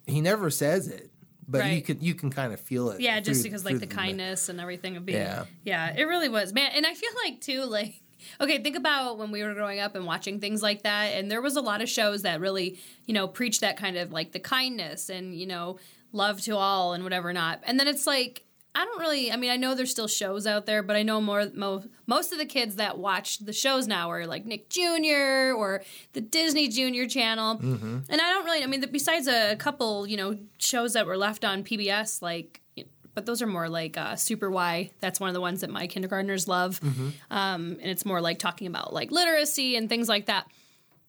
he 0.08 0.22
never 0.22 0.50
says 0.50 0.88
it 0.88 1.12
but 1.48 1.60
you 1.60 1.64
Right. 1.64 1.86
can 1.86 2.02
you 2.02 2.16
can 2.16 2.30
kind 2.32 2.54
of 2.54 2.60
feel 2.60 2.90
it 2.92 3.02
Yeah, 3.02 3.20
just 3.20 3.44
because 3.44 3.66
like 3.66 3.74
through 3.74 3.80
the 3.80 3.88
kindness 3.88 4.48
and 4.50 4.60
everything 4.62 4.96
of 4.98 5.06
being. 5.06 5.20
Yeah. 5.20 5.46
Yeah, 5.66 5.94
it 5.96 6.04
really 6.04 6.30
was, 6.30 6.54
man. 6.54 6.72
And 6.74 6.86
I 6.86 6.94
feel 6.94 7.10
like 7.26 7.42
too, 7.42 7.66
like, 7.66 8.02
okay, 8.40 8.62
think 8.62 8.76
about 8.76 9.18
when 9.18 9.32
we 9.32 9.44
were 9.44 9.54
growing 9.54 9.80
up 9.80 9.96
and 9.96 10.06
watching 10.06 10.40
things 10.40 10.62
like 10.62 10.84
that, 10.84 11.14
and 11.14 11.30
there 11.30 11.42
was 11.42 11.56
a 11.56 11.62
lot 11.62 11.82
of 11.82 11.90
shows 11.90 12.24
that 12.24 12.40
really, 12.40 12.80
you 13.06 13.14
know, 13.14 13.28
preach 13.28 13.60
that 13.60 13.78
kind 13.78 13.98
of 13.98 14.12
like 14.12 14.32
the 14.32 14.40
kindness 14.40 15.10
and 15.10 15.36
you 15.36 15.46
know 15.46 15.78
love 16.12 16.42
to 16.42 16.56
all 16.56 16.94
and 16.94 17.04
whatever 17.04 17.34
not. 17.34 17.62
And 17.64 17.80
then 17.80 17.88
it's 17.88 18.08
like. 18.08 18.44
I 18.74 18.86
don't 18.86 19.02
really. 19.02 19.30
I 19.30 19.36
mean, 19.36 19.52
I 19.52 19.58
know 19.58 19.76
there's 19.76 19.92
still 19.92 20.08
shows 20.08 20.48
out 20.48 20.66
there, 20.66 20.82
but 20.82 20.96
I 20.96 21.04
know 21.04 21.20
more. 21.20 21.48
Mo, 21.54 21.84
most 22.08 22.32
of 22.32 22.38
the 22.38 22.46
kids 22.46 22.78
that 22.78 22.98
watch 22.98 23.40
the 23.40 23.52
shows 23.52 23.86
now 23.86 24.10
are 24.10 24.26
like 24.26 24.46
Nick 24.46 24.70
Jr. 24.70 25.52
or 25.54 25.84
the 26.14 26.22
Disney 26.22 26.70
Junior 26.70 27.06
channel, 27.06 27.58
mm-hmm. 27.58 27.98
and 28.08 28.22
I 28.22 28.30
don't 28.30 28.46
really. 28.46 28.64
I 28.64 28.68
mean, 28.68 28.86
besides 28.90 29.28
a 29.28 29.58
couple, 29.58 30.08
you 30.08 30.16
know, 30.16 30.38
shows 30.58 30.94
that 30.94 31.06
were 31.06 31.18
left 31.18 31.44
on 31.44 31.66
PBS, 31.66 32.22
like 32.22 32.62
but 33.14 33.26
those 33.26 33.41
are 33.41 33.47
more 33.47 33.70
like 33.70 33.97
uh, 33.97 34.16
Super 34.16 34.49
Why. 34.49 34.91
That's 34.99 35.20
one 35.20 35.30
of 35.30 35.34
the 35.34 35.41
ones 35.41 35.62
that 35.62 35.70
my 35.70 35.88
kindergartners 35.88 36.47
love, 36.47 36.80
um, 37.30 37.78
and 37.82 37.86
it's 37.86 38.05
more 38.05 38.22
like 38.22 38.39
talking 38.39 38.68
about 38.68 38.93
like 38.93 39.12
literacy 39.12 39.76
and 39.76 39.89
things 39.89 40.07
like 40.09 40.28
that. 40.28 40.47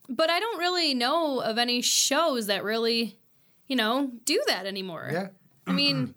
But 0.08 0.30
I 0.30 0.40
don't 0.40 0.58
really 0.58 0.94
know 0.94 1.40
of 1.40 1.58
any 1.58 1.80
shows 1.80 2.46
that 2.46 2.64
really, 2.64 3.18
you 3.66 3.76
know, 3.76 4.10
do 4.24 4.42
that 4.48 4.66
anymore. 4.66 5.08
yeah 5.12 5.28
I 5.66 5.72
mean, 5.72 6.14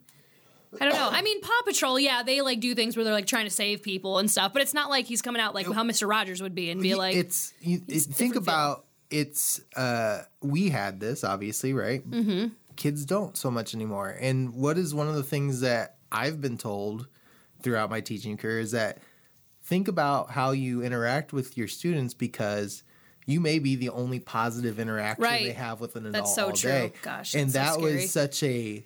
I 0.81 0.85
don't 0.85 0.95
know. 0.95 1.09
I 1.11 1.21
mean, 1.21 1.41
Paw 1.41 1.61
Patrol, 1.65 1.99
yeah, 1.99 2.23
they 2.23 2.41
like 2.41 2.59
do 2.59 2.75
things 2.75 2.97
where 2.97 3.03
they're 3.03 3.13
like 3.13 3.27
trying 3.27 3.45
to 3.45 3.51
save 3.51 3.83
people 3.83 4.17
and 4.17 4.29
stuff, 4.29 4.53
but 4.53 4.61
it's 4.61 4.73
not 4.73 4.89
like 4.89 5.05
he's 5.05 5.21
coming 5.21 5.41
out 5.41 5.53
like 5.53 5.71
how 5.71 5.83
Mister 5.83 6.07
Rogers 6.07 6.41
would 6.41 6.55
be 6.55 6.69
and 6.71 6.81
be 6.81 6.95
like, 6.95 7.15
it's 7.15 7.53
you, 7.61 7.81
it, 7.87 8.01
think 8.01 8.33
feel. 8.33 8.41
about 8.41 8.85
it's 9.11 9.61
uh 9.75 10.23
we 10.41 10.69
had 10.69 10.99
this 10.99 11.23
obviously 11.23 11.73
right 11.73 12.09
mm-hmm. 12.09 12.47
Kids 12.75 13.05
don't 13.05 13.37
so 13.37 13.49
much 13.49 13.73
anymore 13.73 14.15
and 14.19 14.53
what 14.53 14.77
is 14.77 14.93
one 14.93 15.07
of 15.07 15.15
the 15.15 15.23
things 15.23 15.61
that 15.61 15.95
i've 16.11 16.41
been 16.41 16.57
told 16.57 17.07
throughout 17.61 17.89
my 17.89 18.01
teaching 18.01 18.37
career 18.37 18.59
is 18.59 18.71
that 18.71 18.99
think 19.63 19.87
about 19.87 20.31
how 20.31 20.51
you 20.51 20.81
interact 20.83 21.33
with 21.33 21.57
your 21.57 21.67
students 21.67 22.13
because 22.13 22.83
you 23.25 23.39
may 23.39 23.59
be 23.59 23.75
the 23.75 23.89
only 23.89 24.19
positive 24.19 24.79
interaction 24.79 25.23
Right. 25.23 25.45
they 25.45 25.53
have 25.53 25.81
with 25.81 25.95
an 25.95 26.05
adult 26.05 26.25
That's 26.25 26.35
so 26.35 26.45
all 26.45 26.51
true. 26.51 26.69
day. 26.69 26.93
Gosh, 27.01 27.33
and 27.33 27.51
so 27.51 27.57
that 27.57 27.73
scary. 27.73 27.95
was 27.95 28.11
such 28.11 28.43
a 28.43 28.85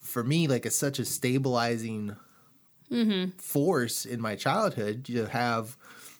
for 0.00 0.24
me 0.24 0.48
like 0.48 0.66
a 0.66 0.70
such 0.70 0.98
a 0.98 1.04
stabilizing 1.04 2.16
mm-hmm. 2.90 3.30
force 3.38 4.04
in 4.04 4.20
my 4.20 4.34
childhood 4.34 5.04
to 5.04 5.26
have 5.26 5.76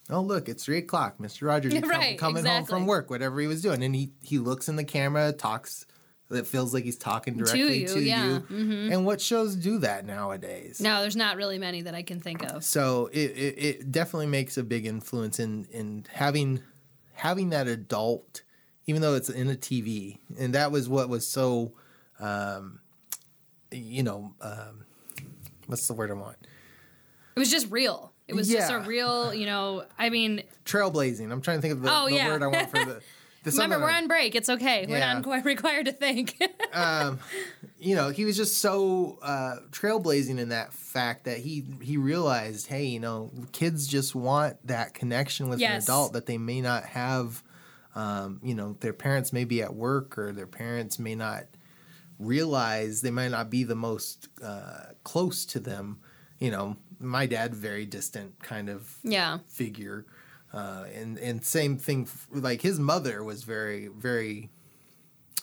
oh 0.08 0.20
look 0.20 0.48
it's 0.48 0.64
three 0.64 0.78
o'clock 0.78 1.18
mr 1.18 1.46
rogers 1.48 1.74
Right, 1.82 2.16
coming 2.16 2.44
home 2.44 2.64
from 2.64 2.86
work 2.86 3.10
whatever 3.10 3.40
he 3.40 3.48
was 3.48 3.60
doing 3.60 3.82
and 3.82 3.94
he 3.94 4.12
he 4.22 4.38
looks 4.38 4.68
in 4.68 4.76
the 4.76 4.84
camera 4.84 5.32
talks 5.32 5.84
it 6.32 6.46
feels 6.46 6.72
like 6.74 6.84
he's 6.84 6.96
talking 6.96 7.36
directly 7.36 7.80
you, 7.82 7.88
to 7.88 8.00
you, 8.00 8.06
yeah. 8.06 8.40
Mm-hmm. 8.50 8.92
and 8.92 9.04
what 9.06 9.20
shows 9.20 9.54
do 9.56 9.78
that 9.78 10.04
nowadays 10.06 10.80
no, 10.80 11.00
there's 11.02 11.16
not 11.16 11.36
really 11.36 11.58
many 11.58 11.82
that 11.82 11.94
I 11.94 12.02
can 12.02 12.20
think 12.20 12.42
of. 12.42 12.64
so 12.64 13.08
it, 13.12 13.30
it, 13.30 13.64
it 13.64 13.92
definitely 13.92 14.26
makes 14.26 14.56
a 14.56 14.62
big 14.62 14.86
influence 14.86 15.38
in 15.38 15.66
in 15.70 16.06
having 16.12 16.60
having 17.14 17.50
that 17.50 17.66
adult 17.68 18.42
even 18.86 19.00
though 19.02 19.14
it's 19.14 19.28
in 19.30 19.48
a 19.48 19.54
tv 19.54 20.18
and 20.38 20.54
that 20.54 20.72
was 20.72 20.88
what 20.88 21.08
was 21.08 21.26
so 21.26 21.72
um 22.20 22.80
you 23.70 24.02
know 24.02 24.34
um 24.40 24.84
what's 25.66 25.86
the 25.86 25.94
word 25.94 26.10
i 26.10 26.14
want 26.14 26.36
It 27.34 27.38
was 27.38 27.50
just 27.50 27.70
real. 27.70 28.12
It 28.28 28.34
was 28.34 28.48
just 28.48 28.70
a 28.70 28.78
real, 28.80 29.34
you 29.34 29.46
know. 29.46 29.84
I 29.98 30.08
mean, 30.10 30.42
trailblazing 30.64 31.30
i'm 31.30 31.40
trying 31.42 31.58
to 31.58 31.62
think 31.62 31.74
of 31.74 31.82
the, 31.82 31.90
Oh, 31.90 32.08
the 32.08 32.14
yeah. 32.16 32.28
word 32.28 32.42
i 32.42 32.46
want 32.46 32.70
for 32.70 32.84
the 32.84 33.02
remember 33.44 33.78
we're 33.80 33.90
on 33.90 34.08
break. 34.08 34.34
It's 34.34 34.48
okay. 34.48 34.86
We're 34.88 34.98
Yeah. 34.98 35.14
not 35.14 35.22
quite 35.24 35.44
required 35.44 35.86
to 35.86 35.92
think. 35.92 36.36
you 37.78 37.96
know, 37.96 38.10
he 38.10 38.24
was 38.24 38.36
just 38.36 38.58
so 38.60 39.18
uh, 39.22 39.56
trailblazing 39.70 40.38
in 40.38 40.50
that 40.50 40.72
fact 40.72 41.24
that 41.24 41.38
he 41.38 41.64
he 41.80 41.96
realized, 41.96 42.66
hey, 42.68 42.84
you 42.86 43.00
know, 43.00 43.30
kids 43.52 43.86
just 43.86 44.14
want 44.14 44.64
that 44.66 44.94
connection 44.94 45.48
with 45.48 45.56
an 45.56 45.60
Yes. 45.62 45.84
adult 45.84 46.12
that 46.12 46.26
they 46.26 46.38
may 46.38 46.60
not 46.60 46.84
have. 46.84 47.42
Um, 47.94 48.40
you 48.42 48.54
know, 48.54 48.76
their 48.80 48.94
parents 48.94 49.32
may 49.34 49.44
be 49.44 49.60
at 49.62 49.74
work 49.74 50.16
or 50.16 50.32
their 50.32 50.46
parents 50.46 50.98
may 50.98 51.14
not 51.14 51.44
realize 52.18 53.00
they 53.02 53.10
might 53.10 53.30
not 53.30 53.50
be 53.50 53.64
the 53.64 53.74
most 53.74 54.28
uh, 54.42 54.92
close 55.04 55.44
to 55.46 55.60
them. 55.60 55.98
You 56.38 56.50
know, 56.50 56.76
my 56.98 57.26
dad, 57.26 57.54
very 57.54 57.84
distant 57.84 58.42
kind 58.42 58.68
of 58.68 58.96
yeah. 59.02 59.38
figure. 59.48 60.06
Uh, 60.52 60.84
and 60.94 61.18
and 61.18 61.44
same 61.44 61.78
thing, 61.78 62.06
like 62.30 62.60
his 62.62 62.78
mother 62.78 63.24
was 63.24 63.42
very 63.42 63.88
very 63.88 64.50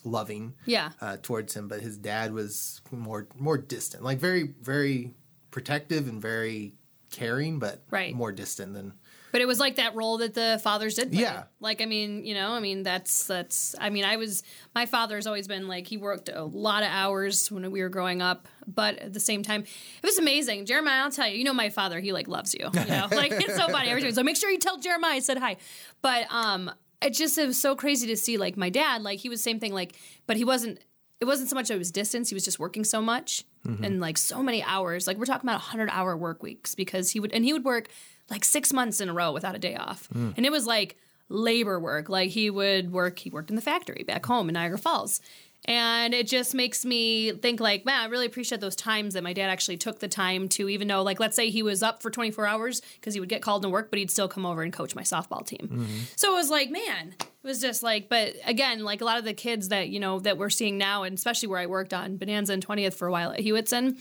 loving 0.05 0.53
Yeah. 0.65 0.91
uh, 1.01 1.17
towards 1.21 1.55
him, 1.55 1.67
but 1.67 1.81
his 1.81 1.97
dad 1.97 2.31
was 2.33 2.81
more 2.91 3.27
more 3.37 3.57
distant, 3.57 4.03
like 4.03 4.19
very 4.19 4.53
very 4.61 5.13
protective 5.51 6.07
and 6.07 6.21
very 6.21 6.73
caring, 7.11 7.59
but 7.59 7.81
Right. 7.89 8.13
more 8.13 8.31
distant 8.31 8.73
than 8.75 8.93
But 9.31 9.41
it 9.41 9.47
was 9.47 9.59
like 9.59 9.75
that 9.75 9.95
role 9.95 10.17
that 10.19 10.33
the 10.33 10.59
fathers 10.63 10.95
did. 10.95 11.11
Play. 11.11 11.21
Yeah. 11.21 11.43
Like 11.59 11.81
I 11.81 11.85
mean, 11.85 12.25
you 12.25 12.33
know, 12.33 12.51
I 12.51 12.59
mean 12.59 12.83
that's 12.83 13.27
that's. 13.27 13.75
I 13.79 13.89
mean, 13.89 14.05
I 14.05 14.17
was 14.17 14.43
my 14.73 14.85
father's 14.85 15.27
always 15.27 15.47
been 15.47 15.67
like 15.67 15.87
he 15.87 15.97
worked 15.97 16.29
a 16.29 16.43
lot 16.43 16.83
of 16.83 16.89
hours 16.89 17.51
when 17.51 17.69
we 17.71 17.81
were 17.81 17.89
growing 17.89 18.21
up, 18.21 18.47
but 18.67 18.97
at 18.99 19.13
the 19.13 19.19
same 19.19 19.43
time, 19.43 19.61
it 19.61 20.05
was 20.05 20.17
amazing. 20.17 20.65
Jeremiah, 20.65 21.03
I'll 21.03 21.11
tell 21.11 21.27
you, 21.27 21.37
you 21.37 21.43
know, 21.43 21.53
my 21.53 21.69
father, 21.69 21.99
he 21.99 22.11
like 22.11 22.27
loves 22.27 22.53
you. 22.53 22.69
You 22.73 22.85
know, 22.85 23.07
like 23.11 23.31
it's 23.31 23.55
so 23.55 23.67
funny 23.69 23.89
every 23.89 24.01
time. 24.01 24.13
So 24.13 24.23
make 24.23 24.37
sure 24.37 24.49
you 24.49 24.59
tell 24.59 24.79
Jeremiah 24.79 25.15
I 25.15 25.19
said 25.19 25.37
hi. 25.37 25.57
But 26.01 26.31
um, 26.31 26.71
it 27.01 27.13
just 27.13 27.37
it 27.37 27.47
was 27.47 27.61
so 27.61 27.75
crazy 27.75 28.07
to 28.07 28.17
see 28.17 28.37
like 28.37 28.57
my 28.57 28.69
dad, 28.69 29.01
like 29.01 29.19
he 29.19 29.29
was 29.29 29.41
same 29.43 29.59
thing, 29.59 29.73
like, 29.73 29.95
but 30.27 30.37
he 30.37 30.43
wasn't. 30.43 30.79
It 31.21 31.25
wasn't 31.25 31.49
so 31.49 31.55
much 31.55 31.67
that 31.67 31.73
it 31.73 31.77
was 31.79 31.91
distance. 31.91 32.29
He 32.29 32.33
was 32.33 32.45
just 32.45 32.59
working 32.59 32.85
so 32.85 33.01
much 33.01 33.43
and 33.83 33.99
like 33.99 34.17
so 34.17 34.41
many 34.41 34.63
hours. 34.63 35.05
Like 35.05 35.17
we're 35.17 35.25
talking 35.25 35.49
about 35.49 35.59
hundred 35.59 35.89
hour 35.89 36.15
work 36.15 36.41
weeks 36.41 36.75
because 36.75 37.11
he 37.11 37.19
would 37.19 37.33
and 37.33 37.43
he 37.43 37.51
would 37.51 37.65
work 37.65 37.89
like 38.29 38.43
six 38.43 38.73
months 38.73 39.01
in 39.01 39.09
a 39.09 39.13
row 39.13 39.31
without 39.31 39.55
a 39.55 39.59
day 39.59 39.75
off. 39.75 40.07
Mm. 40.09 40.33
And 40.37 40.45
it 40.45 40.51
was 40.51 40.65
like 40.65 40.97
labor 41.29 41.79
work. 41.79 42.09
Like 42.09 42.29
he 42.29 42.49
would 42.49 42.91
work, 42.91 43.19
he 43.19 43.29
worked 43.29 43.49
in 43.49 43.55
the 43.55 43.61
factory 43.61 44.03
back 44.03 44.25
home 44.25 44.49
in 44.49 44.53
Niagara 44.53 44.77
Falls. 44.77 45.21
And 45.65 46.13
it 46.13 46.25
just 46.25 46.55
makes 46.55 46.85
me 46.85 47.31
think 47.31 47.59
like, 47.59 47.85
man, 47.85 48.01
I 48.01 48.05
really 48.05 48.25
appreciate 48.25 48.61
those 48.61 48.77
times 48.77 49.13
that 49.13 49.23
my 49.23 49.33
dad 49.33 49.49
actually 49.49 49.75
took 49.75 49.99
the 49.99 50.07
time 50.07 50.47
to, 50.49 50.69
even 50.69 50.87
though, 50.87 51.03
like, 51.03 51.19
let's 51.19 51.35
say 51.35 51.49
he 51.49 51.63
was 51.63 51.83
up 51.83 52.01
for 52.01 52.09
24 52.09 52.47
hours 52.47 52.81
because 52.95 53.13
he 53.13 53.19
would 53.19 53.29
get 53.29 53.41
called 53.41 53.63
to 53.63 53.69
work, 53.69 53.89
but 53.89 53.99
he'd 53.99 54.09
still 54.09 54.29
come 54.29 54.45
over 54.45 54.63
and 54.63 54.71
coach 54.71 54.95
my 54.95 55.01
softball 55.01 55.45
team. 55.45 55.69
Mm-hmm. 55.71 55.97
So 56.15 56.31
it 56.31 56.35
was 56.35 56.49
like, 56.49 56.71
man, 56.71 57.13
it 57.19 57.27
was 57.43 57.59
just 57.59 57.83
like, 57.83 58.07
but 58.07 58.35
again, 58.45 58.85
like 58.85 59.01
a 59.01 59.05
lot 59.05 59.19
of 59.19 59.25
the 59.25 59.33
kids 59.33 59.67
that, 59.67 59.89
you 59.89 59.99
know, 59.99 60.19
that 60.21 60.37
we're 60.37 60.49
seeing 60.49 60.77
now, 60.77 61.03
and 61.03 61.17
especially 61.17 61.49
where 61.49 61.59
I 61.59 61.65
worked 61.65 61.93
on 61.93 62.15
Bonanza 62.15 62.53
and 62.53 62.65
20th 62.65 62.93
for 62.93 63.07
a 63.07 63.11
while 63.11 63.31
at 63.31 63.39
Hewetson, 63.39 63.99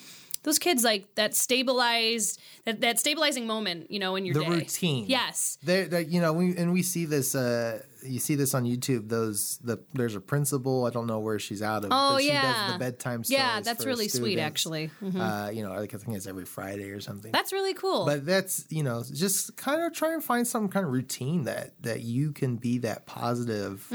those 0.48 0.58
kids 0.58 0.82
like 0.84 1.14
that 1.14 1.34
stabilized 1.34 2.40
that, 2.64 2.80
that 2.80 2.98
stabilizing 2.98 3.46
moment, 3.46 3.90
you 3.90 3.98
know, 3.98 4.16
in 4.16 4.24
your 4.26 4.34
The 4.34 4.40
day. 4.44 4.48
routine. 4.50 5.04
Yes. 5.08 5.58
There, 5.62 5.86
there- 5.86 6.00
you 6.14 6.20
know, 6.20 6.32
we 6.32 6.56
and 6.56 6.72
we 6.72 6.82
see 6.82 7.04
this. 7.04 7.34
Uh, 7.34 7.82
you 8.06 8.20
see 8.20 8.36
this 8.36 8.54
on 8.54 8.64
YouTube. 8.64 9.08
Those 9.08 9.58
the 9.58 9.76
there's 9.92 10.14
a 10.14 10.20
principal. 10.20 10.86
I 10.86 10.90
don't 10.90 11.06
know 11.06 11.18
where 11.18 11.38
she's 11.38 11.62
out 11.62 11.84
of. 11.84 11.90
Oh 11.92 12.14
but 12.14 12.22
she 12.22 12.28
yeah. 12.28 12.42
does 12.42 12.72
the 12.72 12.78
bedtime. 12.78 13.22
Yeah, 13.26 13.60
that's 13.60 13.82
for 13.82 13.88
really 13.90 14.08
sweet 14.08 14.38
students. 14.38 14.42
actually. 14.50 14.90
Mhm. 15.02 15.18
Uh, 15.20 15.50
you 15.50 15.62
know, 15.64 15.72
I 15.72 15.86
think 15.86 16.16
it's 16.16 16.26
every 16.26 16.44
Friday 16.44 16.90
or 16.90 17.00
something. 17.00 17.32
That's 17.32 17.52
really 17.52 17.74
cool. 17.74 18.06
but 18.06 18.24
that's 18.24 18.64
you 18.70 18.82
know 18.84 19.02
just 19.12 19.56
kind 19.56 19.82
of 19.82 19.92
try 19.92 20.12
and 20.14 20.22
find 20.22 20.46
some 20.46 20.68
kind 20.68 20.86
of 20.86 20.92
routine 20.92 21.44
that 21.44 21.74
that 21.82 22.00
you 22.02 22.32
can 22.32 22.56
be 22.56 22.78
that 22.78 23.04
positive 23.06 23.86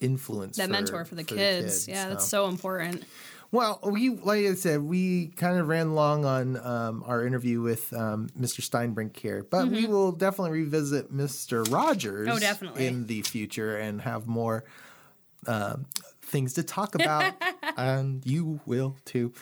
influence 0.00 0.58
Mm-hmm. 0.58 0.60
that 0.60 0.66
for, 0.66 0.72
mentor 0.72 1.04
for 1.04 1.14
the 1.14 1.24
kids. 1.24 1.86
Yeah, 1.88 2.08
that's 2.08 2.26
so 2.28 2.48
important. 2.48 3.04
Well, 3.54 3.78
we 3.84 4.10
like 4.10 4.44
I 4.46 4.54
said, 4.54 4.82
we 4.82 5.28
kind 5.28 5.58
of 5.58 5.68
ran 5.68 5.94
long 5.94 6.24
on 6.24 6.56
um, 6.56 7.04
our 7.06 7.24
interview 7.24 7.60
with 7.60 7.92
um, 7.92 8.28
Mr. 8.38 8.60
Steinbrink 8.60 9.16
here, 9.16 9.46
but 9.48 9.68
we 9.68 9.86
will 9.86 10.10
definitely 10.10 10.58
revisit 10.58 11.12
Mr. 11.12 11.70
Rogers. 11.72 12.26
Mm-hmm. 12.26 12.36
Oh, 12.36 12.40
definitely. 12.40 12.86
in 12.88 13.06
the 13.06 13.22
future 13.22 13.76
and 13.76 14.02
have 14.02 14.26
more 14.26 14.64
um, 15.46 15.86
things 16.22 16.54
to 16.54 16.64
talk 16.64 16.94
about, 17.00 17.32
and 17.76 18.26
you 18.26 18.60
will 18.66 18.96
too. 19.04 19.32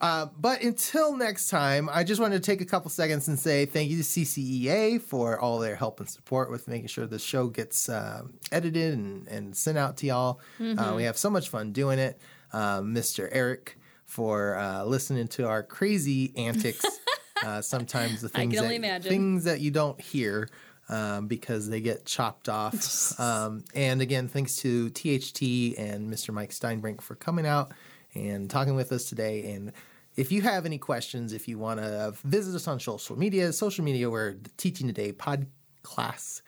Uh, 0.00 0.28
but 0.38 0.62
until 0.62 1.14
next 1.14 1.50
time, 1.50 1.90
I 1.92 2.02
just 2.02 2.18
wanted 2.18 2.42
to 2.42 2.50
take 2.50 2.62
a 2.62 2.64
couple 2.64 2.88
seconds 2.88 3.28
and 3.28 3.38
say 3.38 3.66
thank 3.66 3.90
you 3.90 3.98
to 3.98 4.02
CCEA 4.02 5.02
for 5.02 5.38
all 5.38 5.58
their 5.58 5.76
help 5.76 6.00
and 6.00 6.08
support 6.08 6.50
with 6.50 6.66
making 6.66 6.86
sure 6.88 7.06
the 7.06 7.18
show 7.18 7.48
gets 7.48 7.90
um 7.90 8.32
edited 8.50 8.94
and, 8.94 9.28
and 9.28 9.54
sent 9.54 9.76
out 9.76 9.98
to 9.98 10.06
y'all. 10.06 10.40
Uh, 10.58 10.94
we 10.96 11.02
have 11.02 11.18
so 11.18 11.28
much 11.28 11.50
fun 11.50 11.72
doing 11.72 11.98
it. 11.98 12.18
Uh, 12.52 12.80
Mr. 12.80 13.28
Eric 13.30 13.78
for 14.06 14.56
uh, 14.56 14.84
listening 14.84 15.28
to 15.28 15.46
our 15.46 15.62
crazy 15.62 16.32
antics. 16.36 16.84
uh, 17.44 17.62
sometimes 17.62 18.20
the 18.20 18.28
things 18.28 18.56
that, 18.56 18.70
imagine. 18.70 19.08
things 19.08 19.44
that 19.44 19.60
you 19.60 19.70
don't 19.70 20.00
hear. 20.00 20.48
Um, 20.88 21.28
because 21.28 21.68
they 21.68 21.80
get 21.80 22.04
chopped 22.04 22.48
off. 22.48 23.14
Um, 23.20 23.64
and 23.76 24.02
again, 24.02 24.26
thanks 24.26 24.56
to 24.56 24.90
THT 24.90 25.78
and 25.78 26.12
Mr. 26.12 26.34
Mike 26.34 26.50
Steinbrink 26.50 27.00
for 27.00 27.14
coming 27.14 27.46
out 27.46 27.70
and 28.14 28.50
talking 28.50 28.74
with 28.74 28.90
us 28.90 29.04
today. 29.04 29.52
And 29.52 29.72
if 30.16 30.32
you 30.32 30.42
have 30.42 30.66
any 30.66 30.78
questions, 30.78 31.32
if 31.32 31.46
you 31.46 31.58
want 31.58 31.80
to 31.80 32.14
visit 32.24 32.56
us 32.56 32.66
on 32.66 32.80
social 32.80 33.16
media, 33.16 33.52
social 33.52 33.84
media, 33.84 34.10
we're 34.10 34.32
the 34.32 34.50
Teaching 34.56 34.86
Today 34.86 35.12
pod 35.12 35.46
class 35.82 36.42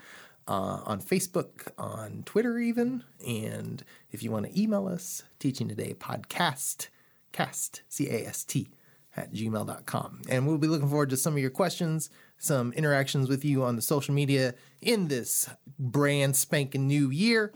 uh, 0.48 0.80
on 0.84 1.00
Facebook, 1.00 1.68
on 1.78 2.22
Twitter, 2.24 2.58
even. 2.58 3.04
And 3.26 3.82
if 4.10 4.22
you 4.22 4.30
want 4.30 4.46
to 4.46 4.60
email 4.60 4.88
us, 4.88 5.22
Teaching 5.38 5.68
Today 5.68 5.94
podcast, 5.94 6.88
cast, 7.32 7.82
C 7.88 8.08
A 8.08 8.26
S 8.26 8.44
T, 8.44 8.68
at 9.16 9.32
gmail.com. 9.32 10.22
And 10.28 10.46
we'll 10.46 10.58
be 10.58 10.66
looking 10.66 10.88
forward 10.88 11.10
to 11.10 11.16
some 11.16 11.34
of 11.34 11.38
your 11.38 11.50
questions, 11.50 12.10
some 12.38 12.72
interactions 12.72 13.28
with 13.28 13.44
you 13.44 13.62
on 13.62 13.76
the 13.76 13.82
social 13.82 14.14
media 14.14 14.54
in 14.80 15.08
this 15.08 15.48
brand 15.78 16.34
spanking 16.36 16.86
new 16.86 17.10
year. 17.10 17.52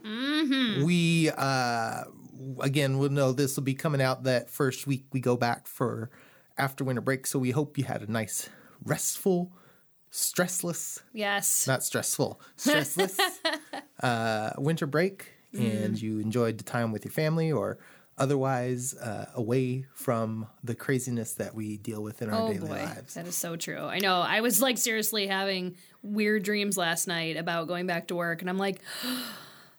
We, 0.85 1.31
uh, 1.31 2.05
again, 2.61 2.99
we'll 2.99 3.11
know 3.11 3.33
this 3.33 3.57
will 3.57 3.65
be 3.65 3.75
coming 3.75 4.03
out 4.03 4.25
that 4.25 4.51
first 4.51 4.87
week 4.87 5.07
we 5.13 5.21
go 5.21 5.37
back 5.37 5.67
for 5.67 6.11
after 6.59 6.85
winter 6.85 7.01
break. 7.01 7.27
So 7.27 7.39
we 7.39 7.51
hope 7.51 7.79
you 7.79 7.85
had 7.85 8.03
a 8.03 8.11
nice, 8.11 8.49
restful, 8.85 9.53
stressless, 10.13 11.01
Yes. 11.13 11.67
not 11.67 11.83
stressful, 11.83 12.41
stressless 12.59 13.19
uh, 14.03 14.51
winter 14.59 14.87
break, 14.87 15.33
and 15.53 16.01
you 16.01 16.19
enjoyed 16.19 16.59
the 16.59 16.65
time 16.65 16.93
with 16.93 17.05
your 17.05 17.13
family 17.13 17.51
or 17.51 17.79
otherwise 18.19 18.95
uh, 18.95 19.27
away 19.35 19.87
from 19.95 20.47
the 20.65 20.75
craziness 20.75 21.35
that 21.35 21.55
we 21.55 21.77
deal 21.79 22.03
with 22.03 22.23
in 22.23 22.31
our 22.31 22.43
Oh 22.43 22.47
daily 22.53 22.69
boy, 22.69 22.75
lives. 22.85 23.15
that 23.15 23.27
is 23.27 23.37
so 23.37 23.57
true. 23.57 23.79
I 23.85 23.99
know. 23.99 24.21
I 24.21 24.41
was 24.41 24.61
like 24.63 24.79
seriously 24.79 25.27
having 25.27 25.77
weird 26.03 26.43
dreams 26.43 26.77
last 26.79 27.07
night 27.07 27.37
about 27.37 27.69
going 27.69 27.87
back 27.87 28.09
to 28.09 28.15
work, 28.15 28.41
and 28.41 28.49
I'm 28.51 28.59
like, 28.59 28.81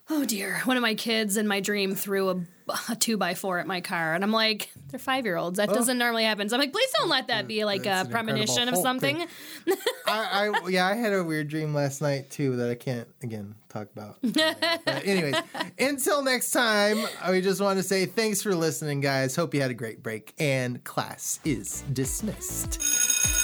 oh 0.09 0.25
dear. 0.25 0.59
One 0.65 0.77
of 0.77 0.81
my 0.81 0.95
kids 0.95 1.37
in 1.37 1.47
my 1.47 1.59
dream 1.59 1.95
threw 1.95 2.29
a, 2.29 2.41
a 2.89 2.95
two 2.95 3.17
by 3.17 3.33
four 3.33 3.59
at 3.59 3.67
my 3.67 3.81
car, 3.81 4.13
and 4.13 4.23
I'm 4.23 4.31
like, 4.31 4.71
they're 4.89 4.99
five 4.99 5.25
year 5.25 5.37
olds. 5.37 5.57
That 5.57 5.69
oh. 5.69 5.73
doesn't 5.73 5.97
normally 5.97 6.23
happen. 6.23 6.49
So 6.49 6.55
I'm 6.55 6.59
like, 6.59 6.71
please 6.71 6.89
don't 6.99 7.09
let 7.09 7.27
that 7.27 7.47
be 7.47 7.65
like 7.65 7.81
Oh. 7.81 7.83
That's 7.83 8.09
a 8.09 8.11
premonition 8.11 8.69
of 8.69 8.75
something. 8.77 9.25
I, 10.07 10.49
I 10.51 10.69
yeah, 10.69 10.87
I 10.87 10.95
had 10.95 11.13
a 11.13 11.23
weird 11.23 11.47
dream 11.47 11.73
last 11.73 12.01
night 12.01 12.29
too 12.29 12.55
that 12.57 12.69
I 12.69 12.75
can't 12.75 13.07
again 13.21 13.55
talk 13.69 13.87
about. 13.95 14.17
but 14.21 15.05
anyways, 15.05 15.35
until 15.79 16.23
next 16.23 16.51
time, 16.51 16.97
we 17.29 17.41
just 17.41 17.61
want 17.61 17.77
to 17.77 17.83
say 17.83 18.05
thanks 18.05 18.41
for 18.41 18.55
listening, 18.55 19.01
guys. 19.01 19.35
Hope 19.35 19.53
you 19.53 19.61
had 19.61 19.71
a 19.71 19.75
great 19.75 20.01
break, 20.01 20.33
and 20.39 20.83
class 20.83 21.39
is 21.45 21.83
dismissed. 21.93 23.36